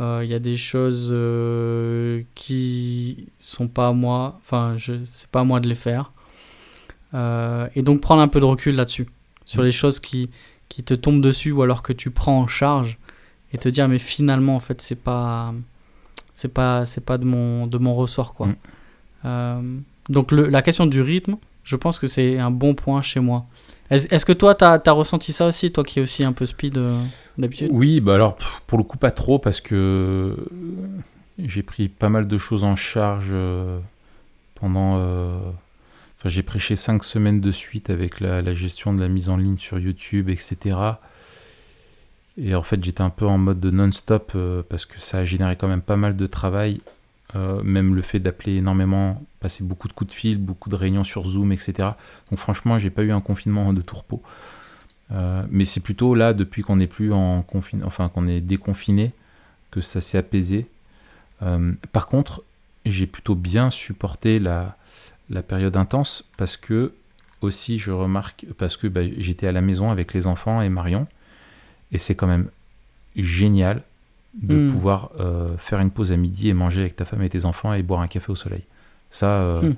Euh, 0.00 0.20
Il 0.24 0.30
y 0.30 0.34
a 0.34 0.38
des 0.38 0.56
choses 0.56 1.08
euh, 1.10 2.22
qui 2.34 3.26
sont 3.38 3.66
pas 3.66 3.88
à 3.88 3.92
moi. 3.92 4.38
Enfin, 4.42 4.76
c'est 5.04 5.26
pas 5.28 5.40
à 5.40 5.44
moi 5.44 5.58
de 5.60 5.68
les 5.68 5.74
faire. 5.74 6.12
Euh, 7.14 7.66
et 7.74 7.82
donc 7.82 8.00
prendre 8.00 8.22
un 8.22 8.28
peu 8.28 8.38
de 8.38 8.44
recul 8.44 8.76
là-dessus, 8.76 9.06
sur 9.44 9.62
Mm. 9.62 9.64
les 9.66 9.72
choses 9.72 10.00
qui 10.00 10.30
qui 10.68 10.82
te 10.82 10.94
tombent 10.94 11.22
dessus 11.22 11.50
ou 11.50 11.62
alors 11.62 11.82
que 11.82 11.94
tu 11.94 12.10
prends 12.10 12.38
en 12.40 12.46
charge 12.46 12.98
et 13.52 13.58
te 13.58 13.68
dire 13.68 13.88
mais 13.88 13.98
finalement 13.98 14.56
en 14.56 14.60
fait 14.60 14.80
c'est 14.82 14.94
pas 15.02 15.54
c'est 16.34 16.52
pas 16.52 16.84
c'est 16.86 17.04
pas 17.04 17.18
de 17.18 17.24
mon 17.24 17.66
de 17.66 17.78
mon 17.78 17.94
ressort 17.94 18.34
quoi. 18.34 18.46
Mm. 18.48 18.56
Euh, 19.24 19.78
donc 20.08 20.30
le- 20.32 20.48
la 20.48 20.62
question 20.62 20.86
du 20.86 21.02
rythme, 21.02 21.36
je 21.64 21.76
pense 21.76 21.98
que 21.98 22.06
c'est 22.06 22.38
un 22.38 22.50
bon 22.50 22.74
point 22.74 23.02
chez 23.02 23.20
moi. 23.20 23.46
Est-ce 23.90 24.26
que 24.26 24.34
toi, 24.34 24.54
tu 24.54 24.64
as, 24.64 24.92
ressenti 24.92 25.32
ça 25.32 25.46
aussi, 25.46 25.72
toi 25.72 25.82
qui 25.82 25.98
es 25.98 26.02
aussi 26.02 26.22
un 26.22 26.34
peu 26.34 26.44
speed 26.44 26.76
euh, 26.76 27.02
d'habitude? 27.38 27.70
Oui, 27.72 28.00
bah 28.00 28.16
alors 28.16 28.36
pour 28.66 28.76
le 28.76 28.84
coup 28.84 28.98
pas 28.98 29.10
trop 29.10 29.38
parce 29.38 29.62
que 29.62 29.74
euh, 29.74 30.36
j'ai 31.38 31.62
pris 31.62 31.88
pas 31.88 32.10
mal 32.10 32.28
de 32.28 32.38
choses 32.38 32.64
en 32.64 32.76
charge 32.76 33.34
pendant. 34.54 34.98
euh, 34.98 35.38
Enfin, 36.18 36.30
j'ai 36.30 36.42
prêché 36.42 36.74
cinq 36.74 37.04
semaines 37.04 37.40
de 37.40 37.52
suite 37.52 37.90
avec 37.90 38.18
la, 38.18 38.42
la 38.42 38.52
gestion 38.52 38.92
de 38.92 39.00
la 39.00 39.06
mise 39.06 39.28
en 39.28 39.36
ligne 39.36 39.56
sur 39.56 39.78
YouTube, 39.78 40.28
etc. 40.28 40.76
Et 42.40 42.54
en 42.54 42.62
fait, 42.62 42.82
j'étais 42.82 43.02
un 43.02 43.10
peu 43.10 43.26
en 43.26 43.36
mode 43.36 43.58
de 43.58 43.70
non-stop 43.70 44.32
euh, 44.34 44.62
parce 44.68 44.86
que 44.86 45.00
ça 45.00 45.18
a 45.18 45.24
généré 45.24 45.56
quand 45.56 45.66
même 45.66 45.82
pas 45.82 45.96
mal 45.96 46.16
de 46.16 46.26
travail. 46.26 46.80
Euh, 47.36 47.62
même 47.62 47.94
le 47.94 48.00
fait 48.00 48.20
d'appeler 48.20 48.56
énormément, 48.56 49.22
passer 49.40 49.62
beaucoup 49.62 49.88
de 49.88 49.92
coups 49.92 50.10
de 50.10 50.14
fil, 50.14 50.38
beaucoup 50.38 50.70
de 50.70 50.76
réunions 50.76 51.04
sur 51.04 51.26
Zoom, 51.26 51.52
etc. 51.52 51.90
Donc 52.30 52.38
franchement, 52.38 52.78
j'ai 52.78 52.90
pas 52.90 53.02
eu 53.02 53.10
un 53.10 53.20
confinement 53.20 53.72
de 53.72 53.82
repos. 53.92 54.22
Euh, 55.10 55.44
mais 55.50 55.64
c'est 55.64 55.80
plutôt 55.80 56.14
là, 56.14 56.32
depuis 56.32 56.62
qu'on 56.62 56.76
n'est 56.76 56.86
plus 56.86 57.12
en 57.12 57.42
confinement, 57.42 57.86
enfin 57.86 58.08
qu'on 58.08 58.26
est 58.26 58.40
déconfiné, 58.40 59.12
que 59.70 59.80
ça 59.80 60.00
s'est 60.00 60.18
apaisé. 60.18 60.66
Par 61.92 62.08
contre, 62.08 62.42
j'ai 62.84 63.06
plutôt 63.06 63.36
bien 63.36 63.70
supporté 63.70 64.40
la, 64.40 64.76
la 65.30 65.42
période 65.42 65.76
intense 65.76 66.28
parce 66.36 66.56
que 66.56 66.94
aussi 67.42 67.78
je 67.78 67.92
remarque 67.92 68.46
parce 68.58 68.76
que 68.76 68.88
bah, 68.88 69.02
j'étais 69.18 69.46
à 69.46 69.52
la 69.52 69.60
maison 69.60 69.92
avec 69.92 70.14
les 70.14 70.26
enfants 70.26 70.62
et 70.62 70.68
Marion 70.68 71.06
et 71.92 71.98
c'est 71.98 72.14
quand 72.14 72.26
même 72.26 72.48
génial 73.16 73.82
de 74.34 74.56
Mm. 74.56 74.66
pouvoir 74.70 75.10
euh, 75.18 75.56
faire 75.56 75.80
une 75.80 75.90
pause 75.90 76.12
à 76.12 76.16
midi 76.16 76.48
et 76.48 76.54
manger 76.54 76.82
avec 76.82 76.94
ta 76.96 77.04
femme 77.04 77.22
et 77.22 77.28
tes 77.28 77.44
enfants 77.44 77.72
et 77.72 77.82
boire 77.82 78.00
un 78.00 78.06
café 78.08 78.30
au 78.30 78.36
soleil. 78.36 78.62
Ça, 79.10 79.40
euh, 79.42 79.62
Mm. 79.70 79.76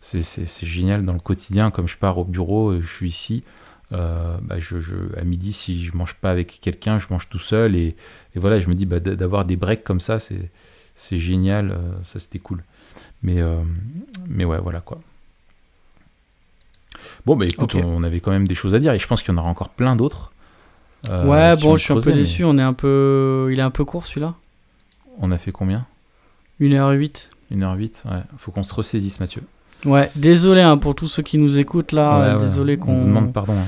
c'est- 0.00 0.64
génial 0.66 1.04
dans 1.04 1.14
le 1.14 1.18
quotidien. 1.18 1.70
Comme 1.70 1.88
je 1.88 1.96
pars 1.96 2.18
au 2.18 2.24
bureau, 2.24 2.80
je 2.80 2.86
suis 2.86 3.08
ici. 3.08 3.42
euh, 3.92 4.26
bah, 4.42 4.58
je, 4.58 4.80
je- 4.80 5.16
à 5.16 5.22
midi, 5.22 5.52
si 5.52 5.84
je 5.84 5.96
mange 5.96 6.14
pas 6.14 6.32
avec 6.32 6.58
quelqu'un, 6.60 6.98
je 6.98 7.06
mange 7.08 7.28
tout 7.28 7.38
seul. 7.38 7.76
Et, 7.76 7.94
et 8.34 8.38
voilà, 8.40 8.58
je 8.58 8.68
me 8.68 8.74
dis 8.74 8.84
bah, 8.84 8.98
d'avoir 8.98 9.44
des 9.44 9.54
breaks 9.54 9.84
comme 9.84 10.00
ça, 10.00 10.18
c'est 10.18 11.16
génial. 11.16 11.78
ça, 12.02 12.18
c'était 12.18 12.40
cool. 12.40 12.64
Mais, 13.22 13.40
mais 14.26 14.44
ouais, 14.44 14.58
voilà 14.58 14.80
quoi. 14.80 15.00
Bon, 17.24 17.36
bah 17.36 17.46
écoute, 17.46 17.74
on 17.76 18.02
avait 18.02 18.20
quand 18.20 18.30
même 18.30 18.46
des 18.48 18.54
choses 18.54 18.74
à 18.74 18.78
dire 18.78 18.92
et 18.92 18.98
je 18.98 19.06
pense 19.06 19.22
qu'il 19.22 19.32
y 19.32 19.36
en 19.36 19.40
aura 19.40 19.50
encore 19.50 19.68
plein 19.70 19.96
d'autres. 19.96 20.32
Euh, 21.10 21.24
Ouais, 21.26 21.54
si 21.56 21.62
bon, 21.62 21.72
on 21.72 21.76
je 21.76 21.82
suis 21.84 21.92
un 21.92 22.00
peu 22.00 22.10
mais 22.10 22.16
déçu. 22.16 22.44
On 22.44 22.58
est 22.58 22.62
un 22.62 22.72
peu, 22.72 23.48
il 23.52 23.58
est 23.58 23.62
un 23.62 23.70
peu 23.70 23.84
court 23.84 24.06
celui-là. 24.06 24.34
On 25.20 25.30
a 25.30 25.38
fait 25.38 25.52
combien? 25.52 25.86
1h08. 26.60 27.28
1h08 27.52 28.02
Ouais, 28.06 28.20
faut 28.38 28.50
qu'on 28.50 28.62
se 28.62 28.74
ressaisisse, 28.74 29.20
Mathieu. 29.20 29.42
Ouais, 29.84 30.10
désolé 30.16 30.62
hein, 30.62 30.78
pour 30.78 30.94
tous 30.94 31.06
ceux 31.06 31.22
qui 31.22 31.38
nous 31.38 31.58
écoutent 31.58 31.92
là. 31.92 32.18
Ouais, 32.18 32.32
ouais, 32.34 32.38
désolé 32.40 32.78
On 32.80 32.84
qu'on. 32.84 32.94
vous 32.98 33.06
demande 33.06 33.32
pardon. 33.32 33.52
hein. 33.52 33.66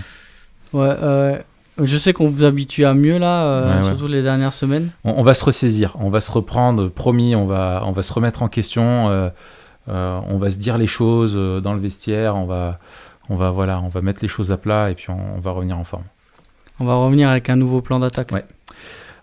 Ouais, 0.72 0.94
euh, 1.02 1.38
je 1.82 1.96
sais 1.96 2.12
qu'on 2.12 2.28
vous 2.28 2.44
habitue 2.44 2.84
à 2.84 2.94
mieux 2.94 3.18
là, 3.18 3.44
euh, 3.44 3.76
Ouais, 3.76 3.82
surtout 3.84 4.08
les 4.08 4.22
dernières 4.22 4.52
semaines. 4.52 4.90
On, 5.04 5.12
on 5.18 5.22
va 5.22 5.34
se 5.34 5.44
ressaisir, 5.44 5.94
on 6.00 6.10
va 6.10 6.20
se 6.20 6.30
reprendre, 6.30 6.88
promis, 6.88 7.36
on 7.36 7.46
va, 7.46 7.82
on 7.86 7.92
va 7.92 8.02
se 8.02 8.12
remettre 8.12 8.42
en 8.42 8.48
question, 8.48 9.08
euh, 9.10 9.30
on 9.86 10.38
va 10.38 10.50
se 10.50 10.56
dire 10.56 10.76
les 10.76 10.86
choses 10.86 11.34
dans 11.62 11.72
le 11.72 11.80
vestiaire, 11.80 12.36
on 12.36 12.44
va, 12.46 12.78
on 13.28 13.36
va, 13.36 13.50
voilà, 13.50 13.80
on 13.82 13.88
va 13.88 14.00
mettre 14.02 14.18
les 14.22 14.28
choses 14.28 14.50
à 14.52 14.56
plat 14.56 14.90
et 14.90 14.94
puis 14.94 15.10
on, 15.10 15.36
on 15.36 15.40
va 15.40 15.52
revenir 15.52 15.78
en 15.78 15.84
forme. 15.84 16.04
On 16.80 16.84
va 16.84 16.94
revenir 16.94 17.28
avec 17.28 17.50
un 17.50 17.56
nouveau 17.56 17.80
plan 17.80 17.98
d'attaque. 17.98 18.32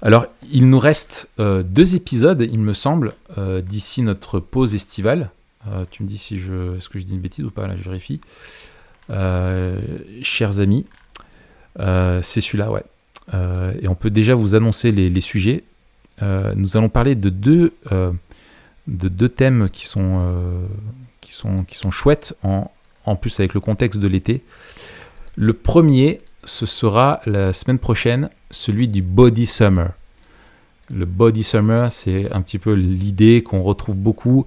Alors, 0.01 0.27
il 0.51 0.69
nous 0.69 0.79
reste 0.79 1.29
euh, 1.39 1.63
deux 1.63 1.95
épisodes, 1.95 2.41
il 2.41 2.59
me 2.59 2.73
semble, 2.73 3.13
euh, 3.37 3.61
d'ici 3.61 4.01
notre 4.01 4.39
pause 4.39 4.75
estivale. 4.75 5.29
Euh, 5.67 5.85
tu 5.89 6.03
me 6.03 6.07
dis 6.07 6.17
si 6.17 6.37
je, 6.37 6.75
est-ce 6.77 6.89
que 6.89 6.99
je 6.99 7.05
dis 7.05 7.13
une 7.13 7.21
bêtise 7.21 7.45
ou 7.45 7.51
pas 7.51 7.65
Là, 7.65 7.75
je 7.77 7.83
vérifie. 7.83 8.19
Chers 10.21 10.59
amis, 10.59 10.85
c'est 11.77 12.41
celui-là, 12.41 12.71
ouais. 12.71 12.83
Et 13.81 13.87
on 13.87 13.95
peut 13.95 14.09
déjà 14.09 14.35
vous 14.35 14.55
annoncer 14.55 14.91
les, 14.91 15.09
les 15.09 15.21
sujets. 15.21 15.63
Nous 16.21 16.75
allons 16.75 16.89
parler 16.89 17.15
de 17.15 17.29
deux, 17.29 17.73
de 17.91 19.07
deux 19.07 19.29
thèmes 19.29 19.69
qui 19.69 19.85
sont, 19.85 20.35
qui 21.21 21.33
sont, 21.33 21.63
qui 21.63 21.77
sont 21.77 21.91
chouettes, 21.91 22.37
en, 22.43 22.69
en 23.05 23.15
plus 23.15 23.39
avec 23.39 23.53
le 23.53 23.59
contexte 23.59 23.99
de 23.99 24.07
l'été. 24.07 24.41
Le 25.35 25.53
premier, 25.53 26.19
ce 26.45 26.65
sera 26.65 27.21
la 27.25 27.53
semaine 27.53 27.79
prochaine, 27.79 28.29
celui 28.51 28.87
du 28.87 29.01
Body 29.01 29.45
Summer. 29.45 29.89
Le 30.93 31.05
Body 31.05 31.43
Summer, 31.43 31.91
c'est 31.91 32.31
un 32.31 32.41
petit 32.41 32.59
peu 32.59 32.73
l'idée 32.73 33.43
qu'on 33.43 33.61
retrouve 33.61 33.97
beaucoup. 33.97 34.45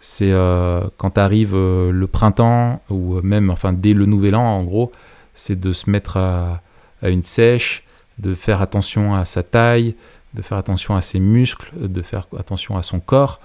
C'est 0.00 0.32
euh, 0.32 0.82
quand 0.96 1.18
arrive 1.18 1.54
euh, 1.54 1.90
le 1.90 2.06
printemps, 2.06 2.80
ou 2.88 3.20
même 3.22 3.50
enfin 3.50 3.72
dès 3.72 3.92
le 3.92 4.06
nouvel 4.06 4.34
an, 4.34 4.44
en 4.44 4.62
gros, 4.62 4.92
c'est 5.34 5.58
de 5.58 5.72
se 5.72 5.90
mettre 5.90 6.16
à 6.16 6.62
une 7.02 7.22
sèche, 7.22 7.84
de 8.18 8.34
faire 8.34 8.62
attention 8.62 9.14
à 9.14 9.24
sa 9.24 9.42
taille, 9.42 9.94
de 10.34 10.42
faire 10.42 10.58
attention 10.58 10.94
à 10.94 11.02
ses 11.02 11.20
muscles, 11.20 11.70
de 11.76 12.02
faire 12.02 12.26
attention 12.38 12.76
à 12.76 12.82
son 12.82 13.00
corps, 13.00 13.40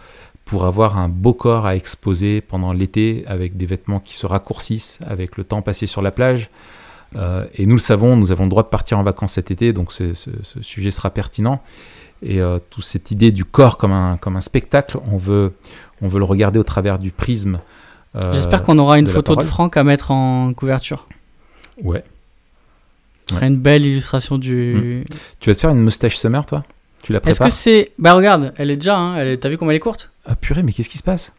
pour 0.46 0.66
avoir 0.66 0.98
un 0.98 1.10
beau 1.10 1.34
corps 1.34 1.66
à 1.66 1.76
exposer 1.76 2.42
pendant 2.42 2.72
l'été 2.72 3.24
avec 3.28 3.58
des 3.58 3.66
vêtements 3.66 4.00
qui 4.00 4.14
se 4.14 4.28
raccourcissent 4.28 5.00
avec 5.08 5.38
le 5.38 5.44
temps 5.44 5.64
passé 5.64 5.88
sur 5.88 6.04
la 6.04 6.12
plage. 6.12 6.50
Euh, 7.16 7.46
et 7.56 7.66
nous 7.66 7.76
le 7.76 7.82
savons, 7.82 8.16
nous 8.18 8.32
avons 8.32 8.44
le 8.44 8.50
droit 8.50 8.64
de 8.64 8.68
partir 8.68 9.00
en 9.00 9.04
vacances 9.04 9.34
cet 9.34 9.52
été, 9.52 9.72
donc 9.74 9.92
ce, 9.94 10.14
ce- 10.14 10.30
ce 10.44 10.62
sujet 10.62 10.92
sera 10.92 11.10
pertinent. 11.12 11.62
Et 12.24 12.42
euh, 12.42 12.60
toute 12.70 12.84
cette 12.86 13.12
idée 13.12 13.32
du 13.32 13.46
corps 13.46 13.78
comme 13.78 13.92
un, 13.92 14.18
comme 14.18 14.36
un 14.36 14.42
spectacle, 14.42 14.98
on 15.12 15.18
veut, 15.18 15.54
on 16.02 16.08
veut 16.08 16.20
le 16.20 16.26
regarder 16.26 16.60
au 16.60 16.64
travers 16.64 16.98
du 17.00 17.12
prisme. 17.12 17.60
euh, 18.16 18.34
J'espère 18.34 18.64
qu'on 18.64 18.78
aura 18.80 18.98
une 19.00 19.06
de 19.06 19.10
photo 19.12 19.36
de. 19.36 19.44
Franck 19.44 19.78
à 19.78 19.84
mettre 19.84 20.12
en 20.12 20.54
couverture. 20.54 21.08
Ouais. 21.84 22.04
Ce 23.30 23.36
serait 23.36 23.48
une 23.48 23.58
belle 23.58 23.86
illustration 23.86 24.38
du. 24.38 25.04
Tu 25.40 25.50
vas 25.50 25.56
te 25.56 25.60
faire 25.60 25.72
une 25.72 25.82
moustache 25.82 26.18
summer, 26.18 26.46
toi? 26.46 26.64
Tu 27.04 27.12
la 27.12 27.18
Est-ce 27.20 27.26
prépares? 27.40 27.48
que 27.48 27.54
c'est. 27.54 27.92
Bah 28.00 28.14
regarde, 28.14 28.54
elle 28.58 28.72
est 28.72 28.78
déjà, 28.78 28.98
hein, 28.98 29.18
est... 29.24 29.38
t'as 29.38 29.50
vu 29.50 29.58
comme 29.58 29.70
elle 29.70 29.76
est 29.78 29.80
courte? 29.80 30.12
Ah 30.26 30.36
purée, 30.36 30.64
mais 30.64 30.72
qu'est-ce 30.74 30.90
qui 30.90 30.98
se 30.98 31.04
passe? 31.04 31.34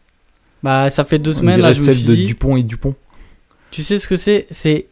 Bah, 0.63 0.89
ça 0.89 1.03
fait 1.05 1.19
deux 1.19 1.35
On 1.35 1.39
semaines, 1.39 1.59
là, 1.61 1.73
je 1.73 1.79
me 1.79 1.85
celle 1.85 1.97
suis 1.97 2.05
de 2.07 2.15
dit. 2.15 2.25
Dupont 2.25 2.55
et 2.57 2.63
Dupont. 2.63 2.95
Tu 3.71 3.83
sais 3.83 3.99
ce 3.99 4.07
que 4.07 4.15
c'est? 4.15 4.47
C'est 4.51 4.87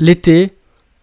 l'été, 0.00 0.52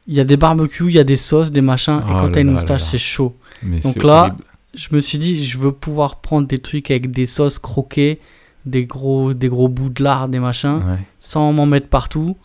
il 0.08 0.14
y 0.16 0.20
a 0.20 0.24
des 0.26 0.36
barbecues, 0.38 0.88
il 0.90 0.96
y 0.96 1.00
a 1.00 1.04
des 1.06 1.16
sauces, 1.16 1.52
des 1.52 1.62
machins, 1.62 2.00
et 2.02 2.12
Oh 2.12 2.18
quand 2.20 2.32
t'as 2.32 2.42
une 2.42 2.52
moustache, 2.52 2.82
c'est 2.82 2.98
chaud. 2.98 3.36
Mais 3.64 3.80
Donc 3.80 4.04
là- 4.04 4.22
horrible. 4.22 4.44
Je 4.74 4.90
me 4.92 5.00
suis 5.00 5.18
dit, 5.18 5.44
je 5.44 5.58
veux 5.58 5.72
pouvoir 5.72 6.18
prendre 6.22 6.48
des 6.48 6.60
trucs 6.60 6.92
avec 6.92 7.10
des 7.10 7.26
sauces 7.26 7.58
croquées, 7.58 8.20
des 8.66 8.86
gros, 8.86 9.34
des 9.34 9.48
gros 9.48 9.70
bouts 9.70 9.90
de 9.90 10.04
lard, 10.04 10.28
des 10.28 10.40
machins, 10.40 10.76
Ouais, 10.88 11.00
sans 11.20 11.52
m'en 11.54 11.66
mettre 11.66 11.88
partout. 11.88 12.38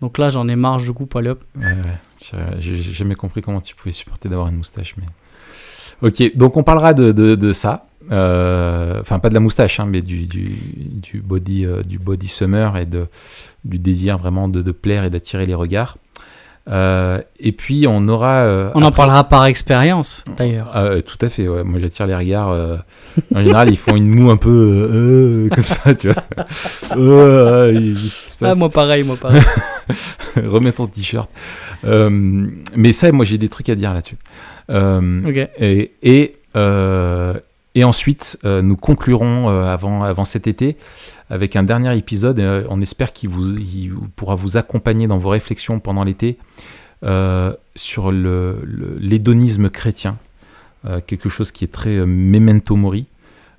Donc 0.00 0.16
là, 0.18 0.30
j'en 0.30 0.46
ai 0.48 0.54
marre, 0.56 0.78
je 0.78 0.92
coupe, 0.92 1.16
allez 1.16 1.30
hop. 1.30 1.42
ouais, 1.56 1.64
ouais. 1.64 1.98
J'ai 2.60 2.76
j'ai 2.76 2.92
jamais 2.92 3.14
compris 3.16 3.40
comment 3.42 3.60
tu 3.60 3.74
pouvais 3.74 3.92
supporter 3.92 4.28
d'avoir 4.28 4.48
une 4.48 4.56
moustache. 4.56 4.94
Mais... 4.98 5.06
Ok, 6.08 6.36
donc 6.36 6.56
on 6.56 6.62
parlera 6.62 6.94
de, 6.94 7.12
de, 7.12 7.34
de 7.34 7.52
ça. 7.52 7.86
Euh, 8.10 8.98
Enfin, 9.00 9.18
pas 9.18 9.28
de 9.28 9.34
la 9.34 9.40
moustache, 9.40 9.80
hein, 9.80 9.86
mais 9.88 10.02
du, 10.02 10.26
du, 10.26 10.56
du 11.02 11.20
body, 11.20 11.64
euh, 11.66 11.82
du 11.82 11.98
body 11.98 12.28
summer 12.28 12.76
et 12.76 12.86
de, 12.86 13.06
du 13.64 13.78
désir 13.78 14.18
vraiment 14.18 14.48
de, 14.48 14.62
de 14.62 14.72
plaire 14.72 15.04
et 15.04 15.10
d'attirer 15.10 15.46
les 15.46 15.54
regards. 15.54 15.96
Euh, 16.68 17.20
et 17.40 17.52
puis 17.52 17.86
on 17.88 18.06
aura. 18.08 18.42
euh, 18.44 18.70
On 18.74 18.82
en 18.82 18.92
parlera 18.92 19.24
par 19.24 19.46
expérience, 19.46 20.24
d'ailleurs. 20.36 20.70
Ah, 20.74 20.84
euh, 20.84 21.00
tout 21.00 21.16
à 21.22 21.28
fait, 21.30 21.48
ouais. 21.48 21.64
Moi 21.64 21.78
j'attire 21.80 22.06
les 22.06 22.14
regards. 22.14 22.50
en 23.34 23.42
général, 23.42 23.70
ils 23.70 23.78
font 23.78 23.96
une 23.96 24.08
moue 24.08 24.30
un 24.30 24.36
peu 24.36 25.48
comme 25.52 25.64
ça, 25.64 25.94
tu 25.94 26.08
vois. 26.10 26.22
Ah, 28.42 28.54
moi 28.56 28.68
pareil, 28.70 29.04
moi 29.04 29.16
pareil. 29.20 29.42
Remets 30.36 30.72
ton 30.72 30.86
t-shirt. 30.86 31.28
Mais 31.84 32.92
ça, 32.92 33.10
moi 33.12 33.24
j'ai 33.24 33.38
des 33.38 33.48
trucs 33.48 33.68
à 33.68 33.74
dire 33.74 33.92
là-dessus. 33.94 34.16
Euh, 34.70 35.28
ok. 35.28 35.48
et, 35.58 35.92
et, 36.02 36.36
et 37.74 37.84
ensuite, 37.84 38.38
euh, 38.44 38.62
nous 38.62 38.76
conclurons 38.76 39.48
euh, 39.48 39.64
avant, 39.64 40.02
avant 40.02 40.24
cet 40.24 40.46
été 40.46 40.76
avec 41.28 41.54
un 41.56 41.62
dernier 41.62 41.96
épisode. 41.96 42.38
et, 42.38 42.42
euh, 42.42 42.64
on 42.68 42.80
espère 42.80 43.12
qu'il 43.12 43.28
vous, 43.28 43.56
il 43.56 43.92
pourra 44.16 44.34
vous 44.34 44.56
accompagner 44.56 45.06
dans 45.06 45.18
vos 45.18 45.28
réflexions 45.30 45.78
pendant 45.78 46.02
l'été 46.04 46.36
euh, 47.04 47.54
sur 47.76 48.10
le- 48.12 48.60
le- 48.64 48.96
l'hédonisme 48.98 49.70
chrétien, 49.70 50.18
quelque 51.06 51.28
chose 51.28 51.50
qui 51.52 51.64
est 51.64 51.72
très 51.72 52.04
memento 52.06 52.74
mori, 52.76 53.06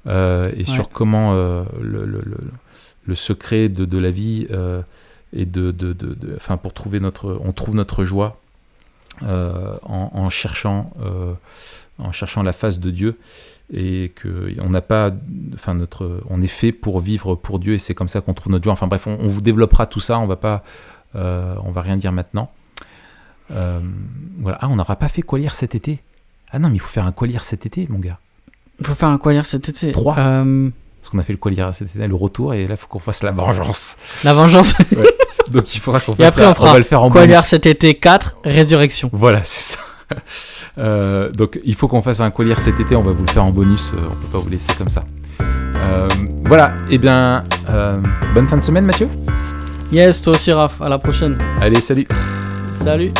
et 0.08 0.64
sur 0.66 0.90
comment 0.90 1.34
le, 1.34 2.06
le- 2.06 3.16
secret 3.16 3.68
de, 3.70 3.86
de 3.86 3.98
la 3.98 4.10
vie 4.12 4.48
et 5.34 5.46
de, 5.46 5.72
de, 5.72 5.94
de- 5.94 6.18
enfin 6.36 6.58
pour 6.58 6.74
trouver 6.74 7.00
notre, 7.00 7.40
on 7.44 7.52
trouve 7.52 7.76
notre 7.76 8.04
joie 8.04 8.40
en, 9.22 10.10
en 10.14 10.30
cherchant, 10.30 10.90
en 12.00 12.12
cherchant 12.12 12.42
la 12.44 12.54
face 12.54 12.80
de 12.80 12.90
Dieu 12.90 13.18
et 13.74 14.12
que 14.16 14.54
on 14.62 14.70
n'a 14.70 14.82
pas, 14.82 15.12
enfin 15.54 15.74
notre, 15.74 16.22
on 16.30 16.42
est 16.42 16.48
fait 16.48 16.72
pour 16.72 17.00
vivre 17.00 17.36
pour 17.36 17.60
Dieu 17.60 17.76
et 17.76 17.78
c'est 17.78 17.94
comme 17.94 18.10
ça 18.10 18.20
qu'on 18.22 18.34
trouve 18.34 18.52
notre 18.52 18.64
joie. 18.66 18.74
Enfin 18.74 18.88
bref, 18.88 19.08
on, 19.08 19.18
on 19.20 19.28
vous 19.28 19.42
développera 19.42 19.86
tout 19.86 20.00
ça. 20.02 20.20
On 20.20 20.28
va 20.28 20.36
pas, 20.36 20.64
euh, 21.16 21.56
on 21.64 21.72
va 21.72 21.82
rien 21.82 21.98
dire 21.98 22.12
maintenant. 22.12 22.52
Euh, 23.52 23.80
voilà. 24.40 24.58
Ah, 24.62 24.70
on 24.70 24.76
n'aura 24.76 24.96
pas 24.96 25.08
fait 25.08 25.22
quoi 25.22 25.40
lire 25.40 25.56
cet 25.56 25.76
été. 25.76 26.00
Ah 26.52 26.60
non, 26.60 26.68
mais 26.70 26.76
il 26.76 26.80
faut 26.80 26.90
faire 26.92 27.06
un 27.06 27.12
quoi 27.12 27.28
lire 27.28 27.44
cet 27.44 27.66
été, 27.66 27.88
mon 27.90 28.00
gars. 28.00 28.18
Il 28.80 28.86
faut 28.88 28.96
faire 28.96 29.10
un 29.10 29.18
quoi 29.18 29.32
lire 29.34 29.46
cet 29.46 29.70
été. 29.70 29.92
Trois. 29.94 30.18
Euh, 30.18 30.70
Parce 31.02 31.10
qu'on 31.10 31.20
a 31.20 31.24
fait 31.24 31.34
le 31.34 31.38
quoi 31.38 31.52
lire 31.52 31.74
cet 31.74 31.96
été, 31.96 32.08
le 32.08 32.16
retour, 32.16 32.54
et 32.54 32.68
là, 32.68 32.74
il 32.76 32.78
faut 32.78 32.88
qu'on 32.88 33.00
fasse 33.00 33.24
la 33.24 33.32
vengeance. 33.32 33.98
la 34.24 34.34
vengeance. 34.34 34.74
Donc 35.50 35.74
il 35.76 35.80
faudra 35.80 36.00
qu'on 36.00 36.14
Et 36.14 36.18
fasse 36.18 36.28
après, 36.38 36.44
ça. 36.44 36.52
on 36.52 36.54
fera 36.54 36.72
va 36.74 36.78
le 36.78 36.84
faire 36.84 37.04
en 37.04 37.10
quoi 37.10 37.26
lire 37.26 37.44
cet 37.44 37.66
été 37.66 37.94
4, 37.96 38.38
résurrection. 38.44 39.10
Voilà, 39.14 39.44
c'est 39.44 39.76
ça. 39.78 39.80
Euh, 40.78 41.30
donc 41.32 41.60
il 41.64 41.76
faut 41.76 41.88
qu'on 41.88 42.02
fasse 42.02 42.22
un 42.22 42.32
collier 42.32 42.56
cet 42.58 42.80
été, 42.80 42.96
on 42.96 43.02
va 43.02 43.12
vous 43.12 43.24
le 43.26 43.32
faire 43.32 43.46
en 43.46 43.52
bonus, 43.52 43.94
euh, 43.94 44.08
on 44.10 44.16
peut 44.16 44.32
pas 44.32 44.40
vous 44.40 44.50
laisser 44.50 44.74
comme 44.78 44.90
ça. 44.90 45.04
Euh, 45.42 46.08
voilà, 46.46 46.74
et 46.90 46.98
bien, 46.98 47.44
euh, 47.70 48.00
bonne 48.34 48.48
fin 48.48 48.58
de 48.58 48.62
semaine 48.62 48.86
Mathieu. 48.86 49.10
Yes, 49.92 50.22
toi 50.22 50.34
aussi, 50.34 50.52
Raph. 50.52 50.82
À 50.82 50.88
la 50.88 50.98
prochaine. 50.98 51.38
Allez, 51.60 51.82
salut 51.82 52.08
Salut. 52.72 53.12